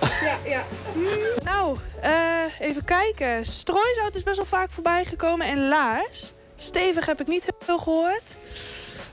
Ja, 0.00 0.36
ja. 0.44 0.62
Nou, 1.44 1.76
eh, 2.00 2.12
even 2.60 2.84
kijken. 2.84 3.44
Strooizout 3.44 4.14
is 4.14 4.22
best 4.22 4.36
wel 4.36 4.46
vaak 4.46 4.70
voorbij 4.70 5.04
gekomen 5.04 5.46
en 5.46 5.68
laars. 5.68 6.32
Stevig 6.56 7.06
heb 7.06 7.20
ik 7.20 7.26
niet 7.26 7.42
heel 7.42 7.58
veel 7.58 7.78
gehoord. 7.78 8.22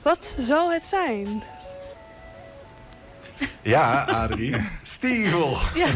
Wat 0.02 0.36
zou 0.38 0.72
het 0.72 0.84
zijn? 0.84 1.42
Ja, 3.62 4.02
Adrie. 4.04 4.56
Stievel. 4.82 5.56
Ja. 5.74 5.86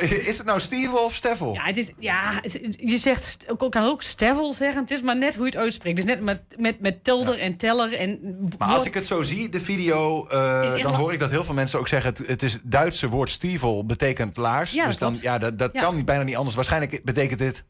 Is 0.00 0.38
het 0.38 0.46
nou 0.46 0.60
Stievel 0.60 1.04
of 1.04 1.14
Steffel? 1.14 1.52
Ja, 1.54 1.64
het 1.64 1.76
is, 1.76 1.92
ja, 1.98 2.40
je 2.76 2.98
zegt, 2.98 3.44
ik 3.48 3.70
kan 3.70 3.84
ook 3.84 4.02
stevel 4.02 4.52
zeggen. 4.52 4.80
Het 4.80 4.90
is 4.90 5.02
maar 5.02 5.16
net 5.16 5.34
hoe 5.36 5.44
je 5.44 5.50
het 5.50 5.60
uitspreekt. 5.60 5.96
Dus 5.96 6.04
net 6.04 6.20
met, 6.20 6.40
met, 6.56 6.80
met 6.80 7.04
tilder 7.04 7.38
en 7.38 7.56
teller. 7.56 7.92
En 7.94 8.38
Maar 8.58 8.68
als 8.68 8.84
ik 8.84 8.94
het 8.94 9.06
zo 9.06 9.22
zie, 9.22 9.48
de 9.48 9.60
video, 9.60 10.26
eh, 10.26 10.72
Is 10.76 10.82
dan 10.82 10.94
hoor 10.94 11.12
ik 11.12 11.18
dat 11.18 11.30
heel 11.30 11.44
veel 11.44 11.54
mensen 11.54 11.78
ook 11.78 11.88
zeggen... 11.88 12.10
het, 12.10 12.26
het 12.26 12.42
is 12.42 12.52
het 12.52 12.62
Duitse 12.64 13.08
woord 13.08 13.30
stievel 13.30 13.86
betekent 13.86 14.36
laars. 14.36 14.70
Ja, 14.70 14.86
dus 14.86 14.98
dan, 14.98 15.08
klopt. 15.08 15.24
ja, 15.24 15.38
dat, 15.38 15.58
dat 15.58 15.70
kan 15.72 15.94
niet, 15.94 16.04
bijna 16.04 16.22
niet 16.22 16.36
anders. 16.36 16.56
Waarschijnlijk 16.56 17.04
betekent 17.04 17.38
dit 17.38 17.64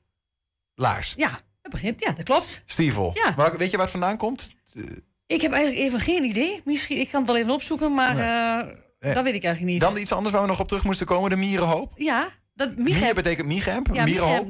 laars. 0.75 1.15
Ja, 1.17 1.31
dat 1.63 1.73
begint. 1.73 2.01
Ja, 2.05 2.13
dat 2.13 2.25
klopt. 2.25 2.63
Stievel. 2.65 3.11
Ja. 3.15 3.35
Maar 3.37 3.57
weet 3.57 3.71
je 3.71 3.77
waar 3.77 3.87
het 3.87 3.95
vandaan 3.95 4.17
komt? 4.17 4.55
Ik 5.31 5.41
heb 5.41 5.53
eigenlijk 5.53 5.83
even 5.87 6.01
geen 6.01 6.25
idee. 6.25 6.61
Misschien, 6.65 7.01
ik 7.01 7.09
kan 7.11 7.21
het 7.21 7.31
wel 7.31 7.39
even 7.41 7.53
opzoeken, 7.53 7.95
maar 7.95 8.19
eh, 8.19 8.69
Eh, 8.99 9.15
dat 9.15 9.25
weet 9.25 9.35
ik 9.35 9.45
eigenlijk 9.45 9.73
niet. 9.73 9.81
Dan 9.81 9.97
iets 9.97 10.13
anders 10.13 10.33
waar 10.33 10.43
we 10.43 10.49
nog 10.49 10.61
op 10.61 10.69
terug 10.69 10.85
moesten 10.85 11.07
komen, 11.07 11.31
de 11.31 11.37
mierenhoop. 11.37 11.93
Ja, 11.97 12.29
dat 12.55 12.77
Mier 12.77 13.15
betekent 13.15 13.47
miegemp, 13.47 13.89
Ja, 13.93 14.05
mierenhoop. 14.05 14.49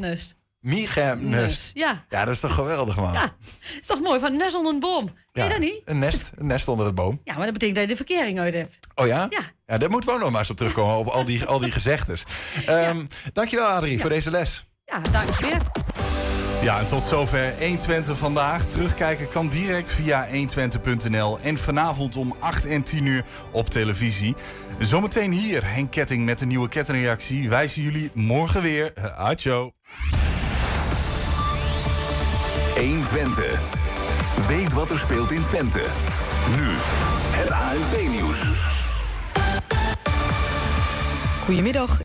Ja, 1.74 2.05
Ja, 2.09 2.24
dat 2.24 2.35
is 2.35 2.41
toch 2.41 2.55
geweldig, 2.55 2.97
man. 2.97 3.12
ja. 3.12 3.37
Is 3.81 3.87
toch 3.87 4.01
mooi, 4.01 4.20
van 4.20 4.37
nest 4.37 4.55
onder 4.55 4.72
een 4.72 4.81
boom. 4.81 5.11
Weet 5.33 5.45
je 5.45 5.51
dat 5.51 5.59
niet? 5.61 5.83
Een 5.85 5.99
nest, 5.99 6.33
een 6.37 6.47
nest 6.47 6.68
onder 6.68 6.87
het 6.87 6.95
boom. 6.95 7.20
Ja, 7.24 7.35
maar 7.37 7.45
dat 7.45 7.53
betekent 7.53 7.74
dat 7.78 7.85
je 7.89 7.91
de 7.91 8.05
verkering 8.05 8.39
uit 8.39 8.55
hebt. 8.55 8.78
Oh 8.95 9.07
ja? 9.07 9.26
Ja. 9.31 9.41
Ja, 9.66 9.78
daar 9.78 9.91
moeten 9.91 10.09
we 10.09 10.14
ook 10.14 10.20
nog 10.20 10.31
maar 10.31 10.41
eens 10.41 10.51
op 10.51 10.57
terugkomen, 10.57 10.97
op 10.97 11.07
al 11.07 11.24
die, 11.24 11.45
al 11.45 11.59
die 11.59 11.72
gezegdes. 11.72 12.22
Ehm, 12.66 13.05
Dankjewel, 13.33 13.66
Adrie, 13.66 14.01
voor 14.01 14.11
deze 14.11 14.31
les. 14.31 14.64
Ja, 14.85 14.99
dankjewel. 15.12 15.59
Ja, 16.62 16.78
en 16.78 16.86
tot 16.86 17.02
zover 17.02 17.54
120 17.58 18.18
vandaag. 18.18 18.66
Terugkijken 18.66 19.28
kan 19.28 19.48
direct 19.48 19.92
via 19.92 20.26
120.nl 20.28 21.38
en 21.40 21.58
vanavond 21.58 22.16
om 22.16 22.34
8 22.38 22.66
en 22.66 22.82
10 22.82 23.06
uur 23.06 23.24
op 23.52 23.68
televisie. 23.68 24.34
Zometeen 24.78 25.32
hier 25.32 25.72
Henk 25.72 25.90
Ketting 25.90 26.24
met 26.24 26.40
een 26.40 26.48
nieuwe 26.48 26.68
kettingreactie. 26.68 27.48
Wij 27.48 27.66
zien 27.66 27.84
jullie 27.84 28.11
morgen 28.14 28.62
weer. 28.62 28.92
Adjo. 29.16 29.72
120. 32.76 33.61
Weet 34.48 34.72
wat 34.72 34.90
er 34.90 34.98
speelt 34.98 35.30
in 35.30 35.44
Twente. 35.46 35.84
Nu 36.56 36.66
het 37.30 37.50
ANP-nieuws. 37.50 38.68
Goedemiddag, 41.44 41.98